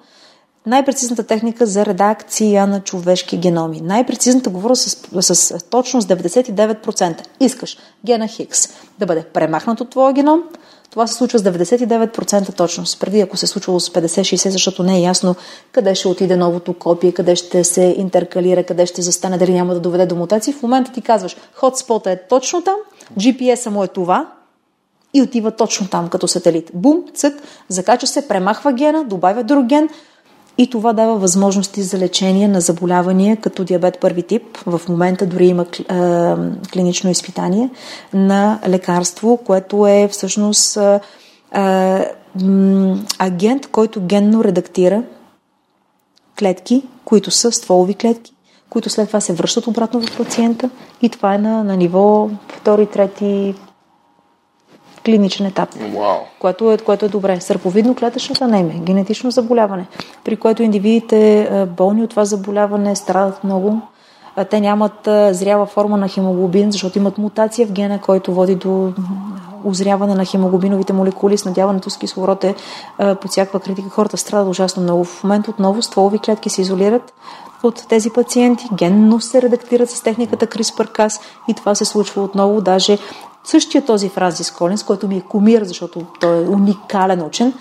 най-прецизната 0.65 1.23
техника 1.23 1.65
за 1.65 1.85
редакция 1.85 2.67
на 2.67 2.79
човешки 2.79 3.37
геноми. 3.37 3.81
Най-прецизната 3.81 4.49
говоря 4.49 4.75
с, 4.75 4.97
с 5.21 5.63
точност 5.63 6.09
99%. 6.09 7.21
Искаш 7.39 7.77
гена 8.05 8.27
Хикс 8.27 8.67
да 8.99 9.05
бъде 9.05 9.23
премахнат 9.23 9.81
от 9.81 9.89
твоя 9.89 10.13
геном, 10.13 10.43
това 10.91 11.07
се 11.07 11.14
случва 11.14 11.39
с 11.39 11.43
99% 11.43 12.55
точност. 12.55 12.99
Преди 12.99 13.22
ако 13.22 13.38
се 13.38 13.45
е 13.45 13.47
случвало 13.47 13.80
с 13.80 13.89
50-60, 13.89 14.49
защото 14.49 14.84
не 14.84 14.97
е 14.97 15.01
ясно 15.01 15.35
къде 15.72 15.95
ще 15.95 16.07
отиде 16.07 16.35
новото 16.35 16.73
копие, 16.73 17.11
къде 17.11 17.35
ще 17.35 17.64
се 17.64 17.95
интеркалира, 17.97 18.64
къде 18.64 18.85
ще 18.85 19.01
застане, 19.01 19.38
дали 19.38 19.53
няма 19.53 19.73
да 19.73 19.80
доведе 19.80 20.05
до 20.05 20.15
мутации. 20.15 20.53
В 20.53 20.64
момента 20.64 20.91
ти 20.91 21.01
казваш, 21.01 21.35
хотспота 21.53 22.11
е 22.11 22.27
точно 22.27 22.61
там, 22.61 22.76
GPS-а 23.19 23.69
му 23.69 23.84
е 23.84 23.88
това, 23.88 24.31
и 25.14 25.22
отива 25.22 25.51
точно 25.51 25.88
там 25.88 26.09
като 26.09 26.27
сателит. 26.27 26.72
Бум, 26.73 27.03
цък, 27.14 27.34
закача 27.69 28.07
се, 28.07 28.27
премахва 28.27 28.73
гена, 28.73 29.03
добавя 29.03 29.43
друг 29.43 29.65
ген 29.65 29.89
и 30.57 30.69
това 30.69 30.93
дава 30.93 31.17
възможности 31.17 31.84
за 31.84 31.97
лечение 31.97 32.47
на 32.47 32.61
заболявания 32.61 33.38
като 33.38 33.63
диабет 33.63 33.99
първи 33.99 34.23
тип. 34.23 34.57
В 34.65 34.81
момента 34.89 35.25
дори 35.25 35.47
има 35.47 35.65
клинично 36.73 37.09
изпитание 37.09 37.69
на 38.13 38.59
лекарство, 38.67 39.39
което 39.45 39.88
е 39.88 40.07
всъщност 40.11 40.77
агент, 43.19 43.67
който 43.71 44.01
генно 44.01 44.43
редактира 44.43 45.03
клетки, 46.39 46.84
които 47.05 47.31
са 47.31 47.51
стволови 47.51 47.93
клетки, 47.93 48.34
които 48.69 48.89
след 48.89 49.07
това 49.07 49.21
се 49.21 49.34
връщат 49.34 49.67
обратно 49.67 50.01
в 50.01 50.17
пациента 50.17 50.69
и 51.01 51.09
това 51.09 51.34
е 51.34 51.38
на, 51.38 51.63
на 51.63 51.77
ниво 51.77 52.29
втори, 52.47 52.85
трети 52.85 53.55
клиничен 55.07 55.45
етап. 55.45 55.69
Вау. 55.95 56.17
Което 56.39 56.71
е, 56.71 56.77
което 56.77 57.05
е 57.05 57.09
добре. 57.09 57.41
Сърповидно 57.41 57.95
клетъчната 57.95 58.45
анемия, 58.45 58.79
генетично 58.79 59.31
заболяване, 59.31 59.88
при 60.23 60.35
което 60.35 60.63
индивидите 60.63 61.41
а, 61.41 61.65
болни 61.65 62.03
от 62.03 62.09
това 62.09 62.25
заболяване 62.25 62.95
страдат 62.95 63.43
много. 63.43 63.81
Те 64.49 64.61
нямат 64.61 65.07
а, 65.07 65.34
зряла 65.34 65.65
форма 65.65 65.97
на 65.97 66.07
хемоглобин, 66.07 66.71
защото 66.71 66.97
имат 66.97 67.17
мутация 67.17 67.67
в 67.67 67.71
гена, 67.71 68.01
който 68.01 68.34
води 68.34 68.55
до 68.55 68.93
озряване 69.65 70.15
на 70.15 70.25
хемоглобиновите 70.25 70.93
молекули. 70.93 71.38
Снадяването 71.38 71.89
с 71.89 71.97
кислород 71.97 72.43
е 72.43 72.55
а, 72.97 73.15
под 73.15 73.31
всякаква 73.31 73.59
критика. 73.59 73.89
Хората 73.89 74.17
страдат 74.17 74.49
ужасно 74.49 74.84
много. 74.84 75.03
В 75.03 75.23
момента 75.23 75.51
отново 75.51 75.81
стволови 75.81 76.19
клетки 76.19 76.49
се 76.49 76.61
изолират 76.61 77.13
от 77.63 77.88
тези 77.89 78.09
пациенти, 78.09 78.65
генно 78.73 79.21
се 79.21 79.41
редактират 79.41 79.89
с 79.89 80.01
техниката 80.01 80.47
CRISPR-Cas 80.47 81.21
и 81.47 81.53
това 81.53 81.75
се 81.75 81.85
случва 81.85 82.23
отново. 82.23 82.61
Даже 82.61 82.97
същия 83.47 83.85
този 83.85 84.09
Франсис 84.09 84.51
Колинс, 84.51 84.83
който 84.83 85.07
ми 85.07 85.17
е 85.17 85.21
кумир, 85.21 85.63
защото 85.63 86.05
той 86.19 86.37
е 86.37 86.47
уникален 86.47 87.21
учен, 87.21 87.53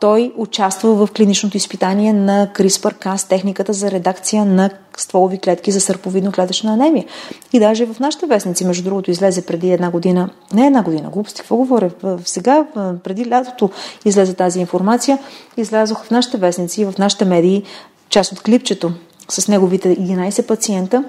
той 0.00 0.32
участва 0.36 1.06
в 1.06 1.12
клиничното 1.12 1.56
изпитание 1.56 2.12
на 2.12 2.48
CRISPR-Cas, 2.54 3.28
техниката 3.28 3.72
за 3.72 3.90
редакция 3.90 4.44
на 4.44 4.70
стволови 4.96 5.38
клетки 5.38 5.70
за 5.70 5.80
сърповидно-клетъчна 5.80 6.72
анемия. 6.72 7.04
И 7.52 7.60
даже 7.60 7.86
в 7.86 8.00
нашите 8.00 8.26
вестници, 8.26 8.64
между 8.64 8.84
другото, 8.84 9.10
излезе 9.10 9.46
преди 9.46 9.72
една 9.72 9.90
година, 9.90 10.30
не 10.54 10.66
една 10.66 10.82
година, 10.82 11.10
глупости, 11.10 11.40
какво 11.40 11.56
говоря, 11.56 11.90
сега, 12.24 12.66
преди 13.04 13.30
лятото 13.30 13.70
излезе 14.04 14.34
тази 14.34 14.60
информация, 14.60 15.18
излязох 15.56 16.04
в 16.04 16.10
нашите 16.10 16.36
вестници, 16.36 16.84
в 16.84 16.94
нашите 16.98 17.24
медии, 17.24 17.62
част 18.08 18.32
от 18.32 18.40
клипчето 18.40 18.92
с 19.28 19.48
неговите 19.48 19.96
11 19.96 20.46
пациента, 20.46 21.04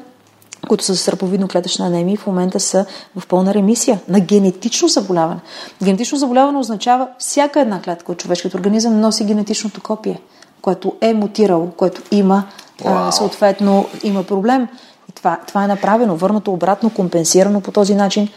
които 0.68 0.84
са 0.84 0.96
с 0.96 1.12
сърповидно-клетъчна 1.12 1.88
анемия 1.88 2.18
в 2.18 2.28
момента 2.28 2.60
са 2.60 2.86
в 3.16 3.28
пълна 3.28 3.54
ремисия 3.54 4.00
на 4.08 4.20
генетично 4.20 4.88
заболяване. 4.88 5.40
Генетично 5.84 6.18
заболяване 6.18 6.58
означава 6.58 7.08
всяка 7.20 7.62
една 7.62 7.82
клетка 7.82 8.12
от 8.12 8.18
човешкият 8.18 8.54
организъм 8.54 9.00
носи 9.00 9.26
генетичното 9.26 9.82
копие, 9.82 10.22
което 10.62 10.96
е 11.02 11.14
мутирало, 11.14 11.72
което 11.72 12.02
има 12.12 12.44
а, 12.86 13.12
съответно 13.12 13.86
има 14.04 14.24
проблем. 14.24 14.68
И 15.10 15.12
това, 15.12 15.40
това 15.48 15.64
е 15.64 15.68
направено, 15.68 16.16
върнато 16.16 16.54
обратно, 16.54 16.90
компенсирано 16.90 17.62
по 17.62 17.72
този 17.72 17.96
начин. 17.96 18.30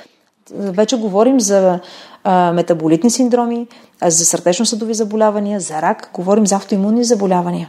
Вече 0.51 0.97
говорим 0.97 1.41
за 1.41 1.81
а, 2.25 2.53
метаболитни 2.53 3.11
синдроми, 3.11 3.67
а, 4.01 4.11
за 4.11 4.25
сърдечно-съдови 4.25 4.95
заболявания, 4.95 5.61
за 5.61 5.83
рак, 5.83 6.11
говорим 6.15 6.47
за 6.47 6.57
автоимунни 6.57 7.05
заболявания 7.05 7.69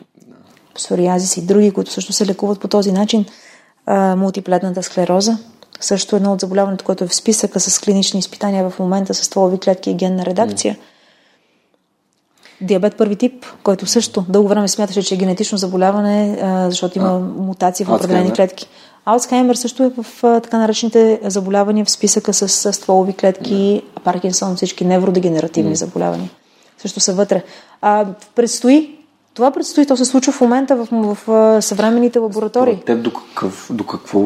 псориазис 0.76 1.38
и 1.38 1.41
други, 1.41 1.72
които 1.72 1.91
също 1.91 2.14
се 2.14 2.26
лекуват 2.26 2.60
по 2.60 2.68
този 2.68 2.91
начин. 2.91 3.26
А, 3.86 4.16
мултиплетната 4.16 4.84
склероза, 4.84 5.38
също 5.80 6.16
едно 6.16 6.34
от 6.34 6.41
заболяването, 6.41 6.86
което 6.86 7.03
е 7.03 7.08
в 7.08 7.16
списъка 7.16 7.60
с 7.60 7.80
клинични 7.80 8.20
изпитания 8.20 8.70
в 8.70 8.80
момента 8.80 9.14
с 9.14 9.24
стволови 9.24 9.60
клетки 9.60 9.91
и 9.91 9.94
генна 9.94 10.26
редакция. 10.26 10.78
Диабет 12.62 12.98
първи 12.98 13.16
тип, 13.16 13.45
който 13.64 13.86
също 13.86 14.26
дълго 14.30 14.49
време 14.49 14.68
смяташе, 14.68 15.03
че 15.03 15.14
е 15.14 15.18
генетично 15.18 15.58
заболяване, 15.58 16.40
а, 16.41 16.70
защото 16.70 16.98
има 16.98 17.20
мутации 17.20 17.86
в 17.86 17.90
определени 17.90 18.20
Алцхаймер. 18.20 18.36
клетки. 18.36 18.68
Алцхаймер 19.06 19.56
също 19.56 19.84
е 19.84 19.90
в 19.90 20.24
а, 20.24 20.40
така 20.40 20.58
наречените 20.58 21.20
заболявания 21.24 21.86
в 21.86 21.91
списъка 21.91 22.34
с, 22.34 22.49
с 22.49 22.74
стволови 22.74 23.14
клетки, 23.14 23.82
Паркинсон, 24.03 24.56
всички 24.56 24.86
невродегенеративни 24.86 25.76
заболявания. 25.76 26.30
Също 26.78 26.99
са 26.99 27.14
вътре. 27.14 27.44
А, 27.82 28.06
предстои, 28.36 28.98
това 29.34 29.52
предстои, 29.52 29.86
то 29.86 29.98
се 29.98 30.06
случва 30.06 30.34
в 30.34 30.41
момента 30.41 30.76
в, 30.76 30.88
в, 30.91 31.18
в 31.28 31.62
съвременните 31.62 32.20
лаборатории. 32.20 32.80
Според 32.82 33.02
до 33.03 33.14
какъв, 33.14 33.68
до, 33.74 33.84
какво, 33.84 34.20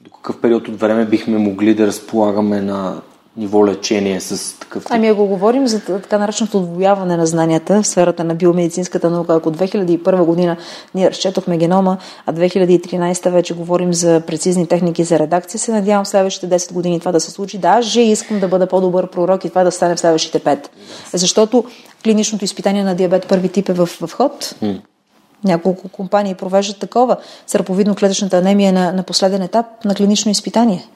до 0.00 0.10
какъв 0.10 0.40
период 0.40 0.68
от 0.68 0.80
време 0.80 1.04
бихме 1.04 1.38
могли 1.38 1.74
да 1.74 1.86
разполагаме 1.86 2.60
на 2.60 3.00
ниво 3.38 3.66
лечение 3.66 4.20
с 4.20 4.58
такъв 4.58 4.84
тип? 4.84 4.92
Ами 4.92 5.08
ако 5.08 5.26
говорим 5.26 5.66
за 5.66 5.80
така 5.80 6.18
нареченото 6.18 6.58
отвояване 6.58 7.16
на 7.16 7.26
знанията 7.26 7.82
в 7.82 7.86
сферата 7.86 8.24
на 8.24 8.34
биомедицинската 8.34 9.10
наука, 9.10 9.34
ако 9.34 9.50
2001 9.52 10.24
година 10.24 10.56
ние 10.94 11.10
разчетохме 11.10 11.58
генома, 11.58 11.98
а 12.26 12.32
2013 12.32 13.30
вече 13.30 13.54
говорим 13.54 13.94
за 13.94 14.22
прецизни 14.26 14.66
техники 14.66 15.04
за 15.04 15.18
редакция, 15.18 15.60
се 15.60 15.72
надявам 15.72 16.04
в 16.04 16.08
следващите 16.08 16.58
10 16.58 16.72
години 16.72 17.00
това 17.00 17.12
да 17.12 17.20
се 17.20 17.30
случи. 17.30 17.58
Даже 17.58 18.00
искам 18.00 18.40
да 18.40 18.48
бъда 18.48 18.66
по-добър 18.66 19.10
пророк 19.10 19.44
и 19.44 19.48
това 19.48 19.64
да 19.64 19.70
стане 19.70 19.96
в 19.96 20.00
следващите 20.00 20.40
5. 20.40 20.68
Защото 21.12 21.64
клиничното 22.04 22.44
изпитание 22.44 22.84
на 22.84 22.94
диабет 22.94 23.28
първи 23.28 23.48
тип 23.48 23.68
е 23.68 23.72
в, 23.72 23.86
в 23.86 24.12
ход. 24.12 24.54
Няколко 25.44 25.88
компании 25.88 26.34
провеждат 26.34 26.78
такова. 26.78 27.16
Сърповидно-клетъчната 27.46 28.38
анемия 28.38 28.68
е 28.68 28.72
на, 28.72 28.92
на 28.92 29.02
последен 29.02 29.42
етап 29.42 29.66
на 29.84 29.94
клинично 29.94 30.30
изпитание. 30.30 30.88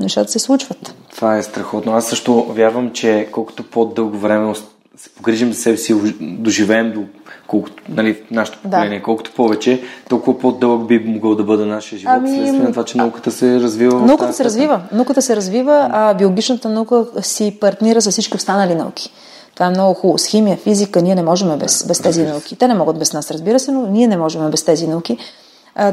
Нещата 0.00 0.30
се 0.30 0.38
случват. 0.38 0.94
Това 1.16 1.36
е 1.36 1.42
страхотно. 1.42 1.92
Аз 1.92 2.06
също 2.06 2.44
вярвам, 2.44 2.92
че 2.92 3.28
колкото 3.32 3.62
по-дълго 3.62 4.18
време 4.18 4.54
се 4.96 5.08
погрижим 5.08 5.52
за 5.52 5.60
себе 5.60 5.76
си, 5.76 5.94
доживеем 6.20 6.92
до 6.92 7.02
колкото, 7.46 7.82
нали, 7.88 8.22
нашето 8.30 8.58
поколение, 8.58 8.98
да. 8.98 9.04
колкото 9.04 9.32
повече, 9.32 9.82
толкова 10.08 10.38
по-дълъг 10.38 10.86
би 10.86 10.98
могъл 10.98 11.34
да 11.34 11.44
бъде 11.44 11.64
нашия 11.64 11.98
живот, 11.98 12.14
ами, 12.16 12.28
следствие 12.28 12.60
на 12.60 12.70
това, 12.70 12.84
че 12.84 12.98
науката 12.98 13.30
се 13.30 13.60
развива. 13.60 14.00
Науката 14.00 14.32
се 14.32 14.44
развива. 14.44 14.80
Науката 14.92 15.22
се 15.22 15.36
развива, 15.36 15.88
а 15.92 16.14
биологичната 16.14 16.68
наука 16.68 17.06
си 17.22 17.56
партнира 17.60 18.00
с 18.00 18.10
всички 18.10 18.36
останали 18.36 18.74
науки. 18.74 19.10
Това 19.54 19.66
е 19.66 19.70
много 19.70 19.94
хубаво. 19.94 20.18
С 20.18 20.26
химия, 20.26 20.56
физика, 20.56 21.02
ние 21.02 21.14
не 21.14 21.22
можем 21.22 21.58
без, 21.58 21.86
без 21.86 22.00
тези 22.00 22.22
науки. 22.22 22.56
Те 22.56 22.68
не 22.68 22.74
могат 22.74 22.98
без 22.98 23.12
нас, 23.12 23.30
разбира 23.30 23.58
се, 23.58 23.72
но 23.72 23.86
ние 23.86 24.06
не 24.06 24.16
можем 24.16 24.50
без 24.50 24.62
тези 24.62 24.86
науки. 24.86 25.18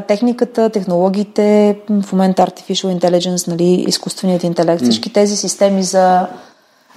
Техниката, 0.08 0.70
технологиите, 0.70 1.78
в 2.02 2.12
момента 2.12 2.42
Artificial 2.42 2.98
Intelligence, 2.98 3.48
нали, 3.48 3.84
изкуственият 3.88 4.44
интелект, 4.44 4.82
всички 4.82 5.12
тези 5.12 5.36
системи 5.36 5.82
за 5.82 6.26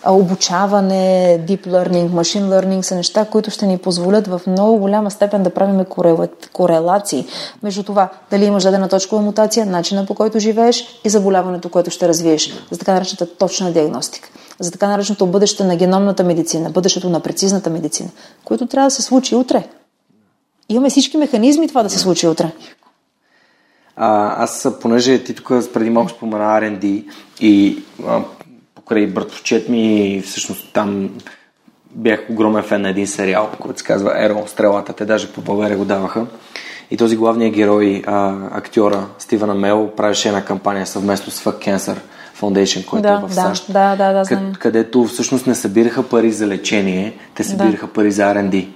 обучаване, 0.07 1.39
deep 1.47 1.67
learning, 1.67 2.09
machine 2.09 2.49
learning 2.49 2.81
са 2.81 2.95
неща, 2.95 3.25
които 3.25 3.51
ще 3.51 3.67
ни 3.67 3.77
позволят 3.77 4.27
в 4.27 4.41
много 4.47 4.77
голяма 4.77 5.11
степен 5.11 5.43
да 5.43 5.49
правим 5.49 5.85
корелации 6.53 7.25
между 7.63 7.83
това 7.83 8.09
дали 8.31 8.45
имаш 8.45 8.63
дадена 8.63 8.89
точкова 8.89 9.21
мутация, 9.21 9.65
начина 9.65 10.05
по 10.05 10.15
който 10.15 10.39
живееш 10.39 10.85
и 11.03 11.09
заболяването, 11.09 11.69
което 11.69 11.91
ще 11.91 12.07
развиеш, 12.07 12.53
за 12.71 12.79
така 12.79 12.93
наречената 12.93 13.37
точна 13.37 13.71
диагностика, 13.71 14.29
за 14.59 14.71
така 14.71 14.87
нареченото 14.87 15.27
бъдеще 15.27 15.63
на 15.63 15.75
геномната 15.75 16.23
медицина, 16.23 16.69
бъдещето 16.69 17.09
на 17.09 17.19
прецизната 17.19 17.69
медицина, 17.69 18.09
което 18.45 18.67
трябва 18.67 18.87
да 18.87 18.91
се 18.91 19.01
случи 19.01 19.35
утре. 19.35 19.67
Имаме 20.69 20.89
всички 20.89 21.17
механизми 21.17 21.67
това 21.67 21.83
да 21.83 21.89
се 21.89 21.99
случи 21.99 22.27
утре. 22.27 22.51
А, 24.01 24.43
аз, 24.43 24.67
понеже 24.81 25.23
ти 25.23 25.33
тук 25.33 25.47
преди 25.73 25.89
малко 25.89 26.11
спомена 26.11 26.43
R&D 26.43 27.03
и 27.39 27.83
а, 28.07 28.21
покрай 28.75 29.07
братовчет 29.07 29.69
ми, 29.69 30.21
всъщност 30.25 30.73
там 30.73 31.09
бях 31.91 32.19
огромен 32.29 32.63
фен 32.63 32.81
на 32.81 32.89
един 32.89 33.07
сериал, 33.07 33.49
който 33.59 33.79
се 33.79 33.85
казва 33.85 34.25
Еро, 34.25 34.43
Стрелата. 34.47 34.93
Те 34.93 35.05
даже 35.05 35.31
по 35.31 35.41
България 35.41 35.77
го 35.77 35.85
даваха. 35.85 36.25
И 36.91 36.97
този 36.97 37.17
главният 37.17 37.55
герой, 37.55 38.03
а, 38.07 38.35
актьора 38.51 39.05
Стивена 39.17 39.55
Мел, 39.55 39.91
правеше 39.97 40.27
една 40.27 40.45
кампания 40.45 40.87
съвместно 40.87 41.31
с 41.31 41.43
Fuck 41.43 41.67
Cancer 41.67 41.95
Foundation, 42.41 42.85
който 42.85 43.01
да, 43.01 43.21
е 43.23 43.27
в 43.27 43.33
САЩ. 43.33 43.73
Да, 43.73 43.95
да, 43.95 44.13
да, 44.13 44.23
къд, 44.27 44.57
където 44.59 45.03
всъщност 45.03 45.47
не 45.47 45.55
събираха 45.55 46.03
пари 46.03 46.31
за 46.31 46.47
лечение, 46.47 47.17
те 47.35 47.43
събираха 47.43 47.87
да. 47.87 47.93
пари 47.93 48.11
за 48.11 48.21
R&D. 48.21 48.67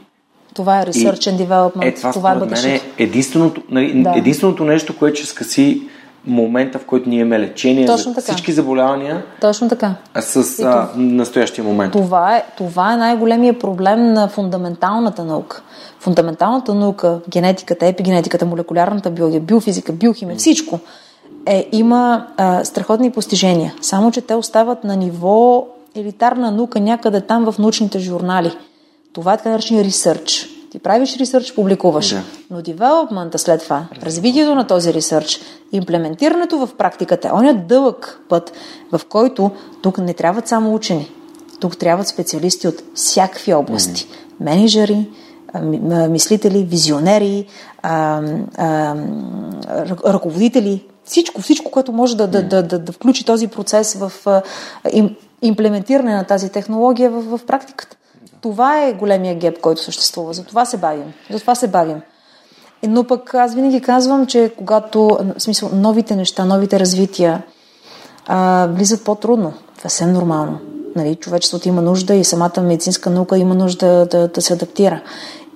Това 0.54 0.82
е 0.82 0.86
Research 0.86 1.32
and 1.32 1.48
Development. 1.48 1.86
Е, 1.86 1.94
това, 1.94 2.12
това 2.12 2.32
е 2.66 2.76
е 2.76 2.82
единственото, 2.98 3.62
нали, 3.70 4.04
да. 4.04 4.14
единственото 4.18 4.64
нещо, 4.64 4.98
което 4.98 5.18
ще 5.18 5.28
скъси 5.28 5.82
момента, 6.28 6.80
в 6.80 6.86
който 6.86 7.10
ние 7.10 7.20
имаме 7.20 7.40
лечение 7.40 7.86
Точно 7.86 8.12
за 8.12 8.16
така. 8.16 8.34
всички 8.34 8.52
заболявания. 8.52 9.26
Точно 9.42 9.70
така. 9.70 9.96
С 10.20 10.60
а, 10.60 10.90
настоящия 10.96 11.66
момент. 11.66 11.94
Това 11.94 12.38
е, 12.38 12.44
това 12.58 12.94
е 12.94 12.98
най-големия 12.98 13.60
проблем 13.60 14.14
на 14.14 14.28
фундаменталната 14.28 15.24
наука. 15.24 15.62
Фундаменталната 16.00 16.74
наука, 16.74 17.20
генетиката, 17.30 17.86
епигенетиката, 17.86 18.46
молекулярната 18.46 19.10
биология, 19.10 19.42
биофизика, 19.42 19.92
биохимия, 19.92 20.38
всичко 20.38 20.80
е, 21.46 21.68
има 21.72 22.28
а, 22.38 22.66
страхотни 22.66 23.12
постижения. 23.12 23.74
Само, 23.82 24.12
че 24.12 24.22
те 24.22 24.36
остават 24.36 24.84
на 24.84 24.96
ниво 24.96 25.68
елитарна 25.96 26.52
наука 26.52 26.80
някъде 26.80 27.22
там 27.22 27.52
в 27.52 27.60
научните 27.60 28.00
журнали. 28.00 28.52
Това 29.14 29.34
е 29.34 29.38
така 29.38 29.50
наречен 29.50 29.82
ресърч. 29.82 30.50
Ти 30.72 30.80
правиш 30.80 31.18
ресърч, 31.18 31.56
публикуваш. 31.56 32.10
Да. 32.10 32.24
Но 32.52 32.62
девелопмента 32.62 33.38
след 33.38 33.64
това, 33.64 33.88
развитието 34.04 34.56
на 34.56 34.68
този 34.68 34.94
ресърч, 34.94 35.40
имплементирането 35.72 36.58
в 36.58 36.70
практиката, 36.78 37.32
он 37.34 37.46
е 37.46 37.54
дълъг 37.54 38.22
път, 38.30 38.54
в 38.92 39.02
който 39.10 39.52
тук 39.82 39.98
не 39.98 40.14
трябват 40.14 40.48
само 40.48 40.76
учени. 40.76 41.12
Тук 41.60 41.78
трябват 41.78 42.08
специалисти 42.08 42.68
от 42.68 42.84
всякакви 42.96 43.54
области. 43.54 44.06
Mm-hmm. 44.06 44.44
Менеджери, 44.44 45.10
мислители, 46.10 46.64
визионери, 46.64 47.46
а, 47.82 48.22
а, 48.58 48.96
ръководители, 50.06 50.86
всичко, 51.04 51.42
всичко, 51.42 51.72
което 51.72 51.92
може 51.92 52.18
да, 52.18 52.28
да, 52.28 52.44
да, 52.44 52.64
да, 52.64 52.80
да 52.80 52.92
включи 52.92 53.26
този 53.26 53.48
процес 53.48 53.94
в 53.94 54.12
им, 54.94 55.16
имплементиране 55.42 56.16
на 56.16 56.24
тази 56.24 56.50
технология 56.50 57.10
в, 57.10 57.38
в 57.38 57.46
практиката. 57.46 57.98
Това 58.44 58.84
е 58.84 58.94
големия 58.94 59.36
геп, 59.36 59.62
който 59.62 59.82
съществува. 59.82 60.34
За 60.34 60.44
това 60.44 60.66
се 60.66 60.78
бавим. 60.78 61.14
За 61.32 61.40
това 61.40 61.56
се 61.56 61.68
бавим. 61.68 62.02
Но 62.88 63.04
пък 63.04 63.34
аз 63.34 63.56
винаги 63.56 63.82
казвам, 63.82 64.28
че 64.28 64.52
когато, 64.58 65.20
в 65.38 65.42
смисъл, 65.42 65.70
новите 65.74 66.16
неща, 66.16 66.46
новите 66.46 66.80
развития 66.80 67.44
а, 68.28 68.68
влизат 68.72 69.04
по-трудно. 69.04 69.54
Това 69.78 69.90
е 70.02 70.12
нормално. 70.12 70.60
Нали, 70.96 71.16
човечеството 71.16 71.68
има 71.68 71.82
нужда 71.82 72.14
и 72.14 72.24
самата 72.24 72.62
медицинска 72.62 73.10
наука 73.10 73.38
има 73.38 73.56
нужда 73.56 74.06
да, 74.06 74.28
да 74.28 74.42
се 74.42 74.54
адаптира. 74.54 75.02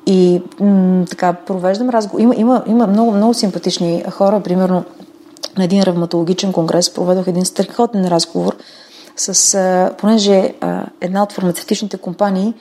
И 0.06 0.42
м- 0.60 1.06
така, 1.10 1.34
провеждам 1.34 1.90
разговор. 1.90 2.22
Има, 2.22 2.36
има, 2.36 2.64
има 2.68 2.88
много, 2.88 3.12
много 3.12 3.34
симпатични 3.34 4.04
хора. 4.12 4.40
Примерно, 4.40 4.84
на 5.58 5.64
един 5.64 5.84
ревматологичен 5.84 6.54
конгрес 6.54 6.94
проведох 6.94 7.28
един 7.28 7.46
страхотен 7.46 8.08
разговор 8.08 8.56
с, 9.16 9.56
а, 9.56 9.94
понеже 9.98 10.54
а, 10.62 10.86
една 11.02 11.24
от 11.24 11.32
фармацевтичните 11.32 11.98
компании 11.98 12.54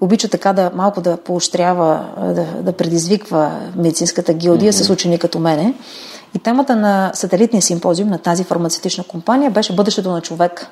обича 0.00 0.28
така 0.28 0.52
да 0.52 0.70
малко 0.74 1.00
да 1.00 1.16
поощрява, 1.16 2.04
да, 2.34 2.62
да 2.62 2.72
предизвиква 2.72 3.50
медицинската 3.76 4.34
гилдия 4.34 4.72
mm-hmm. 4.72 4.86
с 4.86 4.90
учени 4.90 5.18
като 5.18 5.38
мене. 5.38 5.74
И 6.34 6.38
темата 6.38 6.76
на 6.76 7.10
сателитния 7.14 7.62
симпозиум 7.62 8.08
на 8.08 8.18
тази 8.18 8.44
фармацевтична 8.44 9.04
компания 9.04 9.50
беше 9.50 9.74
бъдещето 9.74 10.10
на 10.10 10.20
човек. 10.20 10.66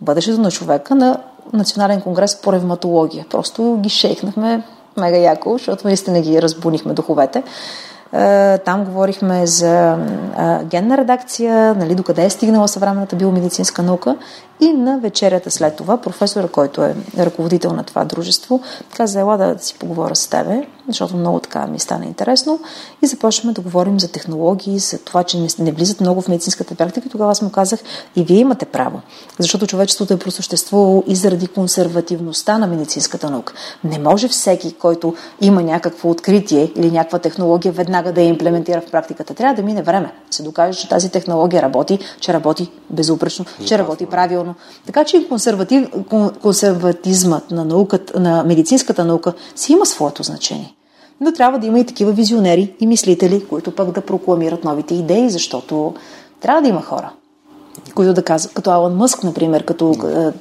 Бъдещето 0.00 0.40
на 0.40 0.50
човека 0.50 0.94
на 0.94 1.20
Национален 1.52 2.00
конгрес 2.00 2.40
по 2.40 2.52
ревматология. 2.52 3.26
Просто 3.30 3.78
ги 3.80 3.88
шейхнахме 3.88 4.62
мега 4.96 5.16
яко, 5.16 5.52
защото 5.52 5.86
наистина 5.86 6.20
ги 6.20 6.42
разбунихме 6.42 6.94
духовете. 6.94 7.42
Е, 8.12 8.58
там 8.58 8.84
говорихме 8.84 9.46
за 9.46 9.98
генна 10.64 10.96
редакция, 10.98 11.74
нали, 11.74 11.94
докъде 11.94 12.24
е 12.24 12.30
стигнала 12.30 12.68
съвременната 12.68 13.16
биомедицинска 13.16 13.82
наука. 13.82 14.16
И 14.60 14.72
на 14.72 14.98
вечерята 14.98 15.50
след 15.50 15.76
това 15.76 16.00
професора, 16.00 16.48
който 16.48 16.82
е 16.82 16.94
ръководител 17.18 17.72
на 17.72 17.84
това 17.84 18.04
дружество, 18.04 18.60
каза, 18.96 19.20
ела 19.20 19.36
да 19.36 19.54
си 19.58 19.74
поговоря 19.78 20.16
с 20.16 20.28
тебе, 20.28 20.66
защото 20.88 21.16
много 21.16 21.40
така 21.40 21.66
ми 21.66 21.78
стана 21.78 22.04
интересно 22.04 22.60
и 23.02 23.06
започваме 23.06 23.52
да 23.52 23.60
говорим 23.60 24.00
за 24.00 24.12
технологии, 24.12 24.78
за 24.78 24.98
това, 24.98 25.24
че 25.24 25.46
не, 25.58 25.72
влизат 25.72 26.00
много 26.00 26.20
в 26.22 26.28
медицинската 26.28 26.74
практика. 26.74 27.08
И 27.08 27.10
тогава 27.10 27.30
аз 27.30 27.42
му 27.42 27.50
казах, 27.50 27.80
и 28.16 28.24
вие 28.24 28.38
имате 28.38 28.66
право, 28.66 29.00
защото 29.38 29.66
човечеството 29.66 30.14
е 30.14 30.18
просъществувало 30.18 31.04
и 31.06 31.16
заради 31.16 31.46
консервативността 31.46 32.58
на 32.58 32.66
медицинската 32.66 33.30
наука. 33.30 33.52
Не 33.84 33.98
може 33.98 34.28
всеки, 34.28 34.72
който 34.72 35.14
има 35.40 35.62
някакво 35.62 36.10
откритие 36.10 36.72
или 36.76 36.90
някаква 36.90 37.18
технология, 37.18 37.72
веднага 37.72 38.12
да 38.12 38.20
я 38.20 38.28
имплементира 38.28 38.80
в 38.80 38.90
практиката. 38.90 39.34
Трябва 39.34 39.54
да 39.54 39.62
мине 39.62 39.82
време, 39.82 40.12
се 40.30 40.42
докаже, 40.42 40.80
че 40.80 40.88
тази 40.88 41.10
технология 41.10 41.62
работи, 41.62 41.98
че 42.20 42.32
работи 42.32 42.70
безупречно, 42.90 43.44
че 43.66 43.78
работи 43.78 44.06
правилно. 44.06 44.54
Така 44.86 45.04
че 45.04 45.28
консерватив, 45.28 45.88
консерватизмът 46.42 47.50
на, 47.50 47.64
науката, 47.64 48.20
на 48.20 48.44
медицинската 48.44 49.04
наука 49.04 49.32
си 49.56 49.72
има 49.72 49.86
своето 49.86 50.22
значение. 50.22 50.74
Но 51.20 51.32
трябва 51.32 51.58
да 51.58 51.66
има 51.66 51.80
и 51.80 51.86
такива 51.86 52.12
визионери 52.12 52.74
и 52.80 52.86
мислители, 52.86 53.46
които 53.48 53.74
пък 53.74 53.90
да 53.92 54.00
прокламират 54.00 54.64
новите 54.64 54.94
идеи, 54.94 55.30
защото 55.30 55.94
трябва 56.40 56.62
да 56.62 56.68
има 56.68 56.82
хора, 56.82 57.10
които 57.94 58.14
да 58.14 58.22
казват, 58.22 58.54
като 58.54 58.70
Алан 58.70 58.96
Мъск, 58.96 59.24
например, 59.24 59.64
като, 59.64 59.90
е, 59.90 60.32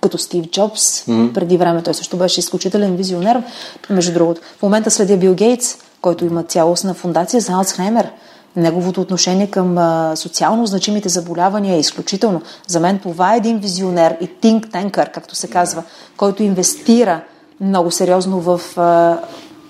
като 0.00 0.18
Стив 0.18 0.46
Джобс, 0.46 0.80
mm-hmm. 0.80 1.32
преди 1.32 1.56
време 1.56 1.82
той 1.82 1.94
също 1.94 2.16
беше 2.16 2.40
изключителен 2.40 2.96
визионер, 2.96 3.42
между 3.90 4.12
другото. 4.12 4.40
В 4.58 4.62
момента 4.62 4.90
следя 4.90 5.16
Бил 5.16 5.34
Гейтс, 5.34 5.76
който 6.00 6.24
има 6.24 6.42
цялостна 6.42 6.94
фундация 6.94 7.40
за 7.40 7.52
Алцхаймер. 7.52 8.10
Неговото 8.56 9.00
отношение 9.00 9.46
към 9.46 9.78
а, 9.78 10.12
социално 10.16 10.66
значимите 10.66 11.08
заболявания 11.08 11.76
е 11.76 11.80
изключително. 11.80 12.42
За 12.66 12.80
мен 12.80 12.98
това 12.98 13.34
е 13.34 13.36
един 13.36 13.58
визионер 13.58 14.16
и 14.20 14.28
think 14.28 14.66
tanker, 14.66 15.10
както 15.10 15.34
се 15.34 15.50
казва, 15.50 15.82
който 16.16 16.42
инвестира 16.42 17.20
много 17.60 17.90
сериозно 17.90 18.40
в 18.40 18.60
а, 18.76 19.18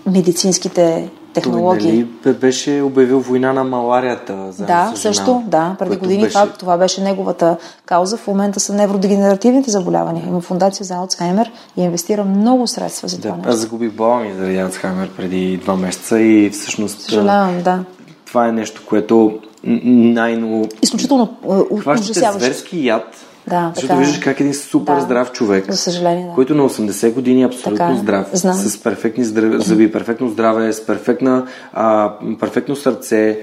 медицинските 0.07 1.11
технологии. 1.35 2.07
Той 2.23 2.33
беше 2.33 2.83
обявил 2.83 3.21
война 3.21 3.53
на 3.53 3.65
маларията? 3.65 4.53
За 4.53 4.67
да, 4.67 4.93
също, 4.95 5.43
да. 5.47 5.77
Преди 5.79 5.97
години 5.97 6.23
беше... 6.23 6.33
това, 6.33 6.47
това 6.47 6.77
беше 6.77 7.01
неговата 7.01 7.57
кауза. 7.87 8.17
В 8.17 8.27
момента 8.27 8.61
са 8.61 8.75
невродегенеративните 8.75 9.71
заболявания. 9.71 10.25
Има 10.29 10.41
фундация 10.41 10.87
за 10.87 10.95
Алцхаймер 10.95 11.51
и 11.77 11.83
инвестира 11.83 12.25
много 12.25 12.67
средства 12.67 13.09
за 13.09 13.21
това. 13.21 13.37
Да, 13.37 13.51
аз 13.51 13.57
загубих 13.57 13.93
баба 13.93 14.17
ми 14.17 14.35
заради 14.35 14.59
Алцхаймер 14.59 15.11
преди 15.17 15.57
два 15.57 15.77
месеца 15.77 16.21
и 16.21 16.51
всъщност... 16.51 17.01
Съжалявам, 17.01 17.63
да. 17.63 17.85
Това 18.27 18.49
е 18.49 18.53
нещо, 18.53 18.83
което 18.89 19.39
най-ново... 19.65 20.69
Изключително 20.83 21.37
ужасяващо. 21.71 22.45
зверски 22.45 22.87
яд, 22.87 23.05
да, 23.47 23.73
Защото 23.75 23.89
така, 23.89 24.01
виждаш 24.01 24.19
как 24.19 24.41
един 24.41 24.55
супер 24.55 24.95
да, 24.95 25.01
здрав 25.01 25.33
човек, 25.33 25.71
за 25.71 25.77
съжаление, 25.77 26.27
да. 26.27 26.33
който 26.33 26.55
на 26.55 26.69
80 26.69 27.13
години 27.13 27.43
е 27.43 27.47
абсолютно 27.47 27.87
така, 27.87 27.95
здрав, 27.95 28.29
знам. 28.33 28.55
с 28.55 28.83
перфектни 28.83 29.25
зъби, 29.25 29.93
перфектно 29.93 30.29
здраве, 30.29 30.73
с 30.73 30.87
перфектна, 30.87 31.47
а, 31.73 32.13
перфектно 32.41 32.77
сърце 32.77 33.39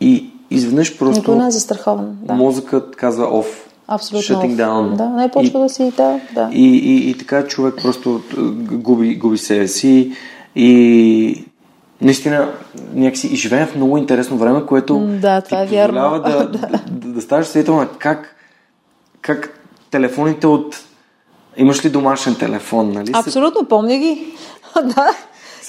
и 0.00 0.30
изведнъж 0.50 0.98
просто 0.98 1.20
Никой 1.20 1.36
не 1.36 1.46
е 1.46 1.50
застрахован. 1.50 2.16
Да. 2.22 2.34
мозъкът 2.34 2.96
казва 2.96 3.38
оф. 3.38 3.68
абсолютно. 3.88 4.36
Shutting 4.36 4.56
down. 4.56 4.96
Да, 4.96 5.08
не 5.08 5.30
почва 5.30 5.58
и, 5.58 5.62
да 5.62 5.68
си, 5.68 5.92
да, 5.96 6.20
да. 6.34 6.48
И, 6.52 6.76
и, 6.76 7.10
и 7.10 7.18
така 7.18 7.46
човек 7.46 7.74
просто 7.82 8.22
губи, 8.72 9.16
губи 9.16 9.38
себе 9.38 9.68
си 9.68 10.12
и 10.56 11.44
наистина 12.00 12.48
някакси 12.94 13.26
и 13.26 13.36
живеем 13.36 13.66
в 13.66 13.76
много 13.76 13.98
интересно 13.98 14.36
време, 14.36 14.66
което 14.66 14.98
да, 14.98 15.40
това 15.40 15.62
е 15.62 15.66
вярно. 15.66 16.10
да, 16.10 16.18
да, 16.18 16.48
да, 16.58 16.68
да, 16.90 17.08
да 17.08 17.20
ставаш 17.20 17.46
свидетел 17.46 17.76
на 17.76 17.88
как, 17.88 18.33
как 19.24 19.60
телефоните 19.90 20.46
от... 20.46 20.76
Имаш 21.56 21.84
ли 21.84 21.90
домашен 21.90 22.34
телефон, 22.34 22.92
нали? 22.92 23.10
Абсолютно, 23.14 23.64
помня 23.64 23.98
ги. 23.98 24.36
да. 24.74 25.10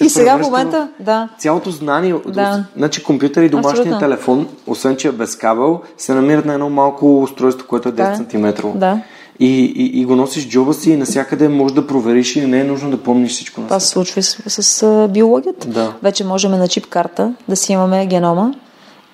И 0.01 0.09
сега 0.09 0.37
в 0.37 0.41
момента, 0.41 0.89
да. 0.99 1.29
Цялото 1.37 1.71
знание, 1.71 2.15
да. 2.27 2.63
значи 2.77 3.03
компютър 3.03 3.43
и 3.43 3.49
домашния 3.49 3.99
телефон, 3.99 4.47
освен 4.67 4.95
че 4.95 5.07
е 5.07 5.11
без 5.11 5.35
кабел, 5.35 5.81
се 5.97 6.13
намират 6.13 6.45
на 6.45 6.53
едно 6.53 6.69
малко 6.69 7.21
устройство, 7.21 7.67
което 7.67 7.89
е 7.89 7.91
10 7.91 8.31
см. 8.61 8.67
Да. 8.77 9.01
И, 9.39 9.65
и, 9.75 10.01
и 10.01 10.05
го 10.05 10.15
носиш 10.15 10.47
джоба 10.49 10.73
си 10.73 10.91
и 10.91 10.97
насякъде 10.97 11.47
можеш 11.49 11.75
да 11.75 11.87
провериш 11.87 12.35
и 12.35 12.45
не 12.45 12.59
е 12.59 12.63
нужно 12.63 12.91
да 12.91 13.03
помниш 13.03 13.31
всичко. 13.31 13.61
Това 13.61 13.79
се 13.79 13.87
случва 13.87 14.23
с, 14.23 14.37
с, 14.47 14.63
с 14.63 15.07
биологията. 15.07 15.67
Да. 15.67 15.93
Вече 16.03 16.23
можем 16.23 16.51
на 16.51 16.67
чип 16.67 16.87
карта 16.87 17.33
да 17.49 17.55
си 17.55 17.73
имаме 17.73 18.05
генома 18.05 18.51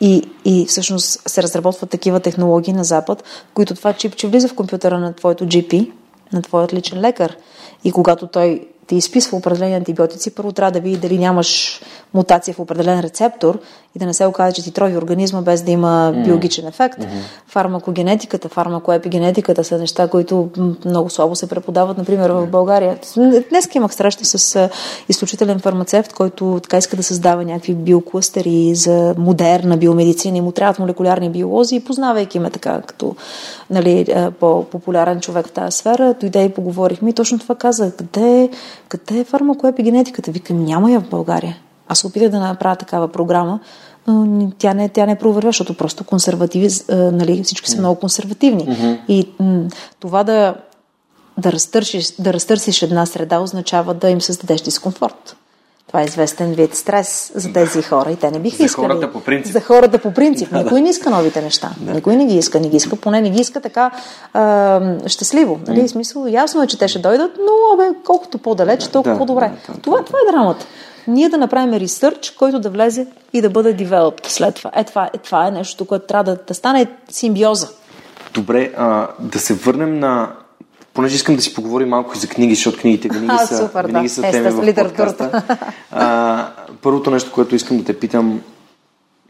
и, 0.02 0.30
и 0.46 0.66
всъщност 0.66 1.30
се 1.30 1.44
разработват 1.44 1.90
такива 1.90 2.20
технологии 2.20 2.74
на 2.74 2.84
Запад, 2.84 3.24
които 3.54 3.76
това 3.76 3.94
чипче 3.94 4.28
влиза 4.28 4.48
в 4.48 4.56
компютъра 4.56 5.00
на 5.00 5.14
твоето 5.14 5.46
GP, 5.46 5.92
на 6.34 6.42
твоят 6.42 6.74
личен 6.74 7.02
лекар. 7.02 7.38
И 7.84 7.92
когато 7.92 8.28
той 8.28 8.68
ти 8.88 8.96
изписва 8.96 9.38
определени 9.38 9.76
антибиотици, 9.76 10.36
първо 10.36 10.52
трябва 10.52 10.72
да 10.72 10.80
види 10.80 10.98
дали 10.98 11.18
нямаш 11.18 11.82
мутация 12.14 12.54
в 12.54 12.60
определен 12.60 13.00
рецептор 13.00 13.60
и 13.96 14.00
да 14.00 14.06
не 14.06 14.14
се 14.14 14.26
окаже, 14.26 14.56
че 14.56 14.64
ти 14.64 14.72
трови 14.72 14.98
организма 14.98 15.42
без 15.42 15.62
да 15.62 15.72
има 15.72 16.14
биологичен 16.26 16.68
ефект. 16.68 17.00
Mm-hmm. 17.00 17.48
Фармакогенетиката, 17.48 18.50
фармакоепигенетиката 18.50 19.64
са 19.64 19.78
неща, 19.78 20.08
които 20.08 20.50
много 20.86 21.10
слабо 21.10 21.36
се 21.36 21.50
преподават, 21.50 21.98
например, 21.98 22.30
в 22.30 22.48
България. 22.48 23.00
Днес 23.50 23.70
имах 23.76 23.94
среща 23.94 24.26
с 24.26 24.70
изключителен 25.10 25.60
фармацевт, 25.60 26.14
който 26.14 26.60
така 26.64 26.78
иска 26.78 26.96
да 26.96 27.04
създава 27.04 27.44
някакви 27.44 27.74
биоклъстери 27.74 28.76
за 28.76 29.16
модерна 29.18 29.78
биомедицина 29.78 30.38
и 30.38 30.42
му 30.42 30.52
трябват 30.52 30.80
молекулярни 30.80 31.30
биолози 31.30 31.76
и 31.76 31.84
познавайки 31.84 32.40
ме 32.40 32.50
така 32.50 32.82
като 32.82 33.16
нали, 33.70 34.06
по-популярен 34.40 35.20
човек 35.20 35.48
в 35.48 35.52
тази 35.52 35.78
сфера, 35.78 36.16
дойде 36.20 36.44
и 36.44 36.50
поговорихме 36.50 37.10
и 37.10 37.14
точно 37.14 37.40
това 37.40 37.56
каза. 37.56 37.92
Къде, 37.92 38.50
къде 38.90 39.20
е 39.20 39.24
фармакоепигенетиката? 39.24 40.32
Викам, 40.32 40.66
няма 40.66 40.92
я 40.92 41.00
в 41.00 41.10
България. 41.10 41.58
Аз 41.88 42.06
опитах 42.06 42.30
да 42.30 42.40
направя 42.40 42.76
такава 42.76 43.08
програма, 43.08 43.60
но 44.08 44.52
тя 44.58 44.74
не, 44.74 44.90
тя 44.90 45.06
не 45.06 45.16
проверва, 45.16 45.50
защото 45.50 45.78
просто 45.78 46.04
консервативи, 46.04 46.70
нали, 46.90 47.44
всички 47.44 47.70
са 47.70 47.78
много 47.78 48.00
консервативни. 48.00 48.66
Mm-hmm. 48.68 49.00
И 49.08 49.30
м- 49.40 49.68
това 50.00 50.24
да, 50.24 50.56
да, 51.38 51.52
разтърсиш, 51.52 52.12
да 52.20 52.34
разтърсиш 52.34 52.82
една 52.82 53.06
среда 53.06 53.40
означава 53.40 53.94
да 53.94 54.10
им 54.10 54.22
създадеш 54.22 54.62
дискомфорт. 54.62 55.36
Това 55.92 56.02
е 56.02 56.06
известен 56.06 56.54
вид 56.54 56.76
стрес 56.76 57.32
за 57.36 57.54
тези 57.54 57.82
хора 57.82 58.12
и 58.12 58.16
те 58.16 58.32
не 58.32 58.40
биха 58.40 58.58
за 58.58 58.64
искали. 58.64 58.88
За 58.88 58.94
хората 58.94 59.12
по 59.12 59.22
принцип. 59.22 59.54
За 59.54 59.62
хората 59.62 59.98
по 59.98 60.14
принцип. 60.14 60.52
Никой 60.52 60.82
не 60.82 60.90
иска 60.90 61.10
новите 61.10 61.42
неща. 61.42 61.72
Да. 61.78 61.94
Никой 61.94 62.16
не 62.16 62.26
ги 62.26 62.38
иска. 62.38 62.60
Не 62.60 62.70
ги 62.70 62.78
иска, 62.78 62.96
поне 62.96 63.22
не 63.22 63.30
ги 63.30 63.42
иска 63.42 63.62
така 63.62 63.92
а, 64.34 64.82
щастливо. 65.08 65.60
Нали? 65.68 65.80
Mm. 65.80 65.88
Смисъл, 65.88 66.28
ясно 66.28 66.64
е, 66.64 66.68
че 66.68 66.80
те 66.80 66.88
ще 66.88 67.00
дойдат, 67.00 67.32
но 67.40 67.74
абе, 67.74 67.98
колкото 68.06 68.38
по-далеч, 68.38 68.88
толкова 68.88 69.14
да, 69.14 69.20
по-добре. 69.20 69.52
Да, 69.68 69.74
да, 69.74 69.80
това, 69.80 70.04
това 70.04 70.20
е 70.28 70.32
драмата 70.32 70.66
ние 71.08 71.30
да 71.30 71.38
направим 71.38 71.74
ресърч, 71.74 72.30
който 72.30 72.60
да 72.60 72.70
влезе 72.70 73.08
и 73.34 73.42
да 73.42 73.50
бъде 73.50 73.74
девелопт 73.74 74.26
след 74.26 74.56
това. 74.56 74.72
Е, 74.76 74.84
това, 74.84 75.10
е, 75.14 75.18
това 75.18 75.48
е 75.48 75.52
нещо, 75.52 75.86
което 75.86 76.08
трябва 76.08 76.24
да, 76.24 76.40
да 76.48 76.54
стане 76.54 76.88
симбиоза. 77.10 77.68
Добре, 78.34 78.72
а, 78.78 79.08
да 79.20 79.40
се 79.40 79.54
върнем 79.54 80.00
на... 80.00 80.32
Понеже 80.94 81.16
искам 81.16 81.36
да 81.36 81.42
си 81.42 81.54
поговорим 81.54 81.90
малко 81.90 82.14
и 82.16 82.20
за 82.20 82.28
книги, 82.28 82.56
защото 82.56 82.80
книгите 82.80 83.10
винаги 83.14 83.40
а, 83.44 83.46
са, 83.46 83.58
супер, 83.58 83.86
винаги 83.86 84.08
да. 84.08 84.14
са 84.14 84.22
теми 84.22 84.50
в 84.50 84.76
подкаста. 84.76 85.44
А, 85.92 86.48
първото 86.82 87.12
нещо, 87.12 87.32
което 87.32 87.56
искам 87.56 87.78
да 87.78 87.84
те 87.84 88.00
питам, 88.00 88.42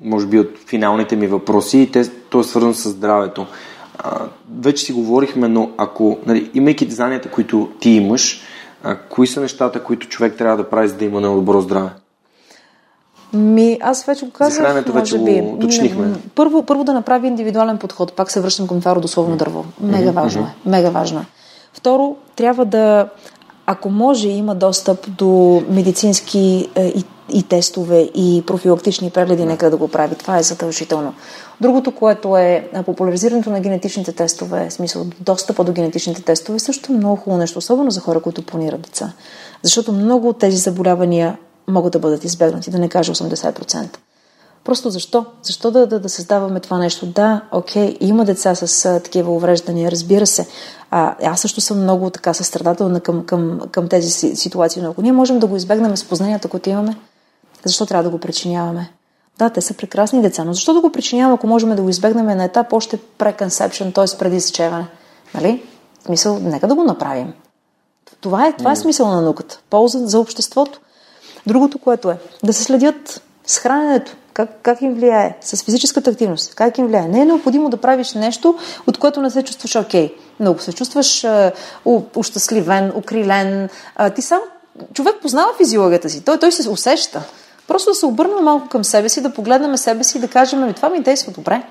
може 0.02 0.26
би 0.28 0.40
от 0.40 0.58
финалните 0.68 1.16
ми 1.16 1.28
въпроси, 1.28 1.80
и 1.80 1.92
те, 1.92 2.10
то 2.10 2.40
е 2.40 2.44
свързано 2.44 2.74
с 2.74 2.90
здравето. 2.90 3.46
А, 3.98 4.20
вече 4.60 4.86
си 4.86 4.94
говорихме, 4.94 5.48
но 5.48 5.72
ако, 5.78 6.18
нали, 6.26 6.52
имайки 6.54 6.92
знанията, 6.92 7.32
които 7.32 7.70
ти 7.80 7.90
имаш, 7.90 8.42
а, 8.84 8.96
кои 8.96 9.28
са 9.28 9.42
нещата, 9.42 9.84
които 9.84 10.08
човек 10.08 10.38
трябва 10.38 10.58
да 10.58 10.70
прави, 10.70 10.88
за 10.88 10.96
да 10.96 11.06
има 11.06 11.22
на 11.22 11.36
добро 11.36 11.62
здраве? 11.62 11.90
Ми, 13.34 13.78
аз 13.82 14.06
вече 14.06 14.26
го 14.26 14.32
казах, 14.32 14.54
За 14.54 14.62
храненето 14.62 14.94
вече 14.94 15.18
би. 15.18 15.42
го 15.42 15.54
уточнихме. 15.54 16.08
Първо, 16.36 16.64
първо 16.64 16.84
да 16.84 16.94
направи 16.94 17.28
индивидуален 17.28 17.78
подход. 17.78 18.14
Пак 18.14 18.32
се 18.32 18.42
връщам 18.42 18.68
към 18.68 18.80
това 18.80 18.96
родословно 18.96 19.38
дърво. 19.38 19.66
Мега 19.82 20.12
важно 20.12 20.42
е. 20.42 20.70
Мега 20.70 20.90
важно 20.90 21.20
е. 21.20 21.26
Второ, 21.74 22.16
трябва 22.36 22.66
да, 22.66 23.10
ако 23.66 23.90
може, 23.90 24.30
има 24.30 24.56
достъп 24.56 25.16
до 25.18 25.64
медицински 25.70 26.70
е, 26.76 26.88
и, 26.88 27.04
и 27.34 27.44
тестове 27.44 28.02
и 28.02 28.44
профилактични 28.48 29.10
прегледи, 29.12 29.46
нека 29.46 29.70
да 29.70 29.78
го 29.78 29.88
прави. 29.88 30.16
Това 30.16 30.38
е 30.38 30.44
задължително. 30.44 31.14
Другото, 31.62 31.92
което 31.92 32.38
е 32.38 32.70
популяризирането 32.86 33.50
на 33.50 33.60
генетичните 33.60 34.12
тестове, 34.12 34.70
в 34.70 34.74
смисъл 34.74 35.06
достъпа 35.20 35.64
до 35.64 35.72
генетичните 35.72 36.22
тестове, 36.22 36.60
също 36.60 36.92
е 36.92 36.96
много 36.96 37.16
хубаво 37.16 37.38
нещо, 37.38 37.60
особено 37.60 37.92
за 37.92 38.02
хора, 38.02 38.22
които 38.22 38.46
планират 38.46 38.82
деца. 38.82 39.14
Защото 39.64 39.92
много 39.92 40.30
от 40.30 40.40
тези 40.40 40.58
заболявания 40.58 41.38
могат 41.68 41.94
да 41.94 42.00
бъдат 42.00 42.24
избегнати, 42.24 42.72
да 42.72 42.80
не 42.80 42.90
кажа 42.90 43.14
80%. 43.14 43.98
Просто 44.64 44.90
защо? 44.90 45.26
Защо 45.44 45.72
да, 45.72 45.88
да, 45.88 46.00
да 46.00 46.10
създаваме 46.10 46.60
това 46.60 46.78
нещо? 46.78 47.06
Да, 47.06 47.42
окей, 47.52 47.98
има 48.00 48.26
деца 48.26 48.56
с 48.56 48.86
а, 48.86 49.00
такива 49.00 49.32
увреждания, 49.32 49.92
разбира 49.92 50.28
се. 50.28 50.48
А, 50.92 51.16
аз 51.24 51.42
също 51.42 51.62
съм 51.62 51.82
много 51.82 52.10
така 52.10 52.34
състрадателна 52.34 53.00
към, 53.00 53.26
към, 53.26 53.60
към 53.72 53.88
тези 53.88 54.36
ситуации, 54.36 54.82
но 54.82 54.90
ако 54.90 55.02
ние 55.02 55.12
можем 55.12 55.40
да 55.40 55.48
го 55.48 55.56
избегнем 55.56 55.98
с 55.98 56.06
познанията, 56.06 56.48
които 56.48 56.70
имаме, 56.70 56.98
защо 57.66 57.86
трябва 57.86 58.04
да 58.04 58.10
го 58.10 58.18
причиняваме? 58.18 58.92
Да, 59.38 59.50
те 59.50 59.62
са 59.62 59.74
прекрасни 59.74 60.22
деца, 60.22 60.44
но 60.44 60.54
защо 60.54 60.74
да 60.74 60.82
го 60.82 60.92
причиняваме, 60.92 61.34
ако 61.34 61.48
можем 61.48 61.76
да 61.76 61.82
го 61.82 61.90
избегнем 61.90 62.26
на 62.26 62.44
етап 62.44 62.74
още 62.74 62.98
преконсепшн, 63.18 63.92
т.е. 63.92 64.18
преди 64.20 64.36
изчеване? 64.36 64.88
Нали? 65.34 65.64
Смисъл, 66.06 66.40
нека 66.40 66.68
да 66.68 66.76
го 66.76 66.84
направим. 66.84 67.34
Това 68.22 68.48
е, 68.48 68.54
това 68.54 68.72
е 68.72 68.76
смисъл 68.76 69.08
на 69.08 69.22
науката. 69.22 69.60
Полза 69.70 70.08
за 70.08 70.20
обществото. 70.20 70.82
Другото, 71.48 71.80
което 71.80 72.10
е 72.10 72.18
да 72.44 72.54
се 72.54 72.64
следят 72.64 73.22
с 73.46 73.58
храненето, 73.58 74.16
как, 74.34 74.50
как 74.62 74.82
им 74.82 74.94
влияе, 74.94 75.38
с 75.42 75.64
физическата 75.64 76.10
активност, 76.10 76.56
как 76.56 76.78
им 76.78 76.88
влияе. 76.88 77.08
Не 77.08 77.22
е 77.22 77.26
необходимо 77.26 77.70
да 77.70 77.78
правиш 77.78 78.14
нещо, 78.14 78.58
от 78.88 78.98
което 78.98 79.22
не 79.22 79.30
се 79.30 79.44
чувстваш 79.44 79.76
окей. 79.76 80.08
Okay. 80.08 80.14
Много 80.40 80.60
се 80.60 80.74
чувстваш 80.74 81.24
а, 81.24 81.52
ущастливен, 82.16 82.92
укрилен. 82.96 83.70
А, 83.96 84.10
ти 84.10 84.22
сам, 84.22 84.40
човек 84.94 85.16
познава 85.22 85.54
физиологията 85.58 86.10
си, 86.10 86.26
той, 86.26 86.40
той 86.40 86.52
се 86.52 86.70
усеща. 86.70 87.24
Просто 87.68 87.92
да 87.92 87.96
се 87.96 88.06
обърнем 88.06 88.44
малко 88.44 88.68
към 88.68 88.84
себе 88.84 89.10
си, 89.10 89.22
да 89.22 89.34
погледнем 89.34 89.78
себе 89.78 90.04
си 90.04 90.18
и 90.18 90.22
да 90.22 90.28
кажем, 90.28 90.64
ами 90.64 90.74
това 90.74 90.90
ми 90.90 91.00
действа 91.00 91.32
добре. 91.32 91.64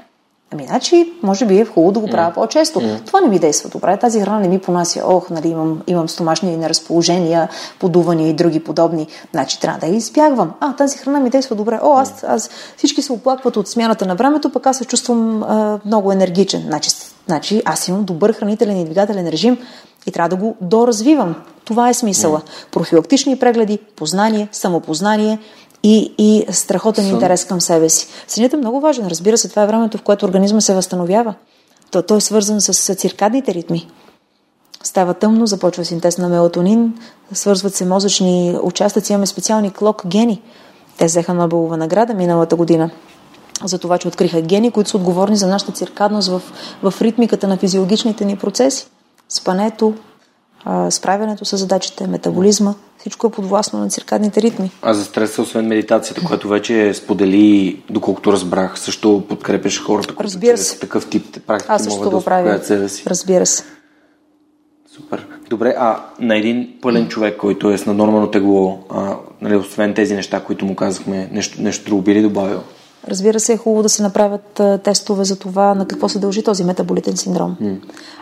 Ами, 0.53 0.67
значи, 0.67 1.13
може 1.23 1.47
би 1.47 1.59
е 1.59 1.65
хубаво 1.65 1.93
да 1.93 2.01
го 2.01 2.07
правя 2.07 2.33
по-често. 2.35 2.81
Mm. 2.81 3.07
Това 3.07 3.21
не 3.21 3.29
ми 3.29 3.39
действа 3.39 3.71
добре. 3.71 3.97
Тази 3.97 4.21
храна 4.21 4.41
не 4.41 4.49
ми 4.49 4.59
понася. 4.59 5.03
Ох, 5.07 5.31
нали, 5.31 5.49
имам, 5.49 5.83
имам 5.87 6.09
стомашни 6.09 6.57
неразположения, 6.57 7.49
подувания 7.79 8.29
и 8.29 8.33
други 8.33 8.61
подобни. 8.61 9.07
Значи, 9.31 9.61
трябва 9.61 9.79
да 9.79 9.87
я 9.87 9.97
избягвам. 9.97 10.53
А, 10.61 10.77
тази 10.77 10.99
храна 10.99 11.21
ми 11.21 11.31
действа 11.31 11.57
добре. 11.57 11.81
О, 11.83 11.97
аз, 11.97 12.25
аз 12.25 12.51
всички 12.77 13.03
се 13.03 13.13
оплакват 13.13 13.57
от 13.57 13.69
смяната 13.69 14.07
на 14.07 14.15
времето, 14.15 14.51
пък 14.53 14.67
аз 14.67 14.79
се 14.79 14.85
чувствам 14.85 15.43
а, 15.43 15.79
много 15.85 16.13
енергичен. 16.13 16.63
Значи, 16.67 16.91
значи, 17.27 17.63
аз 17.65 17.89
имам 17.89 18.05
добър 18.05 18.33
хранителен 18.33 18.81
и 18.81 18.85
двигателен 18.85 19.29
режим 19.29 19.59
и 20.07 20.13
трябва 20.13 20.29
да 20.29 20.37
го 20.37 20.57
доразвивам. 20.61 21.35
Това 21.65 21.89
е 21.89 21.95
смисъла. 21.95 22.39
Mm. 22.39 22.71
Профилактични 22.71 23.39
прегледи, 23.39 23.79
познание, 23.97 24.49
самопознание, 24.53 25.39
и, 25.83 26.15
и 26.19 26.47
страхотен 26.53 27.05
Сън. 27.05 27.15
интерес 27.15 27.45
към 27.45 27.61
себе 27.61 27.89
си. 27.89 28.09
Сънят 28.29 28.53
е 28.53 28.57
много 28.57 28.81
важен. 28.81 29.07
Разбира 29.07 29.39
се, 29.39 29.49
това 29.49 29.63
е 29.63 29.67
времето, 29.67 29.99
в 29.99 30.03
което 30.03 30.27
организма 30.27 30.61
се 30.61 30.75
възстановява. 30.75 31.35
То, 31.91 32.03
той 32.03 32.17
е 32.17 32.21
свързан 32.21 32.61
с 32.61 32.95
циркадните 32.95 33.55
ритми. 33.55 33.89
Става 34.83 35.15
тъмно, 35.15 35.47
започва 35.47 35.85
синтез 35.85 36.19
на 36.19 36.29
мелатонин, 36.29 36.99
свързват 37.33 37.75
се 37.75 37.87
мозъчни 37.87 38.59
участъци, 38.63 39.13
имаме 39.13 39.27
специални 39.27 39.73
клок 39.73 40.03
гени. 40.07 40.43
Те 40.99 41.05
взеха 41.05 41.35
Нобелова 41.35 41.77
награда 41.77 42.15
миналата 42.15 42.57
година 42.57 42.91
за 43.65 43.79
това, 43.79 43.99
че 43.99 44.09
откриха 44.09 44.41
гени, 44.41 44.71
които 44.71 44.91
са 44.91 44.97
отговорни 44.97 45.37
за 45.37 45.47
нашата 45.47 45.73
циркадност 45.73 46.29
в, 46.29 46.43
в 46.83 47.03
ритмиката 47.03 47.49
на 47.49 47.57
физиологичните 47.57 48.25
ни 48.25 48.37
процеси. 48.37 48.87
Спането, 49.29 49.95
справянето 50.91 51.45
с 51.45 51.57
задачите, 51.57 52.07
метаболизма, 52.07 52.75
всичко 52.99 53.27
е 53.27 53.31
подвластно 53.31 53.79
на 53.79 53.89
циркадните 53.89 54.43
ритми. 54.43 54.71
А 54.83 54.95
за 54.95 55.05
стреса, 55.05 55.43
освен 55.43 55.67
медитацията, 55.67 56.25
която 56.25 56.49
вече 56.49 56.95
сподели, 56.95 57.83
доколкото 57.91 58.33
разбрах, 58.33 58.79
също 58.79 59.25
подкрепяш 59.29 59.83
хората, 59.83 60.15
които 60.15 60.25
Разбира 60.25 60.59
се. 60.59 60.79
такъв 60.79 61.11
тип 61.11 61.47
практики 61.47 61.73
Аз 61.73 61.85
също 61.85 62.11
го 62.11 62.25
правя. 62.25 62.65
себе 62.65 62.89
си. 62.89 63.03
Разбира 63.07 63.47
се. 63.47 63.65
Супер. 64.95 65.27
Добре, 65.51 65.75
а 65.79 66.05
на 66.21 66.37
един 66.37 66.75
пълен 66.83 67.09
човек, 67.09 67.37
който 67.37 67.71
е 67.71 67.79
с 67.79 67.87
наднормално 67.87 68.31
тегло, 68.31 68.79
а, 68.91 69.17
нали, 69.41 69.57
освен 69.57 69.95
тези 69.95 70.15
неща, 70.15 70.41
които 70.41 70.65
му 70.65 70.77
казахме, 70.77 71.29
нещо, 71.33 71.63
нещо 71.63 71.85
друго 71.85 72.03
би 72.03 72.15
ли 72.15 72.23
добавил? 72.23 72.61
Разбира 73.09 73.41
се, 73.41 73.53
е 73.53 73.57
хубаво 73.57 73.83
да 73.83 73.89
се 73.89 74.03
направят 74.03 74.61
а, 74.61 74.79
тестове 74.79 75.25
за 75.25 75.39
това 75.39 75.75
на 75.75 75.87
какво 75.87 76.09
се 76.09 76.19
дължи 76.19 76.43
този 76.43 76.65
метаболитен 76.65 77.17
синдром. 77.17 77.57
Mm. 77.63 77.79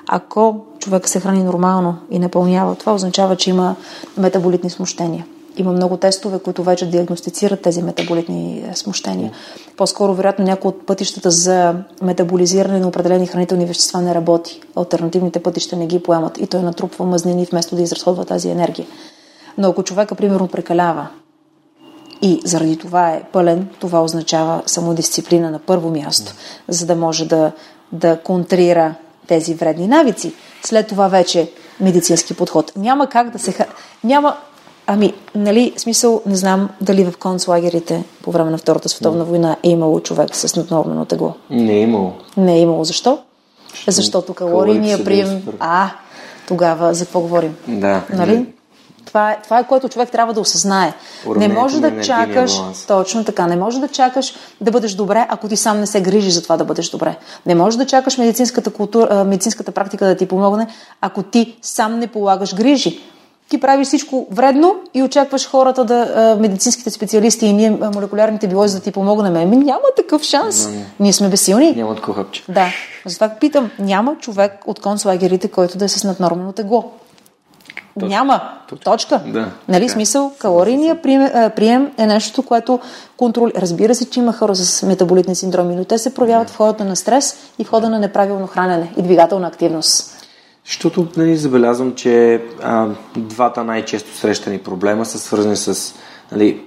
Ако 0.09 0.57
човек 0.79 1.09
се 1.09 1.21
храни 1.21 1.45
нормално 1.45 1.97
и 2.11 2.19
напълнява, 2.19 2.75
това 2.75 2.95
означава, 2.95 3.37
че 3.37 3.51
има 3.51 3.77
метаболитни 4.17 4.71
смущения. 4.71 5.27
Има 5.57 5.73
много 5.73 5.97
тестове, 5.97 6.39
които 6.39 6.63
вече 6.63 6.91
диагностицират 6.91 7.63
тези 7.63 7.83
метаболитни 7.83 8.59
е, 8.59 8.77
смущения. 8.77 9.33
По-скоро, 9.77 10.15
вероятно, 10.15 10.45
някои 10.45 10.69
от 10.69 10.87
пътищата 10.87 11.31
за 11.31 11.75
метаболизиране 12.03 12.81
на 12.81 12.89
определени 12.89 13.27
хранителни 13.27 13.67
вещества 13.67 14.01
не 14.01 14.15
работи. 14.15 14.61
Альтернативните 14.77 15.43
пътища 15.43 15.77
не 15.77 15.87
ги 15.87 16.03
поемат 16.03 16.39
и 16.39 16.47
той 16.47 16.63
натрупва 16.63 17.07
мазнини 17.07 17.47
вместо 17.51 17.77
да 17.77 17.83
изразходва 17.83 18.25
тази 18.25 18.51
енергия. 18.51 18.87
Но 19.59 19.69
ако 19.69 19.83
човека, 19.83 20.15
примерно, 20.15 20.49
прекалява 20.49 21.09
и 22.23 22.41
заради 22.45 22.77
това 22.77 23.11
е 23.11 23.23
пълен, 23.33 23.69
това 23.81 24.03
означава 24.03 24.63
самодисциплина 24.67 25.51
на 25.51 25.59
първо 25.59 25.91
място, 25.91 26.33
за 26.69 26.87
да 26.87 26.97
може 26.97 27.25
да, 27.25 27.53
да 27.93 28.19
контрира 28.19 28.95
тези 29.27 29.55
вредни 29.55 29.87
навици. 29.87 30.33
След 30.63 30.89
това 30.89 31.09
вече 31.09 31.51
медицински 31.81 32.35
подход. 32.35 32.73
Няма 32.77 33.07
как 33.07 33.31
да 33.31 33.39
се... 33.39 33.67
Няма, 34.05 34.37
Ами, 34.91 35.15
нали, 35.35 35.73
смисъл, 35.77 36.23
не 36.27 36.37
знам 36.37 36.69
дали 36.81 37.05
в 37.05 37.19
концлагерите 37.19 38.05
по 38.23 38.31
време 38.31 38.51
на 38.51 38.59
Втората 38.59 38.89
световна 38.89 39.25
война 39.25 39.57
е 39.63 39.71
имало 39.71 40.01
човек 40.01 40.37
с 40.37 40.57
наднормено 40.57 41.05
тегло. 41.05 41.35
Не 41.51 41.73
е 41.73 41.81
имало. 41.81 42.13
Не 42.37 42.55
е 42.55 42.61
имало. 42.61 42.85
Защо? 42.85 43.19
Защо? 43.71 43.91
Защото 43.91 44.35
калорийния 44.35 45.05
прием... 45.05 45.43
А, 45.61 45.91
тогава 46.47 46.95
за 46.95 47.05
какво 47.05 47.21
говорим? 47.21 47.57
Да. 47.69 48.03
Нали? 48.13 48.47
Това 49.09 49.33
е, 49.33 49.39
това 49.45 49.59
е 49.59 49.67
което 49.67 49.89
човек 49.89 50.11
трябва 50.11 50.35
да 50.35 50.41
осъзнае. 50.41 50.93
не 51.37 51.49
може 51.49 51.81
да 51.81 52.01
чакаш, 52.01 52.57
баланс. 52.57 52.87
точно 52.87 53.25
така, 53.25 53.47
не 53.47 53.57
може 53.57 53.81
да 53.81 53.89
чакаш 53.89 54.35
да 54.61 54.71
бъдеш 54.71 54.95
добре, 54.95 55.27
ако 55.31 55.49
ти 55.49 55.57
сам 55.57 55.81
не 55.81 55.87
се 55.87 56.01
грижиш 56.01 56.35
за 56.35 56.43
това 56.43 56.57
да 56.57 56.65
бъдеш 56.65 56.91
добре. 56.91 57.17
Не 57.47 57.55
може 57.55 57.79
да 57.79 57.87
чакаш 57.87 58.19
медицинската, 58.19 58.71
култура, 58.71 59.25
медицинската 59.25 59.73
практика 59.73 60.07
да 60.07 60.17
ти 60.17 60.27
помогне, 60.27 60.67
ако 61.01 61.23
ти 61.23 61.57
сам 61.63 61.99
не 61.99 62.07
полагаш 62.07 62.55
грижи 62.55 63.01
ти 63.49 63.61
правиш 63.61 63.89
всичко 63.89 64.27
вредно 64.31 64.77
и 64.95 65.03
очакваш 65.03 65.49
хората 65.49 65.85
да, 65.85 66.37
медицинските 66.41 66.91
специалисти 66.91 67.47
и 67.47 67.53
ние, 67.53 67.71
молекулярните 67.71 68.49
биолози, 68.49 68.77
да 68.77 68.83
ти 68.83 68.93
помогнем. 68.93 69.37
Ами 69.37 69.57
няма 69.57 69.85
такъв 69.97 70.23
шанс. 70.23 70.69
Не, 70.69 70.87
Ние 71.01 71.13
сме 71.13 71.29
безсилни. 71.29 71.73
Няма 71.77 71.95
такова 71.95 72.15
хъпче. 72.15 72.45
Да. 72.49 72.67
Затова 73.07 73.29
питам, 73.29 73.71
няма 73.79 74.17
човек 74.17 74.63
от 74.67 74.81
концлагерите, 74.81 75.49
който 75.49 75.79
да 75.79 75.85
е 75.85 75.89
с 75.89 76.05
наднормално 76.05 76.53
тегло. 76.53 76.93
Точка. 77.99 78.09
Няма. 78.09 78.41
Точка. 78.69 78.85
Точка. 78.85 79.21
Да, 79.27 79.51
нали 79.69 79.87
така. 79.87 79.93
смисъл? 79.93 80.33
Калорийния 80.39 81.03
прием, 81.03 81.31
прием 81.57 81.91
е 81.99 82.07
нещо, 82.07 82.43
което 82.43 82.81
контролира. 83.17 83.61
Разбира 83.61 83.95
се, 83.95 84.11
че 84.11 84.21
има 84.21 84.33
хора 84.33 84.55
с 84.55 84.83
метаболитни 84.83 85.35
синдроми, 85.35 85.75
но 85.75 85.85
те 85.85 85.99
се 85.99 86.15
проявяват 86.15 86.51
в 86.51 86.57
хода 86.57 86.85
на 86.85 86.97
стрес 86.97 87.37
и 87.59 87.65
в 87.65 87.69
хода 87.69 87.89
на 87.89 87.99
неправилно 87.99 88.47
хранене 88.47 88.93
и 88.97 89.03
двигателна 89.03 89.47
активност. 89.47 90.15
Защото 90.67 91.07
нали, 91.17 91.37
забелязвам, 91.37 91.95
че 91.95 92.43
а, 92.63 92.87
двата 93.17 93.65
най-често 93.65 94.17
срещани 94.17 94.59
проблема 94.59 95.05
са 95.05 95.19
свързани 95.19 95.57
с 95.57 95.95
нали, 96.33 96.61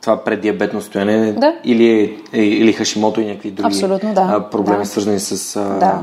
това 0.00 0.24
преддиабетно 0.24 0.80
стояне 0.80 1.32
да. 1.32 1.54
или, 1.64 2.18
е, 2.32 2.42
или 2.42 2.72
хашимото 2.72 3.20
и 3.20 3.26
някакви 3.26 3.50
други 3.50 3.66
Абсолютно, 3.66 4.14
да. 4.14 4.20
а, 4.20 4.50
проблеми, 4.50 4.78
да. 4.78 4.86
свързани 4.86 5.20
с 5.20 5.56
а, 5.56 5.60
да 5.60 6.02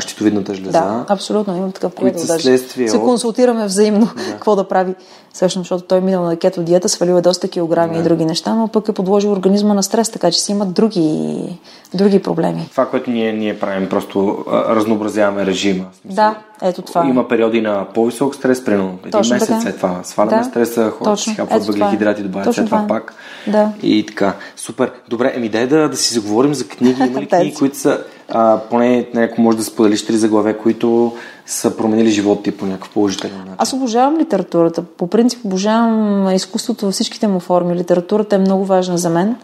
щитовидната 0.00 0.54
жлеза. 0.54 0.72
Да, 0.72 1.04
абсолютно. 1.08 1.56
Имам 1.56 1.72
такъв 1.72 1.94
приятел. 1.94 2.38
Следствие 2.38 2.88
се 2.88 2.96
от... 2.96 3.04
консултираме 3.04 3.64
взаимно 3.64 4.06
да. 4.16 4.24
какво 4.32 4.56
да 4.56 4.68
прави. 4.68 4.94
Всъщност, 5.32 5.64
защото 5.64 5.84
той 5.84 5.98
е 5.98 6.00
минал 6.00 6.24
на 6.24 6.36
кето 6.36 6.62
диета, 6.62 6.88
свалил 6.88 7.14
е 7.14 7.20
доста 7.20 7.48
килограми 7.48 7.94
да. 7.94 8.00
и 8.00 8.02
други 8.02 8.24
неща, 8.24 8.54
но 8.54 8.68
пък 8.68 8.88
е 8.88 8.92
подложил 8.92 9.32
организма 9.32 9.74
на 9.74 9.82
стрес, 9.82 10.10
така 10.10 10.30
че 10.30 10.40
си 10.40 10.52
имат 10.52 10.72
други, 10.72 11.58
други 11.94 12.22
проблеми. 12.22 12.68
Това, 12.70 12.86
което 12.86 13.10
ние, 13.10 13.32
ние 13.32 13.58
правим, 13.58 13.88
просто 13.88 14.44
а, 14.50 14.74
разнообразяваме 14.74 15.46
режима. 15.46 15.84
Смисъл, 16.00 16.24
да, 16.24 16.38
ето 16.62 16.82
това. 16.82 17.06
Има 17.06 17.28
периоди 17.28 17.60
на 17.60 17.86
по-висок 17.94 18.34
стрес, 18.34 18.64
примерно 18.64 18.98
един 19.00 19.10
Точно 19.10 19.34
месец, 19.34 19.62
след 19.62 19.76
това 19.76 20.00
сваляме 20.04 20.38
да. 20.38 20.44
стреса, 20.44 20.90
хората 20.90 21.22
си 21.22 21.34
хапват 21.34 21.66
въглехидрати, 21.66 22.22
добавят 22.22 22.54
след 22.54 22.66
това 22.66 22.84
пак. 22.88 23.14
Да. 23.46 23.72
И 23.82 24.06
така. 24.06 24.34
Супер. 24.56 24.92
Добре, 25.08 25.32
еми 25.34 25.48
дай 25.48 25.66
да, 25.66 25.88
да 25.88 25.96
си 25.96 26.14
заговорим 26.14 26.54
за 26.54 26.68
книги. 26.68 27.02
Има 27.02 27.20
ли 27.20 27.26
книги, 27.28 27.54
които 27.54 27.76
са 27.76 28.04
а, 28.28 28.60
поне 28.70 29.08
ако 29.16 29.40
може 29.40 29.58
да 29.58 29.64
споделиш 29.64 30.06
три 30.06 30.16
заглавия, 30.16 30.58
които 30.58 31.12
са 31.46 31.76
променили 31.76 32.10
живота 32.10 32.42
ти 32.42 32.50
по 32.50 32.66
някакъв 32.66 32.90
положителен 32.90 33.38
начин. 33.38 33.54
Аз 33.58 33.72
обожавам 33.72 34.18
литературата. 34.18 34.82
По 34.82 35.06
принцип 35.06 35.44
обожавам 35.44 36.30
изкуството 36.34 36.84
във 36.84 36.94
всичките 36.94 37.28
му 37.28 37.40
форми. 37.40 37.74
Литературата 37.74 38.36
е 38.36 38.38
много 38.38 38.64
важна 38.64 38.98
за 38.98 39.10
мен. 39.10 39.36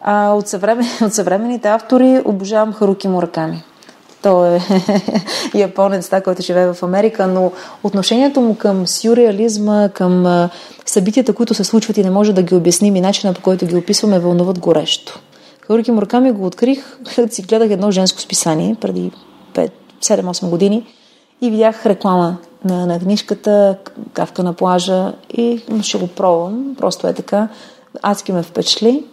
А 0.00 0.32
от, 0.32 0.48
съвремен, 0.48 0.86
от 1.02 1.14
съвременните 1.14 1.68
автори 1.68 2.22
обожавам 2.24 2.72
Харуки 2.72 3.08
Мураками. 3.08 3.62
Той 4.22 4.56
е 4.56 4.60
японец, 5.54 6.08
та, 6.08 6.20
който 6.20 6.42
живее 6.42 6.72
в 6.72 6.82
Америка, 6.82 7.26
но 7.26 7.52
отношението 7.82 8.40
му 8.40 8.54
към 8.54 8.86
сюрреализма, 8.86 9.88
към 9.88 10.48
събитията, 10.86 11.32
които 11.32 11.54
се 11.54 11.64
случват 11.64 11.96
и 11.96 12.02
не 12.02 12.10
може 12.10 12.32
да 12.32 12.42
ги 12.42 12.54
обясним 12.54 12.96
и 12.96 13.00
начина 13.00 13.34
по 13.34 13.40
който 13.40 13.66
ги 13.66 13.76
описваме, 13.76 14.18
вълнуват 14.18 14.58
горещо. 14.58 15.20
Харуки 15.70 15.90
Мураками 15.90 16.32
го 16.32 16.46
открих, 16.46 16.98
като 17.14 17.34
си 17.34 17.42
гледах 17.42 17.70
едно 17.70 17.90
женско 17.90 18.20
списание 18.20 18.76
преди 18.80 19.10
7-8 20.02 20.48
години 20.48 20.86
и 21.40 21.50
видях 21.50 21.86
реклама 21.86 22.36
на, 22.64 22.86
на 22.86 22.98
книжката 22.98 23.76
Кавка 24.12 24.42
на 24.42 24.52
плажа 24.52 25.12
и 25.36 25.60
ще 25.82 25.98
го 25.98 26.06
пробвам. 26.06 26.76
Просто 26.78 27.06
е 27.06 27.12
така. 27.12 27.48
Адски 28.02 28.32
ме 28.32 28.42
впечатли. 28.42 29.04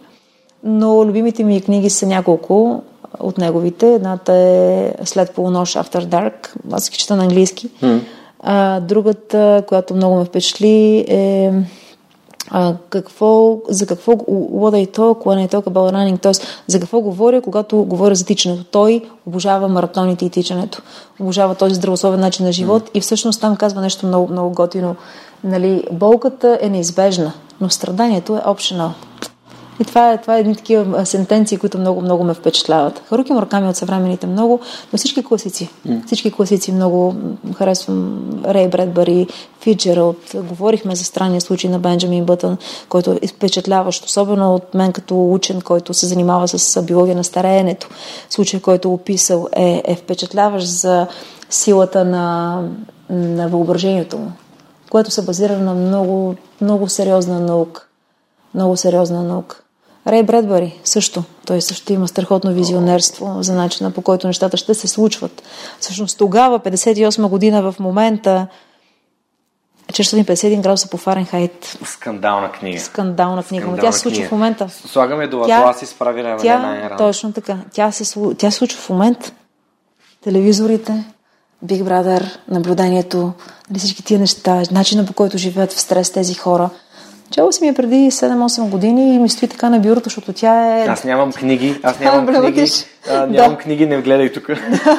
Но 0.64 1.04
любимите 1.04 1.44
ми 1.44 1.60
книги 1.60 1.90
са 1.90 2.06
няколко 2.06 2.82
от 3.20 3.38
неговите. 3.38 3.94
Едната 3.94 4.32
е 4.34 4.92
След 5.04 5.34
полунощ 5.34 5.74
After 5.74 6.06
Dark. 6.06 6.56
Аз 6.72 6.90
ги 6.90 6.96
чета 6.96 7.16
на 7.16 7.22
английски. 7.22 7.68
Mm. 7.82 8.00
А, 8.40 8.80
другата, 8.80 9.62
която 9.68 9.94
много 9.94 10.16
ме 10.16 10.24
впечатли 10.24 11.04
е 11.08 11.52
а, 12.50 12.74
какво, 12.90 13.58
за 13.68 13.86
какво, 13.86 14.12
what 14.12 14.86
I 14.86 14.96
talk 14.96 15.24
when 15.24 15.48
I 15.48 15.54
talk 15.54 15.64
about 15.64 15.92
running, 15.92 16.20
т.е. 16.20 16.32
за 16.66 16.80
какво 16.80 17.00
говоря, 17.00 17.40
когато 17.42 17.76
говоря 17.76 18.14
за 18.14 18.26
тичането. 18.26 18.64
Той 18.64 19.04
обожава 19.26 19.68
маратоните 19.68 20.24
и 20.24 20.30
тичането. 20.30 20.82
Обожава 21.20 21.54
този 21.54 21.74
здравословен 21.74 22.20
начин 22.20 22.46
на 22.46 22.52
живот 22.52 22.82
mm. 22.82 22.90
и 22.94 23.00
всъщност 23.00 23.40
там 23.40 23.56
казва 23.56 23.80
нещо 23.80 24.06
много, 24.06 24.32
много 24.32 24.54
готино. 24.54 24.96
Нали, 25.44 25.84
болката 25.92 26.58
е 26.62 26.68
неизбежна, 26.68 27.32
но 27.60 27.70
страданието 27.70 28.36
е 28.36 28.40
optional. 28.40 28.90
И 29.80 29.84
това 29.84 30.12
е, 30.12 30.18
това 30.18 30.36
е 30.36 30.40
едни 30.40 30.56
такива 30.56 31.06
сентенции, 31.06 31.58
които 31.58 31.78
много, 31.78 32.00
много 32.00 32.24
ме 32.24 32.34
впечатляват. 32.34 33.02
Харуки 33.08 33.32
Мураками 33.32 33.68
от 33.68 33.76
съвременните 33.76 34.26
много, 34.26 34.60
но 34.92 34.96
всички 34.96 35.24
класици. 35.24 35.70
Mm. 35.88 36.06
Всички 36.06 36.32
класици 36.32 36.72
много 36.72 37.14
харесвам. 37.54 38.30
Рей 38.44 38.68
Бредбари, 38.68 39.26
Фиджералд. 39.60 40.16
Говорихме 40.34 40.96
за 40.96 41.04
странния 41.04 41.40
случай 41.40 41.70
на 41.70 41.78
Бенджамин 41.78 42.24
Бътън, 42.24 42.56
който 42.88 43.18
е 43.22 43.26
впечатляващ, 43.26 44.04
особено 44.04 44.54
от 44.54 44.74
мен 44.74 44.92
като 44.92 45.32
учен, 45.32 45.60
който 45.60 45.94
се 45.94 46.06
занимава 46.06 46.48
с 46.48 46.82
биология 46.82 47.16
на 47.16 47.24
стареенето. 47.24 47.88
Случай, 48.30 48.60
който 48.60 48.88
е 48.88 48.90
описал 48.90 49.48
е, 49.52 49.82
е 49.84 49.96
впечатляващ 49.96 50.66
за 50.66 51.06
силата 51.50 52.04
на, 52.04 52.62
на 53.10 53.48
въображението 53.48 54.18
му, 54.18 54.32
което 54.90 55.10
се 55.10 55.24
базира 55.24 55.58
на 55.58 55.74
много, 55.74 56.34
много 56.60 56.88
сериозна 56.88 57.40
наука. 57.40 57.84
Много 58.54 58.76
сериозна 58.76 59.22
наука. 59.22 59.62
Рей 60.06 60.22
Бредбари 60.22 60.80
също. 60.84 61.24
Той 61.46 61.60
също 61.60 61.92
има 61.92 62.08
страхотно 62.08 62.52
визионерство 62.52 63.36
за 63.40 63.54
начина 63.54 63.90
по 63.90 64.02
който 64.02 64.26
нещата 64.26 64.56
ще 64.56 64.74
се 64.74 64.88
случват. 64.88 65.42
Всъщност 65.80 66.18
тогава, 66.18 66.60
58 66.60 67.28
година 67.28 67.72
в 67.72 67.80
момента, 67.80 68.46
451 69.92 70.60
градуса 70.60 70.88
по 70.88 70.96
Фаренхайт. 70.96 71.78
Скандална 71.84 72.52
книга. 72.52 72.80
Скандална 72.80 73.42
книга. 73.42 73.62
Скандална 73.62 73.82
тя 73.82 73.92
се 73.92 73.98
случва 73.98 74.16
книга. 74.16 74.28
в 74.28 74.32
момента. 74.32 74.68
Слагаме 74.68 75.28
до 75.28 75.40
Атлас 75.40 75.82
и 75.82 75.86
справи 75.86 76.22
на 76.22 76.36
тя, 76.36 76.96
Точно 76.98 77.32
така. 77.32 77.56
Тя 77.72 77.92
се, 77.92 78.20
тя 78.38 78.50
се 78.50 78.56
случва 78.58 78.80
в 78.80 78.88
момента. 78.88 79.32
Телевизорите, 80.24 81.04
Big 81.64 81.82
Brother, 81.82 82.36
наблюдението, 82.48 83.32
нали 83.70 83.78
всички 83.78 84.04
тия 84.04 84.20
неща, 84.20 84.62
начина 84.70 85.06
по 85.06 85.12
който 85.12 85.38
живеят 85.38 85.72
в 85.72 85.80
стрес 85.80 86.12
тези 86.12 86.34
хора– 86.34 86.70
Чела 87.30 87.52
си 87.52 87.64
ми 87.64 87.68
е 87.68 87.74
преди 87.74 87.94
7-8 87.94 88.68
години 88.68 89.14
и 89.14 89.18
ми 89.18 89.28
стои 89.28 89.48
така 89.48 89.70
на 89.70 89.78
бюрото, 89.78 90.04
защото 90.04 90.32
тя 90.32 90.78
е... 90.78 90.86
Аз 90.86 91.04
нямам 91.04 91.32
книги, 91.32 91.80
аз 91.82 92.00
нямам 92.00 92.26
книги. 92.26 92.66
А, 93.10 93.26
нямам 93.26 93.54
да. 93.54 93.58
книги, 93.58 93.86
не 93.86 94.02
гледай 94.02 94.32
тук. 94.32 94.46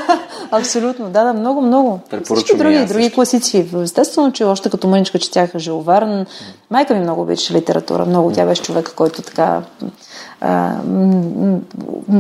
Абсолютно, 0.51 1.10
да, 1.10 1.23
да, 1.23 1.34
много, 1.34 1.61
много. 1.61 1.99
Всички 2.23 2.57
други, 2.57 2.85
други 2.85 3.11
класици. 3.11 3.65
Естествено, 3.84 4.31
че 4.31 4.43
още 4.43 4.69
като 4.69 4.88
мъничка 4.88 5.19
четяха 5.19 5.60
Жил 5.60 5.80
Верн. 5.80 6.26
Майка 6.69 6.93
ми 6.93 6.99
много 6.99 7.22
обичаше 7.22 7.53
литература. 7.53 8.06
Много 8.06 8.31
тя 8.31 8.45
беше 8.45 8.61
човек, 8.61 8.93
който 8.95 9.22
така 9.22 9.61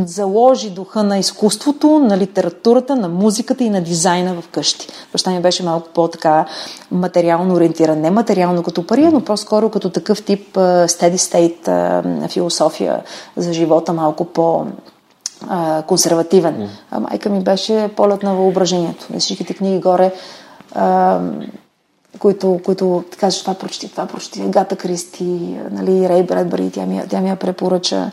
заложи 0.05 0.69
духа 0.69 1.03
на 1.03 1.17
изкуството, 1.17 1.99
на 1.99 2.17
литературата, 2.17 2.95
на 2.95 3.09
музиката 3.09 3.63
и 3.63 3.69
на 3.69 3.81
дизайна 3.81 4.41
в 4.41 4.47
къщи. 4.47 4.87
Баща 5.11 5.31
ми 5.31 5.41
беше 5.41 5.63
малко 5.63 5.87
по-така 5.93 6.45
материално 6.91 7.55
ориентиран. 7.55 8.01
Не 8.01 8.11
материално 8.11 8.63
като 8.63 8.87
пари, 8.87 9.05
но 9.05 9.21
по-скоро 9.21 9.69
като 9.69 9.89
такъв 9.89 10.23
тип 10.23 10.53
steady 10.55 11.15
state 11.15 12.27
философия 12.27 13.01
за 13.37 13.53
живота, 13.53 13.93
малко 13.93 14.25
по 14.25 14.65
консервативен. 15.87 16.69
Mm. 16.93 16.99
Майка 16.99 17.29
ми 17.29 17.43
беше 17.43 17.89
полет 17.95 18.23
на 18.23 18.35
въображението. 18.35 19.07
Всичките 19.19 19.53
книги 19.53 19.79
горе, 19.79 20.13
които, 22.19 22.59
които 22.65 23.03
така, 23.11 23.29
това 23.29 23.53
прочети, 23.53 23.91
това 23.91 24.05
прочети, 24.05 24.39
Гата 24.39 24.75
Кристи, 24.75 25.57
нали, 25.71 26.09
Рей 26.09 26.23
Бредбъри, 26.23 26.71
тя 26.71 26.85
ми, 26.85 27.01
тя 27.09 27.21
ми 27.21 27.29
я 27.29 27.35
препоръча. 27.35 28.11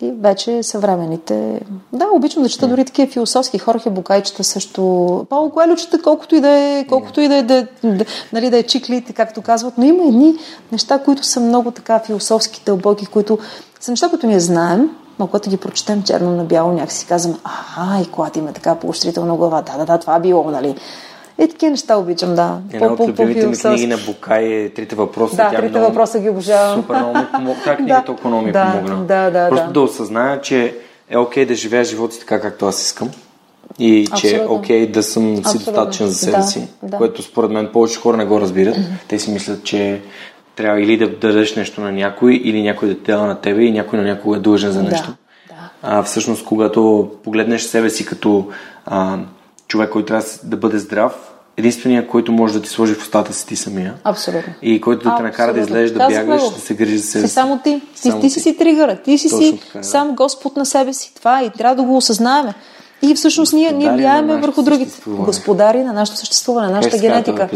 И 0.00 0.12
вече 0.20 0.62
съвременните... 0.62 1.60
Да, 1.92 2.04
обичам 2.14 2.42
да 2.42 2.48
чета 2.48 2.68
дори 2.68 2.84
такива 2.84 3.12
философски. 3.12 3.58
Хорхе 3.58 3.90
Букайчета 3.90 4.44
също. 4.44 4.82
Пауло 5.28 5.50
Коелho 5.50 5.76
чета 5.76 6.02
колкото 6.02 6.34
и 6.34 6.40
да 6.40 6.48
е, 6.48 6.86
колкото 6.88 7.20
и 7.20 7.28
да 7.28 7.36
е, 7.36 7.42
да, 7.42 7.66
да, 7.84 8.04
нали, 8.32 8.50
да 8.50 8.58
е 8.58 8.62
чиклите, 8.62 9.12
както 9.12 9.42
казват. 9.42 9.74
Но 9.78 9.84
има 9.84 10.04
едни 10.04 10.34
неща, 10.72 10.98
които 10.98 11.24
са 11.24 11.40
много 11.40 11.70
така 11.70 11.98
философски, 11.98 12.62
дълбоки, 12.66 13.06
които 13.06 13.38
са 13.80 13.90
неща, 13.90 14.08
които 14.08 14.26
ние 14.26 14.40
знаем, 14.40 14.90
но 15.18 15.26
когато 15.26 15.50
ги 15.50 15.56
прочетем 15.56 16.02
черно 16.02 16.36
на 16.36 16.44
бяло, 16.44 16.72
някакси 16.72 17.06
казваме, 17.06 17.38
аха, 17.44 18.02
и 18.02 18.10
когато 18.10 18.38
има 18.38 18.52
така 18.52 18.74
поощрителна 18.74 19.36
глава, 19.36 19.62
да, 19.62 19.78
да, 19.78 19.84
да, 19.84 19.98
това 19.98 20.20
било, 20.20 20.50
нали? 20.50 20.76
И 21.44 21.48
такива 21.48 21.70
неща 21.70 21.96
обичам, 21.96 22.34
да. 22.34 22.58
Една 22.72 22.86
от 22.86 23.00
любимите 23.00 23.46
ми 23.46 23.56
книги 23.56 23.86
на 23.86 23.96
Букай 24.06 24.44
е 24.44 24.70
Трите 24.70 24.96
въпроса. 24.96 25.36
Да, 25.36 25.50
Трите 25.50 25.68
много, 25.68 25.86
въпроса 25.86 26.20
ги 26.20 26.28
обожавам. 26.28 26.80
Супер 26.80 26.96
много 26.96 27.18
ми 27.18 27.26
помогна. 27.32 27.56
Как 27.64 27.76
книга 27.76 28.02
толкова 28.06 28.30
много 28.30 28.46
ми 28.46 28.52
да, 28.52 28.72
помогна? 28.72 29.04
Да, 29.04 29.30
да, 29.30 29.48
Просто 29.48 29.66
да. 29.66 29.72
да 29.72 29.80
осъзная, 29.80 30.40
че 30.40 30.74
е 31.10 31.18
окей 31.18 31.44
okay 31.44 31.48
да 31.48 31.54
живея 31.54 31.84
живота 31.84 32.14
си 32.14 32.20
така, 32.20 32.40
както 32.40 32.66
аз 32.66 32.82
искам. 32.82 33.10
И 33.78 34.08
Абсолютно. 34.12 34.30
че 34.30 34.36
е 34.36 34.46
окей 34.46 34.86
okay 34.86 34.90
да 34.90 35.02
съм 35.02 35.36
си 35.36 35.40
Абсолютно. 35.40 35.72
достатъчен 35.72 36.06
за 36.06 36.14
себе 36.14 36.36
да, 36.36 36.42
си, 36.42 36.68
да. 36.82 36.96
което 36.96 37.22
според 37.22 37.50
мен 37.50 37.68
повече 37.72 38.00
хора 38.00 38.16
не 38.16 38.24
го 38.24 38.40
разбират. 38.40 38.76
Те 39.08 39.18
си 39.18 39.30
мислят, 39.30 39.64
че 39.64 40.00
трябва 40.56 40.80
или 40.80 40.96
да 40.96 41.08
дадеш 41.08 41.56
нещо 41.56 41.80
на 41.80 41.92
някой, 41.92 42.34
или 42.34 42.62
някой 42.62 42.88
да 42.88 42.94
те 42.94 43.12
дава 43.12 43.26
на 43.26 43.40
тебе 43.40 43.62
и 43.62 43.72
някой 43.72 43.98
на 43.98 44.04
някого 44.04 44.34
е 44.34 44.38
длъжен 44.38 44.72
за 44.72 44.82
нещо. 44.82 45.14
Да, 45.48 45.54
да. 45.54 45.70
А, 45.82 46.02
всъщност, 46.02 46.44
когато 46.44 47.10
погледнеш 47.24 47.62
себе 47.62 47.90
си 47.90 48.06
като 48.06 48.48
а, 48.86 49.18
човек, 49.68 49.90
който 49.90 50.06
трябва 50.06 50.26
да 50.44 50.56
бъде 50.56 50.78
здрав, 50.78 51.27
единственият, 51.58 52.08
който 52.08 52.32
може 52.32 52.54
да 52.54 52.62
ти 52.62 52.68
сложи 52.68 52.94
в 52.94 53.02
устата 53.02 53.32
си 53.32 53.46
ти 53.46 53.56
самия. 53.56 53.94
Абсолютно. 54.04 54.52
И 54.62 54.80
който 54.80 55.10
да 55.10 55.16
те 55.16 55.22
накара 55.22 55.54
да 55.54 55.60
излезеш, 55.60 55.90
да 55.90 55.98
Казах 55.98 56.26
бягаш, 56.26 56.42
да 56.54 56.60
се 56.60 56.74
грижи 56.74 56.98
за 56.98 57.06
себе 57.06 57.28
Си 57.28 57.34
само 57.34 57.58
ти. 57.58 57.80
Ти, 58.02 58.20
ти 58.20 58.30
си 58.30 58.40
си 58.40 58.56
тригъра. 58.56 58.96
Ти 58.96 59.18
си 59.18 59.30
Точно 59.30 59.46
си 59.46 59.60
така, 59.66 59.78
да. 59.78 59.84
сам 59.84 60.14
Господ 60.16 60.56
на 60.56 60.66
себе 60.66 60.92
си. 60.92 61.12
Това 61.14 61.40
е 61.40 61.44
и 61.44 61.50
трябва 61.50 61.76
да 61.76 61.82
го 61.82 61.96
осъзнаваме. 61.96 62.54
И 63.02 63.14
всъщност 63.14 63.52
ние, 63.52 63.72
ние 63.72 63.92
влияеме 63.92 64.36
върху 64.36 64.62
другите. 64.62 65.00
Господари 65.06 65.84
на 65.84 65.92
нашето 65.92 66.18
съществуване, 66.18 66.66
на 66.66 66.72
нашата 66.72 66.98
генетика. 66.98 67.48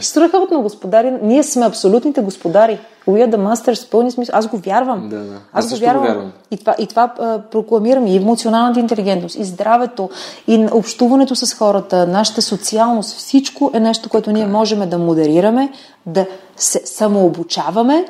Страхотно 0.00 0.62
господари. 0.62 1.12
Ние 1.22 1.42
сме 1.42 1.66
абсолютните 1.66 2.20
господари. 2.20 2.78
We 3.08 3.26
are 3.26 3.36
the 3.36 3.54
masters, 3.54 3.90
пълни 3.90 4.10
смисъл. 4.10 4.34
Аз 4.38 4.46
го 4.46 4.56
вярвам. 4.56 5.08
Да, 5.08 5.16
да. 5.18 5.34
Аз, 5.52 5.64
Аз 5.64 5.70
го 5.70 5.84
вярвам. 5.84 6.06
вярвам. 6.06 6.32
И 6.50 6.56
това, 6.56 6.74
и 6.78 6.86
това 6.86 7.14
а, 7.18 7.38
прокламирам. 7.38 8.06
И 8.06 8.16
емоционалната 8.16 8.80
интелигентност, 8.80 9.36
и 9.38 9.44
здравето, 9.44 10.10
и 10.46 10.68
общуването 10.72 11.36
с 11.36 11.54
хората, 11.54 12.06
нашата 12.06 12.42
социалност. 12.42 13.16
Всичко 13.16 13.70
е 13.74 13.80
нещо, 13.80 14.08
което 14.08 14.32
ние 14.32 14.46
можем 14.46 14.88
да 14.88 14.98
модерираме, 14.98 15.72
да 16.06 16.26
се 16.56 16.82
самообучаваме 16.84 18.04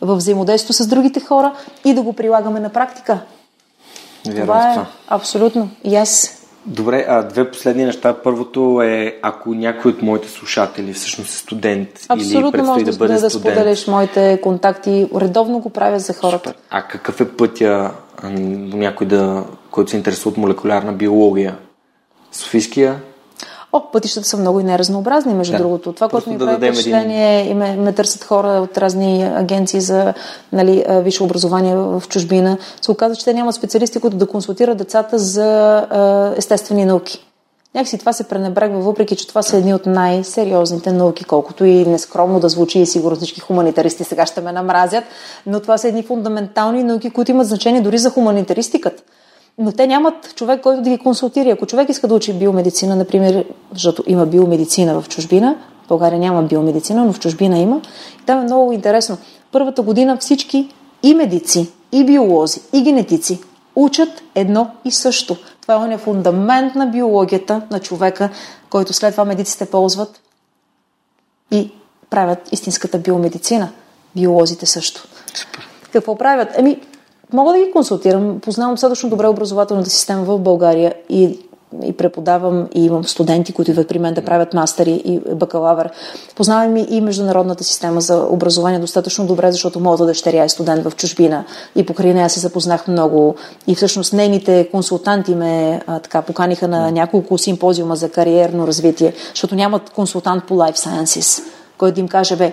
в 0.00 0.16
взаимодействието 0.16 0.72
с 0.82 0.86
другите 0.86 1.20
хора 1.20 1.52
и 1.84 1.94
да 1.94 2.02
го 2.02 2.12
прилагаме 2.12 2.60
на 2.60 2.68
практика. 2.68 3.18
Вярвам 4.26 4.46
това 4.46 4.70
е 4.70 4.74
това. 4.74 4.86
абсолютно. 5.08 5.70
И 5.84 5.96
аз 5.96 6.34
Добре, 6.66 7.04
а 7.08 7.22
две 7.22 7.50
последни 7.50 7.84
неща. 7.84 8.14
Първото 8.24 8.82
е, 8.82 9.18
ако 9.22 9.54
някой 9.54 9.90
от 9.90 10.02
моите 10.02 10.28
слушатели 10.28 10.92
всъщност 10.92 11.30
е 11.30 11.36
студент 11.36 11.88
или 11.88 12.06
абсолютно 12.08 12.52
предстои 12.52 12.72
може 12.72 12.84
да 12.84 12.92
да, 12.92 12.98
бъде 12.98 13.14
да, 13.14 13.20
да 13.20 13.30
студент. 13.30 13.54
споделиш 13.54 13.86
моите 13.86 14.40
контакти. 14.42 15.08
Редовно 15.16 15.58
го 15.58 15.70
правя 15.70 15.98
за 15.98 16.14
хората. 16.14 16.54
А 16.70 16.82
какъв 16.82 17.20
е 17.20 17.28
пътя 17.28 17.90
до 18.48 18.76
някой, 18.76 19.06
да, 19.06 19.44
който 19.70 19.90
се 19.90 19.96
интересува 19.96 20.30
от 20.30 20.36
молекулярна 20.36 20.92
биология? 20.92 21.56
Софийския? 22.32 23.00
О, 23.72 23.80
пътищата 23.92 24.28
са 24.28 24.36
много 24.36 24.60
и 24.60 24.64
неразнообразни, 24.64 25.34
между 25.34 25.52
Да. 25.52 25.58
другото. 25.58 25.92
Това, 25.92 26.08
което 26.08 26.30
ми 26.30 26.38
да 26.38 26.46
прави 26.46 26.72
впечатление, 26.72 27.50
и 27.50 27.54
ме, 27.54 27.76
ме 27.76 27.92
търсят 27.92 28.24
хора 28.24 28.48
от 28.48 28.78
разни 28.78 29.22
агенции 29.22 29.80
за 29.80 30.14
нали, 30.52 30.84
висше 30.88 31.22
образование 31.22 31.76
в 31.76 32.02
чужбина, 32.08 32.58
се 32.80 32.90
оказва, 32.90 33.16
че 33.16 33.24
те 33.24 33.34
нямат 33.34 33.54
специалисти, 33.54 34.00
които 34.00 34.16
да 34.16 34.26
консултират 34.26 34.78
децата 34.78 35.18
за 35.18 35.86
естествени 36.36 36.84
науки. 36.84 37.24
Някакси 37.74 37.98
това 37.98 38.12
се 38.12 38.24
пренебрегва, 38.24 38.80
въпреки 38.80 39.16
че 39.16 39.28
това 39.28 39.42
са 39.42 39.56
едни 39.56 39.74
от 39.74 39.86
най-сериозните 39.86 40.92
науки, 40.92 41.24
колкото 41.24 41.64
и 41.64 41.86
нескромно 41.86 42.40
да 42.40 42.48
звучи 42.48 42.80
и 42.80 42.86
сигурно 42.86 43.16
всички 43.16 43.40
хуманитаристи 43.40 44.04
сега 44.04 44.26
ще 44.26 44.40
ме 44.40 44.52
намразят, 44.52 45.04
но 45.46 45.60
това 45.60 45.78
са 45.78 45.88
едни 45.88 46.02
фундаментални 46.02 46.82
науки, 46.82 47.10
които 47.10 47.30
имат 47.30 47.46
значение 47.46 47.80
дори 47.80 47.98
за 47.98 48.10
хуманитаристиката. 48.10 49.02
Но 49.58 49.72
те 49.72 49.86
нямат 49.86 50.34
човек, 50.34 50.60
който 50.62 50.82
да 50.82 50.90
ги 50.90 50.98
консултира. 50.98 51.50
Ако 51.50 51.66
човек 51.66 51.88
иска 51.88 52.08
да 52.08 52.14
учи 52.14 52.32
биомедицина, 52.32 52.96
например, 52.96 53.44
защото 53.72 54.04
има 54.06 54.26
биомедицина 54.26 55.00
в 55.00 55.08
чужбина, 55.08 55.56
в 55.84 55.88
България 55.88 56.18
няма 56.18 56.42
биомедицина, 56.42 57.04
но 57.04 57.12
в 57.12 57.20
чужбина 57.20 57.58
има, 57.58 57.80
и 58.22 58.24
там 58.24 58.40
е 58.40 58.44
много 58.44 58.72
интересно. 58.72 59.18
Първата 59.52 59.82
година 59.82 60.16
всички 60.16 60.74
и 61.02 61.14
медици, 61.14 61.72
и 61.92 62.04
биолози, 62.04 62.60
и 62.72 62.82
генетици 62.82 63.40
учат 63.76 64.22
едно 64.34 64.70
и 64.84 64.90
също. 64.90 65.36
Това 65.62 65.74
е 65.74 65.76
оня 65.76 65.98
фундамент 65.98 66.74
на 66.74 66.86
биологията 66.86 67.62
на 67.70 67.80
човека, 67.80 68.30
който 68.70 68.92
след 68.92 69.14
това 69.14 69.24
медиците 69.24 69.66
ползват 69.66 70.20
и 71.50 71.70
правят 72.10 72.52
истинската 72.52 72.98
биомедицина. 72.98 73.68
Биолозите 74.16 74.66
също. 74.66 75.08
Какво 75.92 76.16
правят? 76.16 76.48
Еми, 76.58 76.80
мога 77.32 77.52
да 77.52 77.58
ги 77.58 77.70
консултирам. 77.72 78.40
Познавам 78.40 78.74
достатъчно 78.74 79.10
добре 79.10 79.26
образователната 79.26 79.90
система 79.90 80.24
в 80.24 80.38
България 80.38 80.94
и, 81.08 81.38
и 81.84 81.92
преподавам 81.92 82.68
и 82.74 82.84
имам 82.84 83.04
студенти, 83.04 83.52
които 83.52 83.70
идват 83.70 83.88
при 83.88 83.98
мен 83.98 84.14
да 84.14 84.24
правят 84.24 84.54
мастери 84.54 85.02
и 85.04 85.34
бакалавър. 85.34 85.90
Познавам 86.36 86.76
и, 86.76 86.86
и 86.90 87.00
международната 87.00 87.64
система 87.64 88.00
за 88.00 88.26
образование 88.30 88.78
достатъчно 88.78 89.26
добре, 89.26 89.52
защото 89.52 89.80
моята 89.80 90.06
дъщеря 90.06 90.44
е 90.44 90.48
студент 90.48 90.84
в 90.84 90.96
чужбина 90.96 91.44
и 91.76 91.86
покрай 91.86 92.14
нея 92.14 92.30
се 92.30 92.40
запознах 92.40 92.88
много. 92.88 93.34
И 93.66 93.74
всъщност 93.74 94.12
нейните 94.12 94.68
консултанти 94.70 95.34
ме 95.34 95.82
а, 95.86 95.98
така 95.98 96.22
поканиха 96.22 96.68
на 96.68 96.90
няколко 96.90 97.38
симпозиума 97.38 97.96
за 97.96 98.08
кариерно 98.08 98.66
развитие, 98.66 99.12
защото 99.30 99.54
нямат 99.54 99.90
консултант 99.90 100.44
по 100.44 100.54
Life 100.54 100.76
Sciences, 100.76 101.42
който 101.78 101.94
да 101.94 102.00
им 102.00 102.08
каже, 102.08 102.36
бе, 102.36 102.52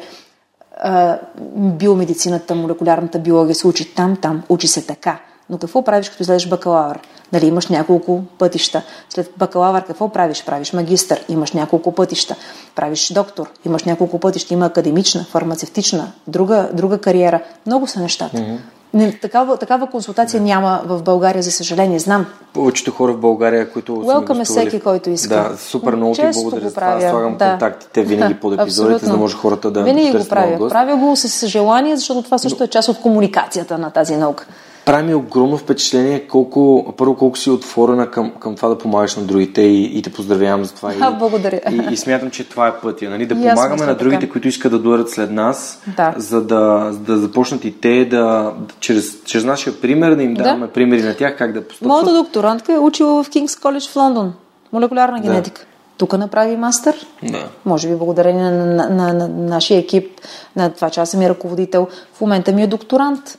биомедицината, 1.55 2.55
молекулярната 2.55 3.19
биология 3.19 3.55
се 3.55 3.67
учи 3.67 3.95
там, 3.95 4.17
там, 4.21 4.43
учи 4.49 4.67
се 4.67 4.85
така. 4.85 5.19
Но 5.49 5.57
какво 5.57 5.83
правиш, 5.83 6.09
като 6.09 6.23
излезеш 6.23 6.49
бакалавър? 6.49 6.99
Нали, 7.33 7.45
имаш 7.45 7.67
няколко 7.67 8.23
пътища. 8.37 8.81
След 9.09 9.33
бакалавър 9.37 9.85
какво 9.85 10.09
правиш? 10.09 10.43
Правиш 10.45 10.73
магистър, 10.73 11.25
имаш 11.29 11.51
няколко 11.51 11.91
пътища. 11.91 12.35
Правиш 12.75 13.13
доктор, 13.13 13.49
имаш 13.65 13.83
няколко 13.83 14.19
пътища. 14.19 14.53
Има 14.53 14.65
академична, 14.65 15.23
фармацевтична, 15.23 16.11
друга, 16.27 16.69
друга 16.73 16.97
кариера. 16.97 17.41
Много 17.65 17.87
са 17.87 17.99
нещата. 17.99 18.37
Mm-hmm. 18.37 18.57
Не, 18.95 19.11
такава, 19.11 19.57
такава 19.57 19.87
консултация 19.87 20.41
няма 20.41 20.81
в 20.85 21.01
България, 21.01 21.43
за 21.43 21.51
съжаление. 21.51 21.99
Знам. 21.99 22.25
Повечето 22.53 22.91
хора 22.91 23.13
в 23.13 23.17
България, 23.17 23.71
които 23.71 23.91
е 23.91 23.95
гостували- 23.95 24.43
всеки, 24.45 24.79
който 24.79 25.09
иска. 25.09 25.35
Да, 25.35 25.57
супер 25.57 25.93
много 25.95 26.13
ти 26.13 26.21
благодаря 26.33 26.61
го 26.61 26.67
за 26.69 26.75
това. 26.75 26.99
Слагам 26.99 27.37
да. 27.37 27.49
контактите 27.49 28.03
винаги 28.03 28.33
под 28.33 28.59
епизодите, 28.59 29.05
за 29.05 29.11
да 29.11 29.17
може 29.17 29.35
хората 29.35 29.71
да 29.71 29.83
Винаги 29.83 30.17
го 30.17 30.25
правя. 30.29 30.69
Правя 30.69 30.97
го 30.97 31.15
с 31.15 31.47
желание, 31.47 31.97
защото 31.97 32.21
това 32.21 32.37
също 32.37 32.63
е 32.63 32.67
част 32.67 32.89
от 32.89 33.01
комуникацията 33.01 33.77
на 33.77 33.89
тази 33.89 34.15
наука. 34.15 34.45
Прави 34.85 35.03
ми 35.03 35.15
огромно 35.15 35.57
впечатление 35.57 36.19
колко, 36.19 36.93
първо 36.97 37.15
колко 37.15 37.37
си 37.37 37.49
отворена 37.49 38.11
към, 38.11 38.31
към 38.39 38.55
това 38.55 38.69
да 38.69 38.77
помагаш 38.77 39.15
на 39.15 39.23
другите 39.23 39.61
и, 39.61 39.97
и 39.97 40.01
те 40.01 40.13
поздравявам 40.13 40.65
за 40.65 40.73
това. 40.73 40.93
И, 40.93 40.97
А, 41.01 41.11
благодаря. 41.11 41.61
И, 41.71 41.93
и 41.93 41.97
смятам, 41.97 42.31
че 42.31 42.49
това 42.49 42.67
е 42.67 42.79
пътя. 42.79 43.09
Нали? 43.09 43.25
Да 43.25 43.35
И 43.35 43.37
помагаме 43.37 43.85
на 43.85 43.95
другите, 43.95 44.19
така. 44.19 44.31
които 44.31 44.47
искат 44.47 44.71
да 44.71 44.79
дойдат 44.79 45.09
след 45.09 45.31
нас, 45.31 45.81
Да. 45.97 46.13
за 46.17 46.41
да, 46.41 46.91
да 46.99 47.17
започнат 47.17 47.65
и 47.65 47.71
те 47.81 48.05
да, 48.05 48.17
да 48.17 48.53
чрез, 48.79 49.23
чрез 49.25 49.43
нашия 49.43 49.81
пример 49.81 50.15
да 50.15 50.23
им 50.23 50.33
Да. 50.33 50.43
даваме 50.43 50.67
примери 50.67 51.03
на 51.03 51.15
тях 51.15 51.37
как 51.37 51.53
да 51.53 51.67
постъпват. 51.67 51.87
Моята 51.87 52.13
докторантка 52.13 52.73
е 52.73 52.79
учила 52.79 53.23
в 53.23 53.29
Кингс 53.29 53.55
Коледж 53.55 53.89
в 53.89 53.95
Лондон. 53.95 54.33
Молекулярна 54.73 55.19
генетика. 55.19 55.65
Тук 55.97 56.17
направи 56.17 56.57
мастър. 56.57 56.95
Да. 57.23 57.47
Може 57.65 57.87
би 57.89 57.95
благодарение 57.95 58.43
на, 58.51 58.65
на, 58.65 58.89
на, 58.89 59.13
на 59.13 59.27
нашия 59.27 59.79
екип, 59.79 60.21
на 60.55 60.69
това, 60.69 60.89
че 60.89 60.99
аз 60.99 61.09
съм 61.09 61.21
и 61.21 61.29
ръководител. 61.29 61.87
В 62.13 62.21
момента 62.21 62.51
ми 62.51 62.63
е 62.63 62.67
докторант. 62.67 63.37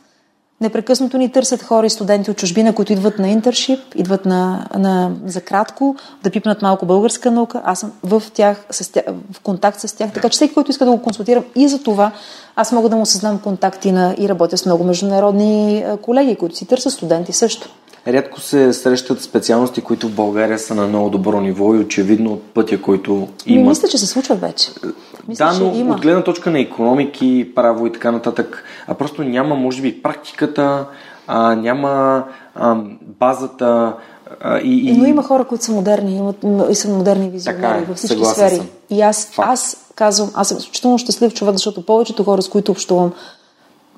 Непрекъснато 0.61 1.19
ни 1.19 1.33
търсят 1.33 1.63
хора 1.63 1.87
и 1.87 1.91
студенти 1.91 2.31
от 2.31 2.37
чужбина, 2.37 2.75
които 2.75 2.93
идват 2.93 3.19
на 3.19 3.29
интершип, 3.29 3.81
идват 3.95 4.27
на, 4.27 4.67
на, 4.79 5.13
за 5.27 5.41
кратко, 5.41 5.97
да 6.23 6.31
пипнат 6.31 6.63
малко 6.63 6.87
българска 6.87 7.31
наука. 7.31 7.63
Аз 7.65 7.81
съм 7.81 7.93
в, 8.03 8.23
тях, 8.35 8.67
с 8.71 8.93
тях, 8.93 9.05
в 9.33 9.41
контакт 9.41 9.81
с 9.81 9.97
тях, 9.97 10.13
така 10.13 10.29
че 10.29 10.37
всеки, 10.37 10.55
който 10.55 10.71
иска 10.71 10.85
да 10.85 10.91
го 10.91 11.03
консултирам 11.03 11.45
и 11.57 11.69
за 11.69 11.83
това, 11.83 12.13
аз 12.57 12.73
мога 12.73 12.89
да 12.89 12.97
му 12.97 13.07
създам 13.07 13.39
контакти 13.39 13.93
на, 13.93 14.15
и 14.19 14.29
работя 14.29 14.59
с 14.59 14.67
много 14.67 14.85
международни 14.85 15.85
колеги, 16.03 16.37
които 16.37 16.57
си 16.57 16.67
търсят 16.67 16.93
студенти 16.93 17.33
също. 17.33 17.69
Рядко 18.09 18.41
се 18.41 18.73
срещат 18.73 19.23
специалности, 19.23 19.81
които 19.81 20.09
в 20.09 20.15
България 20.15 20.59
са 20.59 20.75
на 20.75 20.87
много 20.87 21.11
добро 21.11 21.41
ниво 21.41 21.75
и 21.75 21.79
очевидно 21.79 22.33
от 22.33 22.43
пътя, 22.43 22.83
който 22.83 23.29
има. 23.47 23.63
Ми, 23.63 23.69
мисля, 23.69 23.89
че 23.89 23.99
се 23.99 24.07
случват 24.07 24.41
вече. 24.41 24.71
Мисля, 25.29 25.47
да, 25.47 25.65
но 25.65 25.75
има. 25.75 25.95
от 25.95 26.01
гледна 26.01 26.25
точка 26.25 26.51
на 26.51 26.61
економики, 26.61 27.53
право 27.55 27.87
и 27.87 27.93
така 27.93 28.11
нататък, 28.11 28.65
а 28.87 28.95
просто 28.95 29.25
няма, 29.25 29.55
може 29.55 29.83
би, 29.83 30.03
практиката, 30.03 30.87
а, 31.27 31.55
няма 31.55 32.25
а, 32.55 32.77
базата. 33.21 33.93
А, 34.41 34.59
и, 34.59 34.89
и... 34.89 34.97
Но 34.97 35.07
има 35.07 35.23
хора, 35.23 35.45
които 35.45 35.65
са 35.65 35.73
модерни, 35.73 36.17
имат, 36.17 36.37
и 36.71 36.75
са 36.75 36.89
модерни 36.89 37.29
визионери 37.29 37.83
е, 37.83 37.85
във 37.85 37.97
всички 37.97 38.25
сфери. 38.25 38.57
Съм. 38.57 38.67
И 38.91 39.03
аз, 39.03 39.33
аз 39.39 39.77
казвам, 39.95 40.31
аз 40.35 40.49
съм 40.49 40.59
изключително 40.59 40.99
щастлив 40.99 41.35
човек, 41.35 41.55
защото 41.55 41.87
повечето 41.87 42.25
хора, 42.25 42.43
с 42.43 42.49
които 42.49 42.73
общувам, 42.73 43.13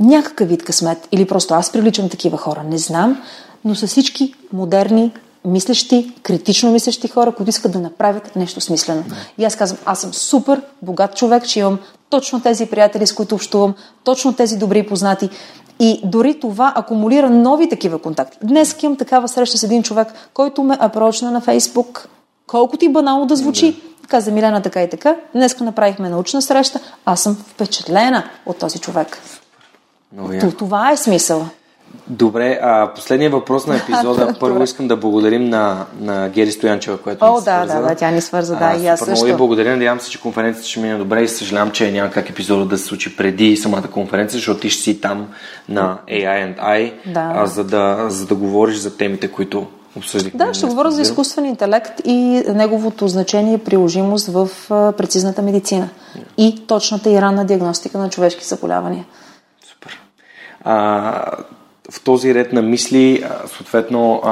някакъв 0.00 0.48
вид 0.48 0.64
късмет, 0.64 1.08
или 1.12 1.24
просто 1.24 1.54
аз 1.54 1.72
привличам 1.72 2.08
такива 2.08 2.38
хора, 2.38 2.62
не 2.70 2.78
знам, 2.78 3.22
но 3.64 3.74
са 3.74 3.86
всички 3.86 4.34
модерни, 4.52 5.12
мислещи, 5.44 6.12
критично 6.22 6.72
мислещи 6.72 7.08
хора, 7.08 7.32
които 7.32 7.50
искат 7.50 7.72
да 7.72 7.78
направят 7.78 8.36
нещо 8.36 8.60
смислено. 8.60 9.04
Да. 9.08 9.14
И 9.38 9.44
аз 9.44 9.56
казвам, 9.56 9.78
аз 9.84 10.00
съм 10.00 10.14
супер 10.14 10.62
богат 10.82 11.16
човек, 11.16 11.46
че 11.46 11.60
имам 11.60 11.78
точно 12.10 12.40
тези 12.40 12.66
приятели, 12.66 13.06
с 13.06 13.12
които 13.12 13.34
общувам, 13.34 13.74
точно 14.04 14.32
тези 14.32 14.58
добри 14.58 14.86
познати. 14.86 15.30
И 15.80 16.00
дори 16.04 16.40
това 16.40 16.72
акумулира 16.76 17.30
нови 17.30 17.68
такива 17.68 17.98
контакти. 17.98 18.38
Днес 18.42 18.76
имам 18.82 18.96
такава 18.96 19.28
среща 19.28 19.58
с 19.58 19.62
един 19.62 19.82
човек, 19.82 20.08
който 20.34 20.62
ме 20.62 20.76
апрочна 20.80 21.30
на 21.30 21.40
Фейсбук. 21.40 22.08
Колкото 22.46 22.84
и 22.84 22.88
банално 22.88 23.26
да 23.26 23.36
звучи. 23.36 23.72
Да. 23.72 24.08
Каза 24.08 24.30
Милена 24.30 24.62
така 24.62 24.82
и 24.82 24.90
така. 24.90 25.16
Днес 25.34 25.60
направихме 25.60 26.08
научна 26.08 26.42
среща. 26.42 26.80
Аз 27.04 27.20
съм 27.20 27.34
впечатлена 27.34 28.24
от 28.46 28.58
този 28.58 28.78
човек. 28.78 29.18
Това 30.58 30.90
е 30.90 30.96
смисъл. 30.96 31.46
Добре, 32.10 32.58
а 32.62 32.90
последният 32.94 33.32
въпрос 33.32 33.66
на 33.66 33.76
епизода. 33.76 34.34
Първо 34.40 34.62
искам 34.62 34.88
да 34.88 34.96
благодарим 34.96 35.44
на, 35.44 35.86
на 36.00 36.28
Гери 36.28 36.52
Стоянчева, 36.52 36.98
която 36.98 37.24
О, 37.24 37.28
ни 37.28 37.34
да, 37.34 37.40
свърза. 37.40 37.74
да, 37.74 37.88
да, 37.88 37.94
тя 37.94 38.10
ни 38.10 38.20
свърза, 38.20 38.56
да, 38.56 38.64
а, 38.64 38.76
и 38.76 38.86
аз 38.86 38.98
също. 38.98 39.10
Много 39.10 39.24
ви 39.24 39.36
благодаря, 39.36 39.72
надявам 39.72 40.00
се, 40.00 40.10
че 40.10 40.20
конференцията 40.20 40.68
ще 40.68 40.80
мине 40.80 40.98
добре 40.98 41.22
и 41.22 41.28
съжалявам, 41.28 41.70
че 41.70 41.92
няма 41.92 42.10
как 42.10 42.30
епизода 42.30 42.64
да 42.64 42.78
се 42.78 42.84
случи 42.84 43.16
преди 43.16 43.56
самата 43.56 43.82
конференция, 43.82 44.38
защото 44.38 44.60
ти 44.60 44.70
ще 44.70 44.82
си 44.82 45.00
там 45.00 45.28
на 45.68 45.98
AI 46.08 46.54
and 46.54 46.60
I, 46.60 46.92
да. 47.12 47.32
а, 47.36 47.46
за, 47.46 47.64
да, 47.64 48.06
за 48.08 48.26
да 48.26 48.34
говориш 48.34 48.76
за 48.76 48.96
темите, 48.96 49.28
които 49.28 49.66
обсъдихме. 49.96 50.38
Да, 50.38 50.54
ще 50.54 50.66
говоря 50.66 50.90
за 50.90 51.02
изкуствен 51.02 51.44
интелект 51.44 52.00
и 52.04 52.42
неговото 52.54 53.08
значение 53.08 53.54
и 53.54 53.58
приложимост 53.58 54.26
в 54.26 54.48
прецизната 54.68 55.42
медицина 55.42 55.88
yeah. 56.16 56.22
и 56.38 56.66
точната 56.66 57.10
и 57.10 57.20
ранна 57.20 57.44
диагностика 57.44 57.98
на 57.98 58.10
човешки 58.10 58.44
заболявания. 58.44 59.04
Супер. 59.70 60.00
А, 60.64 61.22
в 61.92 62.00
този 62.04 62.34
ред 62.34 62.52
на 62.52 62.62
мисли, 62.62 63.24
съответно, 63.46 64.22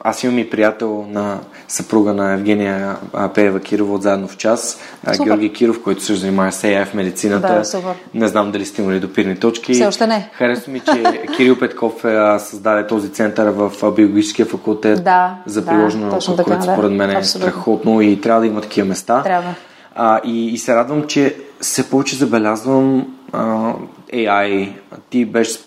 аз 0.00 0.24
имам 0.24 0.38
и 0.38 0.50
приятел 0.50 1.06
на 1.08 1.38
съпруга 1.68 2.14
на 2.14 2.32
Евгения 2.32 2.96
Пеева 3.34 3.60
Кирова 3.60 3.94
от 3.94 4.02
Заедно 4.02 4.28
в 4.28 4.36
час, 4.36 4.80
супер. 5.12 5.24
Георги 5.24 5.52
Киров, 5.52 5.82
който 5.82 6.02
се 6.02 6.14
занимава 6.14 6.52
с 6.52 6.62
AI 6.62 6.86
в 6.86 6.94
медицината. 6.94 7.54
Да, 7.58 7.64
супер. 7.64 7.94
Не 8.14 8.28
знам 8.28 8.50
дали 8.50 8.66
сте 8.66 8.82
имали 8.82 9.00
допирни 9.00 9.36
точки. 9.36 9.74
Все 9.74 9.86
още 9.86 10.06
не. 10.06 10.30
Харесва 10.32 10.72
ми, 10.72 10.80
че 10.80 11.22
Кирил 11.36 11.58
Петков 11.58 12.04
е 12.04 12.38
създаде 12.38 12.86
този 12.86 13.12
център 13.12 13.48
в 13.48 13.92
биологическия 13.96 14.46
факултет 14.46 15.04
да, 15.04 15.36
за 15.46 15.66
приложена 15.66 16.18
да, 16.36 16.44
което 16.44 16.66
да, 16.66 16.72
според 16.72 16.92
мен 16.92 17.10
е 17.10 17.14
абсолютно. 17.14 17.50
страхотно 17.50 18.00
и 18.00 18.20
трябва 18.20 18.40
да 18.40 18.46
има 18.46 18.60
такива 18.60 18.88
места. 18.88 19.22
Трябва. 19.22 19.54
А, 19.94 20.20
и, 20.24 20.46
и 20.46 20.58
се 20.58 20.74
радвам, 20.74 21.06
че 21.06 21.36
се 21.60 21.90
повече 21.90 22.16
забелязвам 22.16 23.06
а, 23.32 23.72
AI. 24.14 24.72
Ти 25.10 25.24
беше 25.24 25.58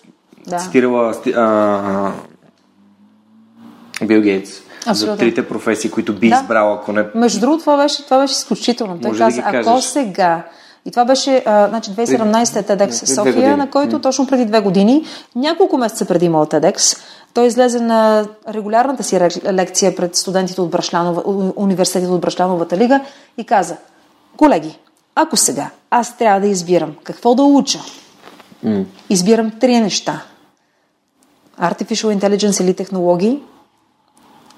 да. 0.47 0.57
цитирала 0.57 1.15
а, 1.35 2.11
Бил 4.05 4.21
Гейтс. 4.21 4.51
Абсолютно. 4.85 5.15
За 5.15 5.19
трите 5.19 5.47
професии, 5.47 5.91
които 5.91 6.13
би 6.13 6.29
да. 6.29 6.35
избрала, 6.35 6.75
ако 6.75 6.93
не... 6.93 7.05
Между 7.15 7.39
другото, 7.39 7.59
това 7.59 7.77
беше, 7.77 8.05
това 8.05 8.19
беше 8.19 8.31
изключително. 8.31 8.99
Той 9.01 9.17
каза, 9.17 9.41
да 9.41 9.57
ако 9.57 9.81
сега 9.81 10.43
и 10.85 10.91
това 10.91 11.05
беше, 11.05 11.43
а, 11.45 11.67
значи 11.67 11.91
2017 11.91 12.59
е 12.59 12.63
TEDx 12.63 13.15
София, 13.15 13.57
на 13.57 13.69
който 13.69 13.99
точно 13.99 14.27
преди 14.27 14.45
две 14.45 14.59
години, 14.59 15.05
няколко 15.35 15.77
месеца 15.77 16.05
преди 16.05 16.29
моят 16.29 16.51
TEDx, 16.51 16.97
той 17.33 17.47
излезе 17.47 17.79
на 17.79 18.25
регулярната 18.49 19.03
си 19.03 19.19
лекция 19.45 19.95
пред 19.95 20.15
студентите 20.15 20.61
от 20.61 20.69
Брашлянова, 20.69 21.21
университетите 21.55 22.11
от 22.11 22.21
Брашлановата 22.21 22.77
лига 22.77 22.99
и 23.37 23.43
каза, 23.43 23.77
колеги, 24.37 24.79
ако 25.15 25.37
сега 25.37 25.69
аз 25.89 26.17
трябва 26.17 26.41
да 26.41 26.47
избирам 26.47 26.95
какво 27.03 27.35
да 27.35 27.43
уча, 27.43 27.79
mm. 28.65 28.85
избирам 29.09 29.51
три 29.59 29.79
неща. 29.79 30.21
Artificial 31.59 32.19
Intelligence 32.19 32.63
или 32.63 32.73
технологии, 32.73 33.39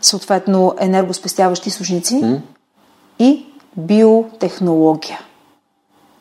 съответно 0.02 0.76
енергоспестяващи 0.80 1.70
източници 1.70 2.16
mm. 2.16 2.42
и 3.20 3.46
биотехнология. 3.78 5.20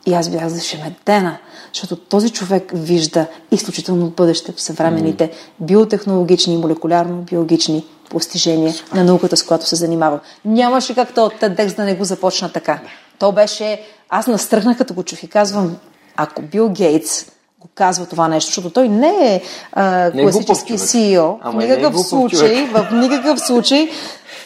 И 0.05 0.13
аз 0.13 0.29
бях 0.29 0.47
зашеметена, 0.47 1.37
защото 1.73 1.95
този 1.95 2.29
човек 2.29 2.71
вижда 2.73 3.25
изключително 3.51 4.09
бъдеще 4.09 4.51
в 4.51 4.61
съвременните 4.61 5.27
mm. 5.27 5.65
биотехнологични, 5.65 6.57
молекулярно-биологични 6.57 7.83
постижения 8.09 8.73
на 8.93 9.03
науката, 9.03 9.37
с 9.37 9.43
която 9.43 9.67
се 9.67 9.75
занимавам. 9.75 10.19
Нямаше 10.45 10.95
как 10.95 11.09
от 11.09 11.33
TEDx 11.33 11.75
да 11.75 11.83
не 11.83 11.95
го 11.95 12.03
започна 12.03 12.51
така. 12.51 12.79
То 13.19 13.31
беше... 13.31 13.81
Аз 14.09 14.27
настръхнах 14.27 14.77
като 14.77 14.93
го 14.93 15.03
чух 15.03 15.23
и 15.23 15.27
казвам, 15.27 15.77
ако 16.15 16.41
Бил 16.41 16.69
Гейтс 16.69 17.25
го 17.63 17.69
казва 17.75 18.05
това 18.05 18.27
нещо, 18.27 18.47
защото 18.49 18.69
той 18.69 18.89
не 18.89 19.35
е 19.35 19.41
а, 19.73 20.11
не 20.15 20.21
е 20.21 20.25
класически 20.25 20.73
CEO. 20.73 21.51
в 21.51 21.55
никакъв 21.55 21.95
е 21.95 21.97
случай, 21.97 22.65
в 22.65 22.87
никакъв 22.91 23.39
случай 23.39 23.89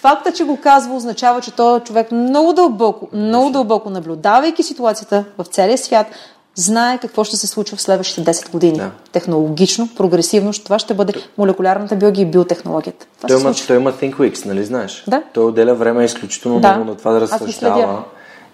Факта, 0.02 0.32
че 0.32 0.44
го 0.44 0.58
казва, 0.58 0.96
означава, 0.96 1.42
че 1.42 1.52
той 1.52 1.78
е 1.78 1.80
човек 1.80 2.12
много 2.12 2.54
дълбоко, 2.54 3.08
много 3.14 3.50
дълбоко 3.50 3.90
наблюдавайки 3.90 4.64
ситуацията 4.64 5.26
в 5.38 5.46
целия 5.46 5.78
свят, 5.78 6.08
знае 6.56 6.98
какво 6.98 7.24
ще 7.24 7.38
се 7.38 7.48
случва 7.48 7.78
в 7.78 7.82
следващите 7.82 8.34
10 8.34 8.52
години. 8.52 8.78
Да. 8.78 8.92
Технологично, 9.12 9.90
прогресивно, 9.98 10.54
това 10.54 10.80
ще 10.80 10.94
бъде 10.94 11.14
молекулярната 11.38 11.96
биология 11.96 12.24
и 12.24 12.26
биотехнологията. 12.26 13.06
Това 13.18 13.28
той, 13.28 13.42
има, 13.42 13.54
той 13.68 13.76
има 13.76 13.94
Think 13.94 14.16
Weeks, 14.16 14.46
нали 14.46 14.66
знаеш? 14.66 15.04
Да. 15.08 15.24
Той 15.34 15.46
отделя 15.46 15.76
време 15.76 16.04
изключително 16.04 16.60
да. 16.60 16.74
много 16.74 16.92
на 16.92 16.98
това 16.98 17.12
да 17.12 17.22
разсъждава. 17.22 18.04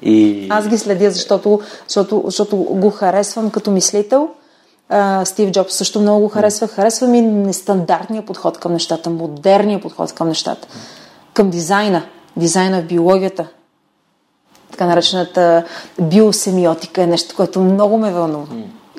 И... 0.02 0.48
Аз 0.50 0.68
ги 0.68 0.78
следя, 0.78 1.12
защото, 1.12 1.60
защото, 1.88 2.22
защото 2.26 2.56
го 2.58 2.90
харесвам 2.90 3.50
като 3.50 3.72
мислител 3.72 4.30
Стив 5.26 5.52
Джобс 5.52 5.76
също 5.76 6.02
много 6.02 6.22
го 6.22 6.30
харесва. 6.30 6.68
Харесва 6.68 7.08
ми 7.08 7.22
нестандартния 7.22 8.26
подход 8.26 8.58
към 8.58 8.74
нещата, 8.74 9.10
модерния 9.10 9.82
подход 9.82 10.14
към 10.14 10.28
нещата, 10.28 10.68
към 11.34 11.50
дизайна, 11.50 12.04
дизайна 12.38 12.82
в 12.82 12.86
биологията. 12.86 13.48
Така 14.72 14.86
наречената 14.86 15.64
биосемиотика 16.02 17.04
е 17.04 17.08
нещо, 17.08 17.36
което 17.36 17.62
много 17.62 17.98
ме 17.98 18.12
вълнува. 18.12 18.46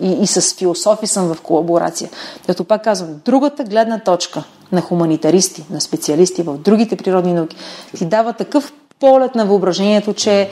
И, 0.01 0.13
и 0.23 0.27
с 0.27 0.55
философи 0.55 1.07
съм 1.07 1.35
в 1.35 1.41
колаборация. 1.41 2.11
Като 2.47 2.65
пак 2.65 2.85
казвам, 2.85 3.21
другата 3.25 3.65
гледна 3.65 3.99
точка 3.99 4.45
на 4.73 4.81
хуманитаристи, 4.81 5.65
на 5.71 5.81
специалисти 5.81 6.43
в 6.43 6.59
другите 6.59 6.97
природни 6.97 7.33
науки 7.33 7.57
ти 7.97 8.05
дава 8.05 8.33
такъв 8.33 8.73
полет 9.01 9.35
на 9.35 9.47
въображението, 9.47 10.15
че 10.15 10.51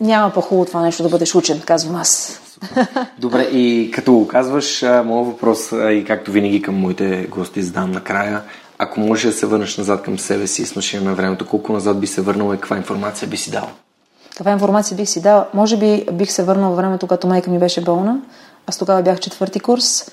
няма 0.00 0.32
по-хубаво 0.32 0.64
това 0.64 0.82
нещо 0.82 1.02
да 1.02 1.08
бъдеш 1.08 1.34
учен, 1.34 1.60
казвам 1.60 1.96
аз. 1.96 2.40
Добре, 3.18 3.42
и 3.42 3.90
като 3.90 4.12
го 4.12 4.28
казваш, 4.28 4.82
моят 4.82 5.26
въпрос, 5.26 5.72
и 5.72 6.04
както 6.06 6.30
винаги 6.30 6.62
към 6.62 6.74
моите 6.74 7.26
гости 7.30 7.62
задам 7.62 7.92
накрая, 7.92 8.42
ако 8.78 9.00
можеш 9.00 9.32
да 9.32 9.38
се 9.38 9.46
върнеш 9.46 9.78
назад 9.78 10.02
към 10.02 10.18
себе 10.18 10.46
си 10.46 10.66
с 10.66 10.76
машина 10.76 11.04
на 11.04 11.14
времето, 11.14 11.46
колко 11.46 11.72
назад 11.72 12.00
би 12.00 12.06
се 12.06 12.20
върнала 12.20 12.54
и 12.54 12.58
каква 12.58 12.76
информация 12.76 13.28
би 13.28 13.36
си 13.36 13.50
дала? 13.50 13.68
Каква 14.36 14.52
информация 14.52 14.96
бих 14.96 15.08
си 15.08 15.22
дала? 15.22 15.46
Може 15.54 15.76
би 15.76 16.06
бих 16.12 16.32
се 16.32 16.44
върнала 16.44 16.68
във 16.68 16.76
времето, 16.76 17.06
когато 17.06 17.26
майка 17.26 17.50
ми 17.50 17.58
беше 17.58 17.84
болна. 17.84 18.20
Аз 18.66 18.78
тогава 18.78 19.02
бях 19.02 19.20
четвърти 19.20 19.60
курс 19.60 20.10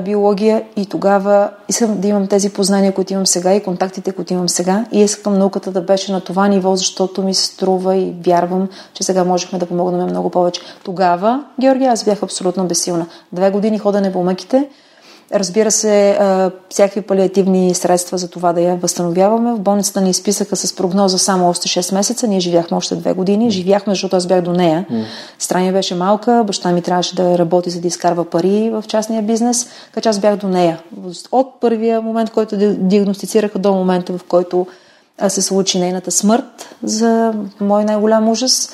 биология 0.00 0.62
и 0.76 0.86
тогава 0.86 1.50
искам 1.68 2.00
да 2.00 2.08
имам 2.08 2.26
тези 2.26 2.52
познания, 2.52 2.94
които 2.94 3.12
имам 3.12 3.26
сега 3.26 3.54
и 3.54 3.62
контактите, 3.62 4.12
които 4.12 4.32
имам 4.32 4.48
сега 4.48 4.84
и 4.92 5.00
искам 5.00 5.38
науката 5.38 5.70
да 5.70 5.80
беше 5.80 6.12
на 6.12 6.20
това 6.20 6.48
ниво, 6.48 6.76
защото 6.76 7.22
ми 7.22 7.34
се 7.34 7.44
струва 7.44 7.96
и 7.96 8.14
вярвам, 8.26 8.68
че 8.94 9.02
сега 9.02 9.24
можехме 9.24 9.58
да 9.58 9.66
помогнем 9.66 10.06
много 10.06 10.30
повече. 10.30 10.60
Тогава, 10.84 11.44
Георгия, 11.60 11.92
аз 11.92 12.04
бях 12.04 12.22
абсолютно 12.22 12.64
безсилна. 12.64 13.06
Две 13.32 13.50
години 13.50 13.78
ходене 13.78 14.12
по 14.12 14.22
мъките 14.22 14.68
Разбира 15.32 15.70
се, 15.70 16.18
всякакви 16.70 17.00
палиативни 17.00 17.74
средства 17.74 18.18
за 18.18 18.28
това 18.28 18.52
да 18.52 18.60
я 18.60 18.76
възстановяваме. 18.76 19.52
В 19.52 19.60
болницата 19.60 20.00
ни 20.00 20.10
изписаха 20.10 20.56
с 20.56 20.76
прогноза 20.76 21.18
само 21.18 21.48
още 21.48 21.68
6 21.68 21.94
месеца. 21.94 22.26
Ние 22.26 22.40
живяхме 22.40 22.76
още 22.76 22.96
2 22.96 23.14
години. 23.14 23.50
Живяхме, 23.50 23.92
защото 23.92 24.16
аз 24.16 24.26
бях 24.26 24.40
до 24.40 24.52
нея. 24.52 24.86
Страня 25.38 25.72
беше 25.72 25.94
малка, 25.94 26.44
баща 26.46 26.72
ми 26.72 26.82
трябваше 26.82 27.14
да 27.14 27.38
работи, 27.38 27.70
за 27.70 27.80
да 27.80 27.88
изкарва 27.88 28.24
пари 28.24 28.70
в 28.70 28.84
частния 28.88 29.22
бизнес, 29.22 29.68
така 29.86 30.00
че 30.00 30.08
аз 30.08 30.18
бях 30.18 30.36
до 30.36 30.48
нея. 30.48 30.82
От 31.32 31.60
първия 31.60 32.00
момент, 32.00 32.30
който 32.30 32.56
диагностицираха 32.78 33.58
до 33.58 33.72
момента, 33.72 34.18
в 34.18 34.24
който 34.24 34.66
се 35.28 35.42
случи 35.42 35.78
нейната 35.78 36.10
смърт 36.10 36.76
за 36.82 37.34
мой 37.60 37.84
най-голям 37.84 38.28
ужас. 38.28 38.70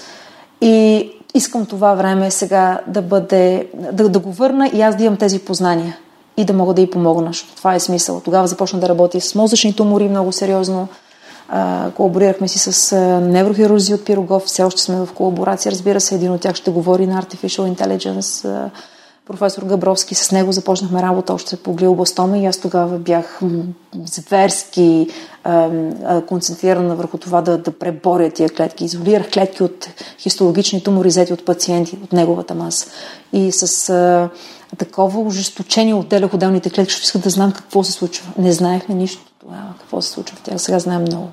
И 0.60 1.10
искам 1.34 1.66
това 1.66 1.94
време 1.94 2.30
сега 2.30 2.80
да 2.86 3.02
бъде, 3.02 3.68
да, 3.92 4.08
да 4.08 4.18
го 4.18 4.32
върна 4.32 4.70
и 4.74 4.82
аз 4.82 4.96
да 4.96 5.04
имам 5.04 5.16
тези 5.16 5.38
познания 5.38 5.96
и 6.40 6.44
да 6.44 6.52
мога 6.52 6.74
да 6.74 6.80
й 6.80 6.90
помогна, 6.90 7.26
защото 7.26 7.56
това 7.56 7.74
е 7.74 7.80
смисъл. 7.80 8.20
Тогава 8.20 8.46
започна 8.46 8.80
да 8.80 8.88
работи 8.88 9.20
с 9.20 9.34
мозъчни 9.34 9.72
тумори 9.72 10.08
много 10.08 10.32
сериозно. 10.32 10.88
А, 11.48 11.90
колаборирахме 11.90 12.48
си 12.48 12.58
с 12.58 12.92
а, 12.92 12.96
неврохирузи 13.20 13.94
от 13.94 14.04
Пирогов, 14.04 14.42
все 14.42 14.62
още 14.62 14.82
сме 14.82 14.96
в 14.96 15.08
колаборация. 15.14 15.72
Разбира 15.72 16.00
се, 16.00 16.14
един 16.14 16.32
от 16.32 16.40
тях 16.40 16.56
ще 16.56 16.70
говори 16.70 17.06
на 17.06 17.22
Artificial 17.22 17.74
Intelligence. 17.74 18.48
А, 18.48 18.70
професор 19.26 19.62
Габровски, 19.62 20.14
с 20.14 20.32
него 20.32 20.52
започнахме 20.52 21.02
работа 21.02 21.34
още 21.34 21.56
по 21.56 21.72
глиобластома 21.72 22.38
и 22.38 22.46
аз 22.46 22.58
тогава 22.58 22.98
бях 22.98 23.40
зверски 24.04 25.08
концентрирана 26.26 26.96
върху 26.96 27.18
това 27.18 27.42
да, 27.42 27.58
да 27.58 27.70
преборя 27.70 28.30
тия 28.30 28.48
клетки. 28.48 28.84
Изолирах 28.84 29.30
клетки 29.30 29.62
от 29.62 29.88
хистологични 30.18 30.82
тумори, 30.82 31.08
взети 31.08 31.32
от 31.32 31.44
пациенти, 31.44 31.98
от 32.04 32.12
неговата 32.12 32.54
маса. 32.54 32.86
И 33.32 33.52
с 33.52 33.88
а, 33.90 34.28
такова 34.76 35.20
ожесточение 35.20 35.94
отделях 35.94 36.34
отделните 36.34 36.70
клетки, 36.70 36.90
защото 36.90 37.04
исках 37.04 37.22
да 37.22 37.30
знам 37.30 37.52
какво 37.52 37.84
се 37.84 37.92
случва. 37.92 38.32
Не 38.38 38.52
знаехме 38.52 38.94
нищо 38.94 39.22
тогава, 39.40 39.74
какво 39.78 40.02
се 40.02 40.10
случва 40.10 40.36
в 40.36 40.40
тях. 40.40 40.60
Сега 40.60 40.78
знаем 40.78 41.02
много. 41.02 41.28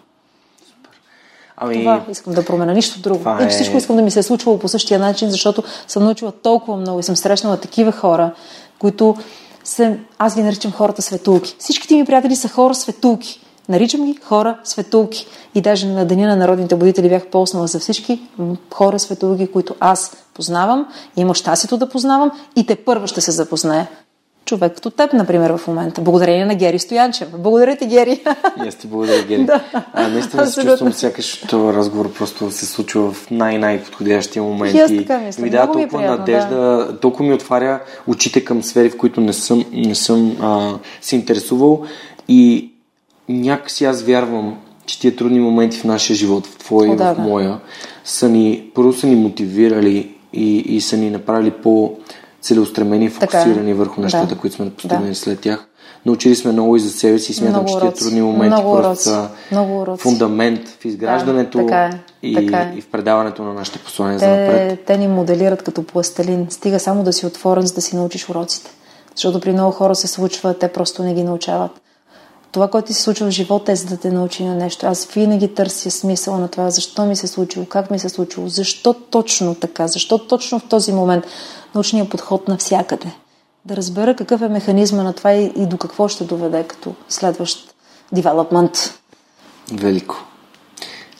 Ами... 1.57 1.79
Това 1.79 2.05
искам 2.11 2.33
да 2.33 2.45
променя, 2.45 2.73
нищо 2.73 2.99
друго. 2.99 3.19
Това 3.19 3.43
е... 3.43 3.49
Всичко 3.49 3.77
искам 3.77 3.95
да 3.95 4.01
ми 4.01 4.11
се 4.11 4.19
е 4.19 4.23
случвало 4.23 4.59
по 4.59 4.67
същия 4.67 4.99
начин, 4.99 5.29
защото 5.29 5.63
съм 5.87 6.03
научила 6.03 6.31
толкова 6.31 6.77
много 6.77 6.99
и 6.99 7.03
съм 7.03 7.15
срещнала 7.15 7.57
такива 7.57 7.91
хора, 7.91 8.33
които 8.79 9.15
се... 9.63 9.99
аз 10.17 10.35
ги 10.35 10.43
наричам 10.43 10.71
хората 10.71 11.01
светулки. 11.01 11.55
Всичките 11.59 11.95
ми 11.95 12.05
приятели 12.05 12.35
са 12.35 12.49
хора 12.49 12.75
светулки. 12.75 13.41
Наричам 13.69 14.05
ги 14.05 14.19
хора 14.23 14.57
светулки. 14.63 15.27
И 15.55 15.61
даже 15.61 15.87
на 15.87 16.05
Деня 16.05 16.27
на 16.27 16.35
народните 16.35 16.75
будители 16.75 17.09
бях 17.09 17.27
полснала 17.27 17.67
за 17.67 17.79
всички 17.79 18.21
хора 18.73 18.99
светулки, 18.99 19.47
които 19.47 19.75
аз 19.79 20.17
познавам, 20.33 20.87
има 21.17 21.35
щастието 21.35 21.77
да 21.77 21.89
познавам 21.89 22.31
и 22.55 22.65
те 22.65 22.75
първо 22.75 23.07
ще 23.07 23.21
се 23.21 23.31
запозная 23.31 23.87
човек 24.47 24.75
като 24.75 24.89
теб, 24.89 25.13
например, 25.13 25.57
в 25.57 25.67
момента. 25.67 26.01
Благодарение 26.01 26.45
на 26.45 26.55
Гери 26.55 26.79
Стоянчев. 26.79 27.27
Благодаря 27.37 27.75
ти, 27.75 27.85
Гери. 27.85 28.23
И 28.65 28.67
аз 28.67 28.75
ти 28.75 28.87
благодаря, 28.87 29.23
Гери. 29.23 29.43
да. 29.45 29.63
А, 29.93 30.07
наистина 30.07 30.47
се 30.47 30.61
чувствам 30.61 30.93
сякаш 30.93 31.41
този 31.41 31.77
разговор 31.77 32.13
просто 32.13 32.51
се 32.51 32.65
случва 32.65 33.11
в 33.11 33.31
най-най-подходящия 33.31 34.43
момент. 34.43 34.75
И 34.75 34.79
аз 34.79 34.91
така 34.97 35.17
мисля. 35.17 35.43
Ми 35.43 35.49
дава 35.49 35.65
толкова 35.65 35.87
приятно, 35.87 36.17
надежда, 36.17 36.55
да. 36.55 36.99
толкова 36.99 37.25
ми 37.25 37.33
отваря 37.33 37.81
очите 38.07 38.45
към 38.45 38.63
сфери, 38.63 38.89
в 38.89 38.97
които 38.97 39.21
не 39.21 39.33
съм, 39.33 39.65
не 39.73 39.95
съм 39.95 40.37
а, 40.41 40.73
се 41.01 41.15
интересувал 41.15 41.83
и 42.27 42.71
някакси 43.29 43.85
аз 43.85 44.01
вярвам, 44.01 44.57
че 44.85 44.99
тия 44.99 45.15
трудни 45.15 45.39
моменти 45.39 45.77
в 45.77 45.83
нашия 45.83 46.15
живот, 46.15 46.47
в 46.47 46.57
твоя 46.57 46.93
и 46.93 46.95
в 46.95 47.15
моя, 47.19 47.59
са 48.03 48.29
ни, 48.29 48.63
първо 48.75 48.93
са 48.93 49.07
ни 49.07 49.15
мотивирали 49.15 50.15
и, 50.33 50.57
и 50.57 50.81
са 50.81 50.97
ни 50.97 51.09
направили 51.09 51.51
по 51.51 51.93
целеустремени 52.41 53.05
и 53.05 53.09
фокусирани 53.09 53.71
така, 53.71 53.77
върху 53.77 54.01
нещата, 54.01 54.27
да. 54.27 54.35
които 54.35 54.55
сме 54.55 54.69
постигнали 54.69 55.09
да. 55.09 55.15
след 55.15 55.39
тях. 55.39 55.67
Научили 56.05 56.35
сме 56.35 56.51
много 56.51 56.75
и 56.75 56.79
за 56.79 56.89
себе 56.89 57.19
си 57.19 57.31
и 57.31 57.35
смятам, 57.35 57.63
много 57.63 57.67
че 57.67 57.79
тия 57.79 57.93
трудни 57.93 58.21
моменти 58.21 58.61
много 58.61 58.77
просто 58.77 59.03
са 59.03 59.29
много 59.51 59.97
фундамент 59.97 60.67
в 60.67 60.85
изграждането 60.85 61.57
да, 61.57 61.65
така 61.65 61.85
е, 61.85 61.99
и, 62.27 62.35
така 62.35 62.57
е. 62.57 62.73
и 62.77 62.81
в 62.81 62.87
предаването 62.87 63.43
на 63.43 63.53
нашите 63.53 63.79
послания 63.79 64.19
те, 64.19 64.25
за 64.25 64.31
напред. 64.31 64.79
Те 64.85 64.97
ни 64.97 65.07
моделират 65.07 65.63
като 65.63 65.83
пластелин. 65.83 66.47
Стига 66.49 66.79
само 66.79 67.03
да 67.03 67.13
си 67.13 67.25
отворен, 67.25 67.65
за 67.65 67.73
да 67.73 67.81
си 67.81 67.95
научиш 67.95 68.29
уроците. 68.29 68.71
Защото 69.15 69.39
при 69.39 69.51
много 69.51 69.71
хора 69.71 69.95
се 69.95 70.07
случва, 70.07 70.53
те 70.53 70.67
просто 70.67 71.03
не 71.03 71.13
ги 71.13 71.23
научават. 71.23 71.71
Това, 72.51 72.67
което 72.67 72.87
ти 72.87 72.93
се 72.93 73.01
случва 73.01 73.27
в 73.27 73.31
живота 73.31 73.71
е 73.71 73.75
за 73.75 73.85
да 73.85 73.97
те 73.97 74.11
научи 74.11 74.43
на 74.43 74.55
нещо. 74.55 74.87
Аз 74.87 75.05
винаги 75.05 75.53
търся 75.53 75.91
смисъл 75.91 76.37
на 76.37 76.47
това, 76.47 76.69
защо 76.69 77.05
ми 77.05 77.15
се 77.15 77.27
случило, 77.27 77.65
как 77.65 77.91
ми 77.91 77.99
се 77.99 78.09
случило, 78.09 78.47
защо 78.47 78.93
точно 78.93 79.55
така, 79.55 79.87
защо 79.87 80.17
точно 80.17 80.59
в 80.59 80.67
този 80.69 80.91
момент 80.93 81.25
научния 81.75 82.09
подход 82.09 82.47
навсякъде. 82.47 83.11
Да 83.65 83.75
разбера 83.75 84.15
какъв 84.15 84.41
е 84.41 84.49
механизма 84.49 85.03
на 85.03 85.13
това 85.13 85.33
и, 85.33 85.45
и 85.55 85.65
до 85.65 85.77
какво 85.77 86.07
ще 86.07 86.23
доведе 86.23 86.63
като 86.63 86.93
следващ 87.09 87.73
девелопмент. 88.11 88.99
Велико. 89.71 90.26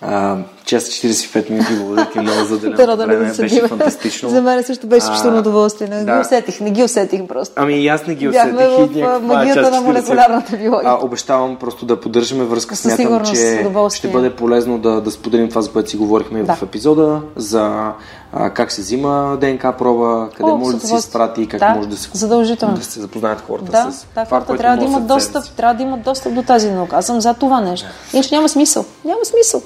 А, 0.02 0.38
час 0.66 0.84
45 0.84 1.50
минути, 1.50 1.76
благодаря 1.78 2.10
ти 2.10 2.20
много 2.20 2.44
за 2.44 2.56
отделеното 2.56 2.86
да, 2.98 3.06
време, 3.06 3.26
да 3.26 3.42
беше 3.42 3.68
фантастично. 3.68 4.30
За 4.30 4.42
мен 4.42 4.64
също 4.64 4.88
беше 4.88 5.04
изключително 5.04 5.40
удоволствие. 5.40 5.88
Не 5.88 6.04
да. 6.04 6.16
ги 6.16 6.22
усетих, 6.22 6.60
не 6.60 6.72
ги 6.72 6.84
усетих 6.84 7.28
просто. 7.28 7.54
Ами 7.58 7.84
и 7.84 7.88
аз 7.88 8.08
не 8.08 8.16
ги 8.16 8.28
усетих. 8.28 8.54
Бяхме 8.54 9.02
в 9.02 9.22
магията 9.22 9.72
на 9.72 9.82
молекулярната 9.82 10.58
биология. 10.58 10.92
А, 10.92 11.06
обещавам 11.06 11.56
просто 11.56 11.86
да 11.86 12.00
поддържаме 12.00 12.44
връзка. 12.44 12.76
Със 12.76 12.94
Смятам, 12.94 13.26
че 13.26 13.66
ще 13.96 14.08
бъде 14.08 14.36
полезно 14.36 14.78
да, 14.78 15.02
да 15.02 15.12
споделим 15.12 15.50
това, 15.50 15.62
за 15.62 15.72
което 15.72 15.90
си 15.90 15.98
говорихме 15.98 16.44
да. 16.44 16.56
в 16.56 16.64
епизода, 16.64 17.22
за 17.36 17.92
а, 18.34 18.50
как 18.50 18.72
се 18.72 18.82
взима 18.82 19.38
ДНК 19.42 19.74
проба, 19.78 20.30
къде 20.38 20.52
О, 20.52 20.58
може 20.58 20.78
да 20.78 20.88
се 20.88 20.96
изпрати 20.96 21.42
и 21.42 21.48
как 21.48 21.60
да, 21.60 21.70
може 21.70 21.90
да 21.90 21.98
се, 21.98 22.10
задължително. 22.14 22.76
да 22.76 22.84
се 22.84 23.00
запознаят 23.00 23.44
хората 23.48 23.72
да, 23.72 23.92
с 23.92 24.06
да, 24.16 24.26
това, 24.26 24.26
хората 24.26 24.58
трябва 24.58 24.78
да 24.78 24.86
имат 24.86 25.08
достъп, 25.08 25.50
трябва 25.58 25.74
да 25.74 25.84
имат 25.84 26.02
достъп 26.02 26.34
до 26.34 26.44
тази 26.44 26.72
наука. 26.72 26.96
Аз 26.96 27.06
съм 27.06 27.22
за 27.22 27.34
това 27.34 27.62
нещо. 27.62 27.88
Иначе 28.14 28.36
няма 28.36 28.50
смисъл. 28.50 28.86
Няма 29.06 29.26
смисъл. 29.26 29.62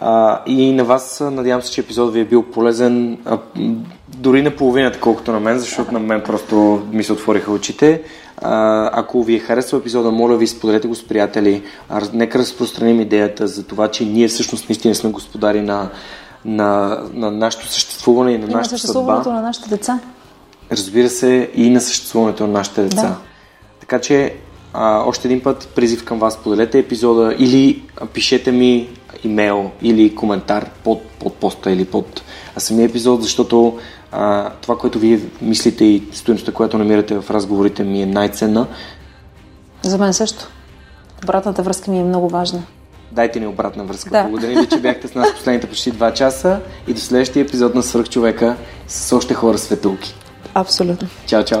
А, 0.00 0.42
и 0.46 0.72
на 0.72 0.84
вас 0.84 1.20
надявам 1.20 1.62
се, 1.62 1.72
че 1.72 1.80
епизод 1.80 2.12
ви 2.12 2.20
е 2.20 2.24
бил 2.24 2.42
полезен 2.42 3.18
а, 3.24 3.38
дори 4.08 4.42
на 4.42 4.50
половината, 4.50 5.00
колкото 5.00 5.32
на 5.32 5.40
мен, 5.40 5.58
защото 5.58 5.92
на 5.92 5.98
мен 5.98 6.22
просто 6.26 6.82
ми 6.92 7.04
се 7.04 7.12
отвориха 7.12 7.52
очите. 7.52 8.02
А, 8.42 8.90
ако 9.00 9.22
ви 9.22 9.34
е 9.34 9.38
харесал 9.38 9.78
епизода, 9.78 10.10
моля 10.10 10.36
ви, 10.36 10.46
споделете 10.46 10.88
го 10.88 10.94
с 10.94 11.06
приятели. 11.06 11.62
А, 11.88 12.02
нека 12.12 12.38
разпространим 12.38 13.00
идеята 13.00 13.46
за 13.46 13.66
това, 13.66 13.88
че 13.88 14.04
ние 14.04 14.28
всъщност 14.28 14.68
наистина 14.68 14.94
сме 14.94 15.10
господари 15.10 15.60
на, 15.60 15.90
на, 16.44 17.00
на 17.14 17.30
нашето 17.30 17.72
съществуване 17.72 18.32
и 18.32 18.38
на 18.38 18.46
и 18.46 18.54
на 18.54 18.64
съществуването 18.64 19.24
съдба. 19.24 19.36
на 19.36 19.42
нашите 19.42 19.68
деца. 19.68 20.00
Разбира 20.72 21.08
се, 21.08 21.50
и 21.54 21.70
на 21.70 21.80
съществуването 21.80 22.46
на 22.46 22.52
нашите 22.52 22.82
деца. 22.82 23.02
Да. 23.02 23.16
Така 23.80 23.98
че 23.98 24.34
а, 24.72 25.02
още 25.06 25.28
един 25.28 25.42
път 25.42 25.68
призив 25.74 26.04
към 26.04 26.18
вас, 26.18 26.36
поделете 26.36 26.78
епизода 26.78 27.34
или 27.38 27.82
пишете 28.12 28.52
ми 28.52 28.88
имейл 29.24 29.70
или 29.82 30.14
коментар 30.14 30.70
под, 30.84 31.02
под 31.02 31.34
поста 31.34 31.70
или 31.70 31.84
под 31.84 32.22
самия 32.56 32.84
епизод, 32.84 33.22
защото 33.22 33.78
а, 34.12 34.50
това, 34.50 34.78
което 34.78 34.98
вие 34.98 35.20
мислите 35.42 35.84
и 35.84 36.02
стоеността, 36.12 36.52
която 36.52 36.78
намирате 36.78 37.20
в 37.20 37.30
разговорите 37.30 37.84
ми 37.84 38.02
е 38.02 38.06
най-ценна. 38.06 38.66
За 39.82 39.98
мен 39.98 40.14
също. 40.14 40.48
Обратната 41.24 41.62
връзка 41.62 41.90
ми 41.90 41.98
е 41.98 42.04
много 42.04 42.28
важна. 42.28 42.62
Дайте 43.12 43.40
ни 43.40 43.46
обратна 43.46 43.84
връзка. 43.84 44.10
Да. 44.10 44.22
Благодаря 44.22 44.60
ви, 44.60 44.68
че 44.68 44.80
бяхте 44.80 45.08
с 45.08 45.14
нас 45.14 45.34
последните 45.34 45.66
почти 45.66 45.92
2 45.92 46.12
часа 46.12 46.60
и 46.86 46.94
до 46.94 47.00
следващия 47.00 47.42
епизод 47.42 47.74
на 47.74 47.82
Свърхчовека 47.82 48.56
с 48.88 49.16
още 49.16 49.34
хора 49.34 49.58
светулки. 49.58 50.14
Абсолютно. 50.54 51.08
Чао, 51.26 51.44
чао. 51.44 51.60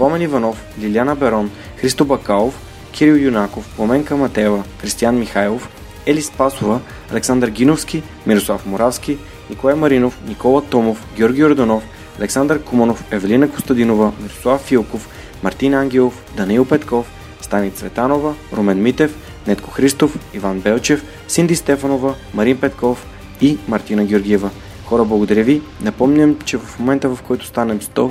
Помен 0.00 0.22
Иванов, 0.22 0.56
Лиляна 0.80 1.16
Берон, 1.16 1.50
Христо 1.76 2.04
Бакалов, 2.04 2.54
Кирил 2.92 3.14
Юнаков, 3.14 3.68
Пламенка 3.76 4.16
Матева, 4.16 4.64
Кристиян 4.80 5.18
Михайлов, 5.18 5.68
Ели 6.06 6.22
Спасова, 6.22 6.80
Александър 7.12 7.48
Гиновски, 7.48 8.02
Мирослав 8.26 8.66
Моравски, 8.66 9.18
Николай 9.50 9.74
Маринов, 9.74 10.18
Никола 10.28 10.62
Томов, 10.62 11.06
Георги 11.16 11.44
Ордонов, 11.44 11.82
Александър 12.18 12.62
Куманов, 12.62 13.04
Евелина 13.10 13.50
Костадинова, 13.50 14.12
Мирослав 14.22 14.60
Филков, 14.60 15.08
Мартин 15.42 15.74
Ангелов, 15.74 16.22
Даниил 16.36 16.64
Петков, 16.64 17.06
Стани 17.40 17.70
Цветанова, 17.70 18.34
Румен 18.56 18.82
Митев, 18.82 19.16
Нетко 19.46 19.70
Христов, 19.70 20.18
Иван 20.34 20.60
Белчев, 20.60 21.04
Синди 21.28 21.56
Стефанова, 21.56 22.14
Марин 22.34 22.60
Петков 22.60 23.06
и 23.40 23.58
Мартина 23.68 24.04
Георгиева. 24.04 24.50
Хора, 24.84 25.04
благодаря 25.04 25.44
ви. 25.44 25.62
Напомням, 25.80 26.36
че 26.44 26.58
в 26.58 26.78
момента 26.78 27.08
в 27.08 27.22
който 27.22 27.46
станем 27.46 27.80
100, 27.80 28.10